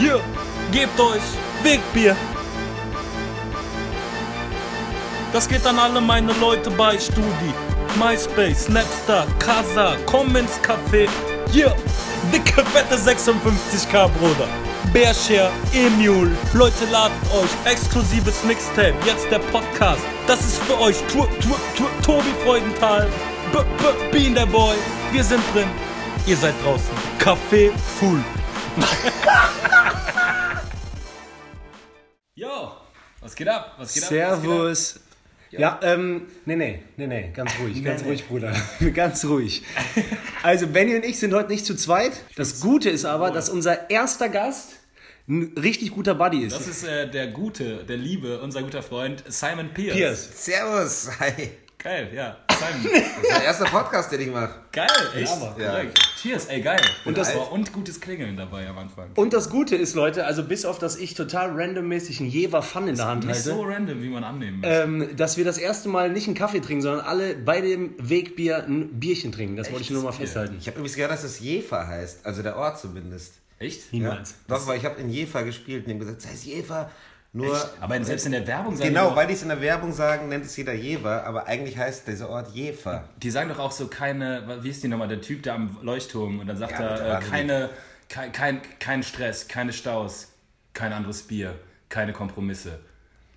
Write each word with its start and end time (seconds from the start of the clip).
Hier, 0.00 0.18
gebt 0.72 0.98
euch 0.98 1.20
Wegbier. 1.62 2.16
Das 5.30 5.46
geht 5.46 5.66
an 5.66 5.78
alle 5.78 6.00
meine 6.00 6.32
Leute 6.40 6.70
bei 6.70 6.98
Studi, 6.98 7.52
MySpace, 7.98 8.64
Snapstar, 8.64 9.26
Casa, 9.38 9.98
komm 10.06 10.34
ins 10.36 10.58
Café. 10.62 11.06
Hier, 11.52 11.76
dicke 12.32 12.64
fette 12.72 12.96
56k, 12.96 14.08
Bruder. 14.18 14.48
Bearshare, 14.90 15.50
Emule, 15.74 16.30
Leute 16.54 16.86
ladet 16.90 17.12
euch, 17.34 17.70
exklusives 17.70 18.42
Mixtape, 18.44 18.94
jetzt 19.04 19.30
der 19.30 19.40
Podcast. 19.52 20.00
Das 20.26 20.40
ist 20.40 20.62
für 20.62 20.80
euch, 20.80 20.96
tu, 21.12 21.26
tu, 21.42 21.54
tu, 21.76 21.84
Tobi 22.02 22.32
Freudenthal, 22.42 23.06
B, 23.52 23.58
B, 23.58 24.18
Bean 24.18 24.34
der 24.34 24.46
Boy, 24.46 24.76
wir 25.12 25.22
sind 25.22 25.42
drin, 25.52 25.68
ihr 26.24 26.38
seid 26.38 26.54
draußen. 26.64 26.88
Café 27.18 27.70
full. 27.98 28.24
Yo, 32.34 32.72
was 33.20 33.34
geht 33.34 33.48
ab? 33.48 33.74
Was 33.78 33.94
geht 33.94 34.04
ab? 34.04 34.08
Servus. 34.08 35.00
Ja, 35.50 35.80
ähm, 35.82 36.28
nee, 36.44 36.54
nee, 36.54 36.82
nee, 36.96 37.08
nee, 37.08 37.32
ganz 37.34 37.50
ruhig, 37.60 37.82
ganz 37.82 38.04
ruhig, 38.04 38.24
Bruder. 38.28 38.54
ganz 38.94 39.24
ruhig. 39.24 39.64
Also, 40.44 40.68
Benny 40.68 40.94
und 40.94 41.04
ich 41.04 41.18
sind 41.18 41.34
heute 41.34 41.50
nicht 41.50 41.66
zu 41.66 41.74
zweit. 41.74 42.12
Das 42.36 42.60
Gute 42.60 42.88
ist 42.88 43.04
aber, 43.04 43.32
dass 43.32 43.48
unser 43.48 43.90
erster 43.90 44.28
Gast 44.28 44.74
ein 45.28 45.54
richtig 45.60 45.90
guter 45.90 46.14
Buddy 46.14 46.44
ist. 46.44 46.54
Das 46.54 46.68
ist 46.68 46.84
äh, 46.84 47.10
der 47.10 47.26
Gute, 47.28 47.84
der 47.84 47.96
Liebe, 47.96 48.40
unser 48.40 48.62
guter 48.62 48.82
Freund 48.82 49.24
Simon 49.26 49.74
Pierce. 49.74 49.96
Pierce. 49.96 50.44
Servus, 50.44 51.10
hi. 51.18 51.50
Geil, 51.78 52.10
ja. 52.14 52.36
Simon. 52.60 53.02
Das 53.20 53.22
ist 53.22 53.30
der 53.38 53.44
erste 53.44 53.64
Podcast, 53.64 54.12
den 54.12 54.20
ich 54.22 54.30
mache. 54.32 54.50
geil, 54.72 54.86
echt. 55.14 55.32
aber. 55.32 55.54
Ja. 55.60 55.70
Korrekt. 55.70 55.98
Cheers, 56.20 56.46
ey, 56.46 56.60
geil. 56.60 56.80
Und 57.04 57.16
das- 57.16 57.28
das 57.28 57.36
war 57.36 57.52
und 57.52 57.72
gutes 57.72 58.00
Klingeln 58.00 58.36
dabei 58.36 58.68
am 58.68 58.78
Anfang. 58.78 59.10
Und 59.14 59.32
das 59.32 59.48
Gute 59.50 59.76
ist, 59.76 59.94
Leute, 59.94 60.26
also 60.26 60.42
bis 60.44 60.64
auf, 60.64 60.78
dass 60.78 60.96
ich 60.96 61.14
total 61.14 61.50
randommäßig 61.58 62.20
einen 62.20 62.28
Jever 62.30 62.62
Fun 62.62 62.88
in 62.88 62.96
der 62.96 63.06
Hand 63.06 63.24
Nicht 63.24 63.36
halte, 63.36 63.48
so 63.50 63.62
random, 63.62 64.02
wie 64.02 64.08
man 64.08 64.24
annehmen 64.24 64.58
muss. 64.60 64.68
ähm, 64.70 65.08
dass 65.16 65.36
wir 65.36 65.44
das 65.44 65.58
erste 65.58 65.88
Mal 65.88 66.10
nicht 66.10 66.26
einen 66.26 66.36
Kaffee 66.36 66.60
trinken, 66.60 66.82
sondern 66.82 67.06
alle 67.06 67.34
bei 67.34 67.60
dem 67.60 67.94
Wegbier 67.98 68.64
ein 68.66 68.98
Bierchen 69.00 69.32
trinken. 69.32 69.56
Das 69.56 69.70
wollte 69.70 69.84
ich 69.84 69.90
nur 69.90 70.02
mal 70.02 70.12
festhalten. 70.12 70.56
Ich 70.60 70.66
habe 70.66 70.76
übrigens 70.78 70.96
gehört, 70.96 71.12
dass 71.12 71.24
es 71.24 71.40
Jever 71.40 71.86
heißt, 71.86 72.26
also 72.26 72.42
der 72.42 72.56
Ort 72.56 72.78
zumindest. 72.80 73.34
echt? 73.58 73.92
Niemals. 73.92 74.34
Ja. 74.48 74.56
Doch, 74.56 74.66
weil 74.66 74.78
ich 74.78 74.84
habe 74.84 75.00
in 75.00 75.08
Jever 75.10 75.42
gespielt 75.44 75.86
und 75.86 75.92
haben 75.92 76.00
gesagt, 76.00 76.20
es 76.22 76.26
heißt 76.28 76.44
Jever. 76.46 76.90
Nur, 77.32 77.56
Aber 77.80 77.96
in, 77.96 78.04
selbst 78.04 78.26
in 78.26 78.32
der 78.32 78.44
Werbung 78.46 78.76
sagen 78.76 78.88
genau, 78.88 79.14
weil 79.14 79.28
die 79.28 79.34
es 79.34 79.42
in 79.42 79.48
der 79.48 79.60
Werbung 79.60 79.92
sagen, 79.92 80.28
nennt 80.28 80.44
es 80.44 80.56
jeder 80.56 80.72
Jever, 80.72 81.24
aber 81.24 81.46
eigentlich 81.46 81.78
heißt 81.78 82.08
dieser 82.08 82.28
Ort 82.28 82.48
Jever. 82.54 83.04
die 83.22 83.30
sagen 83.30 83.48
doch 83.48 83.60
auch 83.60 83.70
so 83.70 83.86
keine, 83.86 84.58
wie 84.62 84.70
ist 84.70 84.82
die 84.82 84.88
nochmal, 84.88 85.06
der 85.06 85.20
Typ 85.20 85.44
da 85.44 85.54
am 85.54 85.78
Leuchtturm 85.80 86.40
und 86.40 86.48
dann 86.48 86.56
sagt 86.56 86.72
Ja, 86.72 86.80
er, 86.80 87.18
äh, 87.18 87.22
keine, 87.22 87.70
kein, 88.08 88.32
kein, 88.32 88.60
kein 88.80 89.02
Stress, 89.04 89.46
keine 89.46 89.72
Staus, 89.72 90.32
kein 90.74 90.92
anderes 90.92 91.22
Bier, 91.22 91.54
keine 91.88 92.12
Kompromisse. 92.12 92.80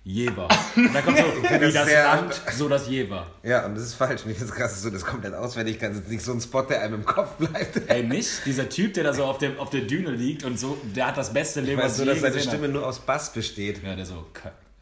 Jever. 0.06 0.48
Und 0.76 0.94
dann 0.94 1.02
kommt 1.02 1.16
so, 1.16 1.24
wie 1.24 1.58
das 1.58 1.72
das 1.72 1.92
Land, 1.92 2.42
so 2.52 2.68
das 2.68 2.88
Jever. 2.88 3.26
Ja, 3.42 3.64
und 3.64 3.74
das 3.74 3.84
ist 3.84 3.94
falsch. 3.94 4.20
Finde 4.20 4.38
es 4.38 4.52
krass, 4.52 4.72
dass 4.72 4.82
du 4.82 4.90
das 4.90 5.04
komplett 5.04 5.32
auswendig 5.32 5.78
kannst. 5.80 5.98
Das 5.98 6.04
ist 6.04 6.12
nicht 6.12 6.22
so 6.22 6.32
ein 6.32 6.42
Spot, 6.42 6.60
der 6.62 6.82
einem 6.82 6.96
im 6.96 7.04
Kopf 7.06 7.36
bleibt. 7.36 7.88
Ey, 7.88 8.02
nicht? 8.02 8.44
Dieser 8.44 8.68
Typ, 8.68 8.92
der 8.92 9.04
da 9.04 9.14
so 9.14 9.24
auf 9.24 9.38
der, 9.38 9.58
auf 9.58 9.70
der 9.70 9.80
Düne 9.82 10.10
liegt 10.10 10.44
und 10.44 10.58
so, 10.58 10.76
der 10.94 11.06
hat 11.06 11.16
das 11.16 11.32
beste 11.32 11.60
Leben, 11.60 11.78
Ich 11.78 11.84
weiß 11.84 11.92
was 11.92 12.00
ich 12.00 12.06
dass 12.06 12.20
seine 12.20 12.40
Stimme 12.40 12.68
nur 12.68 12.86
aus 12.86 13.00
Bass 13.00 13.32
besteht. 13.32 13.82
Ja, 13.82 13.96
der 13.96 14.04
so, 14.04 14.26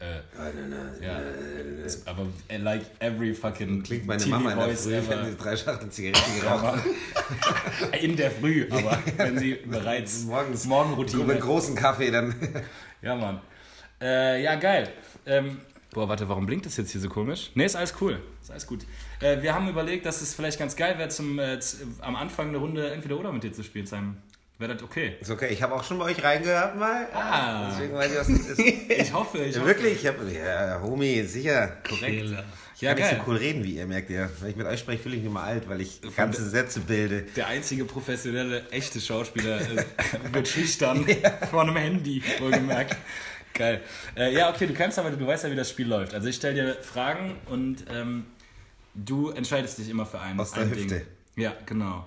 äh, 0.03 1.05
ja, 1.05 1.19
ist, 1.85 2.05
aber 2.05 2.25
äh, 2.49 2.57
like 2.57 2.81
every 2.99 3.33
fucking 3.33 3.83
Klingt 3.83 4.05
meine 4.05 4.21
TV 4.21 4.37
Mama 4.37 4.51
in 4.51 4.59
der 4.59 4.75
Früh, 4.75 4.91
wenn 4.91 5.03
ever. 5.03 5.25
sie 5.25 5.37
drei 5.37 5.55
Schachteln 5.55 5.91
Zigaretten 5.91 6.41
geraucht 6.41 6.63
hat. 6.65 6.79
In 8.01 8.17
der 8.17 8.31
Früh, 8.31 8.67
aber 8.69 8.99
wenn 9.15 9.39
sie 9.39 9.53
bereits 9.53 10.23
Morgens 10.23 10.65
Morgenroutine. 10.65 11.23
mit 11.23 11.39
großen 11.39 11.75
Kaffee 11.75 12.11
dann. 12.11 12.35
Ja, 13.01 13.15
Mann. 13.15 13.39
Äh, 14.03 14.43
ja, 14.43 14.55
geil. 14.55 14.89
Ähm, 15.25 15.61
boah, 15.93 16.09
warte, 16.09 16.27
warum 16.27 16.45
blinkt 16.45 16.65
das 16.65 16.75
jetzt 16.77 16.91
hier 16.91 16.99
so 17.01 17.07
komisch? 17.09 17.51
Nee, 17.55 17.65
ist 17.65 17.75
alles 17.77 17.93
cool. 18.01 18.19
Ist 18.41 18.51
alles 18.51 18.67
gut. 18.67 18.81
Äh, 19.21 19.41
wir 19.41 19.53
haben 19.55 19.69
überlegt, 19.69 20.05
dass 20.05 20.21
es 20.21 20.33
vielleicht 20.35 20.59
ganz 20.59 20.75
geil 20.75 20.97
wäre, 20.97 21.07
zum, 21.09 21.39
äh, 21.39 21.57
am 22.01 22.15
Anfang 22.17 22.49
eine 22.49 22.57
Runde 22.57 22.91
entweder 22.91 23.17
oder 23.17 23.31
mit 23.31 23.43
dir 23.43 23.53
zu 23.53 23.63
spielen, 23.63 23.85
Simon. 23.85 24.17
Wäre 24.59 24.75
das 24.75 24.83
okay? 24.83 25.15
Ist 25.19 25.31
okay, 25.31 25.47
ich 25.51 25.63
habe 25.63 25.73
auch 25.73 25.83
schon 25.83 25.97
bei 25.97 26.05
euch 26.05 26.23
reingehört 26.23 26.77
mal. 26.77 27.07
Ah. 27.13 27.69
Deswegen 27.71 27.93
weiß 27.95 28.11
ich, 28.11 28.17
was 28.19 28.27
das 28.27 28.59
ist. 28.59 28.59
Ich 28.99 29.13
hoffe, 29.13 29.39
ich 29.39 29.55
Ja, 29.55 29.61
hoffe. 29.61 29.67
wirklich? 29.69 29.93
Ich 30.03 30.07
hab, 30.07 30.15
ja, 30.31 30.79
Homie, 30.81 31.23
sicher. 31.23 31.77
Korrekt. 31.87 32.23
Ich 32.75 32.81
Ja, 32.81 32.93
kann 32.93 32.99
nicht 33.01 33.09
geil. 33.11 33.21
so 33.25 33.31
cool 33.31 33.37
reden 33.37 33.63
wie 33.63 33.77
ihr, 33.77 33.87
merkt 33.87 34.09
ihr. 34.11 34.29
Wenn 34.41 34.49
ich 34.51 34.55
mit 34.55 34.67
euch 34.67 34.79
spreche, 34.79 35.01
fühle 35.01 35.15
ich 35.15 35.23
mich 35.23 35.31
mal 35.31 35.43
alt, 35.43 35.67
weil 35.67 35.81
ich 35.81 35.99
ganze 36.15 36.47
Sätze 36.47 36.81
bilde. 36.81 37.23
Der 37.35 37.47
einzige 37.47 37.83
professionelle, 37.85 38.69
echte 38.69 39.01
Schauspieler 39.01 39.59
äh, 39.59 39.83
wird 40.33 40.47
schüchtern 40.47 41.05
vor 41.49 41.61
einem 41.63 41.75
Handy, 41.75 42.21
wohlgemerkt. 42.39 42.95
Geil. 43.53 43.81
Äh, 44.15 44.33
ja, 44.33 44.49
okay, 44.49 44.67
du 44.67 44.73
kannst 44.73 44.97
aber, 44.97 45.11
du 45.11 45.25
weißt 45.25 45.43
ja, 45.43 45.51
wie 45.51 45.55
das 45.55 45.69
Spiel 45.69 45.87
läuft. 45.87 46.13
Also 46.13 46.27
ich 46.27 46.35
stelle 46.35 46.53
dir 46.55 46.73
Fragen 46.81 47.35
und 47.45 47.85
ähm, 47.89 48.25
du 48.95 49.29
entscheidest 49.29 49.77
dich 49.77 49.89
immer 49.89 50.05
für 50.05 50.19
einen. 50.19 50.39
Aus 50.39 50.51
der 50.51 50.63
ein 50.63 50.71
Hüfte. 50.71 50.99
Ding. 50.99 51.07
Ja, 51.35 51.53
genau. 51.65 52.05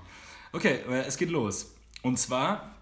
Okay, 0.53 0.81
äh, 0.89 1.05
es 1.07 1.17
geht 1.17 1.31
los. 1.31 1.75
Und 2.03 2.19
zwar, 2.19 2.75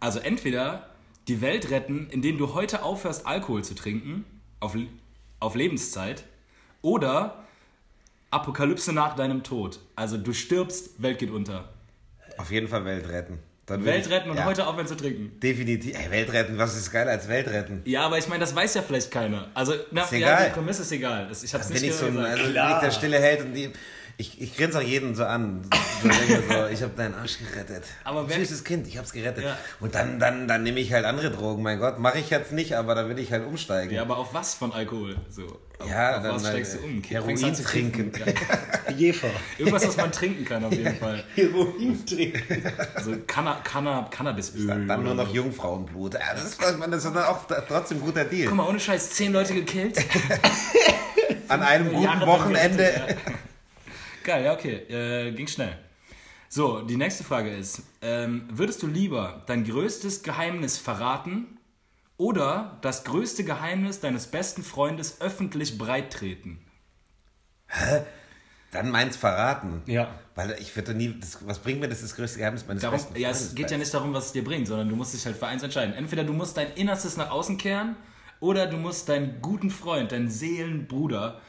also 0.00 0.18
entweder 0.18 0.90
die 1.28 1.40
Welt 1.40 1.70
retten, 1.70 2.08
indem 2.10 2.38
du 2.38 2.54
heute 2.54 2.82
aufhörst, 2.82 3.26
Alkohol 3.26 3.64
zu 3.64 3.74
trinken, 3.74 4.24
auf, 4.60 4.76
auf 5.40 5.54
Lebenszeit, 5.54 6.24
oder 6.82 7.44
Apokalypse 8.30 8.92
nach 8.92 9.14
deinem 9.14 9.42
Tod. 9.44 9.78
Also 9.94 10.16
du 10.16 10.32
stirbst, 10.32 11.00
Welt 11.00 11.18
geht 11.18 11.30
unter. 11.30 11.72
Auf 12.38 12.50
jeden 12.50 12.66
Fall 12.68 12.84
Welt 12.84 13.08
retten. 13.08 13.38
Dann 13.78 13.84
Welt 13.84 14.10
retten 14.10 14.30
und 14.30 14.36
ja, 14.36 14.44
heute 14.44 14.66
aufhören 14.66 14.86
zu 14.86 14.94
trinken. 14.96 15.38
Definitiv. 15.40 15.96
Ey, 15.98 16.10
Welt 16.10 16.32
retten, 16.32 16.58
was 16.58 16.76
ist 16.76 16.90
geiler 16.92 17.10
als 17.12 17.28
Welt 17.28 17.48
retten? 17.48 17.82
Ja, 17.84 18.02
aber 18.06 18.18
ich 18.18 18.28
meine, 18.28 18.40
das 18.40 18.54
weiß 18.54 18.74
ja 18.74 18.82
vielleicht 18.82 19.10
keiner. 19.10 19.48
Also, 19.54 19.74
na, 19.90 20.02
Ist 20.02 20.12
ja, 20.12 20.18
egal. 20.18 20.46
die 20.48 20.54
Prämisse 20.54 20.82
ist 20.82 20.92
egal. 20.92 21.26
Das, 21.28 21.42
ich 21.42 21.52
hab's 21.54 21.68
Wenn 21.68 21.74
nicht 21.74 21.84
ich 21.86 21.94
so 21.94 22.06
ein, 22.06 22.18
also 22.18 22.42
wenn 22.44 22.50
ich 22.72 22.78
der 22.80 22.90
Stille 22.90 23.18
hält 23.18 23.40
und 23.42 23.52
die. 23.54 23.70
Ich, 24.18 24.40
ich 24.40 24.54
grinse 24.56 24.78
auch 24.78 24.82
jeden 24.82 25.14
so 25.14 25.24
an. 25.24 25.62
So 26.02 26.08
denke 26.08 26.42
so, 26.46 26.66
ich 26.66 26.82
habe 26.82 26.92
deinen 26.94 27.14
Arsch 27.14 27.38
gerettet. 27.38 27.84
Aber 28.04 28.28
wer- 28.28 28.36
Süßes 28.36 28.62
Kind, 28.62 28.86
ich 28.86 28.98
hab's 28.98 29.12
gerettet. 29.12 29.42
Ja. 29.44 29.56
Und 29.80 29.94
dann, 29.94 30.18
dann, 30.20 30.46
dann 30.46 30.62
nehme 30.62 30.80
ich 30.80 30.92
halt 30.92 31.06
andere 31.06 31.30
Drogen. 31.30 31.62
Mein 31.62 31.78
Gott, 31.78 31.98
mache 31.98 32.18
ich 32.18 32.28
jetzt 32.28 32.52
nicht, 32.52 32.76
aber 32.76 32.94
da 32.94 33.08
will 33.08 33.18
ich 33.18 33.32
halt 33.32 33.46
umsteigen. 33.46 33.92
ja, 33.94 34.02
aber 34.02 34.18
auf 34.18 34.34
was 34.34 34.52
von 34.54 34.70
Alkohol? 34.72 35.16
So, 35.30 35.58
Ja, 35.88 36.16
auf 36.16 36.22
dann 36.22 36.34
was 36.34 36.48
steigst 36.48 36.74
du 36.74 36.78
um? 36.80 37.02
Heroin 37.02 37.54
trinken. 37.54 38.12
Ja. 38.18 38.92
Jefer. 38.96 39.30
Irgendwas, 39.58 39.86
was 39.86 39.96
man 39.96 40.12
trinken 40.12 40.44
kann, 40.44 40.64
auf 40.64 40.72
jeden 40.72 40.96
Fall. 40.96 41.24
Heroin 41.34 42.04
trinken. 42.06 42.62
Also 42.94 43.16
Canna, 43.26 43.60
Canna, 43.64 44.08
Cannabisöl. 44.10 44.66
Dann, 44.66 44.88
dann 44.88 45.04
nur 45.04 45.14
noch 45.14 45.28
so. 45.28 45.34
Jungfrauenblut. 45.34 46.14
Ja, 46.14 46.20
das, 46.34 46.44
ist, 46.44 46.62
das 46.62 46.74
ist 46.74 47.04
dann 47.04 47.24
auch 47.24 47.46
trotzdem 47.68 47.98
ein 47.98 48.04
guter 48.04 48.24
Deal. 48.24 48.48
Guck 48.48 48.56
mal, 48.56 48.68
ohne 48.68 48.80
Scheiß, 48.80 49.10
zehn 49.10 49.32
Leute 49.32 49.54
gekillt. 49.54 49.98
An 51.48 51.62
einem 51.62 51.90
guten 51.90 52.02
Jahre 52.02 52.26
Wochenende. 52.26 52.84
gerettet, 52.84 53.16
ja. 53.26 53.32
Geil, 54.24 54.44
ja, 54.44 54.52
okay. 54.52 54.74
Äh, 54.88 55.32
ging 55.32 55.46
schnell. 55.46 55.76
So, 56.48 56.82
die 56.82 56.96
nächste 56.96 57.24
Frage 57.24 57.50
ist: 57.50 57.82
ähm, 58.02 58.48
Würdest 58.52 58.82
du 58.82 58.86
lieber 58.86 59.42
dein 59.46 59.64
größtes 59.64 60.22
Geheimnis 60.22 60.78
verraten 60.78 61.58
oder 62.22 62.78
das 62.82 63.02
größte 63.02 63.42
Geheimnis 63.42 63.98
deines 63.98 64.28
besten 64.28 64.62
Freundes 64.62 65.20
öffentlich 65.20 65.76
breittreten? 65.76 66.64
Dann 68.70 68.90
meins 68.90 69.16
verraten. 69.16 69.82
Ja. 69.86 70.14
Weil 70.36 70.56
ich 70.60 70.74
würde 70.76 70.94
nie. 70.94 71.18
Das, 71.18 71.44
was 71.46 71.58
bringt 71.58 71.80
mir 71.80 71.88
das, 71.88 72.00
das 72.00 72.14
größte 72.14 72.38
Geheimnis 72.38 72.64
meines 72.66 72.82
Darum, 72.82 72.96
besten 72.96 73.18
ja, 73.18 73.30
es 73.30 73.38
Freundes 73.38 73.54
geht 73.56 73.70
ja 73.72 73.76
nicht 73.76 73.92
darum, 73.92 74.14
was 74.14 74.26
es 74.26 74.32
dir 74.32 74.44
bringt, 74.44 74.68
sondern 74.68 74.88
du 74.88 74.94
musst 74.94 75.14
dich 75.14 75.26
halt 75.26 75.36
für 75.36 75.48
eins 75.48 75.64
entscheiden. 75.64 75.94
Entweder 75.94 76.22
du 76.22 76.32
musst 76.32 76.56
dein 76.56 76.72
Innerstes 76.74 77.16
nach 77.16 77.30
außen 77.30 77.58
kehren 77.58 77.96
oder 78.38 78.66
du 78.66 78.76
musst 78.76 79.08
deinen 79.08 79.42
guten 79.42 79.70
Freund, 79.70 80.12
deinen 80.12 80.30
Seelenbruder 80.30 81.40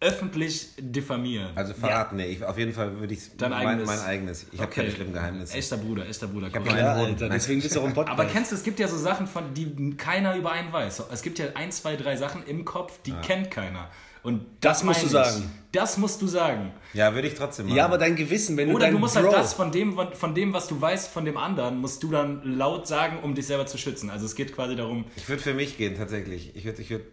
öffentlich 0.00 0.68
diffamieren. 0.78 1.50
Also 1.54 1.74
verraten, 1.74 2.16
nee. 2.16 2.26
Ich, 2.26 2.42
auf 2.44 2.56
jeden 2.56 2.72
Fall 2.72 2.98
würde 2.98 3.12
ich 3.14 3.36
Dein 3.36 3.50
mein, 3.50 3.66
eigenes. 3.68 3.86
mein 3.86 4.00
eigenes. 4.00 4.46
Ich 4.50 4.60
habe 4.60 4.70
keine 4.72 4.90
schlimmen 4.90 5.12
Geheimnisse. 5.12 5.56
Echter 5.56 5.76
Bruder, 5.76 6.08
echter 6.08 6.26
Bruder. 6.26 6.46
hab 6.46 6.54
korrekt. 6.54 6.70
nur 6.72 6.78
Ja, 6.78 6.92
einen. 6.94 7.04
Alter, 7.06 7.20
Nein. 7.28 7.30
deswegen 7.32 7.60
bist 7.60 7.76
du 7.76 7.80
auch 7.80 7.84
im 7.84 7.92
Podcast. 7.94 8.18
Aber 8.18 8.28
kennst 8.28 8.50
du, 8.50 8.56
es 8.56 8.62
gibt 8.62 8.78
ja 8.80 8.88
so 8.88 8.96
Sachen, 8.96 9.26
von 9.26 9.52
die 9.52 9.94
keiner 9.96 10.36
über 10.36 10.52
einen 10.52 10.72
weiß. 10.72 11.02
Es 11.12 11.20
gibt 11.22 11.38
ja 11.38 11.46
ein, 11.54 11.70
zwei, 11.70 11.96
drei 11.96 12.16
Sachen 12.16 12.44
im 12.46 12.64
Kopf, 12.64 13.00
die 13.04 13.12
kennt 13.22 13.50
keiner. 13.50 13.90
Und 14.22 14.44
Das 14.60 14.84
musst 14.84 15.02
meine 15.02 15.12
du 15.12 15.18
ich. 15.18 15.24
sagen. 15.34 15.50
Das 15.72 15.96
musst 15.96 16.20
du 16.20 16.26
sagen. 16.26 16.72
Ja, 16.92 17.14
würde 17.14 17.28
ich 17.28 17.34
trotzdem 17.34 17.66
machen. 17.66 17.76
ja, 17.76 17.84
aber 17.86 17.96
dein 17.96 18.16
Gewissen, 18.16 18.56
wenn 18.58 18.68
du 18.68 18.74
Oder 18.74 18.90
du 18.90 18.98
musst 18.98 19.14
Bro, 19.14 19.22
halt 19.24 19.32
das 19.34 19.54
von 19.54 19.72
dem, 19.72 19.98
von 20.12 20.34
dem, 20.34 20.52
was 20.52 20.66
du 20.68 20.78
weißt, 20.80 21.08
von 21.08 21.24
dem 21.24 21.36
anderen, 21.38 21.78
musst 21.78 22.02
du 22.02 22.10
dann 22.10 22.42
laut 22.44 22.86
sagen, 22.86 23.18
um 23.22 23.34
dich 23.34 23.46
selber 23.46 23.64
zu 23.66 23.78
schützen. 23.78 24.10
Also 24.10 24.26
es 24.26 24.34
geht 24.34 24.54
quasi 24.54 24.76
darum, 24.76 25.06
ich 25.16 25.26
würde 25.28 25.42
für 25.42 25.54
mich 25.54 25.78
gehen, 25.78 25.96
tatsächlich. 25.96 26.54
Ich 26.54 26.64
würde, 26.66 26.82
ich 26.82 26.90
würde. 26.90 27.04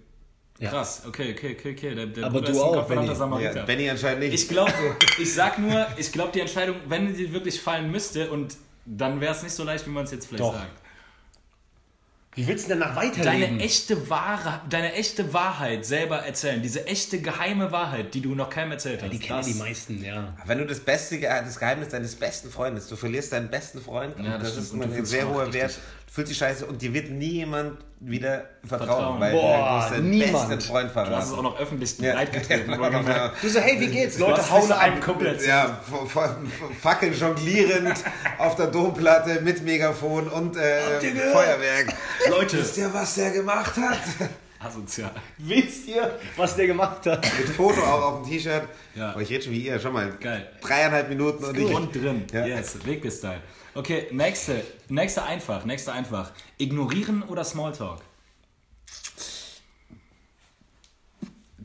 Ja. 0.59 0.69
krass, 0.71 1.04
okay, 1.07 1.33
okay, 1.38 1.56
okay, 1.59 1.71
okay. 1.74 1.94
Der, 1.95 2.06
der 2.07 2.24
Aber 2.25 2.39
Bruder 2.39 2.45
du 2.48 2.51
ist 2.54 2.57
ein 2.63 2.63
auch, 2.80 2.88
Benny. 2.88 3.15
Samariter. 3.15 3.56
Ja, 3.57 3.65
Benny 3.65 3.89
anscheinend 3.89 4.21
nicht. 4.21 4.33
Ich 4.33 4.48
glaube, 4.48 4.74
ich 5.19 5.33
sag 5.33 5.59
nur, 5.59 5.86
ich 5.98 6.12
glaube 6.12 6.31
die 6.33 6.39
Entscheidung, 6.39 6.77
wenn 6.88 7.13
sie 7.15 7.31
wirklich 7.31 7.62
fallen 7.62 7.92
müsste 7.92 8.31
und 8.31 8.56
dann 8.86 9.21
wäre 9.21 9.33
es 9.36 9.44
nicht 9.44 9.54
so 9.54 9.63
leicht, 9.63 9.86
wie 9.86 9.92
man 9.92 10.06
es 10.06 10.12
jetzt 10.12 10.25
vielleicht 10.27 10.44
Doch. 10.44 10.54
sagt. 10.56 10.71
Wie 12.36 12.45
willst 12.48 12.65
du 12.65 12.69
denn 12.69 12.81
danach 12.81 12.95
Deine 12.95 13.12
weiterleben? 13.18 13.59
echte 13.59 14.09
Wahre, 14.12 14.62
deine 14.69 14.94
echte 14.94 15.33
Wahrheit 15.33 15.86
selber 15.88 16.18
erzählen, 16.19 16.62
diese 16.62 16.86
echte 16.86 17.19
geheime 17.19 17.71
Wahrheit, 17.71 18.13
die 18.13 18.21
du 18.21 18.36
noch 18.36 18.51
keinem 18.51 18.74
erzählt 18.74 19.01
hast. 19.01 19.12
die 19.12 19.18
kennen 19.18 19.39
das, 19.39 19.48
die 19.48 19.56
meisten, 19.56 20.04
ja. 20.04 20.36
Wenn 20.45 20.59
du 20.59 20.65
das 20.68 20.80
beste, 20.80 21.19
das 21.19 21.57
Geheimnis 21.57 21.89
deines 21.89 22.15
besten 22.15 22.51
Freundes, 22.51 22.88
du 22.89 22.95
verlierst 22.95 23.31
deinen 23.31 23.50
besten 23.50 23.81
Freund, 23.81 24.19
Ja, 24.19 24.36
und 24.36 24.44
das 24.44 24.56
das, 24.56 24.65
ist 24.65 24.74
ein 24.74 25.06
sehr 25.06 25.27
hoher 25.27 25.45
richtig- 25.48 25.62
Wert. 25.62 25.80
du 26.07 26.13
fühlst 26.13 26.31
dich 26.31 26.38
scheiße 26.38 26.68
und 26.68 26.80
dir 26.80 26.94
wird 26.94 27.09
nie 27.09 27.31
jemand 27.31 27.80
wieder 27.99 28.45
vertrauen, 28.63 28.88
Vertrauen. 28.89 29.19
weil 29.19 29.31
Boah, 29.33 29.57
du 29.57 29.63
hast 29.63 29.91
deinen 29.91 30.09
niemand. 30.11 30.49
besten 30.49 30.61
Freund 30.61 30.91
Du 30.94 30.99
hast 30.99 31.07
es 31.23 31.29
verraten. 31.29 31.33
auch 31.33 31.41
noch 31.44 31.59
öffentlich 31.59 31.97
Ja. 31.99 32.13
breitgetreten. 32.13 32.71
Ja. 32.71 33.33
Du 33.41 33.49
so, 33.49 33.59
hey, 33.59 33.79
wie 33.79 33.88
geht's? 33.88 34.19
Leute, 34.19 34.49
hauen 34.51 34.99
Kumpel 35.01 35.27
erzählt. 35.27 35.49
Ja, 35.49 35.79
Fackeln 36.81 37.13
jonglierend 37.13 38.03
auf 38.38 38.55
der 38.55 38.67
Domplatte 38.67 39.41
mit 39.41 39.63
Megafon 39.63 40.27
und 40.27 40.55
äh, 40.57 40.99
Feuerwerk. 41.33 41.94
Leute, 42.29 42.59
Wisst 42.59 42.77
ihr, 42.77 42.94
was 42.94 43.15
der 43.15 43.31
gemacht 43.31 43.75
hat? 43.77 43.99
asozial. 44.59 45.11
Wisst 45.38 45.88
ihr, 45.88 46.17
was 46.35 46.55
der 46.55 46.67
gemacht 46.67 47.05
hat? 47.05 47.23
Mit 47.38 47.49
Foto 47.49 47.81
auch 47.81 48.01
auf 48.13 48.21
dem 48.23 48.31
T-Shirt. 48.31 48.63
Ja. 48.95 49.11
Aber 49.11 49.21
ich 49.21 49.29
rede 49.29 49.44
schon 49.44 49.53
wie 49.53 49.65
ihr, 49.67 49.79
schon 49.79 49.94
mal. 49.94 50.11
Geil. 50.19 50.47
Dreieinhalb 50.61 51.09
Minuten 51.09 51.44
und 51.45 51.57
ich. 51.57 51.73
Und 51.73 51.95
drin. 51.95 52.25
Ja. 52.31 52.45
Yes, 52.45 52.77
Wegbiss-Style. 52.85 53.41
Okay, 53.77 54.07
nächste. 54.12 54.63
Nächste 54.89 55.24
einfach. 55.24 55.63
Nächste 55.65 55.94
einfach. 55.94 56.31
Ignorieren 56.57 57.21
oder 57.24 57.44
Smalltalk? 57.44 58.01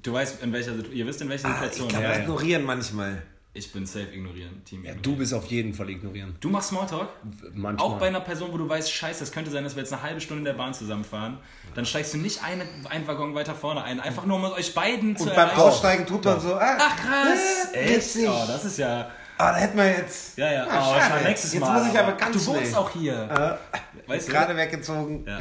Du 0.02 0.12
weißt, 0.12 0.42
in 0.42 0.52
welcher 0.52 0.70
Situation. 0.72 0.96
Ihr 0.96 1.06
wisst, 1.06 1.20
in 1.22 1.28
welcher 1.28 1.48
Ah, 1.48 1.52
ich 1.52 1.56
Situation. 1.72 1.88
kann 1.88 2.02
ja, 2.02 2.12
ja. 2.12 2.18
ignorieren 2.20 2.64
manchmal. 2.64 3.22
Ich 3.54 3.70
bin 3.70 3.84
safe 3.86 4.08
ignorieren. 4.14 4.62
Team 4.64 4.82
Ja, 4.84 4.92
ignorieren. 4.92 5.02
du 5.02 5.16
bist 5.16 5.34
auf 5.34 5.44
jeden 5.46 5.74
Fall 5.74 5.90
ignorieren. 5.90 6.34
Du 6.40 6.48
machst 6.48 6.70
Smalltalk? 6.70 7.08
Manchmal. 7.54 7.86
Auch 7.86 7.98
bei 7.98 8.08
einer 8.08 8.20
Person, 8.20 8.50
wo 8.52 8.56
du 8.56 8.68
weißt, 8.68 8.90
scheiße, 8.92 9.22
es 9.22 9.30
könnte 9.30 9.50
sein, 9.50 9.62
dass 9.62 9.76
wir 9.76 9.82
jetzt 9.82 9.92
eine 9.92 10.02
halbe 10.02 10.20
Stunde 10.20 10.40
in 10.40 10.44
der 10.46 10.54
Bahn 10.54 10.72
zusammenfahren. 10.74 11.38
Dann 11.74 11.84
steigst 11.86 12.14
du 12.14 12.18
nicht 12.18 12.42
eine, 12.42 12.66
einen 12.88 13.06
Waggon 13.06 13.34
weiter 13.34 13.54
vorne 13.54 13.84
ein. 13.84 14.00
Einfach 14.00 14.24
nur, 14.26 14.36
um 14.38 14.44
euch 14.52 14.74
beiden 14.74 15.16
zu 15.16 15.24
Und 15.24 15.30
beim 15.36 15.48
erreichen. 15.50 15.60
Aussteigen 15.60 16.06
tut 16.06 16.24
man 16.24 16.40
so, 16.40 16.54
ah, 16.54 16.78
Ach 16.80 16.96
krass! 16.96 17.68
äh, 17.74 17.96
Echt? 17.96 18.16
Oh, 18.26 18.44
das 18.48 18.64
ist 18.64 18.78
ja... 18.78 19.10
Ah, 19.42 19.52
da 19.52 19.58
hätten 19.58 19.76
wir 19.76 19.86
jetzt. 19.90 20.38
Ja, 20.38 20.52
ja. 20.52 20.66
Ah, 20.68 20.90
oh, 20.96 21.00
schade. 21.00 21.24
nächstes 21.24 21.52
Jetzt 21.52 21.60
Mal. 21.60 21.82
muss 21.82 21.92
ich 21.92 21.98
aber 21.98 22.12
ganz 22.12 22.32
Du 22.36 22.46
wohnst 22.52 22.62
schnell. 22.66 22.74
auch 22.76 22.90
hier. 22.90 23.58
weißt 24.06 24.28
du? 24.28 24.32
Gerade 24.32 24.56
weggezogen. 24.56 25.24
Ja. 25.26 25.38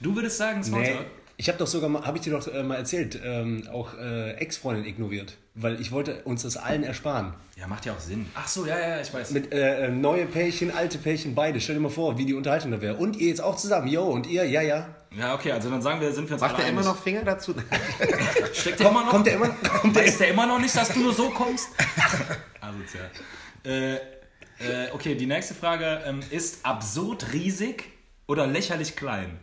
Du 0.00 0.14
würdest 0.14 0.38
sagen 0.38 0.58
Nee, 0.60 0.66
Smalltalk? 0.66 1.06
ich 1.36 1.48
habe 1.48 1.58
doch 1.58 1.66
sogar 1.66 1.88
mal, 1.88 2.04
habe 2.04 2.18
ich 2.18 2.22
dir 2.24 2.30
doch 2.32 2.46
äh, 2.46 2.62
mal 2.62 2.76
erzählt, 2.76 3.18
ähm, 3.24 3.66
auch 3.72 3.94
äh, 3.98 4.32
Ex-Freundin 4.32 4.84
ignoriert, 4.84 5.36
weil 5.54 5.80
ich 5.80 5.90
wollte 5.92 6.22
uns 6.24 6.42
das 6.42 6.56
allen 6.56 6.84
ersparen. 6.84 7.34
Ja, 7.56 7.66
macht 7.66 7.86
ja 7.86 7.92
auch 7.92 8.00
Sinn. 8.00 8.26
Ach 8.34 8.46
so, 8.46 8.66
ja, 8.66 8.78
ja, 8.78 9.00
ich 9.00 9.12
weiß. 9.14 9.30
Mit 9.30 9.52
äh, 9.52 9.86
äh, 9.86 9.88
neue 9.90 10.26
Pärchen, 10.26 10.70
alte 10.76 10.98
Pärchen, 10.98 11.34
beide. 11.34 11.60
Stell 11.60 11.76
dir 11.76 11.80
mal 11.80 11.88
vor, 11.90 12.18
wie 12.18 12.26
die 12.26 12.34
Unterhaltung 12.34 12.70
da 12.72 12.80
wäre. 12.80 12.96
Und 12.96 13.16
ihr 13.16 13.28
jetzt 13.28 13.40
auch 13.40 13.56
zusammen, 13.56 13.86
yo, 13.88 14.02
und 14.04 14.26
ihr, 14.26 14.44
ja, 14.44 14.60
ja. 14.62 14.88
Ja, 15.16 15.34
okay, 15.34 15.52
also 15.52 15.70
dann 15.70 15.80
sagen 15.80 16.00
wir, 16.00 16.12
sind 16.12 16.28
wir 16.28 16.34
uns 16.34 16.40
Macht 16.40 16.58
er 16.58 16.68
immer 16.68 16.82
noch 16.82 17.00
Finger 17.00 17.22
dazu? 17.22 17.54
Steckt 18.52 18.80
der 18.80 18.90
immer 18.90 19.04
noch? 19.04 19.10
Kommt 19.10 19.26
der 19.26 19.34
immer, 19.34 19.48
kommt 19.80 19.96
der 19.96 20.10
der 20.10 20.28
immer 20.28 20.46
noch 20.46 20.58
nicht, 20.58 20.76
dass 20.76 20.88
du 20.88 21.00
nur 21.00 21.14
so 21.14 21.30
kommst? 21.30 21.68
Asozial. 22.60 23.10
Äh, 23.64 23.94
äh, 23.94 24.90
okay, 24.92 25.14
die 25.14 25.26
nächste 25.26 25.54
Frage 25.54 26.02
ähm, 26.04 26.20
ist 26.30 26.64
absurd 26.64 27.32
riesig 27.32 27.84
oder 28.26 28.46
lächerlich 28.46 28.96
klein? 28.96 29.38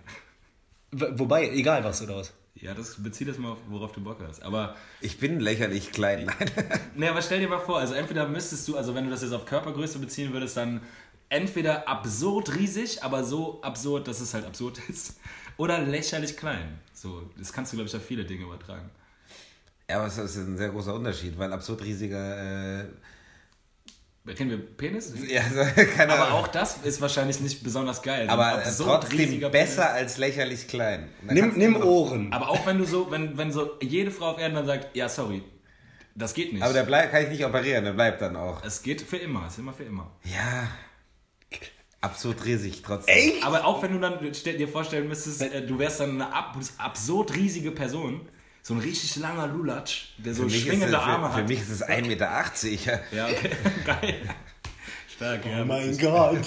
Wobei, 0.91 1.49
egal 1.49 1.83
was 1.83 2.01
oder 2.01 2.17
was. 2.17 2.33
Ja, 2.55 2.73
das 2.73 3.01
bezieht 3.01 3.29
das 3.29 3.37
mal, 3.37 3.53
auf, 3.53 3.57
worauf 3.67 3.93
du 3.93 4.01
Bock 4.01 4.17
hast. 4.27 4.43
Aber, 4.43 4.75
Ich 4.99 5.19
bin 5.19 5.39
lächerlich 5.39 5.91
klein. 5.91 6.25
Nein. 6.25 6.51
ne, 6.95 7.09
aber 7.09 7.21
stell 7.21 7.39
dir 7.39 7.47
mal 7.47 7.59
vor, 7.59 7.79
also 7.79 7.93
entweder 7.93 8.27
müsstest 8.27 8.67
du, 8.67 8.75
also 8.75 8.93
wenn 8.93 9.05
du 9.05 9.09
das 9.09 9.21
jetzt 9.21 9.31
auf 9.31 9.45
Körpergröße 9.45 9.99
beziehen 9.99 10.33
würdest, 10.33 10.57
dann 10.57 10.81
entweder 11.29 11.87
absurd 11.87 12.53
riesig, 12.55 13.03
aber 13.03 13.23
so 13.23 13.61
absurd, 13.61 14.07
dass 14.07 14.19
es 14.19 14.33
halt 14.33 14.45
absurd 14.45 14.79
ist, 14.89 15.15
oder 15.61 15.77
lächerlich 15.79 16.35
klein. 16.35 16.79
So, 16.91 17.29
das 17.37 17.53
kannst 17.53 17.71
du, 17.71 17.77
glaube 17.77 17.87
ich, 17.87 17.95
auf 17.95 18.03
viele 18.03 18.25
Dinge 18.25 18.45
übertragen. 18.45 18.89
Ja, 19.87 19.97
aber 19.97 20.07
es 20.07 20.17
ist 20.17 20.35
ein 20.37 20.57
sehr 20.57 20.69
großer 20.69 20.93
Unterschied, 20.95 21.37
weil 21.37 21.53
absurd 21.53 21.83
riesiger. 21.83 22.81
Äh, 22.81 22.85
Kennen 24.35 24.49
wir 24.51 24.57
Penis? 24.77 25.13
ja, 25.27 25.41
also, 25.41 25.61
keine 25.95 26.13
Aber 26.13 26.27
Ahnung. 26.27 26.39
auch 26.39 26.47
das 26.47 26.77
ist 26.83 26.99
wahrscheinlich 26.99 27.39
nicht 27.41 27.63
besonders 27.63 28.01
geil. 28.01 28.27
Aber 28.27 28.49
äh, 28.49 28.55
absurd 28.55 29.01
trotzdem 29.03 29.19
riesiger 29.19 29.49
besser 29.49 29.83
Penis. 29.83 29.97
als 29.97 30.17
lächerlich 30.17 30.67
klein. 30.67 31.09
Nimm, 31.29 31.53
nimm 31.55 31.75
Ohren. 31.75 32.33
Aber 32.33 32.49
auch 32.49 32.65
wenn 32.65 32.79
du 32.79 32.85
so, 32.85 33.11
wenn, 33.11 33.37
wenn 33.37 33.51
so 33.51 33.77
jede 33.81 34.09
Frau 34.09 34.31
auf 34.31 34.39
Erden 34.39 34.55
dann 34.55 34.65
sagt, 34.65 34.95
ja, 34.95 35.09
sorry, 35.09 35.43
das 36.15 36.33
geht 36.33 36.53
nicht. 36.53 36.63
Aber 36.63 36.73
der 36.73 36.83
bleib, 36.83 37.11
kann 37.11 37.23
ich 37.23 37.29
nicht 37.29 37.45
operieren, 37.45 37.83
der 37.83 37.93
bleibt 37.93 38.19
dann 38.21 38.35
auch. 38.35 38.63
es 38.63 38.81
geht 38.81 39.01
für 39.01 39.17
immer, 39.17 39.45
es 39.45 39.53
ist 39.53 39.59
immer 39.59 39.73
für 39.73 39.83
immer. 39.83 40.09
Ja. 40.23 40.67
Absurd 42.01 42.43
riesig 42.45 42.81
trotzdem. 42.83 43.15
Echt? 43.15 43.45
Aber 43.45 43.63
auch 43.65 43.81
wenn 43.83 43.93
du 43.93 43.99
dann 43.99 44.15
stell, 44.33 44.57
dir 44.57 44.67
vorstellen 44.67 45.07
müsstest, 45.07 45.41
äh, 45.43 45.65
du 45.65 45.77
wärst 45.77 45.99
dann 45.99 46.19
eine 46.21 46.33
ab, 46.33 46.57
absurd 46.79 47.35
riesige 47.35 47.71
Person, 47.71 48.21
so 48.63 48.73
ein 48.73 48.79
richtig 48.79 49.15
langer 49.17 49.47
Lulatsch, 49.47 50.09
der 50.17 50.33
so 50.33 50.41
Für 50.41 50.45
mich, 50.47 50.55
ist, 50.55 50.61
schwingende 50.63 50.87
es- 50.97 51.01
Arme 51.01 51.27
für, 51.27 51.33
hat. 51.33 51.41
für 51.41 51.47
mich 51.47 51.61
ist 51.61 51.69
es 51.69 51.83
1,80 51.83 52.07
Meter. 52.07 52.29
Ja. 52.85 52.99
Ja, 53.11 53.25
okay, 53.27 53.49
geil. 53.85 54.15
Stark, 55.15 55.45
ja. 55.45 55.61
Oh 55.61 55.65
mein 55.65 55.95
Gott. 55.99 56.39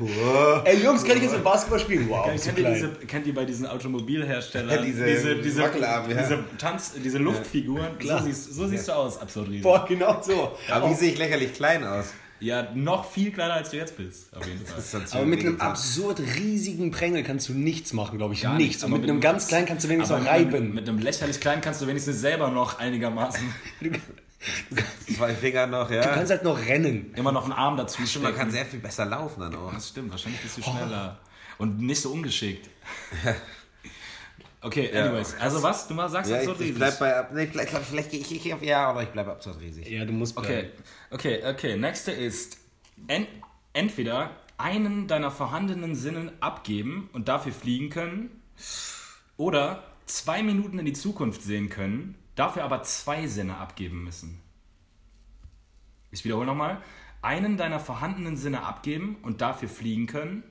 Ey, 0.64 0.82
Jungs, 0.82 1.04
kann 1.04 1.16
ich 1.18 1.22
jetzt 1.22 1.34
im 1.34 1.44
Basketball 1.44 1.78
spielen? 1.78 2.08
Wow, 2.08 2.24
Kennt, 2.26 2.40
so 2.40 2.50
kennt, 2.50 2.58
ihr 2.58 2.74
diese, 2.74 2.88
kennt 3.06 3.26
ihr 3.28 3.34
bei 3.34 3.44
diesen 3.44 3.66
Automobilherstellern 3.66 4.70
Ja, 4.70 4.82
diese 4.82 5.04
diese, 5.04 5.36
diese, 5.36 5.62
ja. 5.62 6.02
diese, 6.08 6.44
Tanz, 6.58 6.94
diese 7.04 7.18
Luftfiguren? 7.18 7.98
Klar. 7.98 8.18
So 8.18 8.24
siehst, 8.26 8.54
so 8.54 8.66
siehst 8.66 8.88
du 8.88 8.92
aus, 8.92 9.18
absurd 9.20 9.48
riesig. 9.48 9.62
Boah, 9.62 9.84
genau 9.86 10.20
so. 10.20 10.56
Aber 10.68 10.90
wie 10.90 10.94
sehe 10.94 11.12
ich 11.12 11.18
lächerlich 11.18 11.54
klein 11.54 11.84
aus? 11.84 12.06
Ja, 12.42 12.68
noch 12.74 13.08
viel 13.08 13.30
kleiner 13.30 13.54
als 13.54 13.70
du 13.70 13.76
jetzt 13.76 13.96
bist, 13.96 14.36
auf 14.36 14.44
jeden 14.44 14.66
Fall. 14.66 14.82
Aber 15.12 15.24
mit 15.26 15.40
einem 15.40 15.60
absurd 15.60 16.20
riesigen 16.20 16.90
Prängel 16.90 17.22
kannst 17.22 17.48
du 17.48 17.52
nichts 17.54 17.92
machen, 17.92 18.18
glaube 18.18 18.34
ich. 18.34 18.42
Gar 18.42 18.56
nichts. 18.56 18.82
Und 18.82 18.90
aber 18.92 19.00
mit 19.00 19.08
einem 19.08 19.20
ganz 19.20 19.46
kleinen 19.46 19.64
kannst 19.66 19.84
du 19.84 19.88
wenigstens 19.88 20.10
noch 20.16 20.24
mit 20.24 20.28
einem- 20.28 20.52
reiben. 20.52 20.74
Mit 20.74 20.88
einem 20.88 20.98
lächerlich 20.98 21.38
kleinen 21.40 21.62
kannst 21.62 21.80
du 21.80 21.86
wenigstens 21.86 22.20
selber 22.20 22.50
noch 22.50 22.78
einigermaßen 22.80 23.42
Zwei 25.16 25.34
Finger 25.34 25.68
noch, 25.68 25.88
ja. 25.88 26.02
Du 26.02 26.08
kannst 26.08 26.30
halt 26.32 26.42
noch 26.42 26.58
rennen. 26.66 27.12
immer 27.14 27.30
noch 27.30 27.44
einen 27.44 27.52
Arm 27.52 27.76
dazu 27.76 28.04
Stimmt, 28.04 28.24
man 28.24 28.34
kann 28.34 28.50
sehr 28.50 28.66
viel 28.66 28.80
besser 28.80 29.04
laufen 29.04 29.40
dann 29.40 29.54
auch. 29.54 29.72
Das 29.72 29.90
stimmt, 29.90 30.10
wahrscheinlich 30.10 30.40
bist 30.40 30.58
du 30.58 30.62
schneller 30.62 31.20
und 31.58 31.80
nicht 31.80 32.00
so 32.00 32.10
ungeschickt. 32.10 32.68
Okay, 34.62 34.96
anyways. 34.96 35.34
Also 35.40 35.62
was? 35.62 35.88
Du 35.88 35.94
mal 35.94 36.08
sagst 36.08 36.30
Ja, 36.30 36.38
absurd 36.38 36.60
ich, 36.60 36.70
ich 36.70 36.76
riesig. 36.76 36.78
bleib 36.78 36.98
bei, 37.00 37.26
nee, 37.34 37.46
vielleicht, 37.48 37.70
vielleicht, 37.70 38.10
gehe 38.10 38.20
ich, 38.20 38.46
ich 38.46 38.54
auf 38.54 38.62
ja, 38.62 38.86
aber 38.88 39.02
ich 39.02 39.08
bleibe 39.08 39.32
absurd 39.32 39.60
riesig. 39.60 39.88
Ja, 39.88 40.04
du 40.04 40.12
musst 40.12 40.36
Okay, 40.36 40.70
okay, 41.10 41.42
okay. 41.44 41.76
Nächste 41.76 42.12
ist 42.12 42.58
en 43.08 43.26
entweder 43.72 44.30
einen 44.58 45.08
deiner 45.08 45.32
vorhandenen 45.32 45.96
Sinnen 45.96 46.30
abgeben 46.40 47.10
und 47.12 47.26
dafür 47.28 47.52
fliegen 47.52 47.90
können 47.90 48.42
oder 49.36 49.82
zwei 50.06 50.42
Minuten 50.42 50.78
in 50.78 50.84
die 50.84 50.92
Zukunft 50.92 51.42
sehen 51.42 51.68
können, 51.68 52.14
dafür 52.36 52.62
aber 52.62 52.82
zwei 52.84 53.26
Sinne 53.26 53.56
abgeben 53.56 54.04
müssen. 54.04 54.40
Ich 56.12 56.24
wiederhole 56.24 56.46
nochmal. 56.46 56.80
Einen 57.22 57.56
deiner 57.56 57.80
vorhandenen 57.80 58.36
Sinne 58.36 58.62
abgeben 58.64 59.16
und 59.22 59.40
dafür 59.40 59.68
fliegen 59.68 60.06
können 60.06 60.42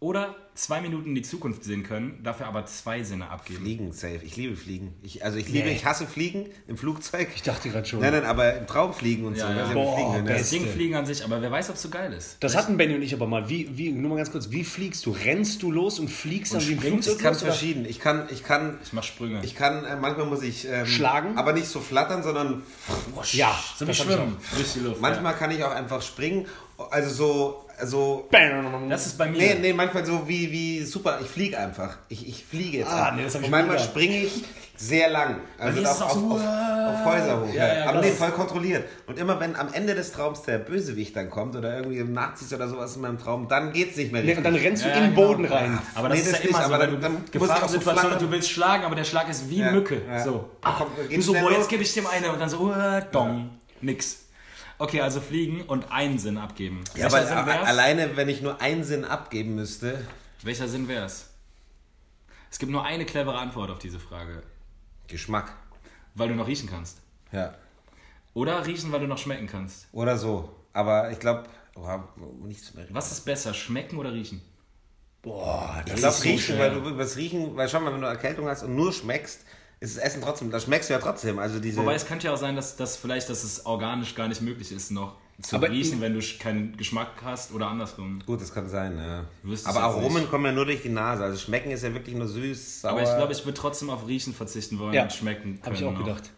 oder 0.00 0.34
zwei 0.58 0.80
Minuten 0.80 1.10
in 1.10 1.14
die 1.14 1.22
Zukunft 1.22 1.62
sehen 1.62 1.84
können, 1.84 2.18
dafür 2.24 2.46
aber 2.46 2.66
zwei 2.66 3.04
Sinne 3.04 3.30
abgeben. 3.30 3.60
Fliegen, 3.60 3.92
safe. 3.92 4.20
Ich 4.24 4.36
liebe 4.36 4.56
Fliegen. 4.56 4.92
Ich, 5.02 5.24
also 5.24 5.38
ich 5.38 5.48
liebe, 5.48 5.68
Nee. 5.68 5.74
ich 5.74 5.84
hasse 5.84 6.04
Fliegen 6.06 6.46
im 6.66 6.76
Flugzeug. 6.76 7.28
Ich 7.34 7.42
dachte 7.42 7.70
gerade 7.70 7.86
schon. 7.86 8.00
Nein, 8.00 8.12
nein, 8.12 8.24
aber 8.24 8.54
im 8.56 8.66
Traum 8.66 8.92
fliegen 8.92 9.24
und 9.24 9.36
so. 9.36 9.42
Ja, 9.44 9.50
ja. 9.52 9.58
weiß 9.60 9.68
ich, 9.68 9.74
Boah, 9.74 9.94
fliegen, 10.10 10.24
ne? 10.24 10.34
Das. 10.34 10.50
Ding 10.50 10.66
fliegen 10.66 10.94
an 10.96 11.06
sich, 11.06 11.24
aber 11.24 11.40
wer 11.40 11.50
weiß, 11.52 11.70
ob 11.70 11.76
es 11.76 11.82
so 11.82 11.88
geil 11.90 12.12
ist. 12.12 12.36
Das 12.40 12.56
hatten 12.56 12.76
Benny 12.76 12.96
und 12.96 13.02
ich 13.02 13.14
aber 13.14 13.26
mal. 13.28 13.48
Wie, 13.48 13.68
wie, 13.78 13.92
nur 13.92 14.10
mal 14.10 14.16
ganz 14.16 14.32
kurz, 14.32 14.50
wie 14.50 14.64
fliegst 14.64 15.06
du? 15.06 15.12
Rennst 15.12 15.62
du 15.62 15.70
los 15.70 16.00
und 16.00 16.08
fliegst 16.08 16.54
dann 16.54 16.60
wie 16.66 16.72
ein 16.72 16.78
springst? 16.78 17.04
Flugzeug 17.08 17.16
Ich 17.16 17.22
kann 17.22 17.32
los, 17.34 17.42
verschieden. 17.42 17.84
Ich 17.88 18.00
kann, 18.00 18.28
ich 18.30 18.42
kann, 18.44 18.78
Ich 18.82 18.92
mach 18.92 19.04
Sprünge. 19.04 19.40
ich 19.44 19.54
kann, 19.54 19.84
äh, 19.84 19.96
manchmal 19.96 20.26
muss 20.26 20.42
ich 20.42 20.66
ähm, 20.68 20.86
Schlagen? 20.86 21.38
aber 21.38 21.52
nicht 21.52 21.68
so 21.68 21.78
flattern, 21.80 22.22
sondern 22.24 22.62
Ja, 23.32 23.56
so 23.76 23.86
wie 23.86 23.94
Schwimmen 23.94 24.36
durch 24.56 24.72
die 24.72 24.80
Luft. 24.80 25.00
manchmal 25.00 25.34
kann 25.36 25.52
ich 25.52 25.62
auch 25.62 25.70
einfach 25.70 26.02
springen. 26.02 26.46
Also 26.90 27.10
so, 27.10 27.64
so. 27.84 28.24
auch. 28.26 28.30
Bam. 28.30 28.88
Das 28.88 29.06
ist 29.06 29.18
bei 29.18 29.26
mir. 29.26 29.38
Nee, 29.38 29.56
nee, 29.60 29.72
manchmal 29.72 30.06
so 30.06 30.26
wie, 30.28 30.50
wie 30.52 30.84
super. 30.84 31.18
Ich 31.20 31.28
fliege 31.28 31.58
einfach. 31.58 31.98
Ich, 32.08 32.26
ich 32.28 32.44
fliege 32.44 32.78
jetzt. 32.78 32.90
Ah, 32.90 33.12
nee, 33.16 33.24
das 33.24 33.34
hab 33.34 33.40
ich 33.40 33.46
und 33.46 33.50
manchmal 33.50 33.78
springe 33.80 34.18
ich 34.24 34.44
sehr 34.76 35.10
lang. 35.10 35.40
Also 35.58 35.82
auf, 35.82 36.00
auf, 36.02 36.12
so, 36.12 36.18
auf, 36.30 36.40
auf 36.40 37.04
Häuser 37.04 37.40
hoch. 37.40 37.52
Ja, 37.52 37.74
ja, 37.80 37.86
Aber 37.88 38.00
nee, 38.00 38.12
voll 38.12 38.30
kontrolliert. 38.30 38.84
Und 39.08 39.18
immer 39.18 39.40
wenn 39.40 39.56
am 39.56 39.72
Ende 39.72 39.96
des 39.96 40.12
Traums 40.12 40.42
der 40.42 40.58
Bösewicht 40.58 41.16
dann 41.16 41.30
kommt 41.30 41.56
oder 41.56 41.76
irgendwie 41.78 41.98
Nazis 42.04 42.52
oder 42.52 42.68
sowas 42.68 42.94
in 42.94 43.02
meinem 43.02 43.18
Traum, 43.18 43.48
dann 43.48 43.72
geht's 43.72 43.96
nicht 43.96 44.12
mehr 44.12 44.22
Nee, 44.22 44.28
richtig. 44.34 44.46
und 44.46 44.52
dann 44.54 44.62
rennst 44.62 44.84
du 44.84 44.88
Ja, 44.88 44.94
in 44.94 45.02
den 45.02 45.14
genau. 45.16 45.26
Boden 45.26 45.44
rein. 45.46 45.78
Aber 45.96 46.08
das 46.10 46.18
Nee, 46.18 46.22
ist 46.24 46.32
das 46.32 46.42
ja 46.44 46.48
immer 46.48 46.58
nicht, 46.58 46.68
so, 46.68 46.74
aber 46.74 46.86
dann- 46.86 46.90
du 46.94 47.00
dann 47.00 47.24
Gefahrensituation 47.32 48.12
und 48.12 48.22
du 48.22 48.30
willst 48.30 48.50
schlagen, 48.50 48.84
aber 48.84 48.94
der 48.94 49.04
Schlag 49.04 49.28
ist 49.28 49.50
wie 49.50 49.58
Ja, 49.58 49.72
Mücke. 49.72 50.00
ja. 50.08 50.22
So. 50.22 50.48
Kommt- 50.62 50.90
du 51.12 51.22
so, 51.22 51.32
boah, 51.32 51.50
jetzt 51.50 51.68
gebe 51.68 51.82
ich 51.82 51.92
dem 51.94 52.06
eine 52.06 52.30
und 52.30 52.40
dann 52.40 52.48
so, 52.48 52.58
uh, 52.60 52.72
dong, 53.10 53.50
nix. 53.80 54.26
Okay, 54.78 55.00
also 55.00 55.20
fliegen 55.20 55.62
und 55.62 55.90
einen 55.90 56.18
Sinn 56.18 56.38
abgeben. 56.38 56.84
ja, 56.94 57.10
Welcher 57.12 57.16
aber 57.16 57.26
Sinn 57.26 57.46
wär's? 57.46 57.68
alleine, 57.68 58.16
wenn 58.16 58.28
ich 58.28 58.40
nur 58.42 58.60
einen 58.60 58.84
Sinn 58.84 59.04
abgeben 59.04 59.54
müsste, 59.54 60.04
Welcher 60.42 60.68
Sinn 60.68 60.86
wär's? 60.86 61.30
Es 62.50 62.58
gibt 62.60 62.70
nur 62.70 62.84
eine 62.84 63.04
clevere 63.04 63.36
Antwort 63.38 63.70
auf 63.70 63.78
diese 63.80 63.98
Frage. 63.98 64.42
Geschmack. 65.08 65.52
Weil 66.14 66.28
du 66.28 66.34
noch 66.34 66.46
riechen 66.46 66.68
kannst. 66.68 66.98
Ja. 67.32 67.54
Oder 68.34 68.64
riechen, 68.66 68.92
weil 68.92 69.00
du 69.00 69.06
noch 69.06 69.18
schmecken 69.18 69.46
kannst. 69.48 69.88
Oder 69.92 70.16
so. 70.16 70.54
Aber 70.72 71.10
ich 71.10 71.18
glaube, 71.18 71.44
oh, 71.74 71.86
nichts 72.44 72.72
mehr. 72.74 72.86
Was 72.90 73.10
ist 73.10 73.24
besser, 73.24 73.52
schmecken 73.52 73.98
oder 73.98 74.12
riechen? 74.12 74.40
Boah, 75.22 75.82
das 75.84 75.94
Ich 75.94 76.00
glaube, 76.00 76.14
ist 76.14 76.22
so 76.22 76.28
riechen, 76.28 76.54
schwer. 76.54 76.58
weil 76.58 76.80
du 76.80 76.88
übers 76.88 77.16
Riechen, 77.16 77.56
weil 77.56 77.68
schon 77.68 77.82
mal, 77.82 77.92
wenn 77.92 78.00
du 78.00 78.06
Erkältung 78.06 78.46
hast 78.46 78.62
und 78.62 78.76
nur 78.76 78.92
schmeckst, 78.92 79.40
ist 79.80 79.96
das 79.96 80.02
Essen 80.04 80.22
trotzdem, 80.22 80.50
das 80.50 80.64
schmeckst 80.64 80.88
du 80.88 80.94
ja 80.94 80.98
trotzdem. 81.00 81.38
Also 81.38 81.60
diese. 81.60 81.80
Wobei 81.80 81.94
es 81.94 82.06
könnte 82.06 82.26
ja 82.26 82.32
auch 82.32 82.38
sein, 82.38 82.56
dass, 82.56 82.76
dass 82.76 82.96
vielleicht, 82.96 83.28
dass 83.28 83.44
es 83.44 83.64
organisch 83.64 84.14
gar 84.14 84.28
nicht 84.28 84.40
möglich 84.42 84.72
ist, 84.72 84.90
noch 84.90 85.16
zu 85.40 85.54
Aber 85.54 85.70
riechen, 85.70 86.00
wenn 86.00 86.18
du 86.18 86.26
keinen 86.40 86.76
Geschmack 86.76 87.10
hast 87.22 87.52
oder 87.52 87.68
andersrum. 87.68 88.20
Gut, 88.26 88.40
das 88.40 88.52
kann 88.52 88.68
sein, 88.68 88.98
ja. 88.98 89.24
Aber 89.64 89.80
Aromen 89.82 90.22
nicht. 90.22 90.30
kommen 90.30 90.46
ja 90.46 90.52
nur 90.52 90.66
durch 90.66 90.82
die 90.82 90.88
Nase. 90.88 91.22
Also 91.22 91.38
schmecken 91.38 91.70
ist 91.70 91.84
ja 91.84 91.94
wirklich 91.94 92.16
nur 92.16 92.26
süß, 92.26 92.80
sauer. 92.80 92.92
Aber 92.92 93.02
ich 93.04 93.16
glaube, 93.16 93.32
ich 93.32 93.44
würde 93.44 93.54
trotzdem 93.54 93.90
auf 93.90 94.08
Riechen 94.08 94.34
verzichten 94.34 94.80
wollen 94.80 94.94
Ja, 94.94 95.04
und 95.04 95.12
schmecken. 95.12 95.60
Habe 95.64 95.76
ich 95.76 95.84
auch 95.84 95.92
noch. 95.92 96.04
gedacht. 96.04 96.30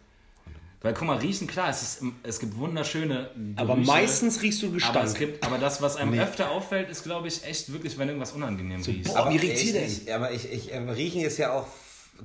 Weil 0.83 0.95
guck 0.95 1.05
mal, 1.07 1.17
riechen, 1.17 1.45
klar, 1.47 1.69
es, 1.69 1.81
ist, 1.81 2.03
es 2.23 2.39
gibt 2.39 2.57
wunderschöne 2.57 3.29
Aber 3.55 3.75
Gerüche, 3.75 3.91
meistens 3.91 4.41
riechst 4.41 4.63
du 4.63 4.71
Gestank. 4.71 4.95
Aber, 4.95 5.05
es 5.05 5.13
gibt, 5.13 5.43
aber 5.45 5.57
das, 5.59 5.81
was 5.81 5.95
einem 5.95 6.19
öfter 6.19 6.49
auffällt, 6.49 6.89
ist, 6.89 7.03
glaube 7.03 7.27
ich, 7.27 7.43
echt 7.43 7.71
wirklich, 7.71 7.99
wenn 7.99 8.07
irgendwas 8.07 8.31
unangenehm 8.31 8.81
riecht. 8.81 9.05
boah. 9.05 9.17
aber 9.19 9.31
wie 9.31 9.37
riecht 9.37 9.57
sie 9.59 9.77
ich, 9.77 10.07
ich, 10.07 10.13
aber 10.13 10.31
ich, 10.31 10.51
ich, 10.51 10.73
ähm, 10.73 10.89
Riechen 10.89 11.21
ist 11.21 11.37
ja 11.37 11.53
auch, 11.53 11.67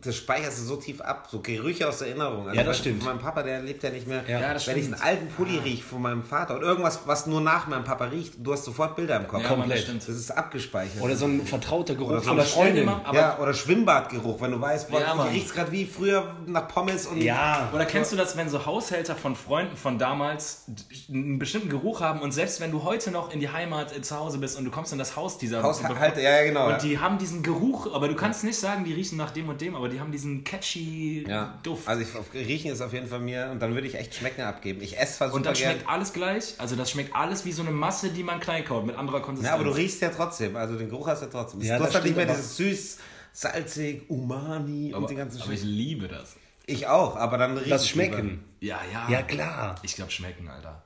das 0.03 0.17
speicherst 0.17 0.59
du 0.59 0.63
so 0.65 0.77
tief 0.77 1.01
ab, 1.01 1.29
so 1.31 1.41
Gerüche 1.41 1.89
aus 1.89 1.99
der 1.99 2.09
Erinnerung. 2.09 2.49
Also 2.49 2.59
Ja, 2.59 2.65
das 2.65 2.79
stimmt. 2.79 3.03
Von 3.03 3.15
meinem 3.15 3.23
Papa, 3.23 3.43
der 3.43 3.63
lebt 3.63 3.83
ja 3.83 3.91
nicht 3.91 4.07
mehr. 4.07 4.25
Ja, 4.29 4.53
das 4.53 4.67
Wenn 4.67 4.79
ich 4.79 4.85
einen 4.87 4.95
alten 4.95 5.29
Pulli 5.29 5.59
riech 5.59 5.85
von 5.85 6.03
meinem 6.03 6.23
Vater 6.23 6.57
oder 6.57 6.67
irgendwas, 6.67 7.01
was 7.07 7.27
nur 7.27 7.41
nach 7.41 7.67
meinem 7.67 7.85
Papa 7.85 8.05
riecht, 8.07 8.35
du 8.39 8.53
hast 8.53 8.65
sofort 8.65 8.95
Bilder 8.97 9.17
im 9.17 9.27
Kopf. 9.27 9.43
Ja, 9.43 9.49
das 9.49 9.59
komplett. 9.59 9.83
stimmt. 9.83 10.03
Das 10.03 10.17
ist 10.17 10.31
abgespeichert. 10.31 11.01
Oder 11.01 11.17
so 11.17 11.27
ein 11.27 11.47
vertrauter 11.47 11.95
Geruch 11.95 12.23
von 12.23 12.29
Aber 12.29 12.37
der 12.37 12.45
Freundin. 12.45 12.91
ja, 13.13 13.39
oder 13.39 13.55
Schwimmbadgeruch, 13.55 14.41
wenn 14.41 14.51
du 14.51 14.61
weißt, 14.61 14.91
boah, 14.91 15.01
Ja, 15.01 15.13
riechst 15.13 15.55
gerade 15.55 15.73
wie 15.73 15.87
früher 15.87 16.35
nach 16.47 16.69
Pommes 16.69 17.07
und 17.07 17.23
Ja. 17.23 17.71
Oder 17.73 17.87
kennst 17.87 18.13
du 18.13 18.17
das, 18.17 18.37
wenn 18.37 18.51
so 18.51 18.67
Haushälter 18.67 19.15
von 19.17 19.35
Freunden 19.35 19.77
von 19.77 19.99
damals 19.99 20.67
einen 21.09 21.39
bestimmten 21.39 21.71
Geruch 21.71 22.01
haben 22.01 22.21
und 22.21 22.33
selbst 22.33 22.61
wenn 22.61 22.71
du 22.71 22.83
heute 22.83 23.11
noch 23.11 23.33
in 23.33 23.41
die 23.41 23.49
Heimat 23.49 23.97
äh, 23.97 24.03
zu 24.03 24.17
Hause 24.19 24.39
bist 24.39 24.59
und 24.59 24.65
du 24.67 24.71
kommst 24.71 24.93
in 24.93 24.99
das 24.99 25.17
Haus 25.17 25.39
dieser 25.39 25.63
Haushalte, 25.63 26.21
ja, 26.21 26.31
ja, 26.39 26.45
genau. 26.45 26.67
und 26.67 26.73
ja. 26.73 26.79
die 26.79 26.99
haben 26.99 27.19
diesen 27.19 27.43
Geruch, 27.43 27.95
aber 27.95 28.09
du 28.09 28.15
kannst 28.15 28.45
nicht 28.45 28.59
sagen, 28.59 28.85
die 28.85 28.93
riechen 28.93 29.17
nach 29.17 29.31
dem 29.31 29.49
und 29.49 29.61
dem, 29.61 29.75
aber 29.75 29.86
die 29.89 30.01
haben 30.01 30.13
diesen 30.13 30.45
catchy 30.45 31.25
ja. 31.29 31.59
Duft. 31.63 31.87
Also 31.89 32.03
ich, 32.03 32.15
auf 32.17 32.33
Riechen 32.35 32.71
ist 32.73 32.81
auf 32.81 32.93
jeden 32.93 33.07
Fall 33.07 33.21
mir 33.21 33.49
und 33.51 33.61
dann 33.61 33.75
würde 33.75 33.87
ich 33.87 33.95
echt 33.95 34.15
Schmecken 34.15 34.43
abgeben. 34.43 34.81
Ich 34.81 34.99
esse 34.99 35.25
super 35.25 35.35
und 35.35 35.47
dann 35.47 35.55
gern. 35.55 35.73
schmeckt 35.73 35.89
alles 35.89 36.13
gleich, 36.13 36.55
also 36.59 36.77
das 36.77 36.91
schmeckt 36.91 37.15
alles 37.15 37.45
wie 37.45 37.53
so 37.53 37.63
eine 37.63 37.71
Masse, 37.71 38.11
die 38.11 38.23
man 38.23 38.41
klein 38.41 38.65
kaut, 38.65 38.87
mit 38.87 38.97
anderer 38.97 39.21
Konsistenz. 39.21 39.49
Ja, 39.49 39.55
aber 39.55 39.65
du 39.65 39.71
riechst 39.71 40.01
ja 40.03 40.11
trotzdem, 40.11 40.57
also 40.57 40.77
den 40.77 40.89
Geruch 40.89 41.07
hast 41.09 41.23
du 41.23 41.27
ja 41.27 41.33
trotzdem. 41.33 41.61
Ja, 41.63 41.75
du 41.75 41.79
das 41.81 41.89
hast 41.89 41.95
halt 41.97 42.05
nicht 42.05 42.17
mehr 42.17 42.27
aber- 42.27 42.35
dieses 42.35 42.57
süß, 42.57 42.99
salzig, 43.33 44.09
umami 44.09 44.93
aber, 44.93 45.03
und 45.03 45.11
den 45.11 45.17
ganzen 45.19 45.43
aber 45.43 45.53
ich 45.53 45.63
liebe 45.63 46.09
das. 46.09 46.37
Ich 46.67 46.87
auch, 46.87 47.17
aber 47.17 47.39
dann 47.39 47.57
riech 47.57 47.69
Das 47.69 47.89
Schmecken. 47.89 48.45
Ja, 48.61 48.81
ja. 48.93 49.09
Ja, 49.09 49.23
klar. 49.23 49.77
Ich 49.83 49.95
glaube 49.95 50.11
schmecken, 50.11 50.49
Alter. 50.49 50.83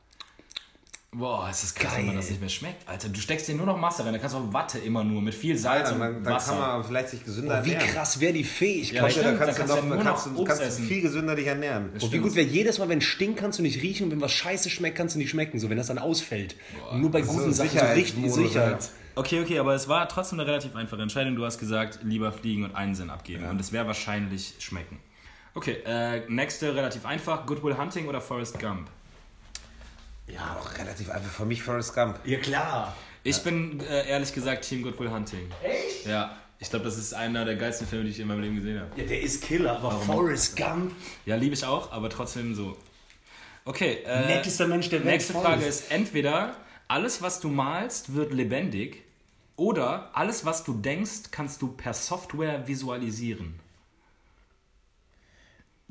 Boah, 1.13 1.49
es 1.51 1.65
ist 1.65 1.75
krass, 1.75 1.91
Geil. 1.91 1.99
wenn 2.01 2.07
man 2.07 2.17
das 2.17 2.31
nicht 2.31 2.39
mehr 2.41 2.49
schmeckt. 2.49 2.89
Alter, 2.89 3.09
du 3.09 3.19
steckst 3.19 3.49
dir 3.49 3.57
nur 3.57 3.67
noch 3.67 3.77
Masse 3.77 4.05
rein, 4.05 4.13
da 4.13 4.21
kannst 4.21 4.37
du 4.37 4.39
auch 4.39 4.53
Watte 4.53 4.79
immer 4.79 5.03
nur 5.03 5.21
mit 5.21 5.35
viel. 5.35 5.57
Salz 5.59 5.91
Dann, 5.91 5.99
dann, 5.99 6.17
und 6.19 6.23
dann 6.25 6.35
Wasser. 6.35 6.53
kann 6.53 6.61
man 6.61 6.85
vielleicht 6.85 7.09
sich 7.09 7.25
gesünder 7.25 7.65
Wie 7.65 7.73
ernähren. 7.73 7.95
krass 7.95 8.21
wäre 8.21 8.33
die 8.33 8.45
Fähigkeit. 8.45 8.97
Ja, 8.97 9.03
Weißt 9.03 9.17
du, 9.17 9.23
da 9.23 9.33
kannst 9.33 9.59
du 9.59 9.63
noch, 9.63 9.69
kannst 9.69 9.77
ja 9.77 9.83
nur 9.83 10.05
kannst 10.05 10.27
du, 10.27 10.45
kannst 10.45 10.79
du 10.79 10.83
viel 10.85 11.03
gesünder 11.03 11.35
dich 11.35 11.49
ernähren. 11.49 11.91
Und 12.01 12.13
wie 12.13 12.19
gut 12.19 12.37
wäre 12.37 12.47
jedes 12.47 12.79
Mal, 12.79 12.89
wenn 12.89 13.01
stinkt, 13.01 13.41
kannst 13.41 13.59
du 13.59 13.65
nicht 13.65 13.83
riechen 13.83 14.05
und 14.05 14.13
wenn 14.13 14.21
was 14.21 14.31
scheiße 14.31 14.71
schmeckt, 14.71 14.97
kannst 14.97 15.17
du 15.17 15.19
nicht 15.19 15.31
schmecken. 15.31 15.59
So, 15.59 15.69
wenn 15.69 15.79
das 15.79 15.89
dann 15.89 15.99
ausfällt. 15.99 16.55
Und 16.93 17.01
nur 17.01 17.11
bei 17.11 17.23
guten 17.23 17.53
so 17.53 17.65
Sachen 17.65 17.77
so 17.81 17.87
richtig 17.87 18.33
Sicherheit. 18.33 18.91
Okay, 19.17 19.41
okay, 19.41 19.59
aber 19.59 19.75
es 19.75 19.89
war 19.89 20.09
trotzdem 20.09 20.39
eine 20.39 20.49
relativ 20.49 20.77
einfache 20.77 21.03
Entscheidung. 21.03 21.35
Du 21.35 21.45
hast 21.45 21.59
gesagt, 21.59 21.99
lieber 22.05 22.31
fliegen 22.31 22.65
und 22.65 22.77
einen 22.77 22.95
Sinn 22.95 23.11
abgeben. 23.11 23.47
Und 23.49 23.61
es 23.61 23.73
wäre 23.73 23.89
wahrscheinlich 23.89 24.55
schmecken. 24.61 24.99
Okay, 25.55 25.79
äh, 25.85 26.21
nächste 26.29 26.73
relativ 26.77 27.05
einfach. 27.05 27.45
Good 27.47 27.65
Will 27.65 27.77
Hunting 27.77 28.07
oder 28.07 28.21
Forrest 28.21 28.61
Gump? 28.61 28.89
Ja, 30.33 30.59
auch 30.61 30.79
relativ 30.79 31.11
einfach. 31.11 31.31
Für 31.31 31.45
mich 31.45 31.63
Forrest 31.63 31.95
Gump. 31.95 32.19
Ja, 32.25 32.39
klar. 32.39 32.97
Ich 33.23 33.43
bin 33.43 33.81
äh, 33.81 34.09
ehrlich 34.09 34.33
gesagt 34.33 34.65
Team 34.65 34.83
Good 34.83 34.99
Will 34.99 35.11
Hunting. 35.11 35.51
Echt? 35.63 36.07
Ja, 36.07 36.37
ich 36.59 36.71
glaube, 36.71 36.85
das 36.85 36.97
ist 36.97 37.13
einer 37.15 37.45
der 37.45 37.57
geilsten 37.57 37.87
Filme, 37.87 38.05
die 38.05 38.11
ich 38.11 38.21
in 38.21 38.29
meinem 38.29 38.41
Leben 38.43 38.57
gesehen 38.57 38.81
habe. 38.81 38.91
Ja, 39.01 39.07
der 39.07 39.21
ist 39.21 39.43
Killer, 39.43 39.77
aber 39.77 39.93
Forrest 39.93 40.57
Gump, 40.57 40.93
Ja, 41.27 41.37
liebe 41.37 41.55
ich 41.55 41.65
auch, 41.65 41.93
aber 41.93 42.09
trotzdem 42.09 42.55
so. 42.55 42.77
Okay, 43.65 43.99
äh, 44.07 44.27
nettester 44.27 44.67
Mensch 44.67 44.89
der 44.89 45.01
Welt. 45.01 45.13
nächste 45.13 45.35
Frage 45.35 45.65
ist 45.65 45.91
entweder 45.91 46.57
alles, 46.89 47.23
was 47.23 47.41
du 47.41 47.49
malst, 47.49 48.15
wird 48.15 48.33
lebendig 48.33 49.05
oder 49.57 50.11
alles, 50.15 50.45
was 50.45 50.65
du 50.65 50.73
denkst, 50.73 51.31
kannst 51.31 51.61
du 51.63 51.69
per 51.69 51.93
Software 51.93 52.67
visualisieren. 52.67 53.61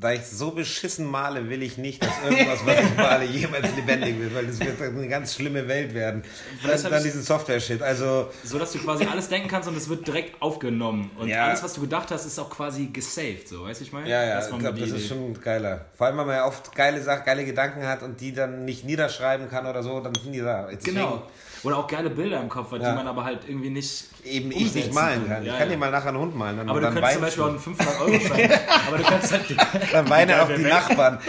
Da 0.02 0.14
ich 0.14 0.22
so 0.26 0.52
beschissen 0.52 1.06
male, 1.06 1.50
will 1.50 1.62
ich 1.62 1.78
nicht, 1.78 2.02
dass 2.02 2.14
irgendwas, 2.24 2.66
was 2.66 2.80
ich 2.80 2.96
male, 2.96 3.26
jemals 3.26 3.76
lebendig 3.76 4.18
wird, 4.18 4.34
weil 4.34 4.48
das 4.48 4.58
wird 4.62 4.82
eine 4.82 5.10
ganz 5.10 5.36
schlimme 5.36 5.68
Welt 5.68 5.94
werden. 5.94 6.24
Vielleicht 6.62 6.86
Dann, 6.86 6.92
dann 6.94 7.04
diesen 7.04 7.22
Software-Shit. 7.22 7.82
Also, 7.82 8.30
So 8.46 8.58
dass 8.58 8.72
du 8.72 8.80
quasi 8.80 9.04
alles 9.04 9.28
denken 9.28 9.50
kannst 9.50 9.68
und 9.68 9.76
es 9.76 9.90
wird 9.90 10.08
direkt 10.08 10.42
aufgenommen. 10.42 11.12
Und 11.18 11.28
Ja. 11.28 11.48
alles, 11.48 11.62
was 11.64 11.74
du 11.74 11.82
gedacht 11.82 12.12
hast, 12.12 12.26
ist 12.26 12.40
auch 12.40 12.50
quasi 12.50 12.86
gesaved, 12.88 13.50
so, 13.50 13.66
weißt 13.66 13.82
du, 13.82 13.84
ich 13.84 13.92
meine? 13.92 14.10
ja, 14.10 14.24
ja, 14.24 14.36
Das 14.38 14.50
ich 14.50 14.58
glaube, 14.58 14.80
das 14.80 14.92
ist 14.92 15.10
schon 15.10 15.34
geiler. 15.42 15.86
Vor 15.98 16.08
allem, 16.08 16.18
wenn 16.18 16.28
man 16.28 16.36
ja 16.38 16.46
oft 16.46 16.74
geile 16.74 17.02
Sachen, 17.02 17.26
geile 17.26 17.44
Gedanken 17.44 17.86
hat 17.86 18.02
und 18.02 18.22
die 18.22 18.34
dann 18.34 18.64
nicht 18.64 18.86
niederschreiben 18.86 19.50
kann 19.50 19.66
oder 19.68 19.84
so, 19.84 20.00
dann 20.00 20.14
sind 20.16 20.32
die 20.32 20.40
da. 20.40 20.70
Deswegen 20.72 20.96
Genau. 20.96 21.28
Oder 21.64 21.78
auch 21.78 21.88
geile 21.88 22.10
Bilder 22.10 22.40
im 22.40 22.48
Kopf, 22.48 22.72
hat, 22.72 22.82
Ja. 22.82 22.92
die 22.92 22.96
man 22.98 23.08
aber 23.08 23.26
halt 23.26 23.40
irgendwie 23.48 23.70
nicht. 23.70 24.06
Eben 24.24 24.52
ich 24.52 24.74
nicht 24.76 24.94
malen 24.94 25.28
kann. 25.28 25.44
Ja, 25.46 25.54
ich 25.54 25.60
kann 25.60 25.68
ja. 25.70 25.76
dir 25.76 25.78
mal 25.78 25.92
nachher 25.92 26.10
einen 26.10 26.18
Hund 26.20 26.36
malen. 26.36 26.58
Dann, 26.58 26.70
Aber 26.70 26.80
du 26.80 26.86
dann 26.86 26.94
könntest 26.96 27.14
zum 27.16 27.22
weinst 27.24 27.38
Beispiel 27.38 27.44
auch 27.44 27.48
du. 27.48 27.72
einen 27.72 27.78
500 27.78 28.02
Euro 28.02 28.20
schein 28.20 28.60
Aber 28.88 28.98
du 28.98 29.04
kannst 29.04 29.32
halt. 29.32 29.46
Dann 29.94 30.10
weinen 30.10 30.28
Geil, 30.30 30.40
auch 30.42 30.48
die 30.48 30.64
weg- 30.64 30.72
Nachbarn. 30.74 31.20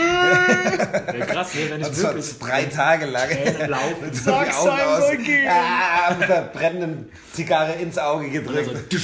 Ja, 1.18 1.26
krass, 1.26 1.54
ne, 1.54 1.60
wenn 1.70 1.80
ich 1.80 1.86
Und 1.86 1.94
zwar 1.94 2.14
wirklich. 2.14 2.38
drei 2.38 2.64
Tage 2.64 3.06
lang. 3.06 3.28
Laufen. 3.68 4.00
Mit 4.02 4.14
so 4.16 4.30
die 4.30 4.36
Sag's 4.36 4.58
Augen 4.58 4.70
aus. 4.80 5.06
soll 5.06 5.16
gehen. 5.18 5.48
Ah, 5.50 6.14
mit 6.18 6.28
der 6.28 6.40
brennenden 6.42 7.10
Zigarre 7.32 7.72
ins 7.74 7.98
Auge 7.98 8.28
gedrückt. 8.30 8.96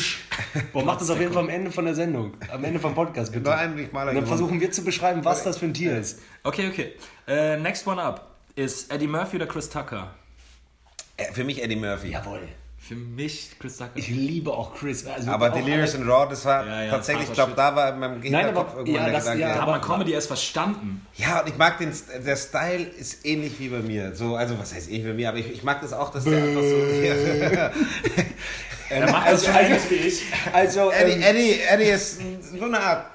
Boah, 0.73 0.85
mach 0.85 0.97
das 0.99 1.11
auf 1.11 1.18
jeden 1.18 1.33
Fall 1.33 1.42
am 1.45 1.49
Ende 1.49 1.71
von 1.71 1.85
der 1.85 1.95
Sendung. 1.95 2.35
Am 2.52 2.62
Ende 2.64 2.78
vom 2.78 2.95
Podcast, 2.95 3.33
bitte. 3.33 3.45
Nur 3.45 3.56
einen, 3.56 3.78
ich 3.78 3.92
mal 3.92 4.12
dann 4.14 4.26
versuchen 4.26 4.61
wir 4.61 4.71
zu 4.71 4.85
beschreiben, 4.85 5.25
was 5.25 5.42
das 5.45 5.59
für 5.59 5.66
ein 5.66 5.75
Tier 5.75 5.97
ist. 5.99 6.21
Okay, 6.45 6.68
okay. 6.68 6.92
Äh, 7.26 7.56
next 7.59 7.87
one 7.87 8.00
up 8.02 8.26
ist 8.54 8.92
Eddie 8.92 9.06
Murphy 9.09 9.37
oder 9.37 9.47
Chris 9.47 9.68
Tucker? 9.68 10.11
Äh, 11.16 11.32
Für 11.32 11.44
mich 11.44 11.62
Eddie 11.62 11.76
Murphy. 11.76 12.11
Jawohl. 12.11 12.40
Für 12.78 12.94
mich 12.94 13.50
Chris 13.58 13.78
Tucker. 13.78 13.90
Ich 13.96 14.06
liebe 14.08 14.52
auch 14.52 14.73
Chris. 14.75 15.04
Also 15.06 15.28
Aber 15.30 15.50
auch 15.50 15.54
Delirious 15.56 15.94
and 15.96 16.06
Raw, 16.08 16.28
das 16.30 16.44
war 16.44 16.64
Ja, 16.64 16.82
ja, 16.85 16.90
tatsächlich, 16.90 17.26
ich 17.28 17.35
glaube, 17.35 17.54
da 17.56 17.75
war 17.75 17.92
in 17.94 17.99
meinem 17.99 18.23
Hinterkopf 18.23 18.70
aber- 18.73 18.78
irgendwann 18.80 18.94
ja, 18.94 19.04
der 19.06 19.12
das- 19.14 19.25
Gedanke. 19.25 19.40
ja, 19.40 19.49
Da 19.49 19.54
hat 19.54 19.62
aber- 19.62 19.73
man 19.73 19.80
Comedy 19.80 20.12
erst 20.12 20.26
verstanden. 20.28 21.04
Ja, 21.16 21.40
und 21.40 21.49
ich 21.49 21.56
mag 21.56 21.78
den, 21.78 21.92
der 22.25 22.37
Style 22.37 22.85
ist 22.85 23.25
ähnlich 23.26 23.58
wie 23.58 23.68
bei 23.70 23.80
mir. 23.80 24.14
So, 24.14 24.37
also 24.37 24.56
was 24.58 24.73
heißt 24.73 24.88
ähnlich 24.88 25.04
wie 25.04 25.08
bei 25.08 25.14
mir, 25.14 25.28
aber 25.30 25.38
ich, 25.38 25.50
ich 25.50 25.62
mag 25.64 25.80
das 25.80 25.92
auch, 25.92 26.12
dass 26.12 26.25
der 26.25 26.37
einfach 26.38 26.62
so. 26.62 27.80
Er 28.88 29.11
macht 29.11 29.32
das 29.32 29.44
schon 29.44 29.54
ähnlich 29.56 29.82
wie 29.90 29.94
ich. 29.96 30.23
Also, 30.52 30.92
Eddie, 30.92 31.12
ähm, 31.14 31.23
Eddie, 31.23 31.61
Eddie 31.68 31.85
ist 31.90 32.20
so 32.56 32.64
eine 32.66 32.78
Art. 32.78 33.06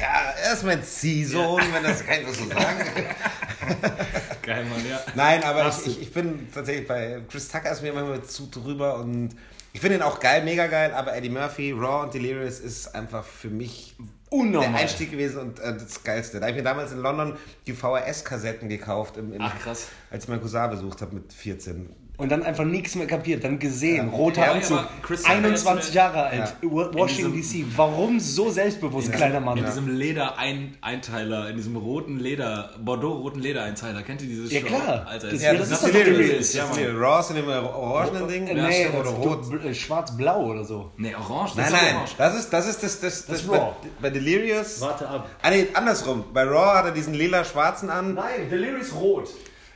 Ja, 0.00 0.34
er 0.42 0.52
ist 0.54 0.64
mein 0.64 0.82
Ziehsohn, 0.82 1.62
wenn 1.72 1.82
das 1.82 2.00
ich 2.00 2.26
das 2.26 2.38
so 2.38 2.48
sagen. 2.48 2.78
Geil, 4.42 4.64
Mann, 4.64 4.88
ja. 4.88 5.00
Nein, 5.14 5.44
aber 5.44 5.68
ich, 5.68 5.86
ich, 5.86 6.02
ich 6.02 6.12
bin 6.12 6.48
tatsächlich 6.52 6.88
bei 6.88 7.20
Chris 7.28 7.48
Tucker 7.48 7.70
ist 7.70 7.82
mir 7.82 7.92
manchmal 7.92 8.22
zu 8.22 8.48
drüber 8.50 8.96
und 8.96 9.36
ich 9.72 9.80
finde 9.80 9.96
ihn 9.96 10.02
auch 10.02 10.18
geil, 10.18 10.42
mega 10.42 10.66
geil, 10.66 10.92
aber 10.92 11.14
Eddie 11.14 11.28
Murphy, 11.28 11.72
Raw 11.72 12.04
und 12.04 12.14
Delirious 12.14 12.58
ist 12.58 12.94
einfach 12.94 13.24
für 13.24 13.48
mich 13.50 13.94
Unnormal. 14.30 14.70
der 14.70 14.80
Einstieg 14.80 15.10
gewesen 15.10 15.38
und 15.40 15.60
äh, 15.60 15.74
das 15.74 16.02
Geilste. 16.02 16.38
Da 16.40 16.46
habe 16.46 16.52
ich 16.52 16.56
mir 16.56 16.62
damals 16.64 16.92
in 16.92 16.98
London 16.98 17.36
die 17.66 17.74
VHS-Kassetten 17.74 18.68
gekauft, 18.68 19.16
im, 19.16 19.32
im, 19.32 19.40
Ach, 19.40 19.56
krass. 19.60 19.88
als 20.10 20.24
ich 20.24 20.28
meinen 20.30 20.40
Cousin 20.40 20.70
besucht 20.70 21.02
habe 21.02 21.14
mit 21.14 21.32
14. 21.32 21.94
Und 22.20 22.28
dann 22.30 22.42
einfach 22.42 22.64
nichts 22.64 22.94
mehr 22.96 23.06
kapiert, 23.06 23.42
dann 23.44 23.58
gesehen, 23.58 24.10
roter 24.10 24.42
Ja, 24.42 24.52
Anzug, 24.52 24.78
aber 24.78 24.88
Chris 25.02 25.22
Tucker 25.22 25.34
21 25.36 25.84
jetzt 25.86 25.94
Jahre 25.94 26.24
alt, 26.24 26.54
Washington 26.62 27.32
DC. 27.32 27.64
Warum 27.76 28.20
so 28.20 28.50
selbstbewusst, 28.50 29.10
kleiner 29.12 29.40
Mann? 29.40 29.56
In 29.58 29.64
diesem 29.64 29.88
Leder-Einteiler, 29.88 31.48
in 31.48 31.56
diesem 31.56 31.76
roten 31.76 32.18
Leder, 32.18 32.70
Bordeaux-roten 32.78 33.40
Ledereinteiler. 33.40 34.02
Kennt 34.02 34.22
ihr 34.22 34.28
dieses 34.28 34.52
Ja, 34.52 34.60
Show? 34.60 34.66
klar. 34.66 35.06
Alter, 35.08 35.30
Das- 35.30 35.42
ja, 35.42 35.54
das 35.54 35.70
das 35.70 35.82
ist 35.82 35.88
ist. 35.88 35.94
Delirious. 35.94 36.52
Ja, 36.52 36.62
Das 36.62 36.70
Mann. 36.76 36.78
ist 36.84 36.90
die 36.92 36.96
Raw 36.96 37.24
in 37.30 37.36
dem 37.36 37.48
orangenen 37.48 38.28
Ding. 38.28 38.46
Ja, 38.48 38.68
nee, 38.68 38.84
das 38.84 38.94
oder 38.94 39.10
ist 39.10 39.52
rot. 39.52 39.64
äh, 39.64 39.74
schwarz-blau 39.74 40.44
oder 40.46 40.64
so. 40.64 40.92
Nee, 40.96 41.14
orange. 41.14 41.52
Das 41.56 41.56
Nein, 41.56 41.64
ist 41.66 41.72
nein, 41.72 41.94
orange. 41.96 42.14
das 42.18 42.34
ist 42.38 42.50
das, 42.52 42.68
ist 42.68 42.82
das, 42.82 43.00
das, 43.00 43.26
das 43.26 43.40
ist 43.40 43.48
bei, 43.48 43.56
Raw. 43.58 43.72
bei 44.00 44.10
Delirious. 44.10 44.80
Warte 44.80 45.08
ab. 45.08 45.26
Ah, 45.42 45.50
nee, 45.50 45.68
andersrum. 45.74 46.24
Bei 46.32 46.44
Raw 46.44 46.76
hat 46.78 46.84
er 46.86 46.90
diesen 46.92 47.14
lila-schwarzen 47.14 47.88
an. 47.90 48.14
Nein, 48.14 48.50
Delirious 48.50 48.94
rot. 48.94 49.28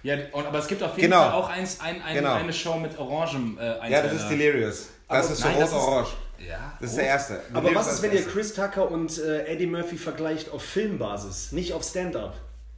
Ja, 0.05 0.17
und, 0.33 0.47
aber 0.47 0.59
es 0.59 0.67
gibt 0.69 0.83
auf 0.83 0.97
jeden 0.97 1.11
Genau. 1.11 1.23
Fall 1.25 1.33
auch 1.33 1.49
eins, 1.51 1.81
ein, 1.81 2.01
ein, 2.03 2.15
Genau. 2.15 2.35
eine 2.35 2.53
Show 2.53 2.77
mit 2.77 2.97
orangem 2.99 3.59
äh. 3.61 3.91
Ja, 3.91 4.03
das 4.03 4.13
ist 4.13 4.29
Delirious. 4.29 4.89
Das 5.09 5.25
Aber 5.27 5.33
ist 5.35 5.37
so 5.41 5.49
nein, 5.49 5.57
das 5.61 5.69
ist- 5.71 5.75
rot-orange. 5.77 6.09
Ja. 6.47 6.73
Das 6.81 6.91
ist 6.91 6.97
der 6.99 7.07
erste. 7.07 7.41
Aber 7.53 7.63
Delirious 7.63 7.87
was 7.87 7.93
ist, 7.95 8.03
wenn 8.03 8.13
ihr. 8.13 8.23
Chris 8.27 8.55
Tucker 8.55 8.91
und 8.91 9.19
äh, 9.19 9.47
Eddie 9.47 9.67
Murphy 9.67 9.97
vergleicht 9.97 10.51
auf 10.53 10.63
Filmbasis, 10.63 11.53
nicht 11.53 11.73
auf 11.73 11.83
Stand-up? 11.83 12.35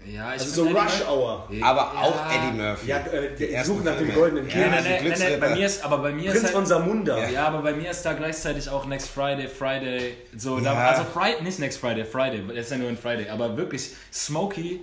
Ja, 0.06 0.34
ich 0.36 0.42
Also 0.42 0.64
so 0.64 0.68
Rush 0.68 1.02
Hour. 1.10 1.48
Aber 1.62 1.80
Ja. 1.94 2.00
auch 2.00 2.32
Eddie 2.32 2.56
Murphy. 2.56 2.86
Ja, 2.88 2.98
äh, 2.98 3.30
Die 3.34 3.46
die 3.46 3.52
ersten 3.52 3.72
suchen 3.72 3.84
nach 3.86 3.96
dem 3.98 4.14
goldenen 4.14 4.46
Ja, 4.48 4.52
Kind. 4.54 4.70
Nein, 4.70 4.84
die 5.02 5.08
nein, 5.08 5.18
nein, 5.18 5.40
bei 5.40 5.48
mir 5.56 5.66
ist, 5.66 5.84
aber 5.84 5.98
bei 5.98 6.12
mir 6.12 6.30
Prinz 6.30 6.44
ist 6.44 6.50
von 6.50 6.60
halt, 6.60 6.68
Samunda. 6.68 7.28
ja, 7.28 7.48
aber 7.48 7.58
bei 7.62 7.72
mir 7.72 7.90
ist 7.90 8.02
da 8.04 8.12
gleichzeitig 8.12 8.68
auch 8.70 8.86
Next 8.86 9.08
Friday, 9.08 9.48
Friday, 9.48 10.16
so, 10.36 10.60
da, 10.60 10.74
Ja. 10.74 10.88
also 10.90 11.02
Friday, 11.12 11.42
nicht 11.42 11.58
Next 11.58 11.78
Friday, 11.80 12.04
Friday, 12.04 12.40
das 12.46 12.66
ist 12.66 12.70
ja 12.70 12.76
nur 12.76 12.88
ein 12.88 12.96
Friday, 12.96 13.28
aber 13.30 13.56
wirklich 13.56 13.96
Smokey 14.12 14.80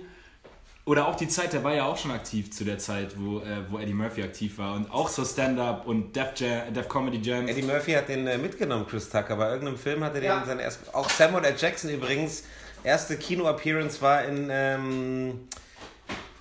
oder 0.86 1.08
auch 1.08 1.14
die 1.16 1.28
Zeit, 1.28 1.52
der 1.54 1.64
war 1.64 1.74
ja 1.74 1.84
auch 1.86 1.96
schon 1.96 2.10
aktiv 2.10 2.52
zu 2.52 2.62
der 2.64 2.78
Zeit, 2.78 3.12
wo, 3.18 3.38
äh, 3.40 3.44
wo 3.70 3.78
Eddie 3.78 3.94
Murphy 3.94 4.22
aktiv 4.22 4.58
war 4.58 4.74
und 4.74 4.90
auch 4.90 5.08
so 5.08 5.24
Stand-Up 5.24 5.86
und 5.86 6.14
Def, 6.14 6.28
Jam, 6.36 6.72
Def 6.74 6.88
Comedy 6.88 7.18
Jams. 7.22 7.50
Eddie 7.50 7.62
Murphy 7.62 7.92
hat 7.92 8.08
den 8.08 8.26
äh, 8.26 8.36
mitgenommen, 8.36 8.86
Chris 8.86 9.08
Tucker. 9.08 9.36
Bei 9.36 9.48
irgendeinem 9.50 9.78
Film 9.78 10.04
hat 10.04 10.14
er 10.14 10.20
den 10.20 10.28
Ja. 10.28 10.44
sein 10.44 10.58
erst, 10.58 10.94
Auch 10.94 11.08
Samuel 11.08 11.44
L. 11.44 11.54
Jackson 11.58 11.90
übrigens. 11.90 12.44
Erste 12.82 13.16
Kino-Appearance 13.16 14.02
war 14.02 14.24
in 14.26 14.48
ähm, 14.50 15.48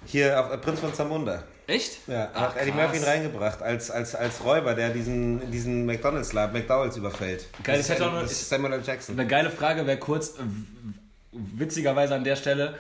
hier 0.06 0.38
auf 0.40 0.52
äh, 0.52 0.58
Prinz 0.58 0.82
von 0.82 0.94
Zamunda. 0.94 1.44
Echt? 1.66 2.06
Ja, 2.10 2.30
Ach, 2.34 2.42
hat 2.42 2.58
Eddie 2.58 2.72
krass. 2.72 2.82
Murphy 2.82 2.98
ihn 2.98 3.04
reingebracht, 3.06 3.62
als, 3.62 3.90
als, 3.90 4.14
als 4.14 4.44
Räuber, 4.44 4.74
der 4.74 4.90
diesen, 4.90 5.50
diesen 5.52 5.86
McDonalds-Laden, 5.86 6.52
McDowells 6.52 6.98
überfällt. 6.98 7.48
Geil, 7.64 7.78
das, 7.78 7.90
ist, 7.90 8.02
auch 8.02 8.12
noch- 8.12 8.22
das 8.24 8.32
ist 8.34 8.50
Samuel 8.50 8.74
L. 8.74 8.82
Jackson. 8.86 9.18
Eine 9.18 9.26
geile 9.30 9.50
Frage 9.50 9.88
wäre 9.88 9.98
kurz, 9.98 10.32
äh, 10.32 10.42
witzigerweise 11.32 12.16
an 12.16 12.26
der 12.26 12.36
Stelle, 12.36 12.76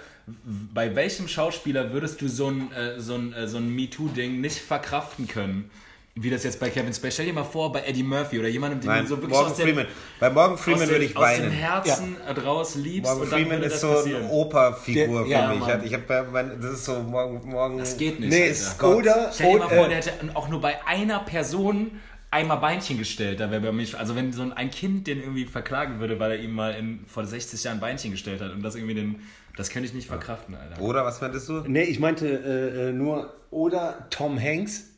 bei 0.73 0.95
welchem 0.95 1.27
Schauspieler 1.27 1.91
würdest 1.91 2.21
du 2.21 2.27
so 2.27 2.49
ein, 2.49 2.71
äh, 2.71 2.99
so 2.99 3.15
ein, 3.15 3.33
äh, 3.33 3.47
so 3.47 3.57
ein 3.57 3.69
MeToo-Ding 3.69 4.39
nicht 4.39 4.59
verkraften 4.59 5.27
können? 5.27 5.69
Wie 6.15 6.29
das 6.29 6.43
jetzt 6.43 6.59
bei 6.59 6.69
Kevin 6.69 6.93
Spacey. 6.93 7.11
Stell 7.11 7.25
dir 7.25 7.33
mal 7.33 7.43
vor, 7.43 7.71
bei 7.71 7.81
Eddie 7.81 8.03
Murphy 8.03 8.37
oder 8.37 8.47
jemandem, 8.47 8.81
den 8.81 8.87
Nein, 8.87 9.01
du 9.01 9.09
so 9.09 9.17
wirklich 9.17 9.31
Morgan 9.31 9.51
aus, 9.51 9.57
dem, 9.57 9.65
Freeman. 9.65 9.87
Bei 10.19 10.29
Morgan 10.29 10.53
aus, 10.53 10.61
Freeman 10.61 10.81
dem, 10.81 10.89
würde 10.89 11.05
ich 11.05 11.17
aus 11.17 11.33
dem 11.33 11.43
weinen. 11.43 11.51
Herzen 11.51 12.17
äh, 12.27 12.33
draus 12.35 12.75
liebst 12.75 13.11
Morgan 13.11 13.23
und 13.23 13.31
dann 13.31 13.39
Freeman 13.39 13.63
ist 13.63 13.73
das 13.73 13.81
so 13.81 13.87
passieren. 13.87 14.21
eine 14.21 14.31
Operfigur 14.31 15.23
für 15.23 15.29
ja, 15.29 15.47
mich. 15.47 15.59
Mann. 15.59 15.83
Ich 15.83 15.93
hab, 15.95 16.31
mein, 16.31 16.61
das 16.61 16.73
ist 16.73 16.85
so 16.85 16.99
morgen, 16.99 17.49
morgen. 17.49 17.79
Das 17.79 17.97
geht 17.97 18.19
nicht. 18.19 18.29
Nee, 18.29 18.43
Alter. 18.43 18.51
ist 18.51 18.83
oder. 18.83 19.31
Stell 19.33 19.53
dir 19.53 19.57
mal 19.57 19.69
vor, 19.69 19.87
der 19.87 19.97
hätte 19.97 20.11
auch 20.35 20.49
nur 20.49 20.61
bei 20.61 20.85
einer 20.85 21.19
Person 21.21 21.99
einmal 22.33 22.57
Beinchen 22.57 22.97
gestellt. 22.97 23.39
Da 23.39 23.49
wäre 23.51 23.61
bei 23.61 23.71
mir, 23.71 23.87
also 23.97 24.15
wenn 24.15 24.33
so 24.33 24.41
ein- 24.41 24.51
ein 24.53 24.69
Kind 24.71 25.07
den 25.07 25.19
irgendwie 25.21 25.45
verklagen 25.45 25.99
würde, 25.99 26.19
weil 26.19 26.31
er 26.31 26.39
ihm 26.39 26.51
mal 26.53 26.73
in, 26.73 27.05
vor 27.05 27.25
60 27.25 27.63
Jahren 27.63 27.79
Beinchen 27.79 28.11
gestellt 28.11 28.41
hat 28.41 28.51
und 28.51 28.61
das 28.63 28.75
irgendwie 28.75 28.95
den, 28.95 29.21
das 29.55 29.69
könnte 29.69 29.87
ich 29.87 29.93
nicht 29.93 30.07
verkraften, 30.07 30.55
Alter. 30.55 30.81
Oder 30.81 31.05
was 31.05 31.21
meintest 31.21 31.47
du? 31.47 31.61
Nee, 31.67 31.83
ich 31.83 31.99
meinte 31.99 32.27
äh, 32.27 32.89
äh, 32.89 32.91
nur 32.91 33.33
oder 33.51 34.07
Tom 34.09 34.37
Hanks. 34.41 34.89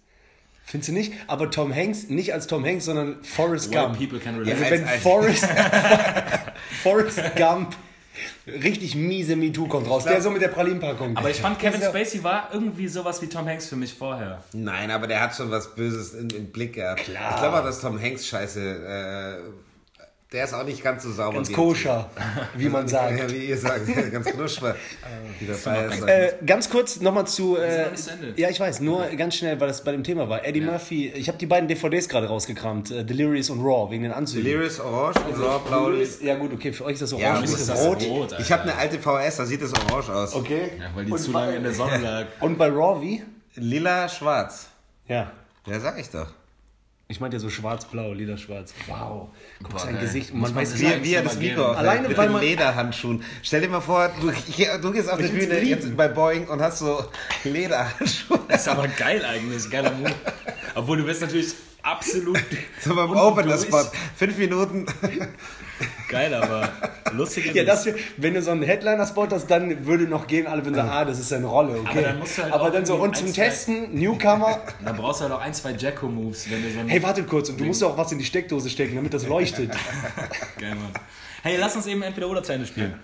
Findest 0.68 0.90
du 0.90 0.94
nicht? 0.94 1.14
Aber 1.28 1.52
Tom 1.52 1.72
Hanks, 1.76 2.10
nicht 2.10 2.34
als 2.34 2.48
Tom 2.48 2.66
Hanks, 2.66 2.86
sondern 2.86 3.24
Forrest 3.24 3.70
White 3.70 3.80
Gump. 3.82 4.00
people 4.00 4.20
can 4.20 4.36
Also 4.40 4.50
relate. 4.50 4.72
wenn 4.72 4.82
als- 4.84 4.92
als- 4.94 5.02
Forrest, 5.04 5.48
Forrest 6.84 7.22
Gump 7.36 7.76
richtig 8.48 8.96
miese 8.96 9.36
MeToo 9.36 9.68
kommt 9.68 9.90
raus, 9.90 10.04
der 10.04 10.22
so 10.22 10.30
mit 10.30 10.42
der 10.42 10.50
Pralinenpackung. 10.50 11.18
Aber 11.18 11.30
ich 11.30 11.42
fand 11.42 11.60
Kevin 11.60 11.82
Spacey 11.82 12.24
war 12.24 12.50
irgendwie 12.54 12.88
sowas 12.88 13.22
wie 13.22 13.28
Tom 13.28 13.48
Hanks 13.48 13.68
für 13.68 13.76
mich 13.76 13.94
vorher. 13.94 14.44
Nein, 14.54 14.92
aber 14.92 15.08
der 15.08 15.22
hat 15.22 15.36
schon 15.36 15.52
was 15.52 15.76
Böses 15.76 16.14
im, 16.14 16.30
im 16.30 16.52
Blick 16.52 16.74
gehabt. 16.74 17.02
Klar. 17.02 17.32
Ich 17.32 17.42
glaube 17.42 17.60
auch, 17.60 17.64
dass 17.64 17.82
Tom 17.82 18.02
Hanks 18.02 18.28
scheiße. 18.28 19.40
Der 20.32 20.44
ist 20.44 20.54
auch 20.54 20.66
nicht 20.66 20.84
ganz 20.84 21.04
so 21.04 21.12
sauber. 21.12 21.36
Ganz 21.36 21.54
koscher, 21.54 22.10
wie 22.58 22.68
man 22.68 22.88
sagt. 22.90 23.18
Ja, 23.20 23.30
wie 23.30 23.46
ihr 23.46 23.58
sagt, 23.58 23.86
ganz 24.12 24.26
knusper. 24.26 24.76
Äh, 26.08 26.34
ganz 26.46 26.70
kurz 26.70 27.00
nochmal 27.00 27.28
zu. 27.28 27.58
Äh, 27.58 27.90
ja, 28.36 28.50
ich 28.50 28.60
weiß, 28.60 28.80
nur 28.82 29.06
ganz 29.18 29.36
schnell, 29.36 29.60
weil 29.60 29.68
das 29.68 29.84
bei 29.84 29.92
dem 29.92 30.04
Thema 30.04 30.28
war. 30.28 30.44
Eddie 30.46 30.62
Murphy, 30.62 31.10
ich 31.10 31.28
habe 31.28 31.38
die 31.38 31.46
beiden 31.46 31.68
DVDs 31.68 32.10
gerade 32.10 32.28
rausgekramt: 32.28 32.92
äh, 32.92 33.06
Delirious 33.06 33.50
und 33.50 33.62
Raw, 33.62 33.90
wegen 33.92 34.04
den 34.04 34.12
Anzügen. 34.12 34.44
Delirious 34.46 34.80
Orange 34.80 35.20
und 35.28 35.42
Raw 35.42 35.60
Blau. 35.68 35.92
Ja, 36.22 36.36
gut, 36.36 36.54
okay, 36.54 36.74
für 36.74 36.86
euch 36.86 36.94
ist 36.94 37.04
das 37.04 37.12
Ja, 37.12 37.18
orange, 37.34 37.42
das 37.42 37.52
mich 37.52 37.54
ist 37.54 37.60
ist 37.62 37.70
das 37.70 37.86
rot. 37.86 38.04
rot. 38.04 38.36
Ich 38.40 38.52
habe 38.52 38.64
eine 38.64 38.76
alte 38.76 39.00
VS, 39.00 39.38
da 39.38 39.46
sieht 39.46 39.62
es 39.62 39.74
orange 39.74 40.10
aus. 40.10 40.34
Okay. 40.34 40.72
Ja, 40.80 40.86
weil 40.96 41.06
die 41.06 41.12
Und 41.12 41.20
zu 41.20 41.32
bei- 41.32 41.42
lange 41.46 41.56
in 41.58 41.64
der 41.64 41.74
Sonne 41.74 41.98
lag. 42.02 42.26
Und 42.40 42.58
bei 42.58 42.68
Raw 42.70 43.02
wie? 43.02 43.24
Lila, 43.56 44.10
schwarz. 44.10 44.68
Ja. 45.08 45.32
Ja, 45.68 45.80
sag 45.80 46.00
ich 46.00 46.10
doch. 46.10 46.28
Ich 47.08 47.20
meinte 47.20 47.38
ja 47.38 47.40
so 47.40 47.52
schwarz-blau, 47.52 48.14
lila-schwarz. 48.14 48.74
Wow. 48.88 49.30
Guck 49.62 49.80
sein. 49.80 50.00
Gesicht. 50.00 50.32
und 50.32 50.42
Man 50.42 50.56
weiß 50.56 50.80
wie. 50.80 51.04
Wie, 51.04 51.14
er 51.14 51.22
das 51.22 51.38
Mikro 51.38 51.66
Alleine, 51.66 52.08
mit 52.08 52.18
weil 52.18 52.30
den 52.30 52.40
Lederhandschuhen. 52.40 53.24
Stell 53.44 53.62
dir 53.62 53.70
mal 53.70 53.80
vor, 53.82 54.10
du, 54.20 54.32
du 54.82 54.92
gehst 54.92 55.12
auf 55.12 55.20
die 55.20 55.28
Bühne 55.28 55.60
jetzt 55.62 55.96
bei 55.96 56.08
Boeing 56.08 56.48
und 56.48 56.62
hast 56.62 56.80
so 56.80 57.06
Lederhandschuhe. 57.44 58.40
Das 58.48 58.62
ist 58.62 58.68
aber 58.70 58.88
geil 58.88 59.24
eigentlich, 59.24 59.70
geiler 59.70 59.92
Move. 59.92 60.12
Obwohl 60.76 60.98
du 60.98 61.06
wirst 61.08 61.22
natürlich 61.22 61.54
absolut 61.82 62.38
So 62.82 62.96
beim 62.96 63.10
unten 63.10 63.22
Opener-Spot. 63.22 63.78
durch. 63.82 63.90
Fünf 64.16 64.38
Minuten. 64.38 64.86
Geil, 66.10 66.34
aber 66.34 66.70
lustig 67.14 67.48
ist 67.48 67.56
Ja, 67.56 67.64
das, 67.64 67.88
wenn 68.18 68.34
du 68.34 68.42
so 68.42 68.52
einen 68.52 68.62
Headliner-Spot 68.64 69.28
hast, 69.32 69.48
dann 69.48 69.86
würde 69.86 70.04
noch 70.06 70.28
gehen, 70.28 70.48
alle 70.48 70.64
würden 70.64 70.76
sagen, 70.76 70.90
ah, 70.90 71.04
das 71.06 71.20
ist 71.20 71.30
seine 71.30 71.48
Rolle, 71.48 71.80
okay. 71.80 71.90
Aber 71.92 72.02
dann 72.02 72.20
musst 72.20 72.38
du 72.38 72.44
halt 72.44 72.54
Aber 72.54 72.70
dann 72.72 72.86
so, 72.86 72.96
und 72.96 73.16
zum 73.18 73.28
zwei- 73.28 73.46
Testen, 73.46 73.94
Newcomer, 73.96 74.60
Da 74.86 74.92
brauchst 74.94 75.22
du 75.22 75.24
halt 75.24 75.34
auch 75.34 75.42
ein, 75.42 75.54
zwei 75.54 75.72
Jacko-Moves, 75.72 76.50
wenn 76.52 76.62
du 76.64 76.72
so 76.72 76.80
ein... 76.80 76.88
hey, 76.88 77.02
wartet 77.04 77.28
kurz, 77.28 77.50
und 77.50 77.60
du 77.60 77.66
musst 77.66 77.84
auch 77.84 77.98
was 77.98 78.12
in 78.12 78.20
die 78.20 78.26
Steckdose 78.26 78.70
stecken, 78.70 78.96
damit 78.96 79.14
das 79.14 79.26
leuchtet. 79.28 79.72
Geil, 80.60 80.76
Mann. 80.76 80.92
Hey, 81.44 81.58
lass 81.58 81.76
uns 81.76 81.88
eben 81.88 82.02
entweder 82.02 82.28
oder 82.30 82.44
zu 82.44 82.54
Ende 82.54 82.66
spielen. 82.68 83.00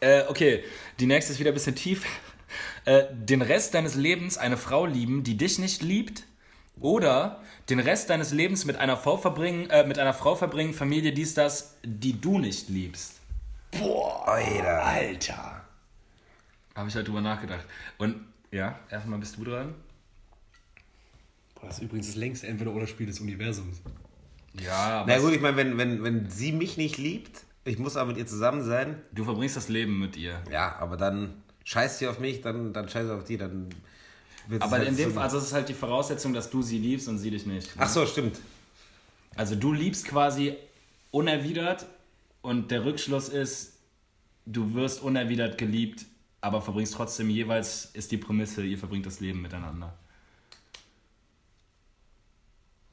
Äh, 0.00 0.22
okay, 0.28 0.62
die 1.00 1.06
nächste 1.06 1.32
ist 1.32 1.38
wieder 1.40 1.50
ein 1.52 1.54
bisschen 1.54 1.74
tief. 1.74 2.04
Äh, 2.84 3.04
den 3.12 3.42
Rest 3.42 3.74
deines 3.74 3.94
Lebens 3.94 4.36
eine 4.38 4.56
Frau 4.56 4.86
lieben, 4.86 5.24
die 5.24 5.36
dich 5.36 5.58
nicht 5.58 5.82
liebt. 5.82 6.24
Oder 6.80 7.40
den 7.70 7.80
Rest 7.80 8.10
deines 8.10 8.32
Lebens 8.32 8.64
mit 8.64 8.76
einer 8.76 8.96
Frau 8.96 9.16
verbringen, 9.16 9.70
äh, 9.70 9.86
mit 9.86 9.98
einer 9.98 10.14
Frau 10.14 10.34
verbringen, 10.34 10.74
Familie, 10.74 11.12
dies, 11.12 11.34
das, 11.34 11.76
die 11.84 12.20
du 12.20 12.38
nicht 12.38 12.68
liebst. 12.68 13.20
Boah, 13.70 14.28
Alter. 14.28 14.84
Alter. 14.84 15.64
Habe 16.74 16.88
ich 16.88 16.94
halt 16.94 17.08
drüber 17.08 17.22
nachgedacht. 17.22 17.64
Und 17.98 18.16
ja, 18.50 18.78
erstmal 18.90 19.18
bist 19.18 19.38
du 19.38 19.44
dran. 19.44 19.74
Boah, 21.54 21.66
das 21.66 21.78
ist 21.78 21.84
übrigens 21.84 22.06
das 22.08 22.16
längste 22.16 22.46
Entweder-Oder-Spiel 22.46 23.06
des 23.06 23.20
Universums. 23.20 23.80
Ja, 24.60 25.00
aber 25.00 25.12
Na 25.12 25.18
gut, 25.18 25.32
ich 25.32 25.40
meine, 25.40 25.56
wenn, 25.56 25.78
wenn, 25.78 26.02
wenn 26.02 26.30
sie 26.30 26.52
mich 26.52 26.76
nicht 26.76 26.98
liebt, 26.98 27.44
ich 27.64 27.78
muss 27.78 27.96
auch 27.96 28.06
mit 28.06 28.16
ihr 28.16 28.26
zusammen 28.26 28.62
sein, 28.62 29.00
du 29.12 29.24
verbringst 29.24 29.56
das 29.56 29.68
Leben 29.68 29.98
mit 29.98 30.16
ihr. 30.16 30.42
ja, 30.50 30.76
aber 30.78 30.96
dann 30.96 31.42
scheißt 31.64 31.98
sie 31.98 32.06
auf 32.06 32.20
mich, 32.20 32.42
dann, 32.42 32.72
dann 32.72 32.88
scheißt 32.88 33.08
sie 33.08 33.14
auf 33.14 33.24
die, 33.24 33.36
dann 33.38 33.68
Aber 34.60 34.70
halt 34.78 34.88
in 34.88 34.96
dem 34.96 35.08
so- 35.10 35.14
Fall, 35.14 35.22
also 35.24 35.38
es 35.38 35.44
ist 35.44 35.52
halt 35.52 35.68
die 35.68 35.74
Voraussetzung, 35.74 36.32
dass 36.32 36.50
du 36.50 36.62
sie 36.62 36.78
liebst 36.78 37.08
und 37.08 37.18
sie 37.18 37.30
dich 37.30 37.46
nicht. 37.46 37.70
Ach 37.78 37.88
so, 37.88 38.06
stimmt. 38.06 38.38
Also 39.34 39.54
du 39.56 39.72
liebst 39.72 40.04
quasi 40.06 40.54
unerwidert 41.10 41.86
und 42.42 42.70
der 42.70 42.84
Rückschluss 42.84 43.28
ist, 43.28 43.72
du 44.46 44.74
wirst 44.74 45.02
unerwidert 45.02 45.58
geliebt, 45.58 46.04
aber 46.40 46.62
verbringst 46.62 46.94
trotzdem 46.94 47.28
jeweils, 47.30 47.86
ist 47.92 48.12
die 48.12 48.18
Prämisse, 48.18 48.64
ihr 48.64 48.78
verbringt 48.78 49.04
das 49.06 49.20
Leben 49.20 49.42
miteinander. 49.42 49.94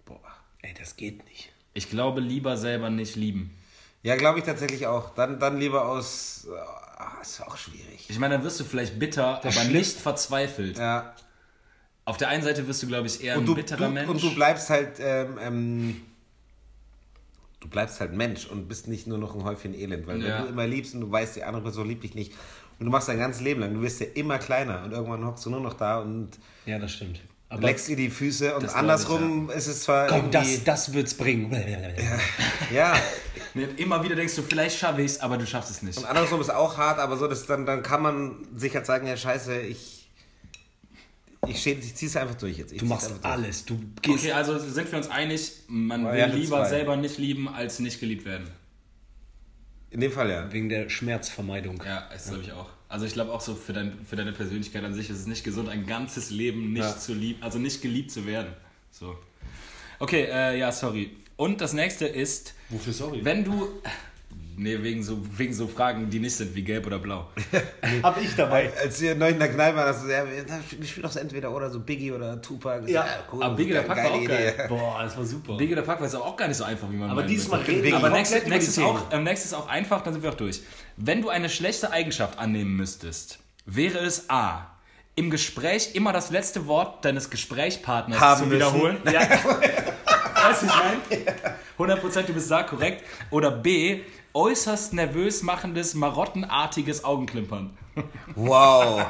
Boah, 0.05 0.19
ey, 0.61 0.73
das 0.77 0.95
geht 0.95 1.23
nicht. 1.25 1.51
Ich 1.73 1.89
glaube, 1.89 2.21
lieber 2.21 2.57
selber 2.57 2.89
nicht 2.89 3.15
lieben. 3.15 3.55
Ja, 4.03 4.15
glaube 4.15 4.39
ich 4.39 4.45
tatsächlich 4.45 4.85
auch. 4.85 5.13
Dann, 5.15 5.39
dann 5.39 5.57
lieber 5.59 5.85
aus. 5.87 6.45
Ah, 6.97 7.19
ist 7.21 7.41
auch 7.41 7.55
schwierig. 7.57 8.05
Ich 8.09 8.19
meine, 8.19 8.35
dann 8.35 8.43
wirst 8.43 8.59
du 8.59 8.63
vielleicht 8.63 8.99
bitter, 8.99 9.37
aber 9.39 9.51
Schlimm- 9.51 9.71
nicht 9.73 9.97
verzweifelt. 9.97 10.77
Ja. 10.77 11.15
Auf 12.05 12.17
der 12.17 12.27
einen 12.29 12.43
Seite 12.43 12.67
wirst 12.67 12.83
du, 12.83 12.87
glaube 12.87 13.07
ich, 13.07 13.23
eher 13.23 13.37
Und 13.37 13.43
ein 13.43 13.45
du, 13.45 13.55
bitterer 13.55 13.85
du, 13.87 13.89
Mensch. 13.89 14.09
und 14.09 14.21
du 14.21 14.33
bleibst 14.35 14.69
halt. 14.69 14.99
Ähm, 14.99 15.37
ähm, 15.41 16.01
du 17.61 17.69
bleibst 17.69 17.99
halt 18.01 18.13
Mensch 18.13 18.45
und 18.47 18.67
bist 18.67 18.87
nicht 18.89 19.07
nur 19.07 19.17
noch 19.17 19.35
ein 19.35 19.43
Häufchen 19.45 19.73
Elend. 19.73 20.05
Weil 20.05 20.21
Ja. 20.21 20.37
wenn 20.39 20.43
du 20.43 20.49
immer 20.49 20.67
liebst 20.67 20.93
und 20.95 21.01
du 21.01 21.11
weißt, 21.11 21.37
die 21.37 21.43
andere 21.43 21.63
Person 21.63 21.87
liebt 21.87 22.03
dich 22.03 22.13
nicht. 22.13 22.33
Und 22.79 22.87
du 22.87 22.91
machst 22.91 23.07
dein 23.07 23.19
ganzes 23.19 23.41
Leben 23.41 23.61
lang, 23.61 23.73
du 23.73 23.81
wirst 23.81 24.01
ja 24.01 24.07
immer 24.15 24.37
kleiner 24.39 24.83
und 24.83 24.91
irgendwann 24.91 25.23
hockst 25.25 25.45
du 25.45 25.49
nur 25.51 25.61
noch 25.61 25.75
da 25.75 25.99
und 25.99 26.31
Ja, 26.65 26.77
das 26.79 26.91
stimmt. 26.91 27.21
Aber 27.47 27.61
leckst 27.61 27.87
dir 27.87 27.95
die 27.95 28.09
Füße 28.09 28.55
und 28.55 28.63
Das 28.63 28.71
glaub 28.71 28.81
andersrum 28.81 29.49
ist 29.51 29.67
es 29.67 29.83
zwar 29.83 30.07
komm, 30.07 30.31
das, 30.31 30.63
das 30.63 30.91
wird's 30.91 31.13
bringen. 31.13 31.51
Ja, 32.73 32.95
Nee, 33.53 33.67
Immer 33.77 34.03
wieder 34.03 34.15
denkst 34.15 34.35
du, 34.35 34.41
vielleicht 34.41 34.79
schaffe 34.79 35.01
ich 35.03 35.11
es, 35.11 35.19
aber 35.21 35.37
du 35.37 35.45
schaffst 35.45 35.69
es 35.69 35.83
nicht. 35.83 35.99
und 35.99 36.05
andersrum 36.05 36.41
ist 36.41 36.49
auch 36.49 36.77
hart, 36.77 36.97
aber 36.99 37.15
so, 37.17 37.27
dass 37.27 37.45
dann, 37.45 37.67
dann 37.67 37.83
kann 37.83 38.01
man 38.01 38.47
sich 38.57 38.73
halt 38.75 38.87
sagen, 38.87 39.05
ja 39.07 39.15
scheiße, 39.15 39.61
ich... 39.61 39.92
Ich, 41.47 41.59
steh- 41.59 41.73
ich 41.79 41.95
zieh's 41.95 42.15
einfach 42.15 42.35
durch 42.35 42.57
jetzt. 42.57 42.71
Ich 42.71 42.79
Du 42.79 42.85
machst 42.85 43.11
alles. 43.23 43.65
Du 43.65 43.79
gehst. 44.01 44.19
Okay, 44.23 44.31
also 44.31 44.57
sind 44.59 44.89
wir 44.91 44.97
uns 44.97 45.09
einig, 45.09 45.51
man 45.67 46.05
will 46.05 46.25
lieber 46.35 46.61
zwei. 46.63 46.69
selber 46.69 46.95
nicht 46.95 47.17
lieben, 47.17 47.47
als 47.49 47.79
nicht 47.79 47.99
geliebt 47.99 48.25
werden. 48.25 48.47
In 49.89 49.99
dem 49.99 50.11
Fall 50.11 50.29
ja. 50.29 50.51
Wegen 50.51 50.69
der 50.69 50.89
Schmerzvermeidung. 50.89 51.81
Ja, 51.85 52.07
das 52.11 52.27
glaube 52.29 52.43
ich 52.43 52.51
auch. 52.51 52.69
Also 52.89 53.05
ich 53.05 53.13
glaube 53.13 53.31
auch 53.31 53.41
so 53.41 53.55
für, 53.55 53.73
dein, 53.73 54.05
für 54.05 54.15
deine 54.15 54.31
Persönlichkeit 54.33 54.83
an 54.83 54.93
sich 54.93 55.09
ist 55.09 55.17
es 55.19 55.27
nicht 55.27 55.43
gesund, 55.43 55.67
ein 55.69 55.85
ganzes 55.85 56.29
Leben 56.29 56.73
nicht 56.73 56.83
Ja. 56.83 56.97
zu 56.97 57.13
lieben, 57.13 57.41
also 57.43 57.59
nicht 57.59 57.81
geliebt 57.81 58.11
zu 58.11 58.25
werden. 58.25 58.53
So. 58.91 59.17
Okay, 59.99 60.25
äh, 60.31 60.57
ja, 60.59 60.71
sorry. 60.71 61.11
Und 61.35 61.61
das 61.61 61.73
nächste 61.73 62.05
ist, 62.07 62.53
Wofür 62.69 62.93
sorry? 62.93 63.19
wenn 63.23 63.43
du. 63.43 63.67
Nee, 64.57 64.81
wegen 64.83 65.03
so, 65.03 65.17
wegen 65.37 65.53
so 65.53 65.67
Fragen, 65.67 66.09
die 66.09 66.19
nicht 66.19 66.35
sind 66.35 66.53
wie 66.55 66.63
gelb 66.63 66.85
oder 66.85 66.99
blau. 66.99 67.29
Hab 68.03 68.21
ich 68.21 68.35
dabei. 68.35 68.71
Als 68.81 69.01
wir 69.01 69.15
neulich 69.15 69.33
in 69.35 69.39
der 69.39 69.49
Kneipe 69.53 69.77
waren, 69.77 69.87
hast 69.87 70.03
du 70.03 70.07
gesagt, 70.07 70.27
ja, 70.49 70.59
ich 70.81 70.89
spiele 70.89 71.07
doch 71.07 71.11
so 71.13 71.19
entweder 71.19 71.51
oder 71.51 71.69
so 71.69 71.79
Biggie 71.79 72.11
oder 72.11 72.41
Tupac. 72.41 72.87
Ja. 72.87 73.05
so, 73.31 73.41
Aber 73.41 73.55
Biggie, 73.55 73.73
der 73.73 73.81
Pack 73.81 73.97
war 74.03 74.11
auch 74.11 74.25
geil. 74.25 74.65
Boah, 74.69 75.03
das 75.03 75.17
war 75.17 75.25
super. 75.25 75.57
Biggie 75.57 75.75
der 75.75 75.81
Pack 75.81 75.99
war 75.99 76.05
jetzt 76.05 76.15
auch 76.15 76.35
gar 76.37 76.47
nicht 76.47 76.57
so 76.57 76.63
einfach, 76.63 76.89
wie 76.91 76.95
man 76.97 77.09
Aber 77.09 77.23
diesmal 77.23 77.59
würde. 77.61 77.71
reden 77.71 77.83
wir 77.85 77.95
Aber 77.97 78.09
nächstes, 78.09 78.45
nächstes, 78.45 78.79
auch, 78.79 79.01
ähm, 79.11 79.23
nächstes 79.23 79.53
auch 79.53 79.67
einfach, 79.67 80.01
dann 80.03 80.13
sind 80.13 80.23
wir 80.23 80.29
auch 80.29 80.35
durch. 80.35 80.61
Wenn 80.97 81.21
du 81.21 81.29
eine 81.29 81.49
schlechte 81.49 81.91
Eigenschaft 81.91 82.37
annehmen 82.39 82.75
müsstest, 82.75 83.39
wäre 83.65 83.99
es 83.99 84.29
A. 84.29 84.69
Im 85.15 85.29
Gespräch 85.29 85.91
immer 85.93 86.11
das 86.11 86.31
letzte 86.31 86.65
Wort 86.67 87.05
deines 87.05 87.29
Gesprächspartners 87.29 88.19
Haben 88.19 88.39
zu 88.41 88.45
müssen. 88.47 88.55
wiederholen. 88.57 88.97
Ja. 89.11 89.21
weißt 90.49 90.63
du, 90.63 90.65
ich 90.65 91.25
meine? 91.77 91.95
100% 91.95 92.21
du 92.23 92.33
bist 92.33 92.51
da 92.51 92.63
korrekt. 92.63 93.03
Oder 93.29 93.51
B. 93.51 94.01
Äußerst 94.33 94.93
nervös 94.93 95.43
machendes, 95.43 95.93
marottenartiges 95.93 97.03
Augenklimpern. 97.03 97.77
Wow. 98.35 99.05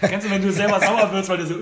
Kennst 0.00 0.26
du, 0.26 0.30
wenn 0.30 0.42
du 0.42 0.52
selber 0.52 0.80
sauer 0.80 1.12
wirst, 1.12 1.28
weil 1.28 1.38
du 1.38 1.46
so. 1.46 1.54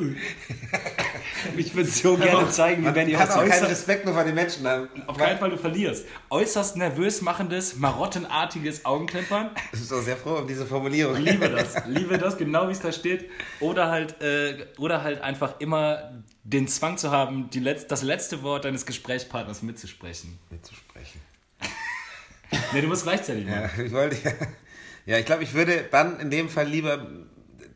Ich 1.57 1.75
würde 1.75 1.89
so 1.89 2.17
gerne 2.17 2.49
zeigen, 2.51 2.85
wie 2.85 2.91
Benny 2.91 3.13
kann 3.13 3.29
auch 3.29 3.37
aussieht. 3.37 3.53
keinen 3.53 3.67
Respekt 3.67 4.05
mehr 4.05 4.15
vor 4.15 4.25
den 4.25 4.35
Menschen 4.35 4.67
haben. 4.67 4.89
Auf 5.07 5.17
keinen 5.17 5.39
Fall, 5.39 5.51
du 5.51 5.57
verlierst. 5.57 6.07
Äußerst 6.31 6.77
nervös 6.77 7.23
machendes, 7.23 7.77
marottenartiges 7.77 8.85
Augenklimpern. 8.85 9.51
Ich 9.67 9.71
bin 9.73 9.81
so 9.81 10.01
sehr 10.01 10.17
froh 10.17 10.37
um 10.37 10.47
diese 10.47 10.67
Formulierung. 10.67 11.17
Liebe 11.17 11.49
das. 11.49 11.75
Liebe 11.87 12.19
das, 12.19 12.37
genau 12.37 12.69
wie 12.69 12.73
es 12.73 12.81
da 12.81 12.93
steht. 12.93 13.31
Oder 13.61 13.91
halt, 13.91 14.21
äh, 14.21 14.67
oder 14.79 15.03
halt 15.03 15.21
einfach 15.23 15.61
immer 15.61 16.13
den 16.43 16.69
Zwang 16.69 16.99
zu 16.99 17.11
haben, 17.11 17.51
die 17.51 17.61
Letz 17.61 17.87
das 17.87 18.03
letzte 18.03 18.43
Wort 18.43 18.65
deines 18.65 18.87
Gesprächspartners 18.87 19.63
mitzusprechen. 19.63 20.39
mitzusprechen. 20.51 21.21
Nee, 22.73 22.81
du 22.83 22.89
musst 22.89 23.05
gleichzeitig 23.05 23.47
machen. 23.47 23.71
Ja, 23.77 23.83
ich 23.85 23.93
wollte 23.93 24.17
ja. 24.23 24.33
Ja, 25.07 25.19
ich 25.19 25.27
glaube, 25.27 25.43
ich 25.43 25.53
würde 25.53 25.85
dann 25.91 26.19
in 26.19 26.31
dem 26.31 26.49
Fall 26.49 26.67
lieber 26.67 27.07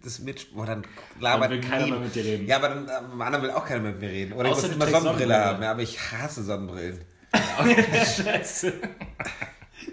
das 0.03 0.19
mit. 0.21 0.47
Oh, 0.57 0.65
dann 0.65 0.83
labert 1.21 1.51
Dann 1.51 1.63
will 1.63 1.69
keiner 1.69 1.85
nie- 1.85 1.91
mehr 1.93 2.01
mit 2.01 2.15
dir 2.15 2.25
reden. 2.25 2.47
Ja, 2.47 2.57
aber 2.57 2.69
dann 2.71 2.89
am 2.91 3.21
anderen 3.21 3.45
will 3.45 3.51
auch 3.51 3.65
keiner 3.67 3.81
mit 3.81 4.01
mir 4.01 4.09
reden. 4.09 4.33
Oder 4.33 4.51
Außer 4.51 4.69
ich 4.71 4.77
muss 4.77 4.87
du 4.87 4.91
immer 4.91 5.01
Sonnenbrille 5.01 5.03
Sonnenbrille. 5.35 5.45
haben. 5.45 5.63
Ja, 5.63 5.71
aber 5.73 5.83
ich 5.83 5.99
hasse 6.13 6.45
Sonnenbrillen. 6.45 7.01
Scheiße. 8.17 8.73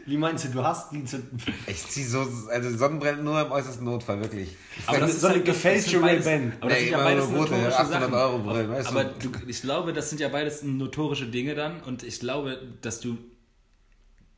Wie 0.07 0.17
meinst 0.17 0.45
du, 0.45 0.49
du 0.49 0.63
hast 0.63 0.91
die 0.91 1.03
zu... 1.05 1.21
Ich 1.67 1.87
ziehe 1.87 2.05
so, 2.07 2.27
also 2.49 2.77
Sonnenbrillen 2.77 3.23
nur 3.23 3.41
im 3.41 3.51
äußersten 3.51 3.85
Notfall, 3.85 4.19
wirklich. 4.21 4.55
Ich 4.77 4.87
Aber 4.87 4.97
fäng- 4.97 5.01
das 5.01 5.09
ist 5.11 5.21
so 5.21 5.27
eine 5.27 5.35
halt- 5.37 5.45
gefälschte 5.45 6.01
Ray-Ban. 6.01 6.53
Aber 6.59 6.69
das 6.69 6.79
sind 6.79 6.89
ja 6.91 6.97
beides 7.03 7.25
rote, 7.25 7.35
notorische 7.37 7.77
800 7.79 8.01
Sachen. 8.01 8.13
Euro 8.13 8.39
Brillen, 8.39 8.71
weißt 8.71 8.87
aber 8.89 9.03
du? 9.05 9.29
du, 9.29 9.39
ich 9.47 9.61
glaube, 9.61 9.93
das 9.93 10.09
sind 10.09 10.19
ja 10.21 10.29
beides 10.29 10.63
notorische 10.63 11.25
Dinge 11.27 11.55
dann 11.55 11.81
und 11.81 12.03
ich 12.03 12.19
glaube, 12.19 12.61
dass 12.81 12.99
du, 12.99 13.17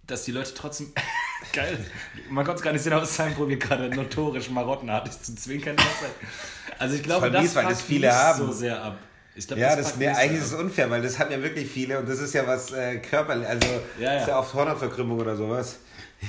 dass 0.05 0.23
die 0.23 0.31
Leute 0.31 0.53
trotzdem, 0.53 0.91
geil, 1.53 1.77
man 2.29 2.45
konnte 2.45 2.59
es 2.59 2.63
gar 2.63 2.73
nicht 2.73 2.81
sehen, 2.83 2.93
aber 2.93 3.05
Simon 3.05 3.35
probiert 3.35 3.61
gerade 3.61 3.89
notorisch 3.89 4.49
marottenartig 4.49 5.21
zu 5.21 5.35
zwinkern. 5.35 5.75
Also 6.79 6.95
ich 6.95 7.03
glaube, 7.03 7.31
das 7.31 7.41
mies, 7.41 7.55
weil 7.55 7.65
das 7.67 7.81
viele 7.81 8.13
haben. 8.13 8.39
so 8.39 8.51
sehr 8.51 8.81
ab. 8.83 8.97
Ich 9.35 9.45
glaube, 9.47 9.61
Ja, 9.61 9.75
das, 9.75 9.87
fuckt 9.89 9.99
nee, 9.99 10.07
eigentlich 10.07 10.41
ist 10.41 10.47
es 10.47 10.53
unfair, 10.53 10.89
weil 10.89 11.01
das 11.01 11.19
haben 11.19 11.31
ja 11.31 11.41
wirklich 11.41 11.69
viele 11.69 11.99
und 11.99 12.09
das 12.09 12.19
ist 12.19 12.33
ja 12.33 12.45
was 12.47 12.71
äh, 12.71 12.97
körperlich, 12.97 13.47
also 13.47 13.67
Ja, 13.99 14.13
ja. 14.13 14.19
ist 14.21 14.27
ja 14.27 14.39
oft 14.39 14.53
Hornhautverkrümmung 14.53 15.19
oder 15.19 15.35
sowas. 15.35 15.77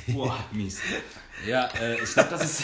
Boah, 0.08 0.38
mies. 0.52 0.78
Ja, 1.46 1.68
äh, 1.80 1.94
ich 2.02 2.12
glaube, 2.12 2.28
das 2.30 2.44
ist. 2.44 2.62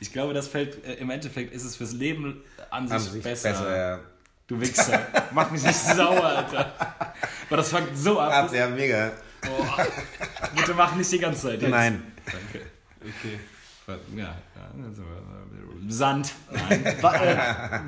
Ich 0.00 0.12
glaube, 0.12 0.32
das 0.34 0.48
fällt. 0.48 0.84
Äh, 0.86 0.94
Im 0.94 1.10
Endeffekt 1.10 1.52
ist 1.54 1.64
es 1.64 1.76
fürs 1.76 1.92
Leben 1.92 2.42
an 2.70 2.88
sich, 2.88 2.96
An 2.96 3.00
sich 3.02 3.22
besser. 3.22 3.50
besser, 3.50 3.76
ja. 3.76 3.98
Du 4.46 4.58
Wichser. 4.60 5.06
Mach 5.32 5.50
mich 5.50 5.62
nicht 5.62 5.78
sauer, 5.96 6.24
Alter. 6.24 6.72
Aber 7.48 7.56
das 7.58 7.68
fuckt 7.68 7.96
so 7.96 8.18
ab. 8.18 8.32
Ab, 8.46 8.54
ja, 8.54 8.66
mega. 8.68 9.12
Boah. 9.42 9.86
Bitte 10.54 10.74
mach 10.74 10.94
nicht 10.94 11.10
die 11.12 11.18
ganze 11.18 11.48
Zeit. 11.48 11.60
Jetzt. 11.62 11.70
Nein. 11.70 12.02
Danke. 12.24 12.66
Okay. 13.00 13.38
Ja, 14.16 14.24
ja. 14.24 14.36
Sand. 15.88 16.32
Nein. 16.50 16.96
War, 17.00 17.14
äh, 17.14 17.36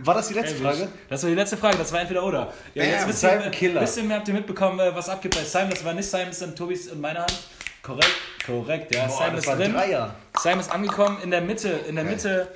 war 0.03 0.15
das 0.15 0.29
die 0.29 0.35
letzte 0.35 0.57
Frage? 0.57 0.89
Das 1.09 1.23
war 1.23 1.31
die 1.31 1.37
letzte 1.37 1.57
Frage, 1.57 1.79
das 1.79 1.93
war 1.93 2.01
entweder 2.01 2.25
oder. 2.25 2.53
Ja, 2.75 2.83
Ja, 2.83 2.91
jetzt 2.91 3.09
wisst 3.09 3.21
Simon 3.21 3.45
ihr, 3.45 3.51
Killer. 3.51 3.97
Ihr 3.97 4.03
mehr, 4.03 4.17
habt 4.19 4.29
ihr 4.29 4.35
mitbekommen, 4.35 4.81
äh, 4.81 4.95
was 4.95 5.09
abgeht 5.09 5.35
bei 5.35 5.45
Simon? 5.45 5.71
Das 5.71 5.85
war 5.85 5.95
nicht 5.95 6.11
Simon, 6.11 6.27
das 6.29 6.41
sind 6.41 6.59
Tobis 6.59 6.89
und 6.91 7.01
meiner 7.01 7.21
Hand. 7.21 7.49
Korrekt, 7.83 8.11
korrekt, 8.45 8.95
ja. 8.95 9.07
Boah, 9.07 9.17
Simon 9.19 9.37
das 9.37 9.47
ist 9.47 9.59
drin. 9.59 9.73
Dreier. 9.73 10.15
Simon 10.39 10.61
ist 10.61 10.73
angekommen, 10.73 11.19
in 11.23 11.31
der 11.31 11.41
Mitte, 11.43 11.69
in 11.69 11.95
der 11.95 12.05
Mitte, 12.05 12.49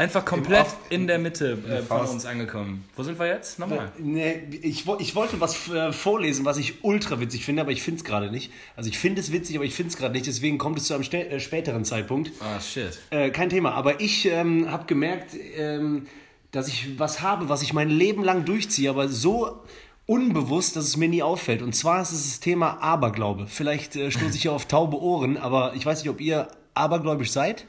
einfach 0.00 0.24
komplett 0.24 0.62
Off- 0.62 0.76
in 0.88 1.06
der 1.06 1.18
Mitte 1.18 1.58
äh, 1.68 1.82
von 1.82 2.06
uns 2.06 2.24
angekommen. 2.26 2.84
Wo 2.96 3.02
sind 3.02 3.18
wir 3.18 3.26
jetzt? 3.26 3.58
Nochmal. 3.58 3.92
Nee, 3.98 4.42
ich, 4.62 4.86
ich 4.98 5.14
wollte 5.14 5.40
was 5.40 5.68
äh, 5.68 5.92
vorlesen, 5.92 6.44
was 6.44 6.56
ich 6.58 6.82
ultra 6.82 7.20
witzig 7.20 7.44
finde, 7.44 7.62
aber 7.62 7.70
ich 7.70 7.82
finde 7.82 7.98
es 7.98 8.04
gerade 8.04 8.30
nicht. 8.30 8.50
Also 8.76 8.88
ich 8.88 8.98
finde 8.98 9.20
es 9.20 9.30
witzig, 9.30 9.56
aber 9.56 9.64
ich 9.64 9.74
finde 9.74 9.90
es 9.90 9.96
gerade 9.96 10.14
nicht. 10.14 10.26
Deswegen 10.26 10.58
kommt 10.58 10.78
es 10.78 10.84
zu 10.86 10.94
einem 10.94 11.04
äh, 11.04 11.38
späteren 11.38 11.84
Zeitpunkt. 11.84 12.32
Ah, 12.40 12.60
shit. 12.60 12.98
Äh, 13.10 13.30
kein 13.30 13.50
Thema. 13.50 13.72
Aber 13.74 14.00
ich 14.00 14.26
ähm, 14.26 14.70
habe 14.70 14.86
gemerkt, 14.86 15.36
ähm, 15.56 16.06
dass 16.50 16.66
ich 16.68 16.98
was 16.98 17.20
habe, 17.20 17.48
was 17.48 17.62
ich 17.62 17.72
mein 17.72 17.90
Leben 17.90 18.24
lang 18.24 18.44
durchziehe, 18.44 18.90
aber 18.90 19.08
so 19.08 19.60
unbewusst, 20.06 20.74
dass 20.76 20.86
es 20.86 20.96
mir 20.96 21.08
nie 21.08 21.22
auffällt. 21.22 21.62
Und 21.62 21.74
zwar 21.76 22.02
ist 22.02 22.12
es 22.12 22.24
das 22.30 22.40
Thema 22.40 22.82
Aberglaube. 22.82 23.46
Vielleicht 23.46 23.94
äh, 23.96 24.10
stoße 24.10 24.34
ich 24.34 24.42
hier 24.42 24.52
auf 24.52 24.66
taube 24.66 25.00
Ohren, 25.00 25.36
aber 25.36 25.74
ich 25.76 25.86
weiß 25.86 26.02
nicht, 26.02 26.10
ob 26.10 26.20
ihr 26.20 26.48
abergläubisch 26.74 27.30
seid. 27.30 27.66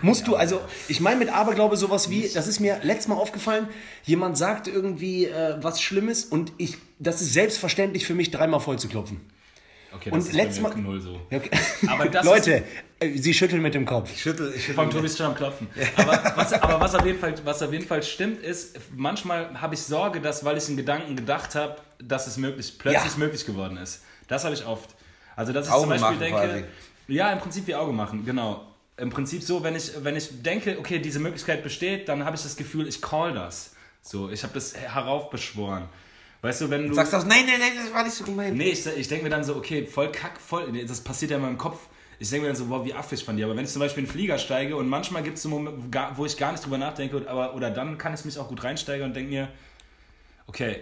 Musst 0.00 0.26
du, 0.26 0.36
also, 0.36 0.60
ich 0.88 1.00
meine 1.00 1.16
mit 1.18 1.28
Aberglaube 1.28 1.76
sowas 1.76 2.08
wie, 2.08 2.26
das 2.32 2.46
ist 2.46 2.60
mir 2.60 2.80
letztes 2.82 3.08
Mal 3.08 3.16
aufgefallen, 3.16 3.68
jemand 4.04 4.38
sagt 4.38 4.68
irgendwie 4.68 5.26
äh, 5.26 5.56
was 5.60 5.82
Schlimmes 5.82 6.24
und 6.24 6.52
ich, 6.56 6.78
das 6.98 7.20
ist 7.20 7.34
selbstverständlich 7.34 8.06
für 8.06 8.14
mich, 8.14 8.30
dreimal 8.30 8.60
voll 8.60 8.78
zu 8.78 8.88
klopfen. 8.88 9.20
Okay, 9.94 10.10
Und 10.12 10.24
das 10.24 10.32
letztes 10.32 10.56
ist 10.58 10.62
mir 10.62 10.68
Mal- 10.70 10.78
null 10.80 11.00
so. 11.00 11.20
Okay. 11.30 11.50
Aber 11.88 12.08
das 12.08 12.24
Leute, 12.32 12.62
äh, 13.00 13.18
sie 13.18 13.34
schütteln 13.34 13.60
mit 13.60 13.74
dem 13.74 13.84
Kopf. 13.84 14.10
Ich 14.14 14.22
schüttel, 14.22 14.50
ich 14.56 14.64
Vom 14.66 14.84
schüttel. 14.84 14.90
Tobi 14.92 15.06
ist 15.06 15.18
schon 15.18 15.26
am 15.26 15.34
Klopfen. 15.34 15.66
Aber, 15.96 16.32
was, 16.36 16.52
aber 16.54 16.80
was, 16.80 16.94
auf 16.94 17.04
jeden 17.04 17.18
Fall, 17.18 17.34
was 17.44 17.60
auf 17.62 17.72
jeden 17.72 17.86
Fall 17.86 18.02
stimmt, 18.02 18.40
ist, 18.42 18.78
manchmal 18.96 19.60
habe 19.60 19.74
ich 19.74 19.82
Sorge, 19.82 20.20
dass, 20.20 20.44
weil 20.44 20.56
ich 20.56 20.68
in 20.68 20.76
Gedanken 20.76 21.16
gedacht 21.16 21.54
habe, 21.56 21.76
dass 22.02 22.26
es 22.28 22.36
möglich, 22.38 22.78
plötzlich 22.78 23.12
Ja. 23.12 23.18
möglich 23.18 23.44
geworden 23.44 23.76
ist. 23.78 24.02
Das 24.28 24.44
habe 24.44 24.54
ich 24.54 24.64
oft. 24.64 24.88
Also, 25.36 25.52
dass 25.52 25.66
ich 25.66 25.72
Augen 25.72 25.90
zum 25.90 26.00
Beispiel 26.00 26.18
denke. 26.18 26.40
quasi. 26.40 26.64
Ja, 27.08 27.32
im 27.32 27.40
Prinzip 27.40 27.66
wie 27.66 27.74
Auge 27.74 27.92
machen, 27.92 28.24
genau. 28.24 28.64
Im 29.00 29.10
Prinzip 29.10 29.42
so, 29.42 29.62
wenn 29.62 29.74
ich, 29.74 29.92
wenn 30.02 30.14
ich 30.14 30.42
denke, 30.42 30.78
okay, 30.78 30.98
diese 30.98 31.18
Möglichkeit 31.18 31.62
besteht, 31.62 32.08
dann 32.08 32.24
habe 32.24 32.36
ich 32.36 32.42
das 32.42 32.56
Gefühl, 32.56 32.86
ich 32.86 33.00
call 33.00 33.32
das. 33.32 33.72
So, 34.02 34.30
ich 34.30 34.42
habe 34.42 34.52
das 34.54 34.76
heraufbeschworen. 34.76 35.84
Weißt 36.42 36.60
du, 36.62 36.70
wenn 36.70 36.88
du. 36.88 36.94
Sagst 36.94 37.12
du, 37.12 37.18
nein, 37.18 37.44
nein, 37.46 37.60
nein, 37.60 37.72
das 37.76 37.92
war 37.92 38.02
nicht 38.02 38.14
so 38.14 38.24
gemeint. 38.24 38.56
Nee, 38.56 38.70
ich, 38.70 38.86
ich 38.86 39.08
denke 39.08 39.24
mir 39.24 39.30
dann 39.30 39.44
so, 39.44 39.56
okay, 39.56 39.86
voll 39.86 40.10
kack, 40.10 40.40
voll, 40.40 40.70
nee, 40.72 40.84
das 40.84 41.00
passiert 41.00 41.30
ja 41.30 41.36
in 41.36 41.42
meinem 41.42 41.58
Kopf. 41.58 41.78
Ich 42.18 42.28
denke 42.28 42.42
mir 42.42 42.52
dann 42.52 42.56
so, 42.56 42.68
wow, 42.68 42.84
wie 42.84 42.92
affig 42.92 43.24
von 43.24 43.36
dir. 43.36 43.46
Aber 43.46 43.56
wenn 43.56 43.64
ich 43.64 43.70
zum 43.70 43.80
Beispiel 43.80 44.02
in 44.02 44.06
den 44.06 44.12
Flieger 44.12 44.38
steige 44.38 44.76
und 44.76 44.88
manchmal 44.88 45.22
gibt 45.22 45.36
es 45.36 45.42
so 45.42 45.48
Momente, 45.48 45.80
wo 46.16 46.26
ich 46.26 46.36
gar 46.36 46.52
nicht 46.52 46.64
drüber 46.64 46.76
nachdenke, 46.76 47.24
aber, 47.26 47.54
oder 47.54 47.70
dann 47.70 47.96
kann 47.96 48.12
ich 48.12 48.24
mich 48.24 48.38
auch 48.38 48.48
gut 48.48 48.62
reinsteigen 48.62 49.06
und 49.06 49.16
denke 49.16 49.30
mir, 49.30 49.48
okay, 50.46 50.80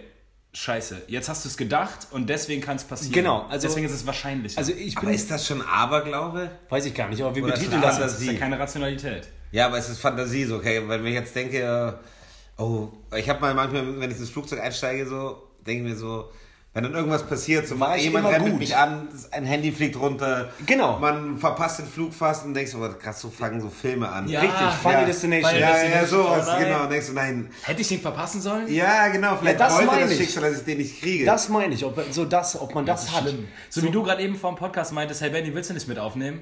scheiße, 0.53 1.03
jetzt 1.07 1.29
hast 1.29 1.45
du 1.45 1.49
es 1.49 1.57
gedacht 1.57 2.07
und 2.11 2.27
deswegen 2.29 2.61
kann 2.61 2.75
es 2.77 2.83
passieren. 2.83 3.13
Genau, 3.13 3.45
also- 3.49 3.67
deswegen 3.67 3.85
ist 3.85 3.93
es 3.93 4.05
wahrscheinlich. 4.05 4.57
Also 4.57 4.71
ich 4.71 4.97
Aber 4.97 5.07
bin, 5.07 5.15
ist 5.15 5.29
das 5.29 5.45
schon 5.45 5.61
Aberglaube? 5.61 6.51
weiß 6.69 6.85
ich 6.85 6.93
gar 6.93 7.07
nicht, 7.09 7.21
aber 7.21 7.35
wir 7.35 7.43
Oder 7.43 7.53
betiteln 7.53 7.81
das. 7.81 7.99
das 7.99 8.19
ist 8.19 8.25
ja 8.25 8.33
keine 8.33 8.57
Rationalität. 8.59 9.27
Ja, 9.51 9.67
aber 9.67 9.77
es 9.77 9.89
ist 9.89 9.99
Fantasie 9.99 10.45
so, 10.45 10.57
okay? 10.57 10.81
Weil 10.87 10.99
wenn 11.03 11.07
ich 11.07 11.13
jetzt 11.15 11.35
denke, 11.35 11.99
oh, 12.57 12.89
ich 13.15 13.27
habe 13.29 13.39
mal 13.41 13.53
manchmal, 13.53 13.99
wenn 13.99 14.11
ich 14.11 14.17
ins 14.17 14.29
Flugzeug 14.29 14.59
einsteige, 14.59 15.07
so, 15.07 15.43
denke 15.65 15.83
ich 15.83 15.89
mir 15.91 15.95
so, 15.97 16.31
wenn 16.83 16.91
dann 16.91 16.93
irgendwas 16.99 17.23
passiert, 17.27 17.67
so 17.67 17.79
War 17.79 17.97
ich 17.97 18.03
jemand 18.03 18.25
immer 18.25 18.35
rennt 18.35 18.49
gut. 18.51 18.59
mich 18.59 18.75
an, 18.75 19.07
ein 19.31 19.45
Handy 19.45 19.71
fliegt 19.71 19.95
runter, 19.99 20.49
Genau. 20.65 20.97
man 20.99 21.37
verpasst 21.37 21.79
den 21.79 21.87
Flug 21.87 22.13
fast 22.13 22.45
und 22.45 22.53
denkst, 22.53 22.73
oh, 22.75 22.87
krass, 23.01 23.19
so 23.21 23.29
fangen 23.29 23.59
so 23.59 23.69
Filme 23.69 24.07
an. 24.09 24.27
Ja. 24.29 24.41
Richtig, 24.41 24.57
Final 24.81 25.01
Ja. 25.01 25.05
Destination. 25.05 25.53
Ja, 25.53 25.59
ja, 25.59 25.71
Destination, 25.73 26.23
sowas, 26.23 26.45
oh 26.47 26.51
nein. 26.51 26.63
genau. 26.63 26.83
Und 26.83 26.91
denkst 26.91 27.07
du, 27.07 27.13
nein, 27.13 27.49
Hätte 27.63 27.81
ich 27.81 27.87
den 27.89 27.99
verpassen 28.01 28.41
sollen? 28.41 28.73
ja, 28.73 29.07
genau, 29.09 29.35
vielleicht 29.37 29.59
Ja, 29.59 29.65
das 29.67 29.75
wollte 29.75 29.87
meine 29.87 30.01
das 30.03 30.11
ich. 30.11 30.17
Schicksal, 30.19 30.43
dass 30.43 30.59
ich 30.59 30.65
den 30.65 30.77
nicht 30.77 30.99
kriege. 31.01 31.25
Das 31.25 31.49
meine 31.49 31.73
ich, 31.73 31.83
ob, 31.85 32.01
so 32.11 32.25
das, 32.25 32.59
ob 32.59 32.73
man 32.73 32.85
das, 32.85 33.11
hat. 33.11 33.25
So, 33.69 33.83
wie 33.83 33.89
du 33.91 34.01
gerade 34.03 34.21
eben 34.21 34.35
vor 34.35 34.51
dem 34.51 34.57
Podcast 34.57 34.93
meintest, 34.93 35.21
hey 35.21 35.29
Benny, 35.29 35.53
willst 35.53 35.69
du 35.69 35.73
nicht 35.73 35.87
mit 35.87 35.99
aufnehmen? 35.99 36.41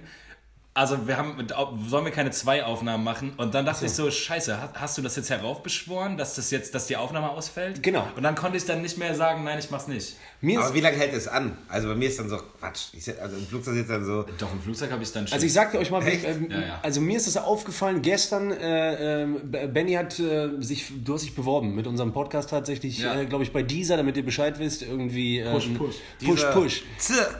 Also 0.77 1.07
wir 1.07 1.17
haben, 1.17 1.35
mit, 1.37 1.51
sollen 1.87 2.05
wir 2.05 2.11
keine 2.11 2.29
zwei 2.29 2.63
Aufnahmen 2.63 3.03
machen? 3.03 3.33
Und 3.37 3.55
dann 3.55 3.65
dachte 3.65 3.85
ich 3.87 3.91
so, 3.93 4.11
scheiße, 4.11 4.61
hast, 4.61 4.79
hast 4.79 4.97
du 4.99 5.01
das 5.01 5.15
jetzt 5.15 5.29
heraufbeschworen, 5.31 6.17
dass 6.17 6.35
das 6.35 6.51
jetzt, 6.51 6.75
dass 6.75 6.85
die 6.85 6.95
Aufnahme 6.97 7.31
ausfällt? 7.31 7.81
Genau. 7.81 8.07
Und 8.15 8.21
dann 8.21 8.35
konnte 8.35 8.57
ich 8.57 8.65
dann 8.65 8.83
nicht 8.83 8.95
mehr 8.97 9.15
sagen, 9.15 9.43
nein, 9.43 9.57
ich 9.57 9.71
mach's 9.71 9.87
nicht. 9.87 10.15
Mir 10.39 10.59
aber 10.59 10.67
ist, 10.67 10.75
wie 10.75 10.81
lange 10.81 10.97
hält 10.97 11.13
es 11.15 11.27
an? 11.27 11.57
Also 11.67 11.87
bei 11.87 11.95
mir 11.95 12.07
ist 12.09 12.19
dann 12.19 12.29
so, 12.29 12.37
Quatsch, 12.59 12.89
ich, 12.93 13.09
also 13.19 13.35
im 13.37 13.47
Flugzeug 13.47 13.73
sitzt 13.73 13.89
dann 13.89 14.05
so, 14.05 14.23
Doch, 14.37 14.51
im 14.53 14.61
Flugzeug 14.61 14.91
habe 14.91 15.01
ich 15.01 15.11
dann 15.11 15.25
schon. 15.27 15.33
also 15.33 15.45
ich 15.47 15.51
sagte 15.53 15.79
euch 15.79 15.89
mal, 15.89 16.07
ähm, 16.07 16.47
Ja, 16.51 16.59
ja. 16.59 16.79
also 16.83 17.01
mir 17.01 17.17
ist 17.17 17.25
das 17.25 17.37
aufgefallen, 17.37 18.03
gestern, 18.03 18.51
äh, 18.51 19.23
ähm, 19.23 19.41
Benny 19.73 19.93
hat 19.93 20.19
äh, 20.19 20.49
sich, 20.59 20.91
du 21.03 21.15
hast 21.15 21.23
dich 21.23 21.33
beworben 21.33 21.73
mit 21.73 21.87
unserem 21.87 22.13
Podcast 22.13 22.51
tatsächlich, 22.51 22.99
Ja. 22.99 23.19
äh, 23.19 23.25
glaube 23.25 23.43
ich, 23.45 23.51
bei 23.51 23.63
dieser, 23.63 23.97
damit 23.97 24.15
ihr 24.15 24.23
Bescheid 24.23 24.59
wisst, 24.59 24.83
irgendwie. 24.83 25.39
Ähm, 25.39 25.53
Push, 25.53 25.69
push. 25.69 25.95
Push, 26.23 26.45
push. 26.53 26.83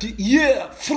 Die, 0.02 0.16
yeah, 0.40 0.72
so- 0.82 0.94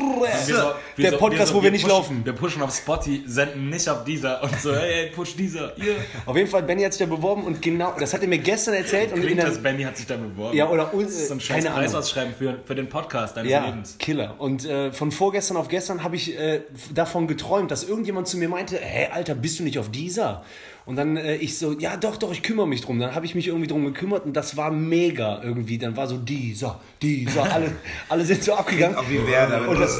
wir 0.96 1.02
der 1.02 1.10
so- 1.12 1.18
Podcast, 1.18 1.48
so- 1.48 1.54
wo 1.58 1.62
wir 1.62 1.70
nicht 1.70 1.82
pushen, 1.82 1.94
laufen. 1.96 2.24
Wir 2.30 2.36
pushen 2.36 2.62
auf 2.62 2.72
Spotify, 2.72 3.24
senden 3.26 3.70
nicht 3.70 3.88
auf 3.88 4.04
dieser 4.04 4.40
und 4.40 4.60
so, 4.60 4.72
hey, 4.72 4.92
hey 4.92 5.06
push 5.10 5.34
dieser, 5.34 5.76
yeah. 5.78 5.96
Auf 6.26 6.36
jeden 6.36 6.48
Fall, 6.48 6.62
Benny 6.62 6.82
hat 6.84 6.92
sich 6.92 7.00
da 7.04 7.12
beworben 7.12 7.42
und 7.42 7.60
genau, 7.60 7.92
das 7.98 8.14
hat 8.14 8.22
er 8.22 8.28
mir 8.28 8.38
gestern 8.38 8.74
erzählt. 8.74 9.10
und 9.10 9.16
in 9.18 9.22
Klingt, 9.24 9.38
der, 9.40 9.46
als 9.46 9.60
Benny 9.60 9.82
hat 9.82 9.96
sich 9.96 10.06
da 10.06 10.16
beworben. 10.16 10.56
Ja, 10.56 10.68
oder 10.68 10.94
uns- 10.94 11.06
Das 11.12 11.22
ist 11.22 11.28
so 11.28 11.34
ein 11.34 11.40
scheiß 11.40 11.56
keine 11.56 11.70
Ahnung. 11.70 11.80
Preisausschreiben 11.86 12.32
für, 12.32 12.58
für 12.64 12.76
den 12.76 12.88
Podcast 12.88 13.36
deines 13.36 13.50
Ja, 13.50 13.64
Lebens. 13.66 13.96
Killer. 13.98 14.36
Und 14.38 14.64
äh, 14.64 14.92
von 14.92 15.10
vorgestern 15.10 15.56
auf 15.56 15.66
gestern 15.66 16.04
habe 16.04 16.14
ich 16.14 16.38
äh, 16.38 16.60
davon 16.94 17.26
geträumt, 17.26 17.72
dass 17.72 17.82
irgendjemand 17.82 18.28
zu 18.28 18.36
mir 18.38 18.48
meinte, 18.48 18.76
hä, 18.76 19.08
Alter, 19.12 19.34
bist 19.34 19.58
du 19.58 19.64
nicht 19.64 19.80
auf 19.80 19.90
dieser? 19.90 20.44
Und 20.86 20.96
dann 20.96 21.16
äh, 21.16 21.36
ich 21.36 21.58
so, 21.58 21.72
ja 21.78 21.96
doch, 21.96 22.16
doch, 22.16 22.32
ich 22.32 22.42
kümmere 22.42 22.66
mich 22.66 22.80
drum. 22.80 22.98
Dann 22.98 23.14
habe 23.14 23.26
ich 23.26 23.34
mich 23.34 23.48
irgendwie 23.48 23.68
drum 23.68 23.84
gekümmert 23.84 24.24
und 24.24 24.34
das 24.34 24.56
war 24.56 24.70
mega 24.70 25.42
irgendwie. 25.42 25.78
Dann 25.78 25.96
war 25.96 26.06
so 26.06 26.16
dieser, 26.16 26.80
dieser, 27.02 27.52
alle, 27.52 27.72
alle 28.08 28.24
sind 28.24 28.42
so 28.42 28.54
abgegangen. 28.54 28.96
auch 28.96 29.08
wie 29.08 29.26
Werder, 29.26 29.68
Und 29.68 29.80
das. 29.80 29.98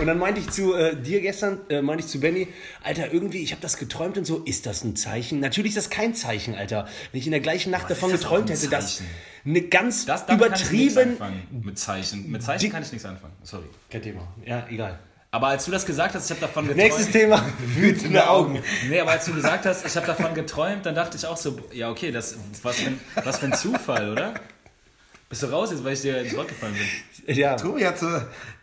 Und 0.00 0.06
dann 0.06 0.18
meinte 0.18 0.40
ich 0.40 0.48
zu 0.50 0.74
äh, 0.74 0.94
dir 0.94 1.20
gestern, 1.20 1.58
äh, 1.68 1.82
meinte 1.82 2.04
ich 2.04 2.10
zu 2.10 2.20
Benny, 2.20 2.46
Alter, 2.84 3.12
irgendwie, 3.12 3.38
ich 3.38 3.50
habe 3.50 3.60
das 3.60 3.78
geträumt 3.78 4.16
und 4.16 4.24
so, 4.24 4.38
ist 4.38 4.64
das 4.64 4.84
ein 4.84 4.94
Zeichen? 4.94 5.40
Natürlich 5.40 5.70
ist 5.70 5.76
das 5.76 5.90
kein 5.90 6.14
Zeichen, 6.14 6.54
Alter. 6.54 6.86
Wenn 7.10 7.18
ich 7.18 7.26
in 7.26 7.32
der 7.32 7.40
gleichen 7.40 7.70
Nacht 7.70 7.90
davon 7.90 8.10
ist 8.10 8.22
das 8.22 8.22
geträumt 8.22 8.50
hätte, 8.50 8.68
dass 8.68 9.02
eine 9.44 9.62
ganz 9.62 10.06
Das 10.06 10.28
übertrieben... 10.28 10.98
anfangen. 10.98 11.42
Mit 11.64 11.78
Zeichen. 11.78 12.30
Mit 12.30 12.42
Zeichen 12.42 12.70
kann 12.70 12.82
ich 12.82 12.92
nichts 12.92 13.06
anfangen. 13.06 13.34
Sorry. 13.42 13.64
Kein 13.90 14.02
Thema. 14.02 14.28
Ja, 14.46 14.66
egal. 14.70 15.00
Aber 15.30 15.48
als 15.48 15.66
du 15.66 15.70
das 15.70 15.84
gesagt 15.84 16.14
hast, 16.14 16.24
ich 16.24 16.30
habe 16.30 16.40
davon 16.40 16.66
geträumt. 16.66 16.82
Nächstes 16.82 17.10
Thema, 17.10 17.44
wütende 17.58 18.30
Augen. 18.30 18.62
Nee, 18.88 19.00
aber 19.00 19.10
als 19.10 19.26
du 19.26 19.34
gesagt 19.34 19.66
hast, 19.66 19.84
ich 19.84 19.94
habe 19.94 20.06
davon 20.06 20.32
geträumt, 20.32 20.86
dann 20.86 20.94
dachte 20.94 21.18
ich 21.18 21.26
auch 21.26 21.36
so, 21.36 21.58
ja 21.70 21.90
okay, 21.90 22.10
das 22.10 22.36
was 22.62 22.76
für 22.76 22.86
ein, 22.86 23.00
was 23.24 23.38
für 23.38 23.46
ein 23.46 23.52
Zufall, 23.52 24.12
oder? 24.12 24.34
Bist 25.28 25.42
du 25.42 25.46
raus 25.48 25.70
jetzt, 25.70 25.84
weil 25.84 25.92
ich 25.92 26.00
dir 26.00 26.18
ins 26.22 26.34
Wort 26.36 26.48
gefallen 26.48 26.74
bin? 26.74 26.82
Ja, 27.36 27.56
Tobi 27.56 27.84
hat 27.84 27.98
so 27.98 28.06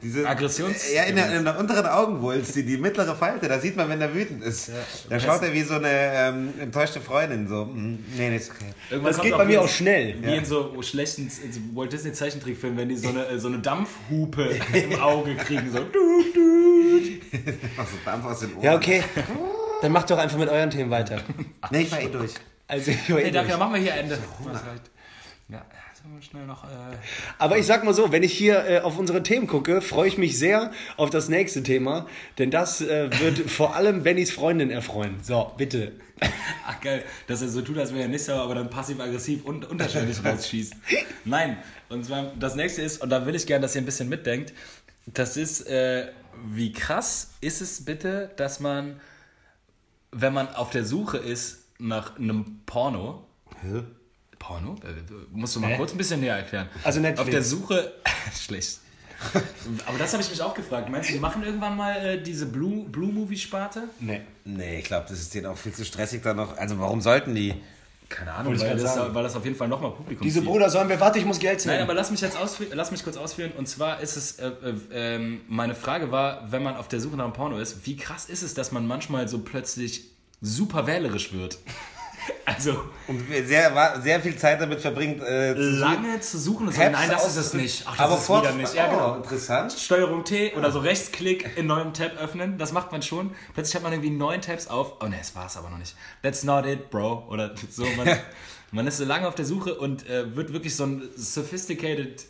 diese. 0.02 0.28
Aggressions- 0.28 0.92
Ja, 0.92 1.04
in 1.04 1.16
der, 1.16 1.32
in 1.38 1.46
der 1.46 1.60
unteren 1.60 1.86
Augenwulst, 1.86 2.56
die, 2.56 2.64
die 2.66 2.78
mittlere 2.78 3.16
Falte, 3.16 3.48
da 3.48 3.60
sieht 3.60 3.78
man, 3.78 3.88
wenn 3.90 4.02
er 4.02 4.12
wütend 4.16 4.44
ist. 4.44 4.72
da 5.08 5.20
schaut 5.20 5.44
er 5.44 5.54
wie 5.54 5.62
so 5.62 5.76
eine 5.76 5.88
ähm, 5.92 6.50
enttäuschte 6.60 7.00
Freundin. 7.00 7.48
So, 7.48 7.66
mm, 7.66 8.04
nee, 8.18 8.30
nee, 8.30 8.38
ist 8.38 8.50
okay. 8.50 8.74
Irgendwann 8.90 9.14
das 9.14 9.22
geht 9.22 9.38
bei 9.38 9.46
mir 9.46 9.62
auch 9.62 9.68
schnell. 9.70 10.16
Wie 10.20 10.36
in 10.36 10.46
so 10.46 10.82
schlechten 10.82 11.30
in 11.44 11.54
so 11.54 11.60
Walt 11.76 11.94
Disney 11.94 12.12
Zeichentrickfilmen, 12.12 12.80
wenn 12.80 12.90
die 12.90 12.98
so 12.98 13.10
eine, 13.10 13.40
so 13.40 13.50
eine 13.50 13.60
Dampfhupe 13.60 14.58
im 14.74 15.00
Auge 15.00 15.36
kriegen. 15.36 15.72
So. 15.72 15.78
Ach 17.78 17.86
so, 17.88 17.98
Dampf 18.04 18.26
aus 18.26 18.40
den 18.40 18.56
Ohren. 18.56 18.64
Ja, 18.64 18.76
okay. 18.76 19.04
Dann 19.84 19.92
macht 19.92 20.10
doch 20.10 20.18
einfach 20.18 20.40
mit 20.40 20.50
euren 20.50 20.72
Themen 20.72 20.90
weiter. 20.90 21.22
Nee, 21.70 21.82
ich 21.84 21.92
war 21.92 22.02
eh 22.02 22.08
durch. 22.10 22.34
Also, 22.68 22.90
ich 22.90 23.12
war 23.12 23.20
eh 23.20 23.26
Hey, 23.26 23.32
durch. 23.32 23.44
dafür 23.44 23.58
machen 23.60 23.74
wir 23.76 23.82
hier 23.82 23.94
Ende. 23.94 24.18
Ja, 25.48 25.64
sollen 25.94 26.16
wir 26.16 26.24
schnell 26.24 26.46
noch. 26.48 26.64
Äh, 26.64 26.68
Aber 27.38 27.60
ich 27.60 27.68
sag 27.68 27.84
mal 27.84 27.94
so, 27.94 28.12
wenn 28.12 28.24
ich 28.24 28.34
hier 28.34 28.66
äh, 28.68 28.80
auf 28.80 28.98
unsere 28.98 29.22
Themen 29.22 29.46
gucke, 29.46 29.80
freue 29.82 30.08
ich 30.08 30.18
mich 30.18 30.40
sehr 30.40 30.72
auf 30.98 31.12
das 31.12 31.30
nächste 31.30 31.62
Thema, 31.62 32.08
denn 32.40 32.50
das 32.50 32.82
äh, 32.82 33.10
wird 33.20 33.38
vor 33.52 33.76
allem 33.76 34.02
Bennys 34.02 34.32
Freundin 34.32 34.72
erfreuen. 34.72 35.18
So, 35.22 35.52
bitte. 35.56 35.92
ach 36.66 36.82
geil, 36.82 37.04
dass 37.28 37.44
er 37.44 37.50
so 37.50 37.62
tut, 37.62 37.78
als 37.78 37.92
wäre 37.92 38.04
er 38.04 38.08
nicht 38.08 38.24
sauer, 38.24 38.42
aber 38.42 38.56
dann 38.56 38.72
passiv-aggressiv 38.72 39.46
und 39.46 39.70
unterschwellig 39.70 40.18
rausschießt. 40.26 40.74
Nein, 41.26 41.58
und 41.90 42.06
zwar 42.06 42.32
das 42.40 42.56
nächste 42.56 42.82
ist, 42.82 43.04
und 43.04 43.10
da 43.10 43.28
will 43.28 43.36
ich 43.36 43.46
gerne, 43.46 43.62
dass 43.62 43.76
ihr 43.76 43.82
ein 43.82 43.86
bisschen 43.86 44.10
mitdenkt, 44.10 44.54
das 45.06 45.38
ist, 45.38 45.68
äh, 45.68 46.08
wie 46.48 46.72
krass 46.72 47.34
ist 47.42 47.62
es 47.62 47.86
bitte, 47.86 48.32
dass 48.38 48.60
man, 48.60 49.00
wenn 50.12 50.34
man 50.34 50.50
auf 50.50 50.72
der 50.72 50.86
Suche 50.86 51.18
ist 51.18 51.66
nach 51.78 52.18
einem 52.18 52.62
Porno, 52.66 53.28
Porno? 54.40 54.76
Äh, 54.84 55.02
musst 55.32 55.56
du 55.56 55.60
mal 55.60 55.72
Hä? 55.72 55.78
kurz 55.78 55.92
ein 55.94 55.98
bisschen 55.98 56.20
näher 56.20 56.38
erklären. 56.38 56.70
Also 56.84 57.00
Netflix. 57.00 57.22
Auf 57.22 57.30
der 57.30 57.44
Suche. 57.44 57.94
Schlecht. 58.40 58.80
Aber 59.86 59.98
das 59.98 60.14
habe 60.14 60.22
ich 60.22 60.30
mich 60.30 60.42
auch 60.42 60.54
gefragt. 60.54 60.90
Meinst 60.90 61.10
du, 61.10 61.14
die 61.14 61.20
machen 61.20 61.44
irgendwann 61.44 61.76
mal 61.78 61.96
äh, 62.06 62.22
diese 62.22 62.46
Blue, 62.46 62.86
Blue 62.86 63.12
Movie-Sparte? 63.12 63.84
Nee. 64.00 64.22
Nee, 64.44 64.80
ich 64.80 64.86
glaube, 64.86 65.06
das 65.10 65.20
ist 65.20 65.34
denen 65.34 65.46
auch 65.48 65.58
viel 65.58 65.72
zu 65.72 65.86
stressig 65.86 66.22
da 66.22 66.34
noch. 66.34 66.58
Also, 66.58 66.80
warum 66.80 67.02
sollten 67.02 67.34
die? 67.34 67.54
Keine 68.08 68.34
Ahnung, 68.34 68.60
weil 68.60 68.78
das, 68.78 68.98
weil 68.98 69.24
das 69.24 69.36
auf 69.36 69.44
jeden 69.46 69.56
Fall 69.56 69.68
nochmal 69.68 69.92
Publikum 69.92 70.24
Diese 70.24 70.40
zieht. 70.40 70.48
Bruder 70.48 70.70
sollen 70.70 70.90
wir, 70.90 71.00
warte, 71.00 71.18
ich 71.18 71.26
muss 71.26 71.40
Geld 71.40 71.60
zählen. 71.60 71.78
Nein, 71.78 71.84
aber 71.84 71.96
lass 71.96 72.12
mich 72.12 72.22
jetzt 72.22 72.38
ausführen, 72.38 72.72
lass 72.76 72.92
mich 72.92 73.04
kurz 73.04 73.18
ausführen. 73.18 73.52
Und 73.58 73.68
zwar 73.68 74.00
ist 74.00 74.16
es, 74.16 74.34
äh, 74.38 74.48
äh, 74.48 74.74
ähm, 75.16 75.42
meine 75.48 75.74
Frage 75.74 76.12
war, 76.12 76.52
wenn 76.52 76.62
man 76.62 76.76
auf 76.76 76.88
der 76.88 77.00
Suche 77.00 77.16
nach 77.16 77.24
einem 77.24 77.34
Porno 77.34 77.58
ist, 77.58 77.86
wie 77.88 77.98
krass 77.98 78.28
ist 78.28 78.44
es, 78.44 78.54
dass 78.54 78.72
man 78.72 78.86
manchmal 78.86 79.28
so 79.28 79.40
plötzlich 79.40 80.06
super 80.40 80.86
wählerisch 80.86 81.34
wird? 81.34 81.58
Also 82.46 82.84
Und 83.08 83.28
sehr, 83.28 84.02
sehr 84.02 84.22
viel 84.22 84.36
Zeit 84.36 84.62
damit 84.62 84.80
verbringt, 84.80 85.22
äh, 85.22 85.56
zu 85.56 85.62
lange 85.62 86.20
zu 86.20 86.38
suchen 86.38 86.68
und 86.68 86.76
Tabs 86.76 86.92
nein, 86.92 87.10
das 87.10 87.28
ist 87.28 87.38
es 87.38 87.54
nicht. 87.54 87.84
Ach, 87.86 87.98
das 87.98 88.06
aber 88.06 88.18
ist 88.18 88.30
wieder 88.30 88.52
nicht. 88.54 88.76
Ja, 88.76 88.88
genau. 88.88 89.14
Oh, 89.14 89.18
interessant. 89.18 89.74
Steuerung 89.74 90.24
T 90.24 90.54
oder 90.56 90.72
so 90.72 90.80
Rechtsklick 90.80 91.58
in 91.58 91.68
neuem 91.68 91.94
Tab 91.94 92.18
öffnen, 92.18 92.58
das 92.58 92.72
macht 92.72 92.92
man 92.92 93.02
schon. 93.02 93.32
Plötzlich 93.54 93.76
hat 93.76 93.84
man 93.84 93.94
irgendwie 93.94 94.12
neun 94.12 94.42
Tabs 94.42 94.68
auf. 94.68 95.02
Oh 95.02 95.08
ne, 95.08 95.18
es 95.20 95.36
war 95.36 95.48
es 95.48 95.58
aber 95.58 95.70
noch 95.70 95.80
nicht. 95.80 95.96
That's 96.22 96.44
not 96.44 96.66
it, 96.66 96.92
bro. 96.92 97.26
Oder 97.30 97.56
so. 97.70 97.86
Man, 97.98 98.08
man 98.72 98.88
ist 98.88 98.98
so 98.98 99.06
lange 99.06 99.28
auf 99.28 99.36
der 99.36 99.46
Suche 99.46 99.76
und 99.76 100.08
äh, 100.08 100.36
wird 100.36 100.54
wirklich 100.54 100.76
so 100.76 100.86
ein 100.86 101.04
sophisticated 101.16 102.26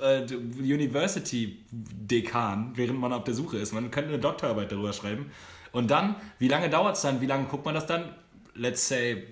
äh, 0.00 0.22
äh, 0.22 0.34
University-Dekan, 0.34 2.72
während 2.74 2.98
man 2.98 3.12
auf 3.12 3.24
der 3.24 3.34
Suche 3.34 3.58
ist. 3.58 3.72
Man 3.72 3.90
könnte 3.90 4.10
eine 4.10 4.18
Doktorarbeit 4.18 4.72
darüber 4.72 4.92
schreiben. 4.92 5.30
Und 5.72 5.90
dann, 5.90 6.16
wie 6.38 6.48
lange 6.48 6.70
dauert 6.70 6.96
es 6.96 7.02
dann? 7.02 7.20
Wie 7.20 7.26
lange 7.26 7.44
guckt 7.44 7.66
man 7.66 7.74
das 7.74 7.86
dann? 7.86 8.14
Let's 8.58 8.88
say 8.88 9.24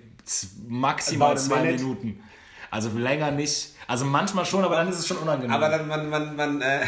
maximal 0.67 1.37
zwei 1.37 1.61
minute. 1.61 1.83
Minuten. 1.83 2.23
Also 2.71 2.89
länger 2.97 3.31
nicht. 3.31 3.73
Also 3.87 4.05
manchmal 4.05 4.45
schon, 4.45 4.63
aber 4.63 4.75
dann 4.75 4.89
ist 4.89 4.99
es 4.99 5.07
schon 5.07 5.17
unangenehm. 5.17 5.51
Aber 5.51 5.69
dann, 5.69 5.87
man, 5.87 6.09
man, 6.09 6.35
man, 6.35 6.61
äh, 6.61 6.81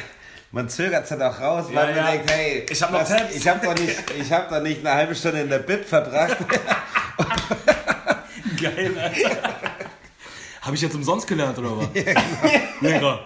man 0.52 0.68
zögert 0.70 1.06
es 1.06 1.12
halt 1.12 1.22
auch 1.22 1.40
raus, 1.40 1.66
Ja, 1.70 1.76
weil 1.76 1.88
man 1.88 1.96
ja. 2.06 2.12
denkt, 2.12 2.32
hey, 2.32 2.66
Ich 2.70 2.82
hab 2.82 2.92
noch 2.92 3.04
Tabs. 3.08 3.36
Ich 3.36 3.48
habe 3.48 3.66
doch, 3.66 3.76
nicht- 3.76 4.04
ich 4.20 4.32
hab 4.32 4.50
doch 4.50 4.62
nicht 4.62 4.80
eine 4.80 4.94
halbe 4.96 5.14
Stunde 5.16 5.42
in 5.42 5.50
der 5.50 5.60
Bib 5.60 5.86
verbracht. 5.86 6.38
Geil, 8.62 8.98
Alter. 8.98 9.38
Habe 10.62 10.76
ich 10.76 10.82
jetzt 10.82 10.96
umsonst 10.96 11.28
gelernt 11.28 11.58
oder 11.60 11.78
was? 11.78 11.88
Lehrer. 12.82 13.26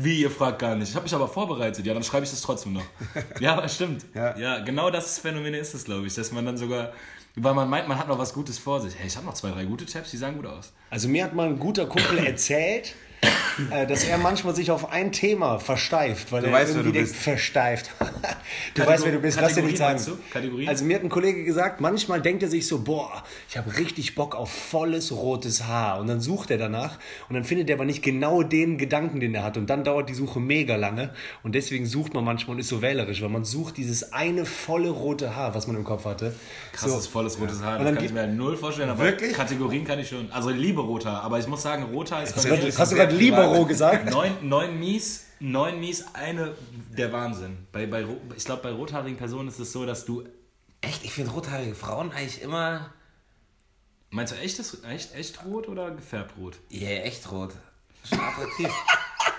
Wie, 0.00 0.20
ihr 0.20 0.30
fragt 0.30 0.60
gar 0.60 0.76
nicht. 0.76 0.90
Ich 0.90 0.94
habe 0.94 1.02
mich 1.02 1.14
aber 1.14 1.26
vorbereitet. 1.26 1.84
Ja, 1.84 1.92
dann 1.92 2.04
schreibe 2.04 2.22
ich 2.22 2.30
das 2.30 2.40
trotzdem 2.40 2.74
noch. 2.74 2.84
Ja, 3.40 3.54
aber 3.56 3.68
stimmt. 3.68 4.06
Ja. 4.14 4.38
Ja, 4.38 4.60
genau 4.60 4.90
das 4.90 5.18
Phänomen 5.18 5.54
ist 5.54 5.74
es, 5.74 5.84
glaube 5.84 6.06
ich. 6.06 6.14
Dass 6.14 6.30
man 6.30 6.46
dann 6.46 6.56
sogar, 6.56 6.92
weil 7.34 7.52
man 7.52 7.68
meint, 7.68 7.88
man 7.88 7.98
hat 7.98 8.06
noch 8.06 8.16
was 8.16 8.32
Gutes 8.32 8.60
vor 8.60 8.80
sich. 8.80 8.94
Hey, 8.96 9.08
ich 9.08 9.16
habe 9.16 9.26
noch 9.26 9.34
zwei, 9.34 9.50
drei 9.50 9.64
gute 9.64 9.86
Tabs, 9.86 10.12
die 10.12 10.16
sahen 10.16 10.36
gut 10.36 10.46
aus. 10.46 10.72
Also 10.88 11.08
mir 11.08 11.24
hat 11.24 11.34
mal 11.34 11.48
ein 11.48 11.58
guter 11.58 11.86
Kumpel 11.86 12.18
erzählt, 12.26 12.94
äh, 13.17 13.17
dass 13.88 14.04
er 14.04 14.18
manchmal 14.18 14.54
sich 14.54 14.70
auf 14.70 14.92
ein 14.92 15.10
Thema 15.12 15.58
versteift, 15.58 16.30
weil 16.30 16.42
Du 16.42 16.46
er 16.48 16.52
weißt, 16.52 16.70
irgendwie 16.76 16.92
denkt, 16.92 17.10
bist. 17.10 17.20
versteift. 17.22 17.90
du 18.74 18.86
weißt, 18.86 19.04
wer 19.04 19.12
du 19.12 19.18
bist, 19.18 19.40
lass 19.40 19.54
dir 19.54 19.62
nicht 19.62 19.78
sagen. 19.78 20.00
Also 20.66 20.84
mir 20.84 20.94
hat 20.96 21.02
ein 21.02 21.08
Kollege 21.08 21.42
gesagt, 21.44 21.80
manchmal 21.80 22.22
denkt 22.22 22.42
er 22.42 22.48
sich 22.48 22.66
so, 22.66 22.80
boah, 22.80 23.24
ich 23.48 23.56
habe 23.56 23.76
richtig 23.76 24.14
Bock 24.14 24.36
auf 24.36 24.50
volles 24.50 25.10
rotes 25.12 25.64
Haar. 25.66 25.98
Und 25.98 26.06
dann 26.06 26.20
sucht 26.20 26.50
er 26.50 26.58
danach 26.58 26.98
und 27.28 27.34
dann 27.34 27.44
findet 27.44 27.68
er 27.70 27.76
aber 27.76 27.84
nicht 27.84 28.02
genau 28.02 28.42
den 28.42 28.78
Gedanken, 28.78 29.18
den 29.20 29.34
er 29.34 29.42
hat. 29.42 29.56
Und 29.56 29.68
dann 29.68 29.82
dauert 29.82 30.08
die 30.08 30.14
Suche 30.14 30.38
mega 30.38 30.76
lange. 30.76 31.10
Und 31.42 31.54
deswegen 31.54 31.86
sucht 31.86 32.14
man 32.14 32.24
manchmal 32.24 32.54
und 32.54 32.60
ist 32.60 32.68
so 32.68 32.80
wählerisch, 32.82 33.20
weil 33.22 33.28
man 33.28 33.44
sucht 33.44 33.76
dieses 33.76 34.12
eine 34.12 34.44
volle 34.44 34.90
rote 34.90 35.34
Haar, 35.34 35.54
was 35.54 35.66
man 35.66 35.74
im 35.76 35.84
Kopf 35.84 36.04
hatte. 36.04 36.32
Krasses, 36.72 37.04
so. 37.04 37.10
volles 37.10 37.40
rotes 37.40 37.60
Haar. 37.60 37.78
Und 37.78 37.84
Das 37.84 37.86
dann 37.86 37.94
kann 37.96 38.04
ich 38.04 38.12
mir 38.12 38.26
null 38.28 38.56
vorstellen, 38.56 38.90
aber 38.90 39.02
Wirklich? 39.02 39.32
Kategorien 39.32 39.84
kann 39.84 39.98
ich 39.98 40.08
schon. 40.08 40.30
Also 40.30 40.50
ich 40.50 40.56
liebe 40.56 40.80
Rothaar, 40.80 41.22
aber 41.22 41.38
ich 41.38 41.46
muss 41.48 41.62
sagen, 41.62 41.84
Rothaar 41.92 42.22
ist 42.22 42.36
bei 42.36 42.42
mir... 42.50 42.72
gerade- 43.08 43.24
Libero 43.24 43.64
gesagt? 43.66 44.10
Neun, 44.10 44.32
neun 44.48 44.78
Mies, 44.78 45.26
neun 45.40 45.80
Mies, 45.80 46.04
eine 46.14 46.54
der 46.96 47.12
Wahnsinn. 47.12 47.66
Bei, 47.72 47.86
bei, 47.86 48.04
ich 48.36 48.44
glaube, 48.44 48.62
bei 48.62 48.70
rothaarigen 48.72 49.16
Personen 49.18 49.48
ist 49.48 49.58
es 49.58 49.72
so, 49.72 49.84
dass 49.86 50.04
du. 50.04 50.24
Echt? 50.80 51.04
Ich 51.04 51.12
finde 51.12 51.32
rothaarige 51.32 51.74
Frauen 51.74 52.12
eigentlich 52.12 52.42
immer. 52.42 52.90
Meinst 54.10 54.32
du 54.32 54.38
echtes, 54.38 54.82
echt, 54.84 55.14
echt 55.14 55.44
rot 55.44 55.68
oder 55.68 55.90
gefärbt 55.90 56.34
rot? 56.38 56.56
Ja, 56.70 56.88
echt 56.88 57.30
rot. 57.30 57.52
Schon 58.08 58.20
attraktiv. 58.20 58.68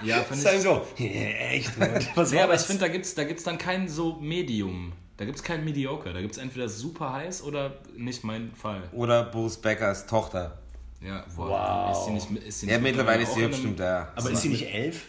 Ja, 0.02 0.22
finde 0.24 0.50
ich. 0.56 0.62
so. 0.62 0.88
echt, 0.98 1.78
Leute. 1.78 2.08
Was 2.16 2.32
Nee, 2.32 2.40
aber 2.40 2.54
ich 2.54 2.60
das? 2.62 2.68
finde, 2.68 2.82
da 2.82 2.88
gibt 2.88 3.04
es 3.06 3.16
da 3.16 3.26
gibt's 3.26 3.44
dann 3.44 3.58
kein 3.58 3.90
so 3.90 4.16
Medium. 4.22 4.94
Da 5.18 5.26
gibt 5.26 5.38
es 5.38 5.44
kein 5.44 5.66
Mediocre. 5.66 6.14
Da 6.14 6.22
gibt 6.22 6.36
es 6.36 6.38
entweder 6.38 6.70
super 6.70 7.12
heiß 7.12 7.44
oder 7.44 7.80
nicht 7.98 8.24
mein 8.24 8.54
Fall. 8.56 8.84
Oder 8.94 9.24
Bruce 9.26 9.58
Beckers 9.58 10.06
Tochter. 10.08 10.58
Ja, 11.02 11.24
wow. 11.36 11.50
Wow. 11.50 11.92
Ist 11.98 12.06
sie 12.06 12.12
nicht, 12.34 12.44
ist 12.48 12.60
sie 12.60 12.68
Ja, 12.68 12.74
nicht 12.74 12.84
mittlerweile 12.84 13.24
ist 13.24 13.34
sie 13.34 13.44
einem- 13.44 13.54
stimmt, 13.54 13.80
ja. 13.80 14.10
Aber 14.16 14.32
ist 14.32 14.42
sie 14.42 14.50
nicht 14.50 14.74
elf? 14.74 15.04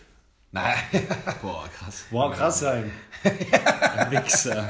Nein. 0.53 0.75
Boah, 1.43 1.69
krass. 1.77 2.05
Boah, 2.11 2.33
krass 2.33 2.61
sein. 2.61 2.91
Wichser. 4.11 4.69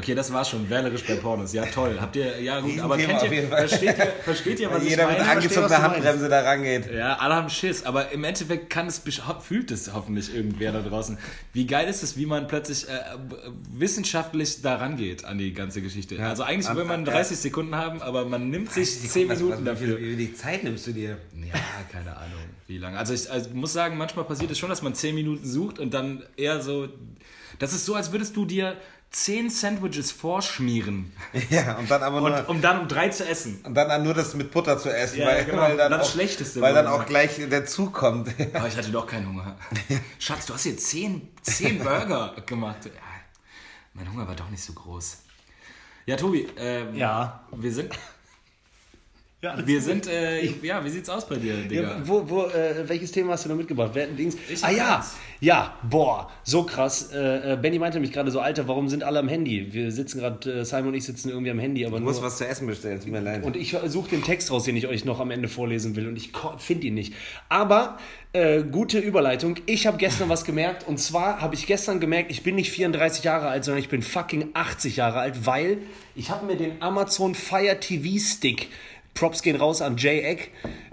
Okay, 0.00 0.14
das 0.14 0.32
war 0.32 0.44
schon 0.44 0.68
wählerisch 0.70 1.04
bei 1.06 1.14
Pornos. 1.16 1.52
Ja, 1.52 1.64
toll. 1.66 1.98
Habt 2.00 2.16
ihr, 2.16 2.40
ja 2.40 2.60
gut, 2.60 2.78
aber 2.80 2.96
Riesenthema 2.96 3.18
kennt 3.20 3.32
ihr, 3.32 3.48
versteht 3.48 3.82
ihr, 3.98 4.06
versteht 4.24 4.60
ihr, 4.60 4.70
was 4.70 4.82
ich 4.82 4.90
jeder 4.90 5.06
mit 5.08 5.18
meine? 5.18 5.30
verstehe, 5.40 5.62
was 5.62 5.72
angezogener. 5.72 5.82
Handbremse 5.94 6.28
da 6.28 6.40
rangeht. 6.40 6.90
Ja, 6.92 7.16
alle 7.18 7.34
haben 7.34 7.50
Schiss, 7.50 7.84
aber 7.84 8.10
im 8.12 8.24
Endeffekt 8.24 8.70
kann 8.70 8.86
es, 8.86 9.02
fühlt 9.42 9.70
es 9.70 9.92
hoffentlich 9.92 10.34
irgendwer 10.34 10.72
da 10.72 10.80
draußen. 10.80 11.18
Wie 11.52 11.66
geil 11.66 11.88
ist 11.88 12.02
es, 12.02 12.16
wie 12.16 12.26
man 12.26 12.46
plötzlich 12.48 12.88
äh, 12.88 12.92
wissenschaftlich 13.72 14.62
da 14.62 14.76
rangeht 14.76 15.24
an 15.24 15.38
die 15.38 15.52
ganze 15.52 15.82
Geschichte. 15.82 16.20
Also 16.24 16.42
eigentlich 16.42 16.74
will 16.74 16.84
man 16.84 17.00
an- 17.00 17.04
30 17.04 17.36
Sekunden 17.36 17.74
haben, 17.74 18.02
aber 18.02 18.24
man 18.24 18.50
nimmt 18.50 18.72
sich 18.72 19.00
10 19.00 19.28
Was- 19.28 19.38
Minuten 19.38 19.64
was, 19.66 19.80
wie, 19.80 19.86
dafür. 19.86 19.98
wie 20.00 20.16
viel 20.16 20.34
Zeit 20.34 20.64
nimmst 20.64 20.86
du 20.86 20.92
dir? 20.92 21.18
Ja, 21.36 21.54
keine 21.92 22.16
Ahnung, 22.16 22.40
wie 22.66 22.78
lange. 22.78 22.98
Also 22.98 23.12
ich 23.14 23.30
also 23.30 23.50
muss 23.50 23.72
sagen, 23.72 23.96
manchmal 23.96 24.24
passiert 24.24 24.50
es 24.50 24.58
schon, 24.58 24.68
dass 24.68 24.82
man 24.82 24.94
10 24.94 25.14
Minuten 25.14 25.46
sucht 25.46 25.78
und 25.78 25.92
dann 25.94 26.22
eher 26.36 26.60
so. 26.60 26.88
Das 27.58 27.72
ist 27.72 27.84
so, 27.84 27.94
als 27.94 28.12
würdest 28.12 28.36
du 28.36 28.44
dir 28.46 28.76
10 29.12 29.50
Sandwiches 29.50 30.12
vorschmieren, 30.12 31.12
Ja, 31.50 31.76
und 31.78 31.90
dann 31.90 32.02
aber 32.02 32.20
nur. 32.20 32.36
und, 32.38 32.48
um 32.48 32.60
dann 32.60 32.80
um 32.80 32.88
drei 32.88 33.08
zu 33.08 33.26
essen. 33.28 33.60
Und 33.64 33.74
dann 33.74 34.02
nur 34.04 34.14
das 34.14 34.34
mit 34.34 34.50
Butter 34.52 34.78
zu 34.78 34.88
essen, 34.94 35.18
Ja, 35.18 35.26
weil, 35.26 35.44
genau. 35.44 35.62
weil 35.62 35.76
dann, 35.76 35.90
Das 35.90 36.06
auch, 36.08 36.12
Schlechteste 36.12 36.60
weil 36.60 36.74
dann 36.74 36.86
auch 36.86 37.06
gleich 37.06 37.36
der 37.50 37.66
Zug 37.66 37.92
kommt. 37.92 38.28
Aber 38.54 38.68
ich 38.68 38.76
hatte 38.76 38.90
doch 38.90 39.06
keinen 39.06 39.28
Hunger. 39.28 39.56
Schatz, 40.20 40.46
du 40.46 40.54
hast 40.54 40.62
hier 40.62 40.76
10, 40.76 41.28
10 41.42 41.78
Burger 41.80 42.36
gemacht. 42.46 42.84
Ja, 42.84 42.90
mein 43.94 44.10
Hunger 44.12 44.28
war 44.28 44.36
doch 44.36 44.48
nicht 44.48 44.62
so 44.62 44.72
groß. 44.74 45.18
Ja, 46.06 46.16
Tobi, 46.16 46.48
ähm, 46.56 46.94
Ja. 46.94 47.44
wir 47.52 47.72
sind. 47.72 47.92
Ja, 49.42 49.56
Wir 49.66 49.80
sind, 49.80 50.06
äh, 50.06 50.44
ja, 50.62 50.84
wie 50.84 50.90
sieht's 50.90 51.08
aus 51.08 51.26
bei 51.26 51.36
dir, 51.36 51.54
Digga? 51.56 51.82
Ja, 51.82 52.02
wo, 52.04 52.28
wo, 52.28 52.42
äh, 52.44 52.86
welches 52.86 53.10
Thema 53.10 53.32
hast 53.32 53.46
du 53.46 53.48
noch 53.48 53.56
mitgebracht? 53.56 53.92
Wer, 53.94 54.08
Dings? 54.08 54.36
Ich 54.52 54.62
ah 54.62 54.70
ja, 54.70 54.96
eins. 54.98 55.14
ja, 55.40 55.74
boah, 55.82 56.30
so 56.44 56.64
krass. 56.64 57.10
Äh, 57.10 57.54
äh, 57.54 57.56
Benny 57.56 57.78
meinte 57.78 58.00
mich 58.00 58.12
gerade 58.12 58.30
so, 58.30 58.40
Alter, 58.40 58.68
warum 58.68 58.90
sind 58.90 59.02
alle 59.02 59.18
am 59.18 59.28
Handy? 59.28 59.72
Wir 59.72 59.92
sitzen 59.92 60.18
gerade, 60.20 60.60
äh, 60.60 60.64
Simon 60.66 60.88
und 60.88 60.94
ich 60.94 61.06
sitzen 61.06 61.30
irgendwie 61.30 61.50
am 61.50 61.58
Handy, 61.58 61.86
aber 61.86 61.96
Du 61.96 62.04
nur... 62.04 62.12
musst 62.12 62.22
was 62.22 62.36
zu 62.36 62.46
essen 62.46 62.66
bestellen, 62.66 63.00
tut 63.00 63.10
mir 63.10 63.20
leid. 63.20 63.42
Und 63.42 63.56
ich 63.56 63.74
suche 63.86 64.10
den 64.10 64.22
Text 64.22 64.50
raus, 64.50 64.64
den 64.64 64.76
ich 64.76 64.86
euch 64.86 65.06
noch 65.06 65.20
am 65.20 65.30
Ende 65.30 65.48
vorlesen 65.48 65.96
will 65.96 66.06
und 66.06 66.16
ich 66.16 66.32
finde 66.58 66.88
ihn 66.88 66.94
nicht. 66.94 67.14
Aber 67.48 67.96
äh, 68.34 68.62
gute 68.62 68.98
Überleitung. 68.98 69.56
Ich 69.64 69.86
habe 69.86 69.96
gestern 69.96 70.28
was 70.28 70.44
gemerkt 70.44 70.86
und 70.86 71.00
zwar 71.00 71.40
habe 71.40 71.54
ich 71.54 71.66
gestern 71.66 71.98
gemerkt, 71.98 72.30
ich 72.30 72.42
bin 72.42 72.56
nicht 72.56 72.70
34 72.72 73.24
Jahre 73.24 73.48
alt, 73.48 73.64
sondern 73.64 73.82
ich 73.82 73.88
bin 73.88 74.02
fucking 74.02 74.50
80 74.52 74.96
Jahre 74.96 75.20
alt, 75.20 75.46
weil 75.46 75.78
ich 76.14 76.28
habe 76.28 76.44
mir 76.44 76.56
den 76.56 76.82
Amazon 76.82 77.34
Fire 77.34 77.80
TV 77.80 78.18
Stick 78.22 78.68
Props 79.14 79.42
gehen 79.42 79.56
raus 79.56 79.82
an 79.82 79.96
Jay 79.96 80.20
Eck. 80.20 80.50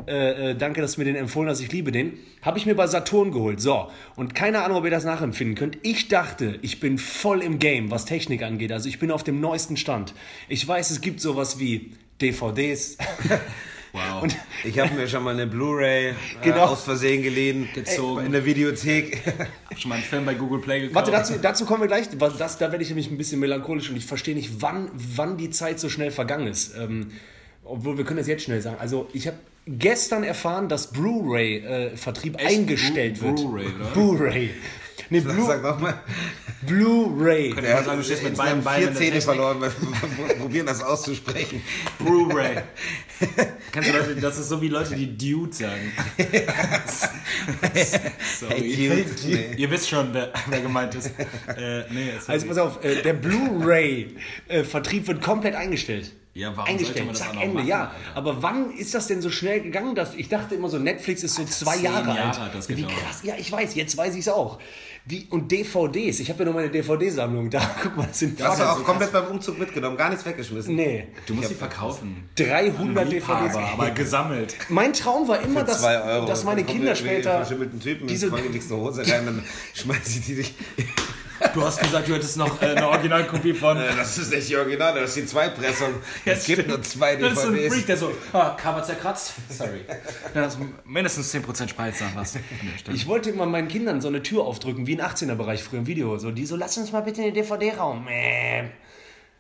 Äh, 0.08 0.52
äh, 0.52 0.56
danke, 0.56 0.82
dass 0.82 0.94
du 0.94 1.02
mir 1.02 1.06
den 1.06 1.16
empfohlen 1.16 1.50
hast. 1.50 1.62
Ich 1.62 1.72
liebe 1.72 1.92
den. 1.92 2.18
Habe 2.42 2.58
ich 2.58 2.66
mir 2.66 2.76
bei 2.76 2.88
Saturn 2.88 3.32
geholt. 3.32 3.62
So. 3.62 3.90
Und 4.16 4.36
keine 4.36 4.64
Ahnung, 4.64 4.78
ob 4.78 4.86
ihr 4.86 4.92
das 4.92 5.06
nachempfinden 5.06 5.56
könnt. 5.56 5.78
Ich 5.84 6.08
dachte, 6.08 6.60
ich 6.62 6.80
bin 6.80 6.98
voll 6.98 7.42
im 7.42 7.60
Game, 7.60 7.92
was 7.92 8.06
Technik 8.06 8.44
angeht. 8.44 8.72
Also 8.72 8.90
ich 8.90 9.00
bin 9.00 9.12
auf 9.12 9.24
dem 9.24 9.40
neuesten 9.40 9.78
Stand. 9.78 10.14
Ich 10.50 10.68
weiß, 10.68 10.92
es 10.92 11.02
gibt 11.02 11.22
sowas 11.22 11.60
wie 11.60 11.94
DVDs. 12.22 12.98
Wow. 13.94 14.24
Und 14.24 14.36
Ich 14.64 14.78
habe 14.80 14.94
mir 14.94 15.08
schon 15.08 15.24
mal 15.24 15.34
eine 15.34 15.48
Blu-ray 15.48 16.14
Genau. 16.44 16.58
äh, 16.58 16.60
aus 16.60 16.84
Versehen 16.84 17.24
geliehen. 17.24 17.70
Gezogen. 17.74 18.26
In 18.26 18.32
der 18.32 18.46
Videothek. 18.46 19.24
hab 19.70 19.80
schon 19.80 19.90
mal 19.90 19.96
einen 19.96 20.04
Film 20.04 20.26
bei 20.26 20.34
Google 20.34 20.60
Play 20.60 20.82
gekauft. 20.82 20.96
Warte, 20.96 21.12
dazu, 21.12 21.34
dazu 21.42 21.66
kommen 21.66 21.82
wir 21.82 21.88
gleich. 21.88 22.08
Das, 22.10 22.58
da 22.58 22.72
werde 22.72 22.84
ich 22.84 22.90
nämlich 22.90 23.10
ein 23.10 23.18
bisschen 23.18 23.40
melancholisch 23.40 23.90
und 23.90 23.96
ich 23.96 24.06
verstehe 24.06 24.36
nicht, 24.36 24.62
wann, 24.62 24.92
wann 24.94 25.38
die 25.38 25.50
Zeit 25.50 25.80
so 25.80 25.90
schnell 25.90 26.12
vergangen 26.12 26.48
ist. 26.48 26.76
Ähm, 26.78 27.12
obwohl, 27.70 27.98
wir 27.98 28.06
können 28.06 28.18
das 28.18 28.28
jetzt 28.28 28.44
schnell 28.44 28.62
sagen. 28.62 28.78
Also, 28.80 29.08
ich 29.14 29.28
habe 29.28 29.38
gestern 29.66 30.24
erfahren, 30.24 30.70
dass 30.70 30.92
Blu-ray-Vertrieb 30.92 32.40
Echt? 32.40 32.48
eingestellt 32.48 33.20
Blu- 33.20 33.26
wird. 33.28 33.36
Blu-ray, 33.38 33.66
oder? 33.76 33.86
Blu-ray. 33.94 34.50
Nee, 35.10 35.20
Sag 35.22 35.36
Blu- 35.36 35.48
doch 35.62 35.80
mal. 35.80 36.02
Blu-ray. 36.64 37.52
Hat 37.54 37.86
du 37.98 38.04
stehst 38.04 38.24
mit 38.24 38.36
beiden 38.36 38.62
Beinen 38.64 38.90
vier 38.90 38.96
Zähne 38.96 39.22
verloren, 39.22 39.62
weil 39.62 39.72
wir 40.28 40.36
probieren 40.36 40.66
das 40.66 40.82
auszusprechen. 40.84 41.62
Blu-ray. 42.00 42.58
Kennst 43.72 43.90
du 43.90 43.94
Leute, 43.94 44.16
das 44.16 44.38
ist 44.38 44.50
so 44.50 44.62
wie 44.62 44.68
Leute, 44.68 44.96
die 44.96 45.18
Dude 45.18 45.54
sagen. 45.54 45.94
Sorry. 48.40 48.74
Hey, 48.76 48.90
Dude. 48.90 49.06
Nee. 49.28 49.46
Ihr 49.58 49.72
wisst 49.72 49.90
schon, 49.90 50.14
wer, 50.14 50.32
wer 50.50 50.62
gemeint 50.62 50.96
ist. 50.96 51.08
Äh, 51.56 51.84
nee. 51.92 52.12
Also, 52.28 52.48
pass 52.48 52.58
auf, 52.58 52.84
äh, 52.84 53.02
der 53.02 53.14
Blu-ray-Vertrieb 53.14 55.08
wird 55.08 55.22
komplett 55.22 55.56
eingestellt. 55.56 56.12
Ja, 56.38 56.50
warum 56.56 56.68
sollte 56.68 56.72
eingestellt, 56.72 57.06
man 57.06 57.14
das 57.14 57.20
zack, 57.20 57.30
auch 57.32 57.34
noch 57.36 57.42
Ende, 57.42 57.56
machen, 57.56 57.68
ja. 57.68 57.80
Alter? 57.82 57.94
Aber 58.16 58.44
wann 58.44 58.72
ist 58.72 58.94
das 58.94 59.08
denn 59.08 59.22
so 59.22 59.30
schnell 59.32 59.62
gegangen, 59.62 59.96
dass 59.96 60.14
ich 60.14 60.30
dachte 60.30 60.56
immer 60.56 60.70
so, 60.70 60.78
Netflix 60.78 61.24
ist 61.24 61.36
so 61.36 61.44
zwei 61.46 61.76
zehn 61.76 61.86
Jahre, 61.86 62.08
Jahre 62.10 62.22
alt. 62.30 62.40
hat 62.40 62.56
das 62.56 62.70
Wie 62.70 62.84
krass, 62.84 63.22
ja, 63.24 63.34
ich 63.38 63.52
weiß, 63.52 63.74
jetzt 63.76 63.98
weiß 63.98 64.14
ich 64.14 64.22
es 64.22 64.30
auch. 64.30 64.60
Wie, 65.10 65.26
und 65.30 65.50
DVDs, 65.54 66.20
ich 66.20 66.30
habe 66.30 66.40
ja 66.40 66.46
noch 66.50 66.54
meine 66.54 66.70
DVD-Sammlung 66.70 67.50
da, 67.50 67.62
guck 67.82 67.96
mal, 67.96 68.06
das 68.08 68.20
sind 68.20 68.38
Das 68.40 68.50
hast 68.50 68.60
du 68.60 68.64
fucking- 68.66 68.82
auch 68.82 68.86
komplett 68.86 69.12
beim 69.14 69.26
Umzug 69.28 69.58
mitgenommen, 69.58 69.96
gar 69.98 70.10
nichts 70.10 70.26
weggeschmissen. 70.26 70.76
Nee, 70.76 71.08
du 71.26 71.34
musst 71.34 71.48
sie 71.48 71.56
verkaufen. 71.56 72.30
300 72.36 73.10
Liebhaber, 73.10 73.48
DVDs. 73.48 73.72
aber 73.74 73.90
gesammelt. 73.92 74.56
Mein 74.70 74.92
Traum 74.94 75.28
war 75.30 75.42
immer, 75.42 75.64
dass, 75.64 75.80
zwei 75.80 76.26
dass 76.28 76.44
meine 76.44 76.64
Kinder 76.66 76.94
später 76.96 77.38
verschimmelten 77.38 77.80
Typen 77.80 78.08
diese- 78.08 78.26
in 78.28 78.32
vollgewichste 78.34 78.76
Hose 78.76 79.02
rein, 79.08 79.26
dann 79.26 79.44
schmeißen 79.74 80.24
die 80.28 80.34
sich. 80.36 80.54
Du 81.54 81.64
hast 81.64 81.80
gesagt, 81.80 82.08
du 82.08 82.14
hättest 82.16 82.38
noch 82.38 82.62
äh, 82.62 82.66
eine 82.68 82.88
Originalkopie 82.88 83.54
von. 83.54 83.78
Äh, 83.78 83.96
Das 83.96 84.18
ist 84.18 84.32
nicht 84.32 84.50
die 84.50 84.56
Original, 84.56 85.00
das 85.00 85.10
ist 85.12 85.18
die 85.18 85.26
Zweitpressung. 85.26 85.90
Es 86.26 86.46
gibt 86.46 86.60
stimmt. 86.62 86.68
nur 86.70 86.82
zwei 86.84 87.16
Das 87.16 87.34
ist 87.34 87.46
ein 87.46 87.54
DVDs. 87.54 87.74
Freak, 87.74 87.86
der 87.88 87.98
so, 87.98 88.12
ah, 88.34 88.50
Cover 88.52 88.84
zerkratzt. 88.84 89.34
Sorry. 89.50 89.82
Da 90.34 90.46
ist 90.46 90.58
mindestens 90.86 91.34
10% 91.34 91.70
Spalz 91.70 92.02
nach 92.02 92.16
was. 92.16 92.38
Ich 92.94 93.08
wollte 93.08 93.30
immer 93.30 93.46
meinen 93.46 93.68
Kindern 93.68 94.02
so 94.02 94.08
eine 94.08 94.24
Tür 94.24 94.44
aufdrücken, 94.44 94.88
wie 94.88 94.94
im 94.94 95.00
18er-Bereich 95.00 95.64
früher 95.64 95.80
im 95.80 95.88
Video. 95.88 96.18
So, 96.18 96.32
die 96.32 96.46
so, 96.46 96.56
lass 96.56 96.78
uns 96.78 96.92
mal 96.92 97.02
bitte 97.02 97.22
in 97.22 97.34
den 97.34 97.44
DVD-Raum. 97.44 98.08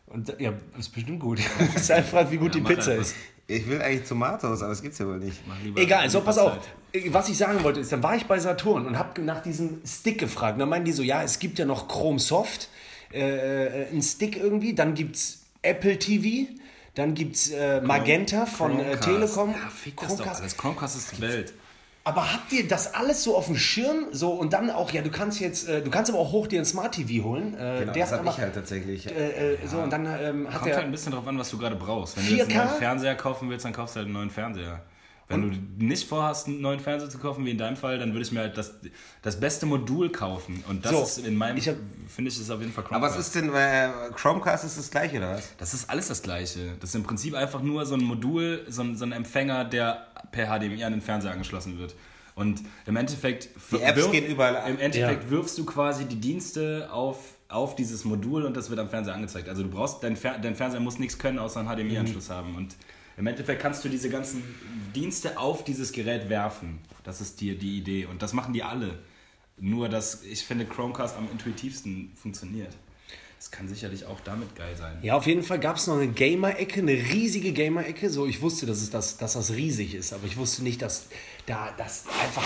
Und 0.07 0.33
ja, 0.39 0.53
ist 0.79 0.89
bestimmt 0.93 1.19
gut. 1.19 1.39
Ist 1.75 1.91
einfach, 1.91 2.29
wie 2.31 2.38
gut 2.38 2.55
die 2.55 2.62
mach 2.62 2.69
Pizza 2.69 2.91
einfach. 2.91 3.03
ist. 3.03 3.15
Ich 3.49 3.67
will 3.67 3.81
eigentlich 3.81 4.07
Tomatoes, 4.07 4.62
aber 4.62 4.71
das 4.71 4.81
gibt's 4.81 4.99
ja 4.99 5.07
wohl 5.07 5.19
nicht. 5.19 5.39
Egal, 5.75 6.10
so 6.10 6.19
pass 6.19 6.38
auf. 6.38 6.57
Was 7.10 7.29
ich 7.29 7.38
sagen 7.38 7.63
wollte, 7.63 7.79
ist, 7.79 7.91
dann 7.91 8.03
war 8.03 8.15
ich 8.15 8.25
bei 8.25 8.39
Saturn 8.39 8.86
und 8.86 8.97
habe 8.97 9.21
nach 9.21 9.41
diesem 9.41 9.81
Stick 9.86 10.19
gefragt. 10.19 10.53
Und 10.53 10.60
dann 10.60 10.69
meinen 10.69 10.83
die 10.83 10.91
so, 10.91 11.01
ja, 11.01 11.23
es 11.23 11.39
gibt 11.39 11.57
ja 11.57 11.65
noch 11.65 11.88
Chrome 11.88 12.19
Soft, 12.19 12.67
äh, 13.13 13.83
äh, 13.83 13.88
ein 13.93 14.01
Stick 14.01 14.36
irgendwie, 14.36 14.73
dann 14.73 14.95
gibt's 14.95 15.43
Apple 15.62 15.97
TV, 15.97 16.49
dann 16.95 17.13
gibt's 17.13 17.49
äh, 17.51 17.79
Magenta 17.79 18.45
von 18.45 18.79
äh. 18.79 18.97
Telekom. 18.99 19.51
Ja, 19.51 19.69
fick 19.69 19.95
das 19.95 20.10
doch 20.10 20.15
Chromecast. 20.17 20.41
alles. 20.41 20.57
Chromecast 20.57 20.97
ist 20.97 21.17
die 21.17 21.21
Welt. 21.21 21.53
Aber 22.07 22.33
habt 22.33 22.53
ihr 22.53 22.65
das 22.67 22.93
alles 22.93 23.23
so 23.23 23.35
auf 23.35 23.47
dem 23.47 23.57
Schirm? 23.57 24.05
So 24.11 24.31
und 24.31 24.53
dann 24.53 24.69
auch, 24.71 24.91
ja, 24.91 25.01
du 25.01 25.09
kannst 25.09 25.41
jetzt, 25.41 25.67
äh, 25.67 25.81
du 25.81 25.89
kannst 25.91 26.09
aber 26.09 26.19
auch 26.19 26.31
hoch 26.31 26.47
dir 26.47 26.59
ein 26.61 26.65
Smart 26.65 26.93
TV 26.95 27.23
holen. 27.25 27.53
Äh, 27.53 27.79
Genau, 27.79 27.91
der 27.91 28.03
das 28.03 28.11
hat 28.13 28.19
habe 28.19 28.29
aber, 28.29 28.37
ich 28.37 28.41
halt 28.41 28.55
tatsächlich. 28.55 29.07
äh, 29.13 29.53
äh, 29.55 29.57
so 29.67 29.77
und 29.79 29.91
dann 29.91 30.05
ähm, 30.05 30.47
hat 30.47 30.53
Kommt 30.59 30.61
halt 30.71 30.73
er 30.75 30.79
ein 30.83 30.91
bisschen 30.91 31.11
drauf 31.11 31.27
an, 31.27 31.37
was 31.37 31.49
du 31.49 31.57
gerade 31.57 31.75
brauchst. 31.75 32.15
Wenn 32.17 32.25
du 32.27 32.31
jetzt 32.35 32.49
einen 32.49 32.59
4K? 32.61 32.65
neuen 32.65 32.77
Fernseher 32.77 33.15
kaufen 33.15 33.49
willst, 33.49 33.65
dann 33.65 33.73
kaufst 33.73 33.95
du 33.95 33.99
halt 33.99 34.05
einen 34.05 34.13
neuen 34.13 34.29
Fernseher. 34.29 34.81
Wenn 35.29 35.41
du 35.77 35.85
nicht 35.85 36.07
vorhast, 36.07 36.47
einen 36.47 36.61
neuen 36.61 36.79
Fernseher 36.79 37.09
zu 37.09 37.17
kaufen, 37.17 37.43
wie 37.45 37.51
in 37.51 37.57
deinem 37.57 37.75
Fall, 37.75 37.99
dann 37.99 38.13
würde 38.13 38.21
ich 38.25 38.31
mir 38.31 38.39
halt 38.39 38.57
das, 38.57 38.75
das 39.21 39.37
beste 39.39 39.65
Modul 39.65 40.09
kaufen. 40.09 40.63
Und 40.69 40.85
das 40.85 40.91
So, 40.93 41.03
ist 41.03 41.17
in 41.27 41.35
meinem, 41.35 41.57
finde 41.59 42.31
ich, 42.31 42.39
ist 42.39 42.49
auf 42.49 42.61
jeden 42.61 42.71
Fall 42.71 42.85
aber 42.85 43.09
Chromecast. 43.09 43.17
was 43.19 43.25
ist 43.27 43.35
denn, 43.35 43.53
äh, 43.53 43.89
Chromecast 44.15 44.63
ist 44.63 44.77
das 44.77 44.89
gleiche, 44.89 45.17
oder 45.17 45.31
was? 45.33 45.49
Das 45.57 45.73
ist 45.73 45.89
alles 45.89 46.07
das 46.07 46.21
Gleiche. 46.21 46.75
Das 46.79 46.91
ist 46.91 46.95
im 46.95 47.03
Prinzip 47.03 47.33
einfach 47.33 47.61
nur 47.61 47.85
so 47.85 47.95
ein 47.95 48.03
Modul, 48.03 48.65
so 48.69 48.83
ein, 48.83 48.95
so 48.95 49.03
ein 49.03 49.11
Empfänger, 49.11 49.65
der 49.65 50.07
per 50.31 50.45
HDMI 50.47 50.85
an 50.85 50.93
den 50.93 51.01
Fernseher 51.01 51.31
angeschlossen 51.31 51.77
wird. 51.77 51.93
Und 52.35 52.61
im 52.85 52.95
Endeffekt, 52.95 53.49
Die 53.71 53.81
Apps 53.81 54.09
gehen 54.11 54.25
überall 54.27 54.55
an. 54.55 54.71
Im 54.75 54.79
Endeffekt 54.79 55.25
Ja. 55.25 55.29
wirfst 55.31 55.57
du 55.57 55.65
quasi 55.65 56.05
die 56.05 56.21
Dienste 56.21 56.87
auf, 56.91 57.17
auf 57.49 57.75
dieses 57.75 58.05
Modul 58.05 58.45
und 58.45 58.55
das 58.55 58.69
wird 58.69 58.79
am 58.79 58.87
Fernseher 58.89 59.15
angezeigt. 59.15 59.49
Also 59.49 59.63
du 59.63 59.69
brauchst, 59.69 60.03
dein, 60.03 60.15
Fer 60.15 60.37
dein 60.37 60.55
Fernseher 60.55 60.79
muss 60.79 60.99
nichts 60.99 61.17
können, 61.17 61.39
außer 61.39 61.59
einen 61.59 61.67
HDMI-Anschluss 61.67 62.29
haben. 62.29 62.55
Und 62.55 62.75
im 63.17 63.27
Endeffekt 63.27 63.62
kannst 63.62 63.84
du 63.84 63.89
diese 63.89 64.10
ganzen 64.10 64.43
Dienste 64.95 65.38
auf 65.39 65.63
dieses 65.63 65.91
Gerät 65.91 66.30
werfen. 66.30 66.80
Das 67.03 67.19
ist 67.19 67.41
die, 67.41 67.58
die 67.58 67.77
Idee. 67.77 68.06
Und 68.06 68.21
das 68.21 68.34
machen 68.34 68.53
die 68.53 68.63
alle. 68.63 68.99
Nur, 69.58 69.89
dass 69.89 70.23
ich 70.23 70.43
finde, 70.43 70.65
Chromecast 70.65 71.17
am 71.17 71.27
intuitivsten 71.32 72.12
funktioniert. 72.15 72.73
Das 73.38 73.51
kann 73.51 73.67
sicherlich 73.67 74.06
auch 74.06 74.19
damit 74.21 74.56
geil 74.56 74.75
sein. 74.75 74.97
Ja, 75.01 75.15
auf 75.15 75.27
jeden 75.27 75.43
Fall 75.43 75.60
gab 75.60 75.77
es 75.77 75.88
noch 75.88 75.95
eine 75.95 76.08
Gamer-Ecke, 76.08 76.80
eine 76.80 76.93
riesige 76.93 77.53
Gamer-Ecke. 77.53 78.10
So, 78.10 78.25
ich 78.25 78.41
wusste, 78.41 78.65
dass, 78.65 78.82
es 78.82 78.89
das, 78.89 79.17
dass 79.17 79.34
das 79.34 79.53
riesig 79.53 79.93
ist, 79.93 80.13
aber 80.13 80.25
ich 80.25 80.38
wusste 80.38 80.63
nicht, 80.63 80.82
dass 80.82 81.08
da 81.47 81.69
das 81.77 82.03
einfach. 82.21 82.43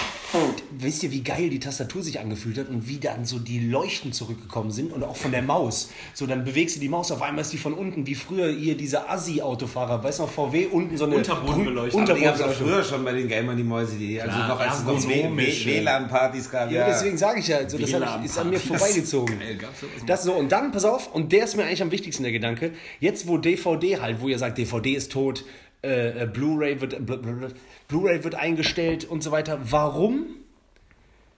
Wisst 0.78 1.02
ihr, 1.02 1.12
wie 1.12 1.24
geil 1.24 1.50
die 1.50 1.60
Tastatur 1.60 2.04
sich 2.04 2.20
angefühlt 2.20 2.60
hat 2.60 2.70
und 2.70 2.88
wie 2.88 3.00
dann 3.00 3.26
so 3.26 3.40
die 3.40 3.60
Leuchten 3.60 4.14
zurückgekommen 4.14 4.70
sind 4.70 4.94
und 4.94 5.04
auch 5.04 5.18
von 5.18 5.32
der 5.32 5.42
Maus. 5.42 5.90
So, 6.14 6.28
dann 6.28 6.46
bewegst 6.46 6.76
du 6.76 6.80
die 6.80 6.88
Maus, 6.88 7.12
auf 7.12 7.24
einmal 7.24 7.42
ist 7.42 7.52
die 7.52 7.58
von 7.58 7.74
unten, 7.74 8.06
wie 8.06 8.14
früher 8.14 8.50
ihr 8.50 8.78
diese 8.78 9.10
Assi-Autofahrer, 9.10 10.04
weißt 10.04 10.20
du 10.20 10.24
noch, 10.24 10.30
VW, 10.30 10.68
unten 10.68 10.98
so 10.98 11.06
eine. 11.06 11.16
Unterbodenbeleuchtung. 11.16 12.06
Die 12.06 12.22
gab 12.22 12.36
es 12.36 12.42
auch 12.42 12.52
früher 12.52 12.84
schon 12.84 13.04
bei 13.04 13.14
den 13.14 13.28
Gamern, 13.28 13.58
die 13.58 13.64
Mäuse, 13.64 13.96
die, 13.96 14.22
also 14.22 14.36
Klar, 14.36 14.48
noch 14.48 14.60
als 14.60 14.78
es 14.78 14.86
noch 14.86 15.10
WLAN-Partys 15.10 16.52
gab. 16.52 16.72
Ja, 16.72 16.88
deswegen 16.88 17.18
sage 17.18 17.40
ich 17.40 17.48
ja, 17.48 17.68
so, 17.68 17.80
das 17.80 17.90
ich, 17.90 17.96
ist 18.26 18.38
an 18.38 18.50
mir 18.52 18.60
vorbeigezogen. 18.60 19.40
Geil, 19.40 19.58
noch? 19.58 20.06
Das 20.06 20.24
so, 20.24 20.34
und 20.34 20.52
dann, 20.52 20.72
pass 20.72 20.86
auf, 20.86 21.12
und 21.12 21.32
der 21.32 21.46
ist 21.46 21.58
mir 21.58 21.64
eigentlich 21.64 21.82
am 21.82 21.90
wichtigsten, 21.90 22.22
der 22.22 22.32
Gedanke. 22.32 22.74
Jetzt, 23.00 23.28
wo 23.28 23.40
DVD 23.40 24.00
halt, 24.00 24.22
wo 24.22 24.28
ihr 24.28 24.38
sagt, 24.38 24.60
DVD 24.60 24.94
ist 24.94 25.12
tot, 25.12 25.44
äh, 25.84 26.24
äh, 26.24 26.26
Blu-ray 26.28 26.80
wird, 26.82 26.94
Blu- 27.06 27.50
Blu-ray 27.88 28.24
wird 28.24 28.36
eingestellt 28.36 29.06
und 29.06 29.24
so 29.24 29.32
weiter. 29.32 29.60
Warum 29.63 30.28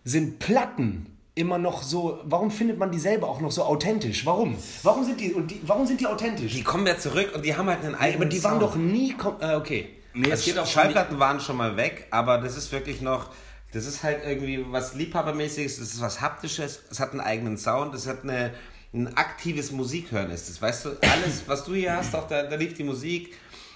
sind 0.04 0.40
Platten 0.40 1.08
immer 1.36 1.58
noch 1.58 1.82
so, 1.82 2.20
warum 2.26 2.52
findet 2.52 2.78
man 2.78 2.92
die 2.92 3.00
selber 3.00 3.28
auch 3.30 3.42
noch 3.42 3.52
so 3.52 3.64
authentisch? 3.64 4.26
Warum? 4.26 4.56
Warum 4.84 5.04
sind 5.04 5.20
die, 5.20 5.34
und 5.34 5.50
die, 5.50 5.62
warum 5.66 5.88
sind 5.88 6.00
die 6.02 6.08
authentisch? 6.08 6.54
Die 6.54 6.64
kommen 6.64 6.86
ja 6.86 6.98
zurück 6.98 7.32
und 7.34 7.44
die 7.46 7.56
haben 7.56 7.68
halt 7.68 7.84
einen 7.84 7.96
eigenen 7.96 8.22
aber 8.24 8.26
die 8.30 8.44
waren 8.44 8.60
Sound. 8.60 8.64
doch 8.64 8.76
nie, 8.76 9.16
äh, 9.40 9.56
okay. 9.56 9.90
Nee, 10.14 10.26
Also 10.30 10.34
es 10.42 10.46
geht 10.46 10.60
auch 10.60 10.68
Schallplatten 10.68 11.18
waren 11.20 11.40
schon 11.40 11.58
mal 11.58 11.76
weg, 11.76 12.06
aber 12.12 12.38
das 12.38 12.56
ist 12.56 12.72
wirklich 12.72 13.02
noch, 13.02 13.32
das 13.72 13.88
ist 13.88 14.04
halt 14.04 14.20
irgendwie 14.24 14.64
was 14.70 14.94
Liebhabermäßiges, 14.94 15.80
das 15.80 15.94
ist 15.94 16.02
was 16.02 16.22
Haptisches, 16.22 16.84
es 16.92 17.00
hat 17.00 17.12
einen 17.14 17.22
eigenen 17.22 17.58
Sound, 17.58 17.96
es 17.96 18.06
hat 18.06 18.22
eine, 18.24 18.52
ein 18.94 19.18
aktives 19.18 19.72
Musikhören 19.72 20.30
ist 20.30 20.50
das, 20.50 20.62
weißt 20.62 20.86
du, 20.86 20.90
alles, 21.02 21.44
was 21.48 21.64
du 21.66 21.74
hier 21.74 21.96
hast, 21.98 22.14
auch 22.16 22.28
da, 22.28 22.44
da 22.44 22.56
lief 22.58 22.76
die 22.76 22.84
Musik, 22.84 23.34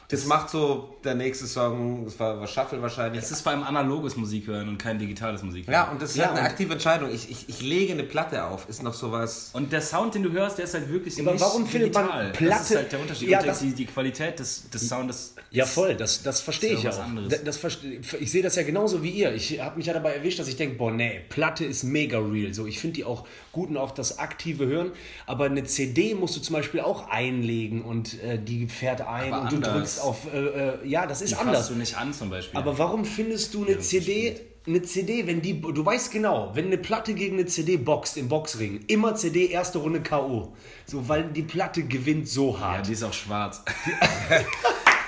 das 0.10 0.26
macht 0.26 0.50
so 0.50 0.96
der 1.04 1.16
nächste 1.16 1.48
Song, 1.48 2.06
das 2.06 2.18
war, 2.18 2.40
war 2.40 2.48
Shuffle 2.48 2.82
wahrscheinlich. 2.82 3.22
Es 3.22 3.30
ist 3.32 3.42
vor 3.42 3.52
allem 3.52 3.64
analoges 3.64 4.16
Musik 4.16 4.48
hören 4.48 4.70
und 4.70 4.78
kein 4.78 4.98
digitales 5.00 5.44
Musik 5.44 5.68
hören. 5.68 5.74
ja, 5.74 5.92
und 5.92 6.02
das 6.02 6.12
ist 6.12 6.16
Ja, 6.16 6.28
halt 6.30 6.38
eine 6.38 6.48
aktive 6.48 6.74
Entscheidung. 6.74 7.10
Ich, 7.14 7.30
ich, 7.30 7.50
ich 7.50 7.62
lege 7.62 7.92
eine 7.92 8.04
Platte 8.04 8.46
auf, 8.46 8.70
ist 8.70 8.84
noch 8.84 8.94
sowas. 8.94 9.50
Und 9.52 9.74
der 9.74 9.82
Sound, 9.82 10.16
den 10.16 10.24
du 10.24 10.32
hörst, 10.32 10.58
der 10.60 10.66
ist 10.66 10.74
halt 10.76 10.90
wirklich 10.90 11.20
aber 11.20 11.34
nicht 11.34 11.42
warum 11.42 11.68
findet 11.68 11.94
man 11.94 12.04
digital. 12.06 12.28
Das 12.30 12.38
Platte- 12.38 12.64
ist 12.74 12.76
halt 12.78 12.92
der 12.94 13.00
Unterschied. 13.02 13.30
Ja, 13.30 13.40
und 13.42 13.48
das- 13.48 13.60
die, 13.60 13.74
die 13.74 13.86
Qualität 13.86 14.40
des, 14.40 14.70
des 14.70 14.88
Soundes. 14.88 15.36
Ja, 15.52 15.66
voll, 15.66 15.96
das, 15.96 16.24
das 16.24 16.40
verstehe 16.42 16.74
ich 16.74 16.84
ja 16.84 16.92
auch. 16.92 17.00
anderes. 17.00 17.30
Das, 17.30 17.44
das 17.44 17.58
verste- 17.60 18.18
ich 18.20 18.32
sehe 18.32 18.44
das 18.44 18.56
ja 18.56 18.64
genauso 18.64 19.04
wie 19.04 19.10
ihr. 19.12 19.34
Ich 19.34 19.60
habe 19.60 19.76
mich 19.78 19.88
ja 19.88 19.94
dabei 19.94 20.14
erwischt, 20.14 20.40
dass 20.40 20.48
ich 20.48 20.56
denke, 20.56 20.76
boah, 20.78 20.92
nee, 20.92 21.20
Platte 21.30 21.66
ist 21.66 21.84
mega 21.84 22.20
real. 22.20 22.54
So, 22.54 22.66
ich 22.66 22.80
finde 22.80 22.96
die 22.96 23.04
auch 23.04 23.28
gut 23.52 23.70
und 23.70 23.78
auch 23.78 23.92
das 23.92 24.20
aktive 24.20 24.66
Hören. 24.68 24.92
Aber 25.26 25.46
eine 25.46 25.64
CD 25.66 26.16
musst 26.16 26.36
du 26.38 26.40
zum 26.40 26.54
Beispiel 26.56 26.80
auch 26.80 27.10
einlegen 27.10 27.82
und 27.84 28.22
äh, 28.24 28.40
die 28.42 28.68
fährt 28.68 29.02
ein 29.02 29.34
Aber 29.34 29.44
und 29.44 29.52
du 29.52 29.56
anders. 29.58 29.74
drückst 29.74 29.97
auf, 30.00 30.32
äh, 30.34 30.38
äh, 30.38 30.88
ja, 30.88 31.06
das 31.08 31.22
ist 31.22 31.32
Die 31.32 31.36
anders. 31.36 31.58
fasst 31.58 31.70
du 31.72 31.76
nicht 31.76 31.98
an 31.98 32.14
zum 32.14 32.30
Beispiel. 32.30 32.60
Aber 32.60 32.78
warum 32.78 33.06
findest 33.06 33.54
du 33.54 33.66
eine 33.66 33.80
CD, 33.80 34.40
eine 34.66 34.82
CD, 34.82 35.28
wenn 35.28 35.42
die, 35.42 35.60
du 35.62 35.86
weißt 35.86 36.12
genau, 36.12 36.52
wenn 36.54 36.66
eine 36.68 36.78
Platte 36.78 37.14
gegen 37.14 37.38
eine 37.38 37.46
CD 37.46 37.78
boxt 37.78 38.18
im 38.18 38.28
Boxring, 38.28 38.86
immer 38.88 39.16
CD 39.16 39.48
erste 39.48 39.80
Runde 39.80 40.02
K.O. 40.02 40.54
So, 40.86 41.08
weil 41.08 41.26
die 41.26 41.44
Platte 41.44 41.84
gewinnt 41.84 42.28
so 42.28 42.54
ja, 42.54 42.60
hart. 42.60 42.88
die 42.88 42.94
ist 42.94 43.04
auch 43.04 43.14
schwarz. 43.14 43.64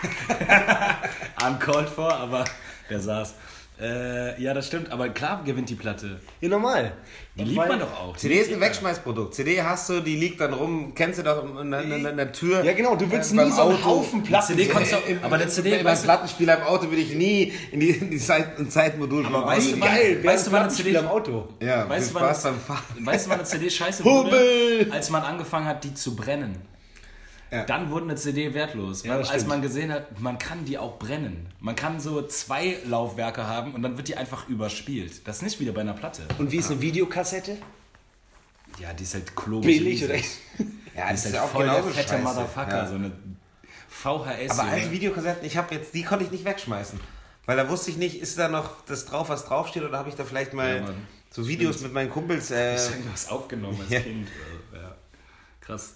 Uncalled 1.45 1.89
for, 1.89 2.13
aber 2.13 2.45
der 2.89 2.99
saß. 2.99 3.33
Äh, 3.81 4.41
ja, 4.41 4.53
das 4.53 4.67
stimmt, 4.67 4.91
aber 4.91 5.07
klar 5.09 5.41
gewinnt 5.45 5.69
die 5.69 5.75
Platte. 5.75 6.19
Ja, 6.41 6.49
normal. 6.49 6.91
Die 7.35 7.43
liebt 7.45 7.55
man 7.55 7.79
doch 7.79 7.93
auch. 7.97 8.17
CD 8.17 8.35
ist 8.35 8.51
ein 8.51 8.59
Wegschmeißprodukt. 8.59 9.33
CD 9.33 9.61
hast 9.61 9.87
du, 9.87 10.01
die 10.01 10.17
liegt 10.17 10.41
dann 10.41 10.53
rum, 10.53 10.93
kennst 10.93 11.19
du 11.19 11.23
doch 11.23 11.43
in 11.61 11.71
der, 11.71 11.81
in 11.83 11.89
der, 12.03 12.11
in 12.11 12.17
der 12.17 12.31
Tür. 12.33 12.61
Ja, 12.65 12.73
genau, 12.73 12.97
du 12.97 13.09
willst 13.09 13.31
äh, 13.31 13.35
nie 13.35 13.41
beim 13.43 13.51
so 13.53 13.61
einen 13.61 13.71
Auto. 13.75 13.85
Haufen 13.85 14.23
Platten. 14.23 14.47
CD 14.47 14.65
konntest 14.67 14.93
du, 14.93 14.97
aber 15.21 15.37
der 15.37 15.47
CD, 15.47 15.77
beim 15.77 15.85
weißt 15.85 16.03
du, 16.03 16.07
Plattenspieler 16.07 16.57
im 16.57 16.63
Auto 16.63 16.83
würde 16.89 17.01
ich 17.01 17.13
nie 17.15 17.53
in 17.71 17.79
die, 17.79 17.89
in 17.91 18.11
die 18.11 18.17
Zeit, 18.17 18.59
ein 18.59 18.69
Zeitmodul 18.69 19.23
vom 19.23 19.33
weißt 19.33 19.67
Auto 19.69 19.75
du. 19.77 19.81
Geil, 19.85 20.23
Weißt 20.25 20.47
du, 20.47 20.51
wann 20.51 20.59
eine 20.63 20.67
Plattenspieler 20.67 20.99
CD 20.99 21.07
am 21.07 21.07
Auto? 21.07 21.47
Ja, 21.61 21.87
Weißt 21.89 22.09
du, 22.09 22.13
wann- 22.15 22.23
beim 22.23 22.59
Fahren. 22.59 22.83
Weißt 22.99 23.25
du, 23.25 23.29
wann 23.29 23.39
eine 23.39 23.47
CD 23.47 23.69
scheiße 23.69 24.03
wurde? 24.05 24.87
Als 24.91 25.09
man 25.09 25.23
angefangen 25.23 25.67
hat, 25.67 25.83
die 25.85 25.93
zu 25.93 26.15
brennen. 26.17 26.57
Ja. 27.51 27.65
Dann 27.65 27.89
wurde 27.89 28.05
eine 28.05 28.15
CD 28.15 28.53
wertlos. 28.53 29.07
Weil, 29.07 29.17
das 29.17 29.29
als 29.29 29.37
stimmt. 29.41 29.47
man 29.49 29.61
gesehen 29.63 29.91
hat, 29.91 30.19
man 30.19 30.37
kann 30.37 30.65
die 30.65 30.77
auch 30.77 30.99
brennen. 30.99 31.47
Man 31.59 31.75
kann 31.75 31.99
so 31.99 32.21
zwei 32.27 32.77
Laufwerke 32.85 33.47
haben 33.47 33.73
und 33.73 33.81
dann 33.81 33.97
wird 33.97 34.07
die 34.07 34.15
einfach 34.17 34.47
überspielt. 34.47 35.27
Das 35.27 35.37
ist 35.37 35.41
nicht 35.41 35.59
wieder 35.59 35.71
bei 35.71 35.81
einer 35.81 35.93
Platte. 35.93 36.23
Und 36.37 36.51
wie 36.51 36.57
ist 36.57 36.69
eine 36.69 36.79
Videokassette? 36.81 37.57
Ja, 38.79 38.93
die 38.93 39.03
ist 39.03 39.13
halt 39.15 39.35
klobisch. 39.35 39.65
Billig 39.77 40.03
oder? 40.05 40.15
Ja, 40.95 41.05
Die 41.07 41.11
das 41.13 41.19
ist 41.19 41.25
halt 41.25 41.35
ja 41.35 41.43
auch 41.43 41.49
voll 41.49 41.63
der 41.65 41.75
genauso 41.75 41.93
fette 41.93 42.09
scheiße. 42.09 42.23
Motherfucker. 42.23 42.77
Ja. 42.77 42.87
So 42.87 42.95
eine 42.95 43.11
VHS. 43.87 44.59
Aber 44.59 44.69
alte 44.69 44.91
Videokassetten, 44.91 45.45
ich 45.45 45.55
habe 45.57 45.73
jetzt, 45.75 45.93
die 45.93 46.03
konnte 46.03 46.25
ich 46.25 46.31
nicht 46.31 46.43
wegschmeißen. 46.45 46.99
Weil 47.45 47.57
da 47.57 47.69
wusste 47.69 47.89
ich 47.89 47.97
nicht, 47.97 48.19
ist 48.21 48.37
da 48.37 48.47
noch 48.49 48.83
das 48.85 49.05
drauf, 49.05 49.29
was 49.29 49.45
draufsteht, 49.45 49.83
oder 49.83 49.97
habe 49.97 50.09
ich 50.09 50.15
da 50.15 50.23
vielleicht 50.25 50.53
mal 50.53 50.77
Ja, 50.81 50.89
so 51.31 51.47
Videos 51.47 51.81
mit 51.81 51.93
meinen 51.93 52.09
Kumpels. 52.09 52.51
Äh, 52.51 52.75
Ich 52.75 52.81
hab 52.81 53.13
was 53.13 53.29
aufgenommen 53.29 53.79
als 53.81 53.89
Ja. 53.89 53.99
Kind. 54.01 54.27
Also, 54.73 54.83
ja. 54.85 54.95
Krass. 55.61 55.93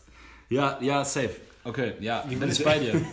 Ja, 0.53 0.77
ja, 0.81 1.03
safe. 1.05 1.31
Okay, 1.65 1.93
ja, 2.01 2.21
bin 2.23 2.49
ich 2.51 2.63
bei 2.63 2.79
dir. 2.79 3.01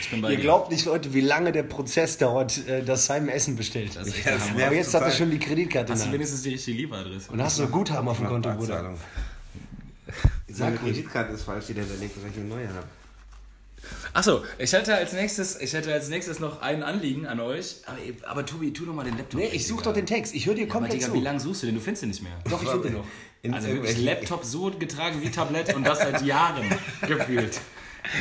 Ich 0.00 0.10
bin 0.10 0.20
bei 0.22 0.30
Ihr 0.30 0.36
dir. 0.36 0.42
glaubt 0.42 0.70
nicht, 0.70 0.84
Leute, 0.84 1.12
wie 1.12 1.20
lange 1.22 1.50
der 1.50 1.64
Prozess 1.64 2.18
dauert, 2.18 2.56
äh, 2.68 2.84
dass 2.84 3.06
Simon 3.06 3.30
Essen 3.30 3.56
bestellt. 3.56 3.96
Das 3.96 4.06
ist 4.06 4.18
Ja, 4.18 4.24
der 4.30 4.34
das 4.34 4.48
Aber 4.50 4.74
jetzt 4.74 4.88
hat 4.94 5.00
er 5.02 5.06
total. 5.06 5.12
schon 5.18 5.30
die 5.32 5.38
Kreditkarte 5.40 5.92
Hast 5.92 6.02
du 6.02 6.04
der 6.06 6.14
wenigstens 6.14 6.42
die 6.42 6.50
richtige 6.50 6.76
Lieferadresse? 6.76 7.32
Und 7.32 7.42
hast 7.42 7.58
du 7.58 7.64
ein 7.64 7.70
Guthaben 7.72 8.06
auf 8.06 8.18
dem 8.18 8.28
Konto, 8.28 8.48
Bruder. 8.52 8.94
Ruhig. 10.48 10.80
Kreditkarte 10.80 11.32
ist 11.32 11.42
falsch, 11.42 11.66
die 11.66 11.72
hinterlegt, 11.74 12.16
dass 12.16 12.30
ich 12.30 12.36
eine 12.38 12.46
neue 12.48 12.68
habe. 12.68 12.86
Achso, 14.12 14.42
ich 14.58 14.72
hätte 14.72 14.94
als 14.94 15.12
nächstes, 15.12 15.60
ich 15.60 15.72
hätte 15.72 15.92
als 15.92 16.08
nächstes 16.08 16.40
noch 16.40 16.62
ein 16.62 16.82
Anliegen 16.82 17.26
an 17.26 17.40
euch. 17.40 17.76
Aber, 17.86 17.98
aber 18.30 18.46
Tobi, 18.46 18.72
tu 18.72 18.84
doch 18.86 18.94
mal 18.94 19.04
den 19.04 19.16
Laptop. 19.16 19.40
Nee, 19.40 19.48
ich 19.52 19.66
suche 19.66 19.84
doch 19.84 19.94
den 19.94 20.06
Text. 20.06 20.34
Ich 20.34 20.46
höre 20.46 20.54
dir 20.54 20.64
Aber 20.64 20.72
komplett 20.72 20.94
Digga, 20.94 21.06
zu. 21.08 21.14
wie 21.14 21.20
lange 21.20 21.40
suchst 21.40 21.62
du 21.62 21.66
den? 21.66 21.74
Du 21.76 21.80
findest 21.80 22.02
ihn 22.04 22.08
nicht 22.10 22.22
mehr. 22.22 22.32
Doch, 22.48 22.62
ich 22.62 22.68
finde 22.68 22.88
den 22.88 22.96
noch. 22.98 23.04
In 23.42 23.54
Also 23.54 23.68
wirklich 23.68 23.90
irgendwelchen- 23.92 24.04
Laptop 24.04 24.44
so 24.44 24.70
getragen 24.70 25.22
wie 25.22 25.30
Tablett 25.30 25.74
und 25.74 25.84
das 25.86 25.98
seit 25.98 26.22
Jahren 26.22 26.64
gefühlt. 27.06 27.60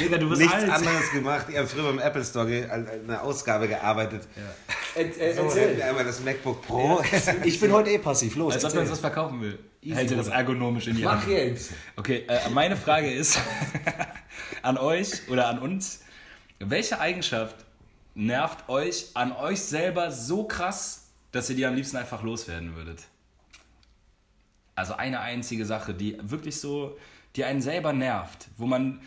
Digga, 0.01 0.18
du 0.18 0.28
bist 0.30 0.41
Nichts 0.41 0.53
alt. 0.55 0.70
anderes 0.70 1.11
gemacht. 1.11 1.45
Ich 1.49 1.57
habe 1.57 1.68
früher 1.68 1.84
beim 1.84 1.99
Apple 1.99 2.24
Store 2.26 2.70
an 2.72 2.88
einer 2.88 3.22
Ausgabe 3.24 3.68
gearbeitet. 3.68 4.24
Äh, 4.95 5.03
äh, 5.03 5.34
So, 5.36 5.43
erzähl. 5.43 5.82
einmal 5.82 6.03
das 6.03 6.20
MacBook 6.24 6.61
Pro. 6.61 7.01
Ich 7.43 7.59
bin 7.59 7.72
heute 7.72 7.91
eh 7.91 7.97
passiv. 7.97 8.36
Los, 8.36 8.53
Als 8.55 8.65
ob 8.65 8.74
erzähl. 8.74 8.91
was 8.91 8.99
verkaufen 8.99 9.41
will. 9.41 9.59
Hält 9.84 10.11
er 10.11 10.18
das 10.18 10.28
ergonomisch 10.28 10.88
in 10.88 10.97
die 10.97 11.07
Hand. 11.07 11.22
Mach 11.24 11.28
jetzt. 11.30 11.72
Okay, 11.95 12.26
äh, 12.28 12.49
meine 12.49 12.76
Frage 12.76 13.09
ist 13.11 13.39
an 14.61 14.78
euch 14.78 15.30
oder 15.30 15.47
an 15.47 15.59
uns, 15.59 16.01
welche 16.59 16.99
Eigenschaft 16.99 17.55
nervt 18.15 18.68
euch 18.68 19.07
an 19.13 19.32
euch 19.32 19.61
selber 19.61 20.11
so 20.11 20.43
krass, 20.45 21.05
dass 21.32 21.49
ihr 21.49 21.55
die 21.55 21.65
am 21.65 21.76
liebsten 21.76 21.95
einfach 21.97 22.24
loswerden 22.24 22.76
würdet? 22.76 23.03
Also 24.78 24.93
eine 24.93 25.19
einzige 25.21 25.65
Sache, 25.65 25.95
die 25.95 26.17
wirklich 26.21 26.59
so, 26.59 26.95
die 27.36 27.43
einen 27.43 27.61
selber 27.61 27.93
nervt, 27.93 28.47
wo 28.57 28.67
man, 28.67 29.01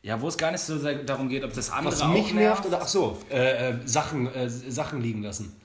ja, 0.00 0.20
wo 0.20 0.28
es 0.28 0.38
gar 0.38 0.52
nicht 0.52 0.60
so 0.60 0.78
sehr 0.78 0.94
darum 1.02 1.28
geht, 1.28 1.42
ob 1.42 1.52
das 1.52 1.70
andere 1.70 1.92
Was 1.92 2.06
mich 2.08 2.32
nervt 2.32 2.64
oder 2.66 2.80
ach 2.80 2.86
so, 2.86 3.18
äh, 3.28 3.70
äh, 3.70 3.74
Sachen, 3.84 4.32
äh, 4.32 4.48
Sachen 4.48 5.00
liegen 5.02 5.22
lassen. 5.22 5.56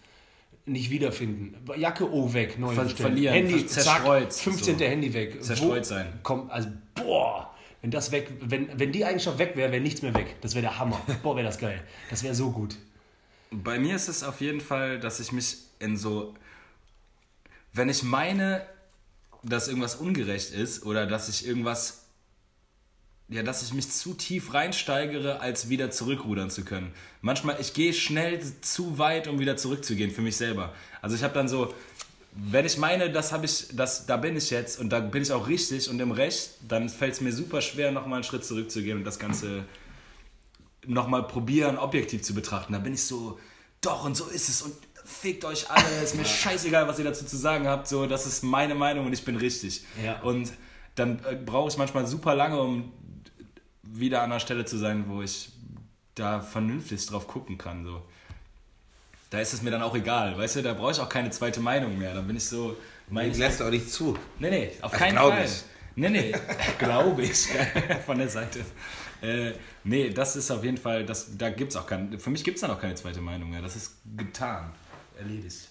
Nicht 0.65 0.89
wiederfinden. 0.89 1.55
Jacke 1.77 2.11
oh 2.11 2.33
weg, 2.33 2.57
neu 2.57 2.73
Ver- 2.73 2.89
verlieren, 2.89 3.35
Handy 3.35 3.67
zerstreut, 3.67 4.33
zack, 4.33 4.43
15. 4.43 4.79
so. 4.79 4.85
Handy 4.85 5.13
weg. 5.13 5.43
Zerstreut 5.43 5.81
Wo- 5.81 5.83
sein. 5.83 6.07
Komm, 6.23 6.49
also 6.49 6.69
boah, 6.95 7.53
wenn 7.83 7.91
das 7.91 8.11
weg, 8.11 8.31
wenn, 8.41 8.67
wenn 8.79 8.91
die 8.91 9.05
Eigenschaft 9.05 9.37
weg 9.37 9.51
wäre, 9.55 9.71
wäre 9.71 9.83
nichts 9.83 10.01
mehr 10.01 10.15
weg. 10.15 10.35
Das 10.41 10.55
wäre 10.55 10.63
der 10.63 10.79
Hammer. 10.79 10.99
Boah, 11.21 11.35
wäre 11.35 11.45
das 11.45 11.59
geil. 11.59 11.79
Das 12.09 12.23
wäre 12.23 12.33
so 12.33 12.49
gut. 12.49 12.75
Bei 13.51 13.77
mir 13.77 13.95
ist 13.95 14.07
es 14.09 14.23
auf 14.23 14.41
jeden 14.41 14.61
Fall, 14.61 14.99
dass 14.99 15.19
ich 15.19 15.31
mich 15.31 15.57
in 15.79 15.95
so, 15.95 16.33
wenn 17.71 17.87
ich 17.87 18.01
meine, 18.01 18.65
dass 19.49 19.67
irgendwas 19.67 19.95
ungerecht 19.95 20.51
ist 20.51 20.85
oder 20.85 21.05
dass 21.05 21.29
ich 21.29 21.47
irgendwas, 21.47 22.05
ja, 23.29 23.43
dass 23.43 23.63
ich 23.63 23.73
mich 23.73 23.89
zu 23.89 24.13
tief 24.13 24.53
reinsteigere, 24.53 25.39
als 25.39 25.69
wieder 25.69 25.91
zurückrudern 25.91 26.49
zu 26.49 26.63
können. 26.63 26.93
Manchmal, 27.21 27.57
ich 27.59 27.73
gehe 27.73 27.93
schnell 27.93 28.39
zu 28.61 28.97
weit, 28.97 29.27
um 29.27 29.39
wieder 29.39 29.57
zurückzugehen 29.57 30.11
für 30.11 30.21
mich 30.21 30.37
selber. 30.37 30.73
Also 31.01 31.15
ich 31.15 31.23
habe 31.23 31.33
dann 31.33 31.47
so, 31.47 31.73
wenn 32.33 32.65
ich 32.65 32.77
meine, 32.77 33.11
das 33.11 33.31
habe 33.31 33.45
ich, 33.45 33.67
das, 33.73 34.05
da 34.05 34.17
bin 34.17 34.37
ich 34.37 34.49
jetzt 34.49 34.79
und 34.79 34.89
da 34.89 34.99
bin 34.99 35.23
ich 35.23 35.31
auch 35.31 35.47
richtig 35.47 35.89
und 35.89 35.99
im 35.99 36.11
Recht, 36.11 36.51
dann 36.67 36.89
fällt 36.89 37.13
es 37.13 37.21
mir 37.21 37.33
super 37.33 37.61
schwer, 37.61 37.91
nochmal 37.91 38.17
einen 38.17 38.23
Schritt 38.23 38.45
zurückzugehen 38.45 38.99
und 38.99 39.03
das 39.03 39.17
Ganze 39.17 39.65
nochmal 40.85 41.23
probieren, 41.23 41.77
objektiv 41.77 42.21
zu 42.21 42.33
betrachten. 42.33 42.73
Da 42.73 42.79
bin 42.79 42.93
ich 42.93 43.03
so, 43.03 43.39
doch 43.81 44.05
und 44.05 44.15
so 44.15 44.25
ist 44.25 44.49
es 44.49 44.61
und 44.61 44.73
fickt 45.07 45.45
euch 45.45 45.69
alle, 45.71 46.03
ist 46.03 46.15
mir 46.15 46.25
scheißegal, 46.25 46.87
was 46.87 46.99
ihr 46.99 47.05
dazu 47.05 47.25
zu 47.25 47.37
sagen 47.37 47.67
habt, 47.67 47.87
so, 47.87 48.05
das 48.05 48.25
ist 48.25 48.43
meine 48.43 48.75
Meinung 48.75 49.05
und 49.05 49.13
ich 49.13 49.23
bin 49.23 49.37
richtig. 49.37 49.85
Ja. 50.03 50.19
Und 50.21 50.51
dann 50.95 51.19
äh, 51.29 51.35
brauche 51.35 51.69
ich 51.69 51.77
manchmal 51.77 52.05
super 52.05 52.35
lange, 52.35 52.59
um 52.59 52.91
wieder 53.83 54.21
an 54.21 54.29
der 54.31 54.39
Stelle 54.39 54.65
zu 54.65 54.77
sein, 54.77 55.05
wo 55.07 55.21
ich 55.21 55.49
da 56.15 56.41
vernünftig 56.41 57.05
drauf 57.05 57.27
gucken 57.27 57.57
kann, 57.57 57.85
so. 57.85 58.01
Da 59.29 59.39
ist 59.39 59.53
es 59.53 59.61
mir 59.61 59.71
dann 59.71 59.81
auch 59.81 59.95
egal, 59.95 60.37
weißt 60.37 60.57
du, 60.57 60.61
da 60.61 60.73
brauche 60.73 60.91
ich 60.91 60.99
auch 60.99 61.09
keine 61.09 61.29
zweite 61.31 61.59
Meinung 61.59 61.97
mehr. 61.97 62.13
Dann 62.13 62.25
bin 62.27 62.37
ich 62.37 62.45
so, 62.45 62.77
mein 63.09 63.31
Die 63.31 63.39
lässt 63.39 63.61
auch 63.61 63.69
nicht 63.69 63.91
zu. 63.91 64.17
Nee, 64.39 64.49
nee, 64.49 64.71
auf 64.81 64.91
Das 64.91 64.99
keinen 64.99 65.13
glaub 65.15 65.33
Fall. 65.33 65.45
ich. 65.45 65.63
Nee, 65.95 66.09
nee, 66.09 66.35
glaube 66.79 67.23
ich. 67.23 67.47
Von 68.05 68.19
der 68.19 68.29
Seite. 68.29 68.59
Äh, 69.21 69.53
nee, 69.83 70.11
das 70.11 70.35
ist 70.35 70.49
auf 70.51 70.63
jeden 70.63 70.77
Fall, 70.77 71.05
das, 71.05 71.37
da 71.37 71.49
gibt's 71.49 71.75
auch 71.75 71.87
kein, 71.87 72.19
für 72.19 72.29
mich 72.29 72.43
gibt 72.43 72.55
es 72.55 72.61
da 72.61 72.67
noch 72.67 72.79
keine 72.79 72.95
zweite 72.95 73.19
Meinung 73.19 73.49
mehr. 73.49 73.61
Das 73.61 73.75
ist 73.75 73.97
getan, 74.15 74.71
erledigt. 75.17 75.69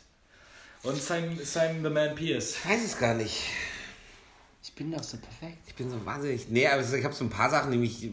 Und 0.83 1.03
Simon, 1.03 1.39
Simon 1.43 1.83
the 1.83 1.91
Man 1.91 2.15
Pierce. 2.15 2.57
Ich 2.57 2.71
weiß 2.71 2.85
es 2.85 2.99
gar 2.99 3.15
nicht. 3.15 3.45
Ich 4.63 4.73
bin 4.73 4.93
doch 4.93 5.03
so 5.03 5.17
perfekt. 5.17 5.59
Ich 5.67 5.75
bin 5.75 5.91
so 5.91 6.05
wahnsinnig. 6.05 6.49
Nee, 6.49 6.67
aber 6.67 6.83
ich 6.83 7.05
habe 7.05 7.15
so 7.15 7.25
ein 7.25 7.31
paar 7.31 7.51
Sachen, 7.51 7.71
die 7.71 7.79
mich. 7.79 8.11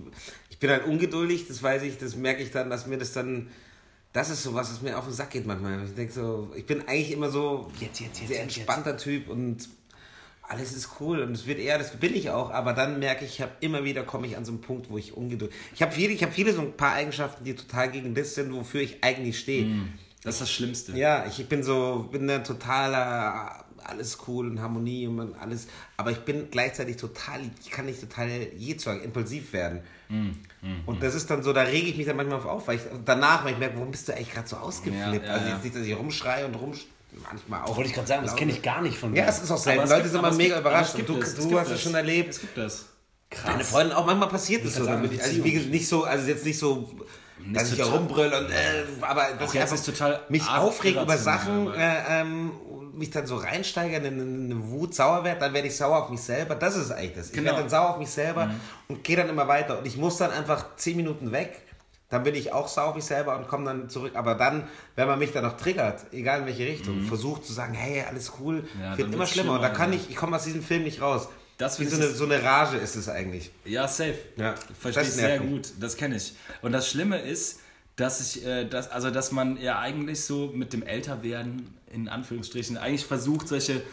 Ich 0.49 0.59
bin 0.59 0.69
halt 0.69 0.85
ungeduldig, 0.85 1.47
das 1.47 1.61
weiß 1.61 1.83
ich, 1.83 1.97
das 1.97 2.15
merke 2.15 2.43
ich 2.43 2.51
dann, 2.51 2.69
dass 2.69 2.87
mir 2.87 2.97
das 2.97 3.13
dann. 3.13 3.49
Das 4.13 4.29
ist 4.29 4.43
so 4.43 4.53
was, 4.53 4.71
was 4.71 4.81
mir 4.81 4.97
auf 4.97 5.05
den 5.05 5.13
Sack 5.13 5.31
geht 5.31 5.47
manchmal. 5.47 5.83
Ich 5.85 5.95
denke 5.95 6.13
so, 6.13 6.51
ich 6.55 6.65
bin 6.65 6.81
eigentlich 6.87 7.11
immer 7.11 7.31
so 7.31 7.71
Jetzt, 7.79 7.99
jetzt, 7.99 8.19
jetzt, 8.19 8.27
sehr 8.27 8.43
jetzt, 8.43 8.57
entspannter 8.57 8.95
Typ 8.95 9.27
und 9.27 9.67
alles 10.43 10.73
ist 10.73 10.89
cool 10.99 11.19
und 11.21 11.31
es 11.31 11.47
wird 11.47 11.57
eher, 11.57 11.79
das 11.79 11.95
bin 11.95 12.15
ich 12.15 12.29
auch, 12.29 12.51
aber 12.51 12.73
dann 12.73 12.99
merke 12.99 13.25
ich, 13.25 13.31
ich 13.31 13.41
habe 13.41 13.53
immer 13.61 13.83
wieder 13.83 14.03
komme 14.03 14.27
ich 14.27 14.37
an 14.37 14.45
so 14.45 14.51
einen 14.51 14.61
Punkt, 14.61 14.89
wo 14.89 14.97
ich 14.97 15.17
ungeduldig. 15.17 15.55
Ich 15.73 15.81
habe 15.81 15.91
viele, 15.91 16.13
ich 16.13 16.21
habe 16.21 16.31
viele 16.31 16.53
so 16.53 16.61
ein 16.61 16.77
paar 16.77 16.93
Eigenschaften, 16.93 17.43
die 17.43 17.55
total 17.55 17.89
gegen 17.89 18.13
das 18.13 18.35
sind, 18.35 18.53
wofür 18.53 18.81
ich 18.81 19.03
eigentlich 19.03 19.39
stehe. 19.39 19.65
Das 20.23 20.35
ist 20.35 20.41
das 20.41 20.51
Schlimmste. 20.51 20.93
Ja, 20.93 21.25
ich 21.25 21.47
bin 21.47 21.63
so, 21.63 22.07
bin 22.11 22.27
der 22.27 22.43
totaler, 22.43 23.65
alles 23.83 24.17
cool 24.27 24.47
und 24.49 24.61
Harmonie 24.61 25.07
und 25.07 25.35
alles, 25.35 25.67
aber 25.97 26.11
ich 26.11 26.19
bin 26.19 26.49
gleichzeitig 26.49 26.95
total, 26.97 27.41
ich 27.61 27.69
kann 27.69 27.85
nicht 27.85 27.99
total 27.99 28.29
je 28.55 28.77
sagen, 28.77 29.01
impulsiv 29.03 29.51
werden. 29.53 29.81
und 30.85 31.03
das 31.03 31.15
ist 31.15 31.29
dann 31.29 31.43
so, 31.43 31.51
da 31.53 31.63
rege 31.63 31.87
ich 31.87 31.97
mich 31.97 32.05
dann 32.05 32.15
manchmal 32.15 32.41
auf, 32.41 32.67
weil 32.67 32.77
ich 32.77 32.83
danach, 33.03 33.43
weil 33.43 33.53
ich 33.53 33.59
merke, 33.59 33.75
warum 33.75 33.91
bist 33.91 34.07
du 34.07 34.13
eigentlich 34.15 34.31
gerade 34.31 34.47
so 34.47 34.55
ausgeflippt? 34.57 35.25
Ja, 35.25 35.29
ja, 35.29 35.33
also 35.33 35.47
ja. 35.47 35.53
jetzt 35.55 35.63
nicht, 35.63 35.75
dass 35.75 35.83
ich 35.85 35.97
rumschreie 35.97 36.45
und 36.45 36.55
rum, 36.55 36.73
manchmal 37.29 37.61
auch. 37.63 37.75
Wollte 37.75 37.89
ich 37.89 37.95
gerade 37.95 38.07
sagen, 38.07 38.23
das 38.23 38.35
kenne 38.35 38.51
ich 38.53 38.61
gar 38.61 38.81
nicht 38.81 38.97
von 38.97 39.11
mir. 39.11 39.17
Ja, 39.19 39.25
es 39.27 39.41
ist 39.41 39.51
auch 39.51 39.57
selten. 39.57 39.81
Leute 39.89 39.95
gibt- 40.03 40.11
sind 40.11 40.19
immer 40.19 40.31
mega 40.31 40.55
gibt- 40.55 40.67
überrascht. 40.67 40.95
du, 41.05 41.17
es, 41.17 41.37
es 41.37 41.47
du 41.47 41.59
hast 41.59 41.69
es 41.69 41.81
schon 41.81 41.95
erlebt. 41.95 42.29
Es 42.31 42.39
gibt 42.41 42.57
das. 42.57 42.85
Deine 43.45 43.63
Freundin 43.63 43.95
auch 43.95 44.05
manchmal 44.05 44.29
passiert 44.29 44.63
es 44.63 44.75
so. 44.75 44.83
sagen, 44.83 44.97
Damit 45.01 45.13
ich, 45.13 45.21
also 45.23 45.41
gesagt, 45.41 45.69
nicht 45.71 45.87
so, 45.87 46.03
also 46.03 46.27
jetzt 46.27 46.45
nicht 46.45 46.57
so, 46.59 46.91
dass 47.51 47.71
ich 47.71 47.83
rumbrüll 47.83 48.31
und, 48.33 48.49
äh, 48.49 48.83
aber 49.01 49.27
dass 49.39 49.53
ich 49.53 49.59
einfach 49.61 49.79
total 49.83 50.21
mich 50.29 50.43
arg 50.43 50.61
aufreg 50.61 50.95
über 51.01 51.17
Sachen, 51.17 51.73
äh, 51.73 52.21
ähm, 52.21 52.51
mich 52.93 53.09
dann 53.09 53.25
so 53.25 53.37
reinsteigern 53.37 54.05
in 54.05 54.51
eine, 54.51 54.69
Wut, 54.69 54.93
sauer 54.93 55.23
werde, 55.23 55.39
dann 55.39 55.53
werde 55.53 55.67
ich 55.67 55.75
sauer 55.75 56.03
auf 56.03 56.09
mich 56.09 56.21
selber. 56.21 56.55
Das 56.55 56.75
ist 56.75 56.91
eigentlich 56.91 57.15
das. 57.15 57.27
Ich 57.29 57.33
Genau. 57.33 57.47
werde 57.47 57.61
dann 57.61 57.69
sauer 57.69 57.89
auf 57.91 57.97
mich 57.97 58.09
selber 58.09 58.51
und 58.87 59.03
gehe 59.03 59.17
dann 59.17 59.29
immer 59.29 59.47
weiter. 59.47 59.79
Und 59.79 59.87
ich 59.87 59.97
muss 59.97 60.17
dann 60.17 60.31
einfach 60.31 60.75
zehn 60.75 60.95
Minuten 60.97 61.31
weg. 61.31 61.61
Dann 62.09 62.21
bin 62.21 62.35
ich 62.35 62.53
auch 62.53 62.67
sauer 62.67 62.89
auf 62.89 62.95
mich 62.95 63.05
selber 63.05 63.35
und 63.35 63.47
komme 63.47 63.65
dann 63.65 63.89
zurück. 63.89 64.11
Aber 64.15 64.35
dann, 64.35 64.67
wenn 64.95 65.07
man 65.07 65.17
mich 65.17 65.31
dann 65.31 65.43
noch 65.43 65.57
triggert, 65.57 66.05
egal 66.11 66.41
in 66.41 66.45
welche 66.45 66.67
Richtung, 66.67 67.01
versucht 67.01 67.43
zu 67.45 67.53
sagen, 67.53 67.73
hey, 67.73 68.03
alles 68.07 68.33
cool, 68.39 68.67
Ja, 68.79 68.95
wird 68.95 69.07
immer 69.07 69.19
wird's 69.19 69.31
schlimmer. 69.31 69.53
Und 69.53 69.61
da 69.63 69.69
schlimmer, 69.69 69.77
kann 69.79 69.93
ja. 69.93 69.99
ich, 69.99 70.11
ich 70.11 70.15
komme 70.15 70.35
aus 70.35 70.43
diesem 70.43 70.61
Film 70.61 70.83
nicht 70.83 71.01
raus. 71.01 71.29
Das 71.57 71.79
Wie 71.79 71.85
so 71.85 71.95
eine, 71.97 72.09
so 72.09 72.25
eine 72.25 72.41
Rage 72.41 72.77
ist 72.77 72.95
es 72.95 73.07
eigentlich. 73.07 73.51
Ja, 73.65 73.87
safe. 73.87 74.15
Ja, 74.37 74.55
Verstehe 74.79 75.03
ich 75.03 75.09
sehr 75.09 75.39
mich. 75.39 75.49
gut. 75.49 75.69
Das 75.79 75.95
kenne 75.95 76.15
ich. 76.15 76.33
Und 76.61 76.71
das 76.71 76.89
Schlimme 76.89 77.19
ist, 77.21 77.59
dass 77.95 78.19
ich, 78.35 78.45
äh, 78.45 78.65
dass, 78.65 78.89
also 78.89 79.11
dass 79.11 79.31
man 79.31 79.57
ja 79.57 79.79
eigentlich 79.79 80.21
so 80.21 80.51
mit 80.53 80.73
dem 80.73 80.83
Älterwerden, 80.83 81.73
in 81.91 82.09
Anführungsstrichen, 82.09 82.77
eigentlich 82.77 83.05
versucht, 83.05 83.47
solche, 83.47 83.83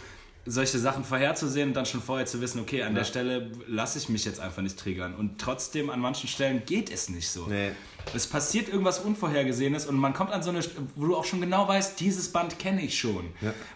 solche 0.47 0.79
Sachen 0.79 1.05
vorherzusehen 1.05 1.69
und 1.69 1.75
dann 1.75 1.85
schon 1.87 2.03
vorher 2.03 2.27
zu 2.27 2.41
wissen, 2.41 2.61
okay, 2.61 2.83
an 2.83 2.95
der 2.95 3.05
Stelle 3.05 3.51
lasse 3.67 3.99
ich 3.99 4.09
mich 4.09 4.25
jetzt 4.25 4.41
einfach 4.41 4.63
nicht 4.63 4.79
triggern. 4.79 5.15
Und 5.15 5.39
trotzdem, 5.39 5.91
an 5.91 6.01
manchen 6.01 6.29
Stellen 6.29 6.63
geht 6.65 6.91
es 6.91 7.11
nicht 7.11 7.29
so. 7.29 7.47
Nee. 7.47 7.73
Es 8.15 8.27
passiert 8.27 8.69
irgendwas 8.69 8.99
Unvorhergesehenes 8.99 9.87
und 9.87 9.97
man 9.97 10.13
kommt 10.13 10.33
an 10.33 10.43
so 10.43 10.51
eine, 10.51 10.61
wo 10.97 11.07
du 11.07 11.17
auch 11.17 11.25
schon 11.25 11.41
genau 11.41 11.69
weißt, 11.69 12.01
dieses 12.01 12.33
Band 12.33 12.59
kenne 12.59 12.83
ich 12.83 12.99
schon. 12.99 13.27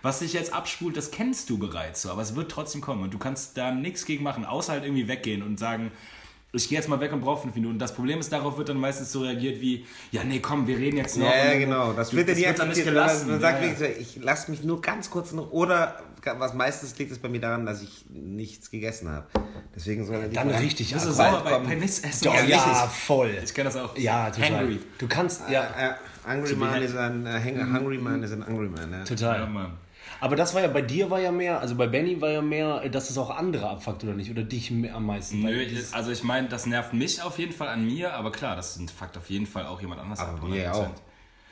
Was 0.03 0.19
sich 0.21 0.33
jetzt 0.33 0.53
abspult, 0.53 0.97
das 0.97 1.11
kennst 1.11 1.51
du 1.51 1.59
bereits 1.59 2.03
so, 2.03 2.11
aber 2.11 2.23
es 2.23 2.35
wird 2.35 2.51
trotzdem 2.51 2.81
kommen 2.81 3.03
und 3.03 3.15
du 3.15 3.19
kannst 3.19 3.57
da 3.57 3.71
nichts 3.71 4.05
gegen 4.05 4.25
machen, 4.25 4.45
außer 4.45 4.73
halt 4.73 4.85
irgendwie 4.85 5.09
weggehen 5.09 5.43
und 5.43 5.59
sagen, 5.59 5.93
ich 6.53 6.69
gehe 6.69 6.79
jetzt 6.79 6.89
mal 6.89 7.01
weg 7.01 7.13
und 7.13 7.21
brauche 7.21 7.43
fünf 7.43 7.55
Minuten. 7.57 7.81
Das 7.81 7.93
Problem 7.97 8.21
ist, 8.21 8.31
darauf 8.33 8.57
wird 8.59 8.69
dann 8.69 8.77
meistens 8.79 9.11
so 9.11 9.23
reagiert 9.23 9.61
wie, 9.61 9.85
ja 10.13 10.23
nee, 10.23 10.39
komm, 10.39 10.69
wir 10.69 10.79
reden 10.79 10.97
jetzt 10.99 11.17
noch. 11.17 11.27
Ja, 11.27 11.47
ja, 11.53 11.59
genau. 11.59 11.93
Das 11.95 12.11
Du- 12.11 12.17
wird 12.17 12.29
ja 12.29 12.53
nie 12.53 12.57
dann 12.57 12.69
nicht 12.69 12.85
gelassen. 12.85 13.29
Man 13.29 13.41
sagt 13.41 13.61
ja, 13.61 13.69
ja. 13.71 13.81
wirklich, 13.81 14.01
ich 14.17 14.23
lasse 14.23 14.53
mich 14.53 14.63
nur 14.63 14.81
ganz 14.81 15.11
kurz 15.11 15.33
noch. 15.33 15.51
Oder 15.51 16.01
was 16.39 16.55
meistens 16.55 16.97
liegt 16.99 17.13
es 17.13 17.19
bei 17.19 17.29
mir 17.29 17.41
daran, 17.41 17.67
dass 17.67 17.83
ich 17.83 18.05
nichts 18.11 18.71
gegessen 18.71 19.09
habe. 19.09 19.27
Deswegen 19.75 20.05
soll 20.05 20.17
er 20.17 20.29
Dann 20.29 20.51
richtig 20.51 20.93
Bist 20.93 21.07
du 21.07 21.11
sauer 21.13 21.43
bei, 21.45 21.59
bei 21.59 21.75
nichts 21.75 22.01
essen? 22.01 22.25
Doch, 22.25 22.35
Ja, 22.35 22.45
ja, 22.45 22.89
voll. 22.89 23.37
Ich 23.45 23.53
kenne 23.55 23.71
das 23.71 23.77
auch. 23.77 23.97
Ja, 23.97 24.31
total. 24.31 24.59
Hangry. 24.59 24.81
Du 24.99 25.07
kannst, 25.09 25.43
ja, 25.51 25.63
Äh, 25.77 26.31
Hungry 26.31 26.55
Man 26.57 26.83
ist 26.83 26.97
ein 26.97 27.27
Hang- 27.27 27.75
Hungry 27.75 27.99
Man 27.99 28.23
ist 28.23 28.33
ein 28.33 28.47
Hungry 28.47 28.69
Man. 28.69 28.91
Ja. 28.93 29.05
total. 29.05 29.41
Ja, 29.41 29.47
Mann. 29.47 29.73
Aber 30.21 30.37
das 30.37 30.55
war 30.55 30.63
ja 30.63 30.69
bei 30.69 30.81
dir 30.83 31.11
war 31.11 31.21
ja 31.21 31.31
mehr, 31.33 31.61
also 31.61 31.75
bei 31.75 31.87
Benny 31.87 32.21
war 32.21 32.31
ja 32.31 32.41
mehr, 32.41 32.89
dass 32.89 33.11
es 33.11 33.19
auch 33.19 33.31
andere 33.37 33.69
abfuckt 33.69 34.05
oder 34.05 34.15
nicht? 34.15 34.31
Oder 34.31 34.43
dich 34.43 34.71
mehr 34.71 34.95
am 34.95 35.07
meisten? 35.07 35.41
Nö, 35.43 35.67
also 35.93 36.11
ich 36.13 36.23
meine, 36.23 36.49
das 36.49 36.67
nervt 36.67 36.95
mich 36.95 37.21
auf 37.23 37.39
jeden 37.39 37.53
Fall 37.53 37.69
an 37.69 37.85
mir, 37.85 38.13
aber 38.15 38.33
klar, 38.33 38.57
das 38.57 38.79
fuckt 38.97 39.19
auf 39.19 39.29
jeden 39.29 39.47
Fall 39.47 39.67
auch 39.67 39.81
jemand 39.81 40.01
anders 40.01 40.21
Aber 40.21 40.33
ab. 40.39 40.49
mir 40.49 40.73
100%. 40.73 40.75
auch. 40.75 40.91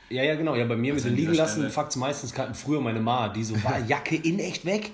Ja, 0.09 0.23
ja, 0.23 0.35
genau. 0.35 0.55
Ja, 0.55 0.65
bei 0.65 0.75
mir 0.75 0.93
mit 0.93 1.03
Also 1.03 1.09
dem 1.09 1.13
an 1.13 1.15
liegen 1.17 1.33
lassen 1.33 1.53
Stelle- 1.59 1.69
fuckt 1.69 1.89
es 1.91 1.95
meistens 1.95 2.33
früher 2.53 2.81
meine 2.81 2.99
Ma, 2.99 3.29
die 3.29 3.43
so, 3.43 3.55
war 3.63 3.79
Jacke 3.87 4.15
in 4.15 4.39
echt 4.39 4.65
weg? 4.65 4.91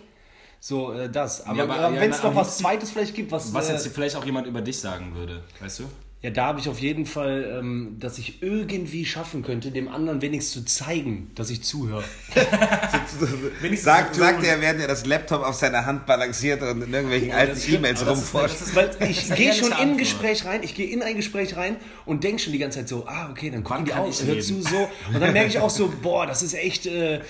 So, 0.59 0.91
äh, 0.93 1.09
das. 1.09 1.45
Aber, 1.45 1.57
Ja, 1.57 1.63
aber- 1.63 1.75
ja, 1.95 2.01
wenn 2.01 2.11
es 2.11 2.17
na, 2.17 2.23
noch 2.25 2.31
am 2.31 2.35
was 2.37 2.57
Zweites 2.57 2.91
vielleicht 2.91 3.15
gibt, 3.15 3.31
was. 3.31 3.53
Was 3.53 3.69
äh, 3.69 3.73
jetzt 3.73 3.87
vielleicht 3.87 4.15
auch 4.15 4.25
jemand 4.25 4.45
über 4.47 4.61
dich 4.61 4.79
sagen 4.79 5.15
würde, 5.15 5.43
weißt 5.59 5.79
du? 5.79 5.83
Ja, 6.21 6.31
da 6.31 6.47
habe 6.47 6.59
ich 6.59 6.67
auf 6.67 6.79
jeden 6.79 7.05
Fall, 7.05 7.59
ähm, 7.59 7.95
dass 7.97 8.17
ich 8.17 8.43
irgendwie 8.43 9.05
schaffen 9.05 9.41
könnte, 9.41 9.71
dem 9.71 9.87
anderen 9.87 10.21
wenigstens 10.21 10.51
zu 10.51 10.65
zeigen, 10.65 11.31
dass 11.35 11.49
ich 11.49 11.63
zuhöre. 11.63 12.03
Wenigstens 13.61 13.85
Sagt, 13.85 14.17
er, 14.43 14.59
während 14.59 14.81
er 14.81 14.89
das 14.89 15.05
Laptop 15.05 15.43
auf 15.43 15.55
seiner 15.55 15.85
Hand 15.85 16.05
balanciert 16.05 16.61
und 16.61 16.81
in 16.81 16.93
irgendwelchen 16.93 17.31
alten 17.31 17.53
das 17.53 17.63
stimmt, 17.63 17.77
E-Mails 17.77 18.05
rumforscht. 18.05 18.57
Das 18.75 19.09
ich 19.09 19.33
gehe 19.33 19.53
schon 19.53 19.69
in 19.69 19.73
ein. 19.73 19.97
Gespräch 19.97 20.43
rein, 20.43 20.61
ich 20.61 20.75
gehe 20.75 20.87
in 20.87 21.03
ein 21.03 21.15
Gespräch 21.15 21.55
rein 21.55 21.77
und 22.05 22.25
denke 22.25 22.41
schon 22.41 22.51
die 22.51 22.59
ganze 22.59 22.79
Zeit 22.79 22.89
so, 22.89 23.07
ah, 23.07 23.29
okay, 23.31 23.49
dann 23.49 23.63
gucken 23.63 23.85
die 23.85 23.93
auch, 23.93 24.09
ich 24.09 24.21
hör 24.21 24.41
zu 24.41 24.61
so. 24.61 24.89
Und 25.13 25.21
dann 25.21 25.31
merke 25.31 25.47
ich 25.47 25.59
auch 25.59 25.69
so, 25.69 25.89
boah, 26.01 26.27
das 26.27 26.43
ist 26.43 26.53
echt 26.53 26.85
äh, 26.85 27.21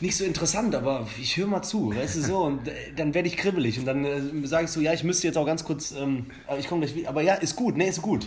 nicht 0.00 0.16
so 0.16 0.24
interessant, 0.24 0.74
aber 0.74 1.06
ich 1.20 1.36
höre 1.36 1.46
mal 1.46 1.62
zu, 1.62 1.94
weißt 1.94 2.16
du 2.16 2.22
so. 2.22 2.38
Und 2.44 2.66
äh, 2.66 2.72
dann 2.96 3.12
werde 3.12 3.28
ich 3.28 3.36
kribbelig 3.36 3.78
und 3.78 3.84
dann 3.84 4.04
äh, 4.04 4.46
sage 4.46 4.64
ich 4.64 4.70
so, 4.70 4.80
ja, 4.80 4.94
ich 4.94 5.04
müsste 5.04 5.26
jetzt 5.26 5.36
auch 5.36 5.46
ganz 5.46 5.64
kurz, 5.64 5.92
ähm, 5.92 6.26
aber 6.46 6.58
ich 6.58 6.66
komme 6.66 6.80
gleich 6.80 6.96
wieder. 6.96 7.10
Aber 7.10 7.20
ja, 7.20 7.34
ist 7.34 7.56
gut, 7.56 7.76
nee, 7.76 7.88
ist 7.88 8.00
gut. 8.00 8.21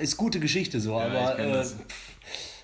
Ist 0.00 0.16
gute 0.16 0.40
Geschichte 0.40 0.80
so, 0.80 0.98
aber 0.98 1.38
ich 1.38 1.44
äh, 1.44 1.52
das. 1.52 1.76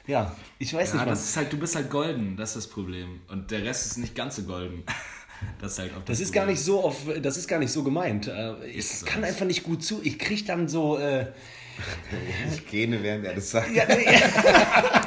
ja, 0.07 0.35
ich 0.59 0.73
weiß 0.73 0.91
Ja, 0.91 0.95
nicht, 0.97 1.07
das 1.11 1.19
was. 1.21 1.29
ist 1.31 1.37
halt, 1.37 1.53
du 1.53 1.59
bist 1.59 1.75
halt 1.77 1.91
golden, 1.91 2.37
das 2.37 2.51
ist 2.51 2.57
das 2.57 2.67
Problem. 2.69 3.21
Und 3.29 3.51
der 3.51 3.65
Rest 3.65 3.87
ist 3.87 3.99
nicht 3.99 4.15
ganz 4.15 4.37
so 4.37 4.43
golden. 4.43 4.85
Das 5.61 5.75
ist 5.75 5.79
halt 5.79 5.93
auch 5.97 6.03
Das 6.05 6.19
ist 6.19 6.33
gar 6.33 6.47
nicht 6.47 6.59
so 6.61 6.83
auf, 6.83 6.97
das 7.23 7.37
ist 7.37 7.47
gar 7.47 7.61
nicht 7.61 7.71
so 7.71 7.85
gemeint. 7.85 8.27
Äh, 8.27 8.57
Ich 8.67 8.79
Ist 8.79 9.01
so. 9.01 9.07
kann 9.07 9.23
einfach 9.23 9.47
nicht 9.47 9.63
gut 9.63 9.85
zu. 9.85 10.01
Ich 10.03 10.19
krieg 10.19 10.45
dann 10.47 10.67
so. 10.69 10.99
Äh, 10.99 11.27
Ich 12.53 12.67
gähne, 12.67 13.01
während 13.05 13.25
er 13.25 13.35
das 13.37 13.53
sagt. 13.53 13.71
Ja, 13.73 13.85
nee, 13.87 14.05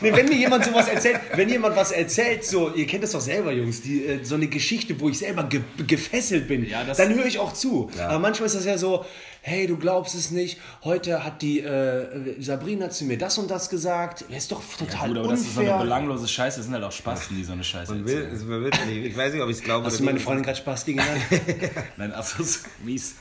nee, 0.00 0.12
wenn 0.12 0.26
mir 0.28 0.36
jemand 0.36 0.64
sowas 0.64 0.88
erzählt, 0.88 1.20
wenn 1.34 1.48
jemand 1.48 1.76
was 1.76 1.92
erzählt, 1.92 2.44
so, 2.44 2.72
ihr 2.74 2.86
kennt 2.86 3.02
das 3.04 3.12
doch 3.12 3.20
selber, 3.20 3.52
Jungs, 3.52 3.82
die, 3.82 4.04
äh, 4.04 4.24
so 4.24 4.34
eine 4.34 4.46
Geschichte, 4.46 4.98
wo 5.00 5.08
ich 5.08 5.18
selber 5.18 5.44
ge 5.44 5.60
gefesselt 5.86 6.48
bin, 6.48 6.68
Ja, 6.68 6.84
das- 6.84 6.96
dann 6.98 7.14
höre 7.14 7.26
ich 7.26 7.38
auch 7.38 7.52
zu. 7.52 7.90
Aber 7.98 8.18
manchmal 8.18 8.46
ist 8.46 8.56
das 8.56 8.64
ja 8.64 8.76
so, 8.78 9.04
hey, 9.42 9.66
du 9.66 9.76
glaubst 9.76 10.14
es 10.14 10.30
nicht, 10.30 10.58
heute 10.84 11.24
hat 11.24 11.40
die 11.42 11.60
äh, 11.60 12.40
Sabrina 12.42 12.90
zu 12.90 13.04
mir 13.04 13.16
das 13.18 13.38
und 13.38 13.50
das 13.50 13.70
gesagt, 13.70 14.24
das 14.28 14.36
ist 14.38 14.52
doch 14.52 14.62
total 14.78 15.08
Gut, 15.08 15.18
aber 15.18 15.28
das 15.28 15.40
ist 15.40 15.54
so 15.54 15.60
eine 15.60 15.70
unfair. 15.70 15.82
belanglose 15.84 16.28
Scheiße, 16.28 16.58
das 16.58 16.66
sind 16.66 16.74
halt 16.74 16.84
auch 16.84 16.92
Spasten, 16.92 17.36
die 17.36 17.44
so 17.44 17.52
eine 17.52 17.64
Scheiße 17.64 17.92
Man 17.94 18.04
will, 18.06 18.22
erzählen. 18.24 18.48
man 18.48 18.64
will 18.64 18.70
nicht. 18.86 19.06
Ich 19.06 19.16
weiß 19.16 19.32
nicht, 19.32 19.42
ob 19.42 19.48
ich 19.48 19.56
es 19.58 19.62
glaube. 19.62 19.86
Hast 19.86 20.00
du 20.00 20.04
meine. 20.04 20.20
Freundin 20.20 20.44
gerade 20.44 20.58
Spasti 20.58 20.92
genannt? 20.94 21.20
Nein, 21.96 22.12
also 22.12 22.42
so 22.42 22.58
mies. 22.84 23.14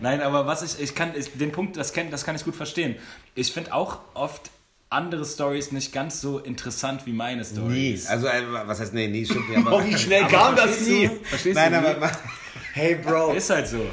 Nein. 0.00 0.20
aber 0.22 0.46
was 0.46 0.62
ich, 0.62 0.80
ich 0.82 0.94
kann, 0.94 1.12
ich, 1.16 1.30
den 1.34 1.52
Punkt, 1.52 1.76
das, 1.76 1.92
kenn, 1.92 2.10
das 2.10 2.24
kann 2.24 2.36
ich 2.36 2.44
gut 2.44 2.54
verstehen. 2.56 2.96
Ich 3.34 3.52
finde 3.52 3.74
auch 3.74 3.98
oft 4.14 4.50
andere 4.96 5.24
Stories 5.24 5.70
nicht 5.72 5.92
ganz 5.92 6.20
so 6.20 6.38
interessant 6.38 7.06
wie 7.06 7.12
meine 7.12 7.42
Nie. 7.42 7.46
Stories. 7.46 8.06
Also, 8.06 8.26
äh, 8.26 8.42
was 8.66 8.80
heißt, 8.80 8.92
nee, 8.94 9.06
nie, 9.08 9.24
stimmt 9.24 9.48
nicht. 9.48 9.58
Aber, 9.58 9.72
Oh, 9.76 9.84
wie 9.84 9.96
schnell 9.96 10.26
kam 10.26 10.56
das 10.56 10.64
verstehst 10.76 10.88
nie? 10.90 11.08
Du, 11.08 11.24
verstehst 11.24 11.54
nein, 11.56 11.72
du? 11.72 11.78
aber 11.78 11.98
man, 12.00 12.10
Hey, 12.72 12.94
Bro. 12.96 13.32
ist 13.34 13.48
halt 13.50 13.68
so. 13.68 13.86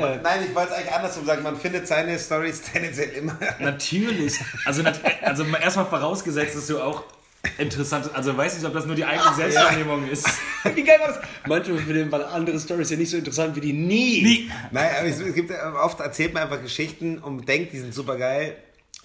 nein, 0.00 0.40
ich 0.48 0.54
wollte 0.54 0.72
es 0.72 0.78
eigentlich 0.78 0.92
andersrum 0.92 1.26
sagen. 1.26 1.42
Man 1.42 1.56
findet 1.56 1.86
seine 1.86 2.18
Stories 2.18 2.62
tendenziell 2.72 3.10
immer. 3.10 3.36
Natürlich. 3.60 4.34
Also, 4.64 4.82
also 5.22 5.44
erstmal 5.44 5.86
vorausgesetzt, 5.86 6.56
dass 6.56 6.66
du 6.66 6.80
auch 6.80 7.04
interessant, 7.58 8.10
also 8.12 8.36
weiß 8.36 8.56
nicht, 8.56 8.66
ob 8.66 8.72
das 8.74 8.86
nur 8.86 8.96
die 8.96 9.04
eigene 9.04 9.32
Selbstwahrnehmung 9.36 10.08
ist. 10.08 10.26
Wie 10.74 10.82
geil 10.82 10.98
war 10.98 11.08
das? 11.08 11.18
Manchmal 11.46 11.78
finden 11.78 12.10
man 12.10 12.22
andere 12.22 12.58
Stories 12.58 12.90
ja 12.90 12.96
nicht 12.96 13.10
so 13.10 13.16
interessant 13.18 13.54
wie 13.54 13.60
die 13.60 13.72
nie. 13.72 14.22
Nie. 14.22 14.50
Nein, 14.72 14.88
aber 14.98 15.08
es, 15.08 15.22
gibt 15.34 15.50
ja- 15.50 15.72
oft 15.74 16.00
erzählt 16.00 16.34
man 16.34 16.42
einfach 16.44 16.60
Geschichten 16.60 17.18
und 17.18 17.48
denkt, 17.48 17.72
die 17.72 17.78
sind 17.78 17.94
super 17.94 18.16
geil. 18.16 18.56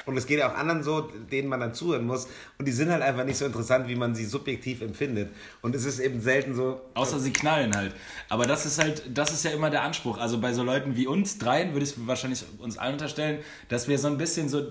Und 0.05 0.17
es 0.17 0.25
geht 0.25 0.39
ja 0.39 0.51
auch 0.51 0.55
anderen 0.57 0.83
so, 0.83 1.01
denen 1.31 1.47
man 1.47 1.59
dann 1.59 1.73
zuhören 1.73 2.05
muss. 2.05 2.27
Und 2.57 2.67
die 2.67 2.71
sind 2.71 2.91
halt 2.91 3.01
einfach 3.03 3.23
nicht 3.23 3.37
so 3.37 3.45
interessant, 3.45 3.87
wie 3.87 3.95
man 3.95 4.15
sie 4.15 4.25
subjektiv 4.25 4.81
empfindet. 4.81 5.29
Und 5.61 5.75
es 5.75 5.85
ist 5.85 5.99
eben 5.99 6.21
selten 6.21 6.55
so. 6.55 6.81
Außer 6.95 7.19
sie 7.19 7.31
knallen 7.31 7.75
halt. 7.75 7.93
Aber 8.29 8.45
das 8.47 8.65
ist 8.65 8.81
halt, 8.81 9.03
das 9.13 9.31
ist 9.31 9.43
ja 9.45 9.51
immer 9.51 9.69
der 9.69 9.83
Anspruch. 9.83 10.17
Also 10.17 10.39
bei 10.39 10.53
so 10.53 10.63
Leuten 10.63 10.95
wie 10.95 11.05
uns 11.07 11.37
dreien 11.37 11.73
würde 11.73 11.85
ich 11.85 11.93
wahrscheinlich 12.07 12.43
uns 12.59 12.77
allen 12.77 12.93
unterstellen, 12.93 13.39
dass 13.69 13.87
wir 13.87 13.97
so 13.99 14.07
ein 14.07 14.17
bisschen 14.17 14.49
so 14.49 14.63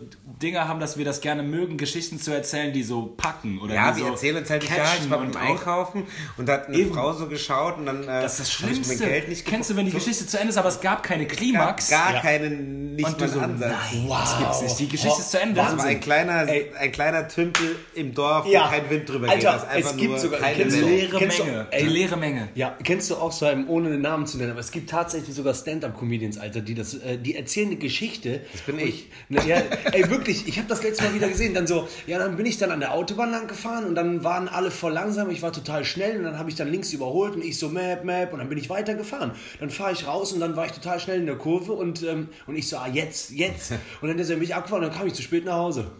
Dinge 0.43 0.67
haben, 0.67 0.81
dass 0.81 0.99
wir 0.99 1.05
das 1.05 1.21
gerne 1.21 1.43
mögen, 1.43 1.77
Geschichten 1.77 2.19
zu 2.19 2.33
erzählen, 2.33 2.73
die 2.73 2.83
so 2.83 3.07
packen 3.17 3.61
oder 3.61 3.75
Ja, 3.75 3.93
die 3.93 3.99
wir 3.99 4.07
so 4.07 4.11
erzählen 4.13 4.37
uns 4.39 4.51
halt 4.51 4.63
nicht, 4.63 4.77
ja, 4.77 4.85
ich 5.01 5.09
war 5.11 5.19
und 5.21 5.33
beim 5.33 5.43
Einkaufen 5.43 6.05
und 6.37 6.49
da 6.49 6.55
hat 6.55 6.69
eine 6.69 6.77
Eben. 6.77 6.93
Frau 6.93 7.13
so 7.13 7.29
geschaut 7.29 7.79
und 7.79 7.87
dann. 7.87 8.03
Äh, 8.03 8.07
Das 8.23 8.41
ist 8.41 8.41
das 8.41 8.49
hab 8.63 8.71
ich 8.71 8.77
mein 8.77 8.85
Schlimmste. 8.85 9.07
Geld 9.07 9.29
nicht 9.29 9.47
Kennst 9.47 9.71
du, 9.71 9.77
wenn 9.77 9.87
die? 9.87 9.93
Geschichte 9.93 10.27
zu 10.27 10.39
Ende 10.39 10.51
ist, 10.51 10.57
aber 10.57 10.69
es 10.69 10.81
gab 10.81 11.03
keine 11.03 11.27
Klimax? 11.27 11.89
gar 11.91 12.15
Ja. 12.15 12.21
keinen, 12.21 12.95
nicht 12.97 13.07
Und 13.07 13.21
mal 13.21 13.29
so, 13.29 13.41
Ansatz. 13.41 13.73
Wow. 14.07 14.19
Das 14.21 14.39
gibt's 14.39 14.63
nicht. 14.63 14.79
Die 14.81 14.89
Geschichte 14.89 15.20
ist 15.21 15.31
zu 15.31 15.41
Ende. 15.41 15.55
Das 15.57 15.77
war 15.77 15.85
ein 15.85 16.01
kleiner, 16.01 16.49
Ey. 16.49 16.71
ein 16.79 16.93
kleiner 16.93 17.29
Tümpel 17.29 17.77
im 17.95 18.15
Dorf, 18.15 18.47
Ja. 18.47 18.65
wo 18.67 18.71
kein 18.71 18.91
Wind 18.91 19.09
drüber 19.09 19.29
Alter, 19.29 19.37
geht. 19.37 19.45
Das 19.63 19.69
einfach 19.69 19.91
es 19.91 19.97
gibt 19.97 20.11
nur 20.11 20.19
sogar- 20.19 20.41
keine 20.41 20.57
kennst 20.57 20.81
leere 20.81 21.19
du- 21.19 21.45
Menge. 21.45 21.67
ey. 21.71 21.87
leere 21.87 22.17
Menge. 22.17 22.49
Ja, 22.55 22.77
kennst 22.83 23.11
du 23.11 23.17
auch 23.17 23.33
so 23.33 23.47
einem, 23.47 23.69
ohne 23.69 23.89
einen 23.89 24.03
Namen 24.03 24.27
zu 24.27 24.39
nennen, 24.39 24.51
aber 24.53 24.61
es 24.61 24.71
gibt 24.71 24.91
tatsächlich 24.91 25.35
sogar 25.35 25.55
Stand-Up-Comedians, 25.55 26.39
Alter, 26.39 26.61
die 26.61 26.75
das, 26.75 26.95
äh, 26.95 27.19
die 27.19 27.37
erzählen 27.37 27.69
eine 27.69 27.77
Geschichte. 27.77 28.41
Das 28.53 28.63
bin 28.63 28.77
und 28.77 28.83
ich. 28.83 29.09
Ne, 29.29 29.41
ja, 29.47 29.63
ey, 29.93 30.09
wirklich, 30.11 30.47
ich 30.49 30.59
habe 30.59 30.69
das 30.69 30.83
letzte 30.83 31.05
Mal 31.05 31.15
wieder 31.15 31.29
gesehen. 31.29 31.55
Dann 31.55 31.67
so, 31.67 31.89
ja, 32.07 32.19
dann 32.19 32.37
bin 32.37 32.47
ich 32.47 32.59
dann 32.59 32.71
an 32.71 32.81
der 32.81 32.93
Autobahn 32.93 33.31
lang 33.31 33.47
gefahren 33.49 33.85
und 33.87 33.95
dann 33.95 34.25
waren 34.25 34.49
alle 34.49 34.71
voll 34.71 34.93
langsam, 34.93 35.31
ich 35.31 35.43
war 35.43 35.53
total 35.53 35.85
schnell 35.85 36.17
und 36.19 36.25
dann 36.25 36.39
habe 36.39 36.49
ich 36.51 36.57
dann 36.57 36.71
links 36.71 36.93
überholt 36.93 37.35
und 37.35 37.45
ich 37.45 37.59
so 37.59 37.69
Map, 37.69 38.05
Map 38.05 38.33
und 38.33 38.39
dann 38.39 38.49
bin 38.49 38.59
ich 38.59 38.69
weitergefahren. 38.71 39.33
Dann 39.59 39.71
fahre 39.71 39.93
ich 39.93 40.07
raus 40.07 40.33
und 40.33 40.41
dann 40.41 40.57
war 40.57 40.67
ich 40.67 40.73
total 40.73 40.99
schnell 41.01 41.19
in 41.21 41.27
der 41.27 41.37
Kurve 41.37 41.73
und, 41.73 42.03
ähm, 42.03 42.29
und 42.47 42.57
ich 42.57 42.69
so, 42.69 42.77
ah, 42.77 42.89
jetzt, 42.93 43.31
jetzt. 43.31 43.73
Und 44.01 44.09
dann 44.09 44.19
ist 44.19 44.31
er 44.31 44.37
mich 44.37 44.55
abgefahren 44.55 44.85
und 44.85 44.91
dann 44.91 44.99
kam 44.99 45.07
ich 45.07 45.10
zu 45.13 45.23
spät 45.23 45.45
nach 45.45 45.57
Hause. 45.57 45.91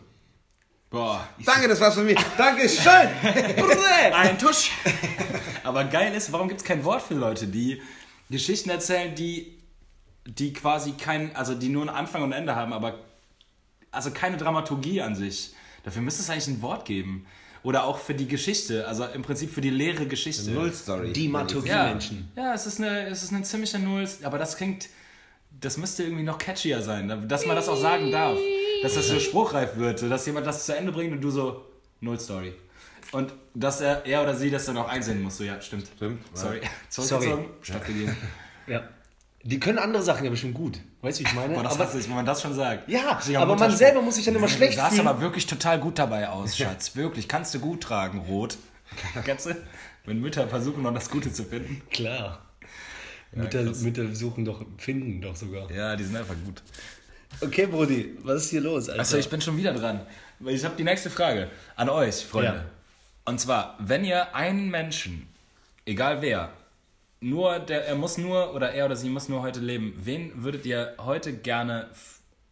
Boah. 0.91 1.29
Danke, 1.45 1.69
das 1.69 1.81
war's 1.81 1.95
von 1.95 2.05
mir. 2.05 2.17
Dankeschön! 2.37 3.09
Ein 4.13 4.37
Tusch. 4.37 4.73
Aber 5.63 5.85
geil 5.85 6.13
ist, 6.15 6.33
warum 6.33 6.49
gibt 6.49 6.61
es 6.61 6.67
kein 6.67 6.85
Wort 6.85 7.03
für 7.03 7.15
Leute, 7.15 7.47
die 7.47 7.81
Geschichten 8.29 8.71
erzählen, 8.71 9.15
die, 9.15 9.57
die 10.27 10.53
quasi 10.53 10.93
kein, 10.93 11.35
also 11.37 11.55
die 11.55 11.69
nur 11.69 11.83
einen 11.83 11.91
Anfang 11.91 12.23
und 12.23 12.33
ein 12.33 12.41
Ende 12.41 12.57
haben, 12.57 12.73
aber 12.73 12.99
also 13.93 14.11
keine 14.11 14.37
Dramaturgie 14.37 15.01
an 15.01 15.15
sich. 15.15 15.55
Dafür 15.85 16.03
müsste 16.03 16.23
es 16.23 16.31
eigentlich 16.31 16.49
ein 16.49 16.63
Wort 16.63 16.85
geben. 16.85 17.27
Oder 17.63 17.85
auch 17.85 17.99
für 17.99 18.15
die 18.15 18.27
Geschichte, 18.27 18.89
also 18.89 19.05
im 19.05 19.23
Prinzip 19.23 19.53
für 19.53 19.61
die 19.61 19.71
leere 19.71 20.07
Geschichte. 20.07 20.51
Null-Story. 20.51 21.13
Die 21.13 21.29
Maturgie 21.29 21.69
ja, 21.69 21.89
Menschen. 21.89 22.33
ja, 22.35 22.55
es 22.55 22.67
ist 22.67 22.81
eine, 22.81 23.07
es 23.07 23.23
ist 23.23 23.33
eine 23.33 23.43
ziemliche 23.43 23.79
Null, 23.79 24.09
aber 24.23 24.39
das 24.39 24.57
klingt, 24.57 24.89
das 25.61 25.77
müsste 25.77 26.05
irgendwie 26.05 26.23
noch 26.23 26.39
catchier 26.39 26.81
sein, 26.81 27.29
dass 27.29 27.45
man 27.45 27.57
das 27.57 27.69
auch 27.69 27.77
sagen 27.77 28.11
darf. 28.11 28.39
Dass 28.83 28.95
das 28.95 29.09
so 29.09 29.21
spruchreif 29.21 29.77
wird, 29.77 30.03
dass 30.03 30.27
jemand 30.27 30.47
das 30.47 30.67
zu 30.67 30.77
Ende 30.77 30.93
bringt 30.93 31.13
und 31.13 31.21
du 31.21 31.31
so, 31.31 31.65
Null 32.01 32.19
Story. 32.19 32.55
Und 33.13 33.35
dass 33.55 33.81
er, 33.81 34.07
er 34.07 34.23
oder 34.23 34.35
sie 34.35 34.51
das 34.51 34.67
dann 34.67 34.77
auch 34.77 34.89
einsehen 34.89 35.23
muss, 35.23 35.37
so 35.39 35.45
ja, 35.45 35.61
stimmt. 35.61 35.89
Stimmt, 35.97 36.23
ja. 36.35 36.41
Sorry. 36.41 36.61
Sorry. 36.89 37.49
stattgegeben. 37.63 38.17
Ja. 38.67 38.89
Die 39.43 39.59
können 39.59 39.79
andere 39.79 40.03
Sachen 40.03 40.25
ja 40.25 40.31
bestimmt 40.31 40.55
gut. 40.55 40.79
Weißt 41.01 41.19
du, 41.19 41.25
wie 41.25 41.29
ich 41.29 41.35
meine? 41.35 41.55
Boah, 41.55 41.63
das 41.63 41.73
aber, 41.81 41.99
ich, 41.99 42.09
wenn 42.09 42.15
man 42.15 42.27
das 42.27 42.43
schon 42.43 42.55
sagt. 42.55 42.89
ja, 42.91 43.19
aber 43.37 43.57
man 43.57 43.75
selber 43.75 44.03
muss 44.03 44.17
sich 44.17 44.27
dann 44.27 44.35
immer 44.37 44.47
Du 44.47 44.53
schlecht 44.53 44.77
sahst 44.77 44.97
fühlen. 44.97 45.09
aber 45.09 45.21
wirklich 45.21 45.47
total 45.47 45.81
gut 45.81 45.99
dabei 45.99 46.29
aus, 46.29 46.57
Schatz. 46.57 46.95
Wirklich. 46.95 47.27
Kannst 47.27 47.55
du 47.55 47.59
gut 47.59 47.83
tragen, 47.83 48.21
Rot. 48.21 48.59
Kennst 49.25 49.47
du? 49.47 49.57
Wenn 50.05 50.21
Mütter 50.21 50.47
versuchen, 50.47 50.83
noch 50.83 50.93
das 50.93 51.11
Gute 51.11 51.33
zu 51.33 51.45
finden. 51.45 51.83
Klar. 51.91 52.47
Mütter, 53.33 53.65
krass. 53.65 53.81
Mütter 53.81 54.15
suchen 54.15 54.45
doch, 54.45 54.65
finden 54.77 55.23
doch 55.23 55.37
sogar. 55.37 55.71
Ja, 55.71 55.97
die 55.97 56.05
sind 56.05 56.17
einfach 56.17 56.35
gut. 56.45 56.63
Okay, 57.41 57.67
Brudi, 57.67 58.17
was 58.23 58.45
ist 58.45 58.51
hier 58.51 58.61
los, 58.61 58.89
Alter? 58.89 59.01
Achso, 59.01 59.17
ich 59.17 59.29
bin 59.29 59.41
schon 59.41 59.57
wieder 59.57 59.73
dran. 59.73 60.01
Ich 60.47 60.65
habe 60.65 60.77
die 60.77 60.85
nächste 60.85 61.11
Frage 61.11 61.49
an 61.77 61.89
euch, 61.89 62.25
Freunde. 62.25 62.55
Ja. 62.59 62.65
Und 63.25 63.41
zwar, 63.41 63.77
wenn 63.79 64.05
ihr 64.05 64.35
einen 64.35 64.71
Menschen, 64.71 65.29
egal 65.87 66.21
wer, 66.23 66.51
nur 67.21 67.59
der, 67.59 67.87
er 67.87 67.95
muss 67.95 68.19
nur 68.19 68.55
oder 68.55 68.73
er 68.73 68.87
oder 68.87 68.97
sie 68.97 69.09
muss 69.09 69.29
nur 69.29 69.43
heute 69.43 69.61
leben, 69.61 69.95
wen 69.97 70.43
würdet 70.43 70.65
ihr 70.67 70.95
heute 70.99 71.33
gerne 71.35 71.89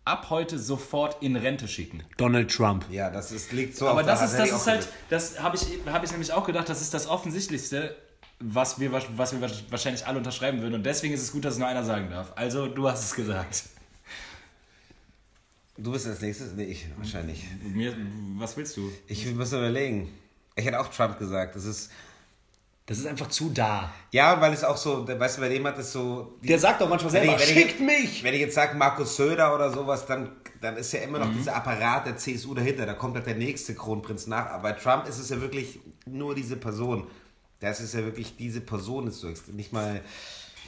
ab 0.05 0.29
heute 0.31 0.59
sofort 0.59 1.22
in 1.22 1.37
Rente 1.37 1.68
schicken? 1.68 2.03
Donald 2.16 2.51
Trump. 2.51 2.85
Ja, 2.91 3.11
das 3.11 3.33
ist, 3.33 3.53
liegt 3.53 3.76
so 3.76 3.89
Aber 3.89 4.01
auf 4.01 4.07
das 4.07 4.20
der 4.20 4.26
ist, 4.26 4.39
Hand, 4.39 4.51
das 4.51 4.61
ist 4.61 4.66
halt, 4.66 4.89
das 5.11 5.43
habe 5.43 5.57
ich, 5.57 5.62
hab 5.87 6.05
ich 6.05 6.11
nämlich 6.11 6.33
auch 6.33 6.47
gedacht, 6.47 6.68
das 6.68 6.81
ist 6.81 6.93
das 6.95 7.09
Offensichtlichste, 7.09 7.97
was 8.41 8.79
wir, 8.79 8.93
was 8.93 9.33
wir 9.33 9.51
wahrscheinlich 9.70 10.07
alle 10.07 10.18
unterschreiben 10.18 10.61
würden. 10.62 10.74
Und 10.74 10.85
deswegen 10.87 11.12
ist 11.12 11.22
es 11.22 11.33
gut, 11.33 11.45
dass 11.45 11.55
es 11.55 11.59
nur 11.59 11.68
einer 11.68 11.85
sagen 11.85 12.11
darf. 12.11 12.33
Also, 12.37 12.68
du 12.68 12.89
hast 12.89 13.05
es 13.05 13.14
gesagt. 13.14 13.64
Du 15.81 15.93
bist 15.93 16.07
als 16.07 16.20
nächstes? 16.20 16.53
Nee, 16.55 16.64
ich 16.64 16.87
wahrscheinlich. 16.97 17.45
Mir, 17.62 17.95
was 18.37 18.57
willst 18.57 18.76
du? 18.76 18.91
Ich 19.07 19.33
muss 19.35 19.53
überlegen. 19.53 20.12
Ich 20.57 20.64
hätte 20.64 20.81
auch 20.81 20.89
Trump 20.89 21.18
gesagt. 21.18 21.55
Das 21.57 21.64
ist. 21.64 21.91
Das 22.87 22.99
ist 22.99 23.07
einfach 23.07 23.29
zu 23.29 23.51
da. 23.51 23.93
Ja, 24.12 24.41
weil 24.41 24.53
es 24.55 24.64
auch 24.64 24.76
so, 24.79 25.07
weißt 25.07 25.37
du, 25.37 25.41
bei 25.43 25.51
dem 25.51 25.64
hat 25.66 25.79
es 25.79 25.93
so. 25.93 26.39
die- 26.43 26.49
Der 26.49 26.59
sagt 26.59 26.81
doch 26.81 26.89
manchmal 26.89 27.12
selber, 27.12 27.35
ich- 27.35 27.41
wenn 27.49 27.57
ich- 27.57 27.62
schickt 27.62 27.81
mich! 27.81 28.24
Wenn 28.24 28.33
ich 28.35 28.41
jetzt 28.41 28.55
sage 28.55 28.76
Markus 28.76 29.14
Söder 29.14 29.55
oder 29.55 29.70
sowas, 29.70 30.07
dann, 30.07 30.33
dann 30.62 30.76
ist 30.79 30.91
ja 30.93 31.01
immer 31.01 31.18
noch 31.18 31.31
dieser 31.33 31.55
Apparat 31.55 32.07
der 32.07 32.16
CSU 32.16 32.55
dahinter. 32.55 32.87
Da 32.87 32.95
kommt 32.95 33.14
halt 33.16 33.26
der 33.26 33.35
nächste 33.37 33.74
Kronprinz 33.74 34.26
nach. 34.26 34.47
Aber 34.47 34.62
bei 34.62 34.72
Trump 34.72 35.07
ist 35.07 35.18
es 35.18 35.29
ja 35.29 35.39
wirklich 35.41 35.79
nur 36.07 36.35
diese 36.35 36.57
Person. 36.57 37.07
Das 37.61 37.81
ist 37.81 37.93
ja 37.93 38.01
wirklich 38.05 38.37
diese 38.37 38.62
Person, 38.62 39.07
ist 39.07 39.20
so 39.20 39.29
extrem. 39.29 39.57
Nicht 39.57 39.72
mal. 39.72 40.01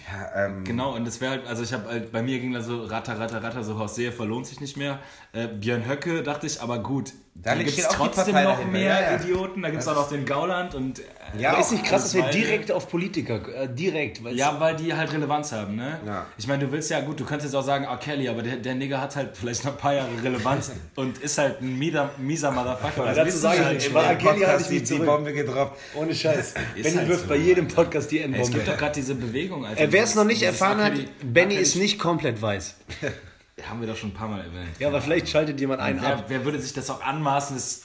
Ja, 0.08 0.46
ähm, 0.46 0.64
Genau, 0.64 0.94
und 0.94 1.06
das 1.06 1.20
wäre 1.20 1.32
halt, 1.32 1.46
also 1.46 1.62
ich 1.62 1.72
habe 1.72 1.88
halt, 1.88 2.12
bei 2.12 2.22
mir 2.22 2.38
ging 2.40 2.52
da 2.52 2.60
so 2.62 2.84
ratter, 2.84 3.18
ratter, 3.18 3.42
ratter, 3.42 3.62
so 3.64 3.78
Horst 3.78 3.96
Seehofer 3.96 4.24
lohnt 4.26 4.46
sich 4.46 4.60
nicht 4.60 4.76
mehr. 4.76 4.98
Äh, 5.32 5.48
Björn 5.48 5.86
Höcke 5.88 6.22
dachte 6.22 6.46
ich, 6.46 6.60
aber 6.60 6.78
gut, 6.80 7.12
Da 7.34 7.54
da 7.54 7.62
gibt 7.62 7.78
es 7.78 7.88
trotzdem 7.88 8.34
noch 8.42 8.64
mehr 8.66 9.00
ja, 9.00 9.12
ja. 9.12 9.16
Idioten, 9.20 9.62
da 9.62 9.70
gibt 9.70 9.82
es 9.82 9.88
auch 9.88 9.94
noch 9.94 10.08
den 10.08 10.24
Gauland 10.26 10.74
und 10.74 11.00
Ja, 11.38 11.50
Aber 11.52 11.60
ist 11.60 11.72
nicht 11.72 11.84
krass, 11.84 12.02
dass 12.04 12.14
wir 12.14 12.24
direkt 12.24 12.72
auf 12.72 12.88
Politiker, 12.88 13.40
äh, 13.54 13.68
direkt, 13.68 14.20
Ja, 14.32 14.58
weil 14.58 14.76
die 14.76 14.92
halt 14.94 15.12
Relevanz 15.12 15.52
haben, 15.52 15.76
ne? 15.76 16.00
Ja. 16.06 16.26
Ich 16.38 16.46
meine, 16.46 16.64
du 16.66 16.72
willst 16.72 16.90
ja, 16.90 17.00
gut, 17.00 17.20
du 17.20 17.24
könntest 17.24 17.52
jetzt 17.52 17.54
auch 17.60 17.64
sagen, 17.64 17.84
R. 17.84 17.96
Kelly, 17.98 18.28
aber 18.28 18.42
der, 18.42 18.56
der 18.56 18.74
Nigger 18.74 19.00
hat 19.00 19.14
halt 19.16 19.36
vielleicht 19.36 19.64
noch 19.64 19.72
ein 19.72 19.78
paar 19.78 19.94
Jahre 19.94 20.08
Relevanz 20.22 20.72
und 20.96 21.18
ist 21.18 21.38
halt 21.38 21.60
ein 21.60 21.78
mieser, 21.78 22.10
mieser 22.18 22.50
Motherfucker. 22.50 23.04
Das 23.06 23.16
dazu 23.16 23.26
wissen 23.28 23.40
sage 23.40 23.58
wir 23.58 23.62
ich 23.62 23.66
halt 23.66 23.82
schon. 23.82 24.18
Kelly 24.18 24.40
Podcast 24.40 24.70
ich 24.72 24.82
die, 24.82 24.94
die. 24.98 25.00
Bombe 25.04 25.32
gedroppt. 25.32 25.78
ohne 25.94 26.14
Scheiß. 26.14 26.54
Benny 26.82 26.96
halt 26.96 27.08
wirft 27.08 27.22
so. 27.22 27.28
bei 27.28 27.36
jedem 27.36 27.68
Podcast 27.68 28.10
die 28.10 28.18
Ey, 28.18 28.24
es 28.24 28.26
Endbombe. 28.26 28.52
gibt 28.56 28.68
doch 28.68 28.76
gerade 28.76 28.94
diese 28.94 29.14
Bewegung, 29.14 29.64
Alter. 29.64 29.80
Äh, 29.82 29.92
Wer 29.92 30.04
es 30.04 30.14
noch 30.14 30.24
nicht 30.24 30.42
erfahren 30.42 30.82
hat, 30.82 30.92
Benny 31.22 31.54
ist 31.54 31.76
nicht 31.76 31.98
komplett 31.98 32.40
weiß. 32.40 32.76
Haben 33.68 33.80
wir 33.82 33.88
doch 33.88 33.96
schon 33.96 34.10
ein 34.10 34.14
paar 34.14 34.28
Mal 34.28 34.38
erwähnt. 34.40 34.70
Ja, 34.78 34.88
aber 34.88 35.02
vielleicht 35.02 35.28
schaltet 35.28 35.60
jemand 35.60 35.80
einen 35.82 36.00
Wer, 36.00 36.14
ab. 36.16 36.24
wer 36.28 36.44
würde 36.46 36.58
sich 36.58 36.72
das 36.72 36.88
auch 36.88 37.02
anmaßen, 37.02 37.56
das 37.56 37.82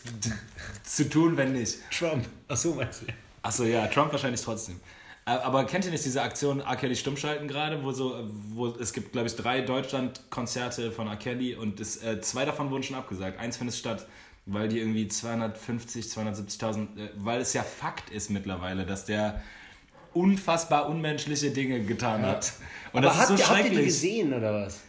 zu 0.83 1.09
tun, 1.09 1.35
wenn 1.35 1.51
nicht? 1.51 1.79
Trump. 1.91 2.25
Ach 2.47 2.55
so, 2.55 2.73
meinst 2.75 3.01
du? 3.01 3.05
Achso, 3.45 3.63
ja, 3.63 3.85
Trump 3.87 4.11
wahrscheinlich 4.11 4.41
trotzdem. 4.41 4.79
Aber 5.25 5.65
kennt 5.65 5.85
ihr 5.85 5.91
nicht 5.91 6.05
diese 6.05 6.21
Aktion 6.21 6.59
R. 6.59 6.75
Kelly 6.75 6.95
Stummschalten 6.95 7.47
gerade, 7.47 7.83
wo 7.83 7.91
so, 7.91 8.27
wo 8.53 8.67
es 8.67 8.93
gibt, 8.93 9.11
glaube 9.11 9.27
ich, 9.27 9.35
drei 9.35 9.61
Deutschland-Konzerte 9.61 10.91
von 10.91 11.07
R. 11.07 11.15
Kelly 11.15 11.55
und 11.55 11.79
es, 11.79 12.03
äh, 12.03 12.21
zwei 12.21 12.45
davon 12.45 12.69
wurden 12.69 12.83
schon 12.83 12.95
abgesagt. 12.95 13.39
Eins 13.39 13.57
findet 13.57 13.75
statt, 13.75 14.05
weil 14.45 14.67
die 14.67 14.79
irgendwie 14.79 15.07
250, 15.07 16.05
270.000, 16.05 16.97
äh, 16.97 17.09
weil 17.15 17.41
es 17.41 17.53
ja 17.53 17.63
Fakt 17.63 18.09
ist 18.11 18.29
mittlerweile, 18.29 18.85
dass 18.85 19.05
der 19.05 19.41
unfassbar 20.13 20.87
unmenschliche 20.89 21.51
Dinge 21.51 21.81
getan 21.83 22.23
hat. 22.25 22.53
Und 22.93 22.99
Aber 22.99 23.07
das 23.07 23.17
habt, 23.17 23.29
ist 23.31 23.39
so 23.39 23.47
habt 23.49 23.57
ihr 23.57 23.63
die 23.63 23.69
schrecklich. 23.69 23.85
gesehen 23.87 24.33
oder 24.33 24.53
was? 24.53 24.81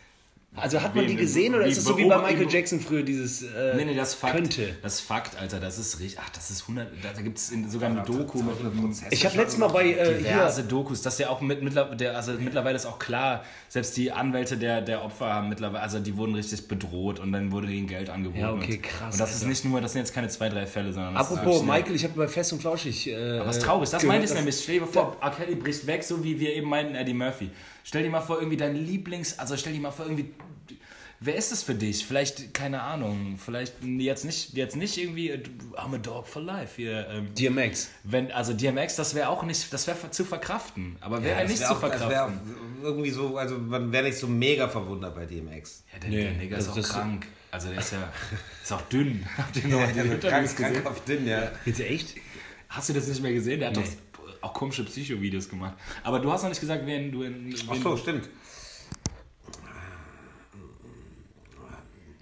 Also 0.57 0.81
hat 0.81 0.95
man 0.95 1.05
Wen? 1.05 1.11
die 1.11 1.17
gesehen 1.17 1.55
oder 1.55 1.67
ist 1.67 1.79
es 1.79 1.85
so 1.85 1.97
wie 1.99 2.07
bei 2.07 2.19
Michael 2.19 2.49
Jackson 2.51 2.81
früher 2.81 3.03
dieses 3.03 3.43
äh, 3.43 3.75
Nee, 3.77 3.85
nee, 3.85 3.95
das 3.95 4.11
ist 4.11 4.15
Fakt. 4.15 4.35
könnte? 4.35 4.77
Das 4.83 4.95
ist 4.95 5.01
Fakt, 5.03 5.39
Alter. 5.39 5.61
Das 5.61 5.79
ist 5.79 6.01
richtig. 6.01 6.19
Ach, 6.23 6.31
das 6.31 6.51
ist 6.51 6.63
100. 6.63 6.89
Da, 7.03 7.23
gibt 7.23 7.39
es 7.39 7.53
sogar 7.69 7.91
eine 7.91 8.03
Doku 8.03 8.43
mit 8.43 8.57
Ich 9.11 9.25
habe 9.25 9.37
letztes 9.37 9.59
Mal 9.59 9.69
bei 9.69 9.91
äh, 9.91 10.19
diverse 10.19 10.63
hier 10.63 10.69
Dokus, 10.69 11.03
dass 11.03 11.17
der 11.17 11.31
auch 11.31 11.41
mit 11.41 11.75
der, 12.01 12.17
also 12.17 12.33
mittlerweile 12.33 12.77
ist 12.77 12.87
auch 12.87 12.99
klar, 12.99 13.45
selbst 13.69 13.97
die 13.97 14.13
Anwälte 14.13 14.57
der, 14.57 14.81
der 14.81 15.05
Opfer 15.05 15.27
haben 15.27 15.49
mittlerweile, 15.49 15.83
also 15.83 15.99
die 15.99 16.17
wurden 16.17 16.35
richtig 16.35 16.69
bedroht 16.69 17.19
und 17.21 17.33
dann 17.33 17.53
wurde 17.53 17.69
ihnen 17.71 17.87
Geld 17.87 18.11
angeboten. 18.11 18.41
Ja, 18.41 18.53
okay, 18.53 18.77
und, 18.77 18.83
krass, 18.83 19.15
Und 19.15 19.21
das 19.21 19.31
ist 19.31 19.37
Alter. 19.37 19.49
nicht 19.49 19.65
nur, 19.65 19.81
das 19.81 19.93
sind 19.93 20.01
jetzt 20.01 20.15
keine 20.15 20.29
zwei, 20.29 20.49
drei 20.49 20.67
Fälle, 20.67 20.93
sondern 20.93 21.15
das 21.15 21.31
Apropos 21.31 21.57
ist 21.57 21.67
Michael, 21.67 21.95
ich 21.95 22.05
habe 22.05 22.15
bei 22.15 22.29
Fest 22.29 22.53
und 22.53 22.61
Flauschig. 22.61 23.09
Äh, 23.09 23.41
was 23.45 23.59
traurig, 23.59 23.91
das 23.91 24.03
meine 24.05 24.25
ich 24.25 24.33
nämlich. 24.33 24.59
Stell 24.61 24.81
dir 24.81 24.87
vor, 24.87 25.17
R. 25.21 25.31
Kelly 25.31 25.55
bricht 25.55 25.87
weg, 25.87 26.03
so 26.03 26.23
wie 26.25 26.39
wir 26.41 26.55
eben 26.55 26.69
meinten, 26.69 26.95
Eddie 26.95 27.15
Murphy. 27.15 27.51
Stell 27.89 28.03
dir 28.03 28.11
mal 28.11 28.21
vor, 28.21 28.39
irgendwie 28.39 28.57
dein 28.57 28.75
Lieblings, 28.75 29.39
also 29.39 29.57
stell 29.57 29.73
dir 29.73 29.79
mal 29.81 29.93
vor, 29.93 30.07
irgendwie, 30.07 30.35
wer 31.21 31.37
ist 31.37 31.53
es 31.53 31.63
für 31.63 31.77
dich? 31.77 32.05
Vielleicht, 32.05 32.53
keine 32.53 32.83
Ahnung, 32.83 33.39
vielleicht 33.39 33.75
jetzt 33.85 34.25
nicht, 34.25 34.55
jetzt 34.55 34.75
nicht 34.75 34.99
irgendwie, 34.99 35.31
äh, 35.31 35.41
I'm 35.77 35.95
a 35.95 35.99
dog 35.99 36.27
for 36.27 36.43
life 36.43 36.73
hier. 36.83 37.07
Ähm, 37.09 37.33
DMX. 37.37 37.89
wenn, 38.03 38.33
also 38.33 38.55
DMX, 38.55 38.97
das 38.97 39.15
wäre 39.15 39.29
auch 39.29 39.45
nicht, 39.45 39.73
das 39.73 39.87
wäre 39.87 40.11
zu 40.11 40.25
verkraften. 40.25 40.97
Aber 41.01 41.23
wäre 41.23 41.37
Ja, 41.37 41.43
das 41.43 41.51
nicht 41.53 41.61
wär 41.61 41.69
zu 41.69 41.75
auch, 41.75 41.81
das 41.81 41.91
wär 41.93 41.99
verkraften. 42.11 42.57
irgendwie 42.83 43.11
so, 43.11 43.37
also 43.37 43.57
man 43.57 43.93
wäre 43.93 44.03
nicht 44.05 44.19
so 44.19 44.27
mega 44.27 44.69
verwundert 44.69 45.15
bei 45.15 45.25
DMX. 45.27 45.85
Ja, 45.93 45.99
der, 46.01 46.11
Nee, 46.11 46.23
der 46.25 46.33
Nigger 46.33 46.59
ist 46.59 46.69
also 46.69 46.71
auch 46.73 46.77
das- 46.85 46.89
krank. 46.93 47.27
Also 47.53 47.69
der 47.71 47.79
ist 47.79 47.93
ja 47.93 48.13
ist 48.65 48.73
auch 48.73 48.83
dünn. 48.83 49.25
Habt 49.39 49.57
ihr 49.57 49.69
noch 49.69 49.79
mal 49.79 49.87
die 49.93 49.95
krank, 50.01 50.13
Interviews 50.13 50.57
gesehen? 50.57 50.73
krankhaft 50.75 51.09
dünn, 51.09 51.27
ja. 51.27 51.53
Jetzt 51.65 51.81
echt? 51.81 52.17
Hast 52.69 52.89
du 52.89 52.93
das 52.95 53.07
nicht 53.07 53.23
mehr 53.23 53.33
gesehen? 53.33 53.61
Der 53.61 53.69
hat 53.69 53.77
doch 53.77 53.85
auch 54.47 54.55
komische 54.55 54.85
Psycho-Videos 54.85 55.49
gemacht. 55.49 55.75
Aber 56.03 56.19
du 56.21 56.31
hast 56.33 56.43
noch 56.43 56.49
nicht 56.49 56.61
gesagt, 56.61 56.87
wen 56.87 57.13
du 57.13 57.23
in. 57.23 57.47
Wen 57.47 57.57
Ach 57.69 57.77
so, 57.83 57.97
stimmt. 57.97 58.29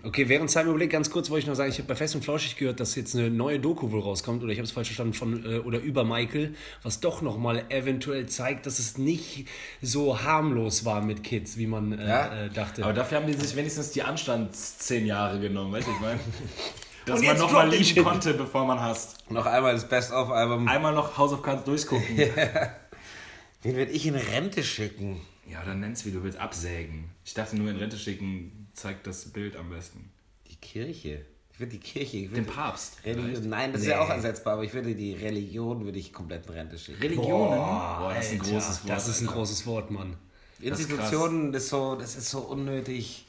Okay, 0.06 0.28
während 0.28 0.50
Simon 0.50 0.68
überlegt, 0.68 0.92
ganz 0.92 1.08
kurz 1.08 1.30
wollte 1.30 1.44
ich 1.44 1.46
noch 1.46 1.54
sagen, 1.54 1.70
ich 1.70 1.78
habe 1.78 1.88
bei 1.88 1.94
Fest 1.94 2.14
und 2.14 2.22
Flauschig 2.22 2.56
gehört, 2.56 2.78
dass 2.78 2.94
jetzt 2.94 3.16
eine 3.16 3.30
neue 3.30 3.58
Doku 3.58 3.90
wohl 3.90 4.00
rauskommt, 4.00 4.42
oder 4.42 4.52
ich 4.52 4.58
habe 4.58 4.64
es 4.66 4.70
falsch 4.70 4.88
verstanden, 4.88 5.14
von 5.14 5.46
äh, 5.50 5.58
oder 5.60 5.78
über 5.80 6.04
Michael, 6.04 6.54
was 6.82 7.00
doch 7.00 7.22
nochmal 7.22 7.64
eventuell 7.70 8.26
zeigt, 8.26 8.66
dass 8.66 8.78
es 8.78 8.98
nicht 8.98 9.48
so 9.80 10.20
harmlos 10.22 10.84
war 10.84 11.00
mit 11.00 11.24
Kids, 11.24 11.56
wie 11.56 11.66
man 11.66 11.98
äh, 11.98 12.06
Ja. 12.06 12.44
äh, 12.44 12.50
dachte. 12.50 12.84
Aber 12.84 12.92
dafür 12.92 13.16
haben 13.18 13.26
die 13.26 13.32
sich 13.32 13.56
wenigstens 13.56 13.92
die 13.92 14.02
Anstands 14.02 14.76
zehn 14.76 15.06
Jahre 15.06 15.40
genommen, 15.40 15.72
weißt 15.72 15.86
du, 15.86 15.92
ich 15.92 16.00
meine? 16.00 16.20
Dass 17.06 17.20
Und 17.20 17.26
man 17.26 17.34
jetzt 17.34 17.40
noch 17.42 17.52
mal 17.52 17.68
droppt 17.68 17.74
den 17.74 17.82
lieben 17.82 18.04
konnte, 18.04 18.34
bevor 18.34 18.64
man 18.66 18.80
hasst. 18.80 19.30
Noch 19.30 19.46
einmal 19.46 19.74
das 19.74 19.88
Best-of-Album. 19.88 20.66
Einmal 20.68 20.94
noch 20.94 21.16
House 21.18 21.32
of 21.32 21.42
Cards 21.42 21.64
durchgucken. 21.64 22.16
Wen 23.62 23.76
werde 23.76 23.92
ich 23.92 24.06
in 24.06 24.14
Rente 24.14 24.62
schicken? 24.62 25.20
Ja, 25.46 25.62
dann 25.64 25.80
nenn's 25.80 26.04
wie 26.06 26.10
du 26.10 26.22
willst, 26.22 26.38
absägen. 26.38 27.10
Ich 27.24 27.34
dachte 27.34 27.56
nur 27.56 27.70
in 27.70 27.76
Rente 27.76 27.98
schicken 27.98 28.68
zeigt 28.74 29.06
das 29.06 29.32
Bild 29.32 29.56
am 29.56 29.70
besten. 29.70 30.10
Die 30.50 30.56
Kirche. 30.56 31.24
Ich 31.52 31.60
würde 31.60 31.72
die 31.72 31.78
Kirche. 31.78 32.16
Ich 32.18 32.24
Den 32.24 32.46
würde 32.46 32.52
Papst. 32.52 32.98
Religion, 33.04 33.48
nein, 33.48 33.72
das 33.72 33.82
ist 33.82 33.86
ja 33.86 34.00
auch 34.00 34.08
ersetzbar, 34.08 34.54
aber 34.54 34.64
ich 34.64 34.74
würde 34.74 34.94
die 34.94 35.14
Religion 35.14 35.84
würde 35.84 35.98
ich 35.98 36.12
komplett 36.12 36.46
in 36.46 36.52
Rente 36.52 36.78
schicken. 36.78 37.00
Religionen. 37.00 37.58
Boah, 37.58 38.12
das 38.14 38.26
ist 38.26 38.32
ein 38.32 38.38
großes 38.40 38.82
Wort. 38.82 38.90
Das 38.90 39.08
ist 39.08 39.20
ein 39.20 39.26
großes 39.28 39.66
Wort, 39.66 39.90
Mann. 39.90 40.16
Institutionen, 40.60 41.52
das 41.52 41.64
ist 41.64 41.68
so, 41.70 41.94
das 41.94 42.16
ist 42.16 42.30
so 42.30 42.40
unnötig. 42.40 43.23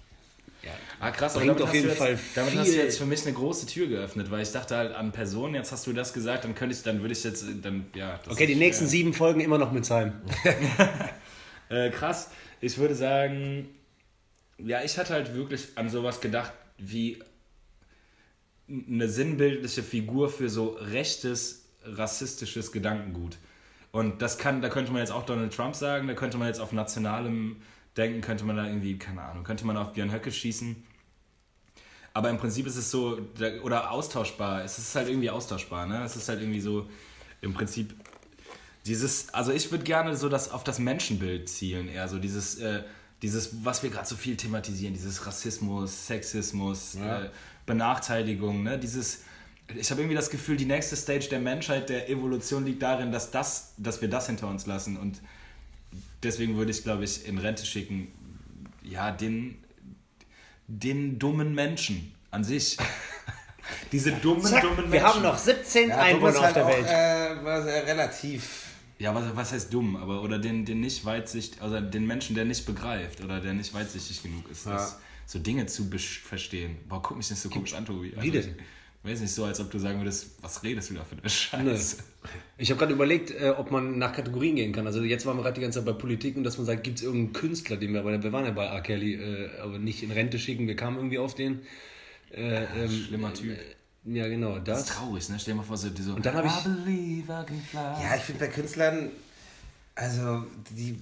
Ah, 1.00 1.12
krass, 1.12 1.36
aber 1.36 1.46
damit, 1.46 1.62
auf 1.62 1.68
hast, 1.70 1.76
jeden 1.76 1.86
du 1.88 1.92
jetzt, 1.92 2.00
Fall 2.00 2.20
damit 2.36 2.56
hast 2.56 2.72
du 2.72 2.78
jetzt 2.78 2.98
für 2.98 3.06
mich 3.06 3.26
eine 3.26 3.34
große 3.34 3.68
Tür 3.68 3.88
geöffnet, 3.88 4.32
weil 4.32 4.42
ich 4.42 4.52
dachte 4.52 4.76
halt 4.76 4.94
an 4.94 5.12
Personen, 5.12 5.56
jetzt 5.56 5.72
hast 5.72 5.86
du 5.88 5.94
das 5.94 6.14
gesagt, 6.14 6.44
dann 6.44 6.56
könnte 6.56 6.76
ich, 6.76 6.84
dann 6.84 7.02
würde 7.02 7.14
ich 7.14 7.24
jetzt, 7.24 7.46
dann, 7.62 7.86
ja. 7.94 8.20
Okay, 8.30 8.48
die 8.48 8.54
ist, 8.54 8.60
nächsten 8.60 8.88
sieben 8.88 9.14
Folgen 9.14 9.42
immer 9.42 9.58
noch 9.58 9.72
mit 9.72 9.86
Simon. 9.86 10.14
Äh, 11.68 11.90
krass, 11.90 12.30
ich 12.62 12.78
würde 12.78 12.94
sagen, 12.94 13.68
ja, 14.60 14.84
ich 14.84 15.00
hatte 15.00 15.14
halt 15.14 15.34
wirklich 15.34 15.70
an 15.74 15.90
sowas 15.90 16.22
gedacht, 16.22 16.54
wie 16.78 17.24
eine 18.68 19.10
sinnbildliche 19.10 19.84
Figur 19.84 20.30
für 20.30 20.50
so 20.50 20.78
rechtes, 20.80 21.66
rassistisches 21.84 22.72
Gedankengut. 22.72 23.38
Und 23.92 24.22
das 24.22 24.38
kann, 24.38 24.62
da 24.62 24.70
könnte 24.70 24.92
man 24.92 25.00
jetzt 25.02 25.12
auch 25.12 25.26
Donald 25.26 25.54
Trump 25.54 25.76
sagen, 25.76 26.08
da 26.08 26.14
könnte 26.14 26.38
man 26.38 26.48
jetzt 26.48 26.60
auf 26.60 26.72
nationalem 26.72 27.58
denken, 27.98 28.22
könnte 28.22 28.46
man 28.46 28.58
da 28.58 28.66
irgendwie, 28.66 28.98
keine 28.98 29.22
Ahnung, 29.22 29.44
könnte 29.44 29.66
man 29.66 29.78
auf 29.78 29.94
Björn 29.94 30.12
Höcke 30.12 30.32
schießen. 30.32 30.76
Aber 32.14 32.30
im 32.30 32.38
Prinzip 32.38 32.66
ist 32.66 32.78
es 32.78 32.92
so, 32.92 33.20
oder 33.64 33.92
austauschbar, 33.92 34.64
es 34.64 34.78
ist 34.78 34.96
halt 34.96 35.10
irgendwie 35.10 35.30
austauschbar, 35.30 35.86
ne? 35.86 36.04
Es 36.04 36.16
ist 36.16 36.30
halt 36.30 36.40
irgendwie 36.40 36.62
so, 36.62 36.88
im 37.42 37.54
Prinzip 37.54 37.94
dieses, 38.86 39.34
also 39.34 39.52
ich 39.52 39.72
würde 39.72 39.84
gerne 39.84 40.16
so 40.16 40.30
das 40.30 40.52
auf 40.52 40.64
das 40.64 40.80
Menschenbild 40.80 41.50
zielen, 41.50 41.88
eher 41.88 42.08
so 42.08 42.20
dieses, 42.20 42.56
äh, 42.60 42.84
dieses, 43.22 43.66
was 43.66 43.82
wir 43.84 43.90
gerade 43.90 44.08
so 44.08 44.16
viel 44.16 44.38
thematisieren, 44.38 44.94
dieses 44.94 45.26
Rassismus, 45.26 46.08
Sexismus, 46.08 46.96
äh, 46.96 47.30
Benachteiligung, 47.66 48.64
ne? 48.64 48.78
Dieses, 48.78 49.24
ich 49.76 49.90
habe 49.90 50.02
irgendwie 50.02 50.16
das 50.16 50.30
Gefühl, 50.30 50.58
die 50.58 50.66
nächste 50.66 50.96
Stage 50.96 51.28
der 51.30 51.40
Menschheit, 51.40 51.90
der 51.90 52.10
Evolution 52.10 52.66
liegt 52.66 52.84
darin, 52.84 53.12
dass 53.12 53.32
das, 53.32 53.74
dass 53.78 54.02
wir 54.02 54.10
das 54.10 54.28
hinter 54.28 54.48
uns 54.48 54.68
lassen 54.68 54.98
und 54.98 55.22
deswegen 56.26 56.58
würde 56.58 56.72
ich, 56.72 56.84
glaube 56.84 57.04
ich, 57.04 57.28
in 57.28 57.38
Rente 57.38 57.66
schicken, 57.66 58.12
ja, 58.84 59.12
den, 59.12 59.58
den 60.68 61.18
dummen 61.20 61.54
Menschen 61.56 62.14
an 62.32 62.44
sich. 62.44 62.78
Diese 63.92 64.12
dummen, 64.12 64.44
dummen 64.44 64.76
Menschen. 64.76 64.92
wir 64.92 65.04
haben 65.04 65.22
noch 65.22 65.38
17 65.38 65.90
Ja, 65.90 65.98
Einwohner 65.98 66.38
auf 66.38 66.46
halt 66.46 66.56
der 66.56 66.66
auch, 66.66 66.70
Welt. 66.70 66.86
Äh, 66.86 67.46
war 67.46 67.64
sehr 67.64 67.86
relativ. 67.88 68.66
Ja, 69.00 69.14
was, 69.14 69.36
was 69.36 69.52
heißt 69.52 69.74
dumm? 69.74 69.96
Aber 69.96 70.22
oder 70.22 70.40
den, 70.40 70.66
den 70.66 70.80
nicht 70.80 71.04
weitsichtig, 71.04 71.62
also 71.62 71.80
den 71.82 72.06
Menschen, 72.06 72.36
der 72.36 72.46
nicht 72.46 72.66
begreift 72.66 73.22
oder 73.24 73.42
der 73.42 73.54
nicht 73.54 73.74
weitsichtig 73.74 74.24
genug 74.24 74.50
ist, 74.50 74.66
das, 74.66 75.00
so 75.26 75.40
Dinge 75.40 75.66
zu 75.66 75.90
verstehen. 75.90 76.78
Boah, 76.88 77.02
guck 77.02 77.18
mich 77.18 77.30
nicht 77.30 77.40
so 77.40 77.50
komisch 77.50 77.74
an, 77.74 77.86
Tobi. 77.86 78.14
Also, 78.16 78.22
Wie 78.22 78.32
denn? 78.32 78.56
Ich 79.06 79.12
weiß 79.12 79.22
nicht 79.22 79.34
so, 79.34 79.46
als 79.46 79.60
ob 79.60 79.70
du 79.70 79.78
sagen 79.78 80.00
würdest, 80.00 80.32
was 80.42 80.64
redest 80.64 80.90
du 80.90 80.96
da 80.96 81.04
für 81.04 81.16
eine 81.16 81.30
Scheiße? 81.30 81.98
Ich 82.58 82.72
habe 82.72 82.80
gerade 82.80 82.94
überlegt, 82.94 83.30
äh, 83.30 83.52
ob 83.56 83.70
man 83.70 84.00
nach 84.00 84.12
Kategorien 84.14 84.56
gehen 84.56 84.74
kann. 84.74 84.88
Also 84.88 85.04
jetzt 85.04 85.28
waren 85.28 85.38
wir 85.38 85.44
gerade 85.44 85.54
die 85.56 85.62
ganze 85.62 85.78
Zeit 85.80 85.86
bei 85.86 85.94
Politik 85.94 86.36
und 86.38 86.44
dass 86.44 86.58
man 86.58 86.66
sagt, 86.66 86.84
gibt 86.84 86.98
es 86.98 87.04
irgendeinen 87.04 87.34
Künstler, 87.34 87.78
den 87.78 87.94
wir, 87.94 88.00
aber 88.00 88.22
wir 88.24 88.32
waren 88.34 88.46
ja 88.46 88.52
bei 88.52 88.66
R. 88.66 88.82
Kelly, 88.82 89.14
äh, 89.14 89.60
aber 89.62 89.78
nicht 89.78 90.02
in 90.02 90.10
Rente 90.12 90.40
schicken, 90.40 90.68
wir 90.68 90.76
kamen 90.76 90.98
irgendwie 90.98 91.20
auf 91.20 91.36
den. 91.36 91.62
Äh, 92.32 92.64
ähm, 92.64 92.90
Schlimmer 92.90 93.32
Typ. 93.32 93.52
äh, 93.52 93.58
Ja, 94.12 94.28
genau, 94.28 94.56
Das 94.58 94.64
das. 94.66 94.80
ist 94.82 94.90
traurig, 94.98 95.30
ne? 95.30 95.38
Stell 95.40 95.54
dir 95.54 95.58
mal 95.60 95.64
vor, 95.64 95.78
so, 95.78 95.90
die 95.90 96.02
so 96.02 96.16
Und 96.16 96.26
dann 96.26 96.34
hab 96.36 96.46
ich- 96.46 96.66
I 96.66 96.70
believe 96.70 97.32
I 97.32 97.46
can 97.46 97.62
fly. 97.62 97.80
Ja, 98.04 98.16
ich 98.16 98.24
finde 98.24 98.40
bei 98.46 98.52
Künstlern, 98.52 99.12
also 99.94 100.46
die, 100.72 100.94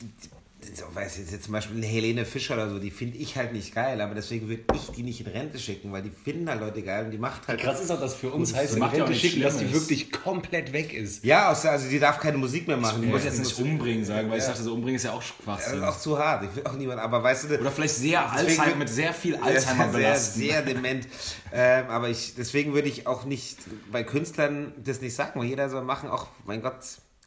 die 0.00 0.28
so, 0.74 0.84
weiß 0.94 1.18
jetzt, 1.18 1.32
jetzt 1.32 1.44
zum 1.44 1.52
Beispiel 1.52 1.76
eine 1.76 1.86
Helene 1.86 2.24
Fischer 2.24 2.54
oder 2.54 2.68
so, 2.70 2.78
die 2.78 2.90
finde 2.90 3.18
ich 3.18 3.36
halt 3.36 3.52
nicht 3.52 3.74
geil, 3.74 4.00
aber 4.00 4.14
deswegen 4.14 4.48
würde 4.48 4.64
ich 4.74 4.90
die 4.96 5.02
nicht 5.02 5.20
in 5.20 5.26
Rente 5.26 5.58
schicken, 5.58 5.92
weil 5.92 6.02
die 6.02 6.10
finden 6.10 6.48
halt 6.48 6.60
Leute 6.60 6.82
geil 6.82 7.04
und 7.04 7.10
die 7.10 7.18
macht 7.18 7.46
halt. 7.48 7.60
Krass 7.60 7.80
ist 7.80 7.90
auch, 7.90 8.00
dass 8.00 8.14
für 8.14 8.30
uns 8.30 8.54
heißt, 8.54 8.74
in 8.76 8.82
ja 8.82 8.88
Rente 8.88 9.14
schicken, 9.14 9.42
dass 9.42 9.58
die 9.58 9.72
wirklich 9.72 10.10
komplett 10.10 10.72
weg 10.72 10.92
ist. 10.94 11.24
Ja, 11.24 11.50
außer, 11.50 11.70
also 11.70 11.88
die 11.88 11.98
darf 11.98 12.18
keine 12.18 12.38
Musik 12.38 12.66
mehr 12.66 12.76
machen. 12.76 13.02
Ich 13.02 13.10
wollte 13.12 13.26
muss- 13.28 13.38
jetzt 13.38 13.46
nicht 13.46 13.58
umbringen 13.60 14.04
sagen, 14.04 14.30
weil 14.30 14.38
ich 14.38 14.44
dachte, 14.44 14.62
so 14.62 14.72
umbringen 14.74 14.96
ist 14.96 15.04
ja 15.04 15.12
auch 15.12 15.22
Das 15.22 15.26
Schwachsinn. 15.44 15.78
ist 15.78 15.84
auch 15.84 15.98
zu 15.98 16.18
hart. 16.18 16.44
Ich 16.44 16.56
will 16.56 16.64
auch 16.66 16.74
niemand, 16.76 17.00
aber 17.00 17.22
weißt 17.22 17.50
du, 17.50 17.58
Oder 17.60 17.70
vielleicht 17.70 17.94
sehr 17.94 18.30
Alzheimer, 18.32 18.76
mit 18.76 18.88
sehr 18.88 19.12
viel 19.12 19.36
Alzheimer 19.42 19.84
sehr, 19.90 19.92
belasten. 19.92 20.40
sehr 20.40 20.62
dement. 20.66 21.06
Ähm, 21.52 21.86
aber 21.88 22.08
ich, 22.08 22.34
deswegen 22.36 22.74
würde 22.74 22.88
ich 22.88 23.06
auch 23.06 23.24
nicht 23.24 23.58
bei 23.92 24.02
Künstlern 24.04 24.72
das 24.82 25.00
nicht 25.00 25.14
sagen, 25.14 25.38
weil 25.40 25.46
jeder 25.48 25.68
soll 25.68 25.84
machen, 25.84 26.08
auch, 26.10 26.26
mein 26.44 26.62
Gott, 26.62 26.80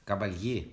Gabalier. 0.06 0.64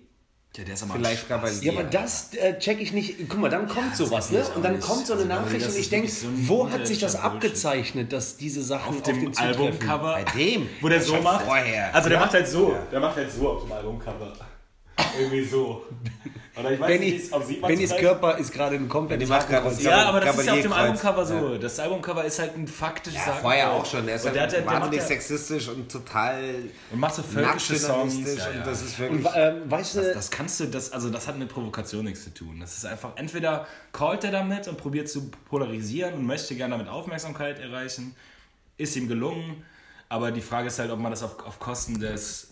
Ja, 0.56 0.64
der 0.64 0.74
ist 0.74 0.82
aber 0.84 0.94
Vielleicht 0.94 1.28
Gabalier. 1.28 1.62
Ja, 1.62 1.72
aber 1.72 1.84
das 1.84 2.32
äh, 2.34 2.58
check 2.58 2.80
ich 2.80 2.92
nicht. 2.92 3.28
Guck 3.28 3.38
mal, 3.40 3.50
dann 3.50 3.68
kommt 3.68 3.94
sowas, 3.94 4.30
ne? 4.30 4.42
Und 4.54 4.64
dann 4.64 4.76
nicht. 4.76 4.86
kommt 4.86 5.06
so 5.06 5.12
eine 5.12 5.22
Also, 5.22 5.34
Nachricht 5.34 5.66
und 5.66 5.76
ich 5.76 5.90
denke, 5.90 6.08
so 6.08 6.28
wo 6.32 6.70
hat 6.70 6.86
sich 6.86 6.98
das 6.98 7.14
abgezeichnet, 7.16 8.10
dass 8.12 8.38
diese 8.38 8.62
Sachen 8.62 8.88
auf 8.88 8.96
auf, 8.96 9.02
dem? 9.02 9.36
Albumcover. 9.36 10.14
Bei 10.14 10.24
dem? 10.32 10.68
Wo 10.80 10.88
der 10.88 11.02
so 11.02 11.16
macht. 11.20 11.44
Vorher. 11.44 11.94
Also 11.94 12.08
der 12.08 12.18
macht 12.20 12.32
halt 12.32 12.48
so. 12.48 12.74
Der 12.90 13.00
macht 13.00 13.16
halt 13.16 13.30
so 13.30 13.50
auf 13.50 13.62
dem 13.64 13.72
Albumcover. 13.72 14.32
Irgendwie 15.18 15.44
so. 15.44 15.84
Oder 16.58 16.72
ich 16.72 16.80
weiß 16.80 16.86
Benny, 16.88 17.10
nicht, 17.10 17.32
ob 17.32 17.44
sieht 17.44 17.60
man 17.60 17.68
Bennys 17.70 17.94
Körper 17.96 18.38
ist 18.38 18.50
gerade 18.50 18.76
ein 18.76 18.88
komplettes 18.88 19.26
Die 19.26 19.30
macht 19.30 19.48
gerade 19.48 19.66
was- 19.66 19.82
Ja, 19.82 20.04
aber 20.08 20.20
das 20.20 20.38
ist 20.38 20.46
ja 20.46 20.52
auf 20.54 20.60
dem. 20.62 20.72
Albumcover 20.72 21.26
so. 21.26 21.58
Das 21.58 21.78
Albumcover 21.78 22.24
ist 22.24 22.38
halt 22.38 22.56
ein 22.56 22.66
faktisches 22.66 23.26
Ja, 23.26 23.32
vorher 23.34 23.72
auch 23.72 23.84
schon. 23.84 24.08
Er 24.08 24.16
ist 24.16 24.24
Und 24.24 24.32
der, 24.34 24.42
halt 24.42 24.52
hat, 24.52 24.58
der, 24.58 24.62
der, 24.66 24.72
wahnsinnig 24.80 25.00
ja, 25.00 25.06
sexistisch 25.06 25.68
und 25.68 25.92
total 25.92 26.40
Und 26.90 26.98
macht 26.98 27.14
so 27.14 27.22
völkische 27.22 27.76
Songs. 27.76 28.14
nationalistisch 28.14 28.38
Ja, 28.44 28.50
und 28.50 28.56
ja. 28.58 28.64
das 28.64 28.82
ist 28.82 28.98
wirklich... 28.98 29.26
Und 29.26 29.32
ähm, 29.36 29.70
weißt 29.70 29.96
du, 29.96 30.14
Das 30.14 30.30
kannst 30.30 30.60
du, 30.60 30.64
das, 30.66 30.92
also 30.92 31.10
das 31.10 31.28
hat 31.28 31.38
mit 31.38 31.48
Provokation 31.50 32.04
nichts 32.06 32.24
zu 32.24 32.32
tun. 32.32 32.58
Das 32.58 32.74
ist 32.76 32.86
einfach, 32.86 33.10
entweder 33.16 33.66
callt 33.92 34.24
er 34.24 34.30
damit 34.30 34.66
und 34.66 34.78
probiert 34.78 35.10
zu 35.10 35.30
polarisieren 35.50 36.14
und 36.14 36.24
möchte 36.26 36.54
gerne 36.54 36.72
damit 36.76 36.88
Aufmerksamkeit 36.88 37.58
erreichen. 37.58 38.16
Ist 38.78 38.96
ihm 38.96 39.08
gelungen, 39.08 39.62
aber 40.08 40.30
die 40.30 40.40
Frage 40.40 40.68
ist 40.68 40.78
halt, 40.78 40.90
ob 40.90 41.00
man 41.00 41.10
das 41.10 41.22
auf, 41.22 41.44
auf 41.46 41.58
Kosten 41.58 42.00
des, 42.00 42.48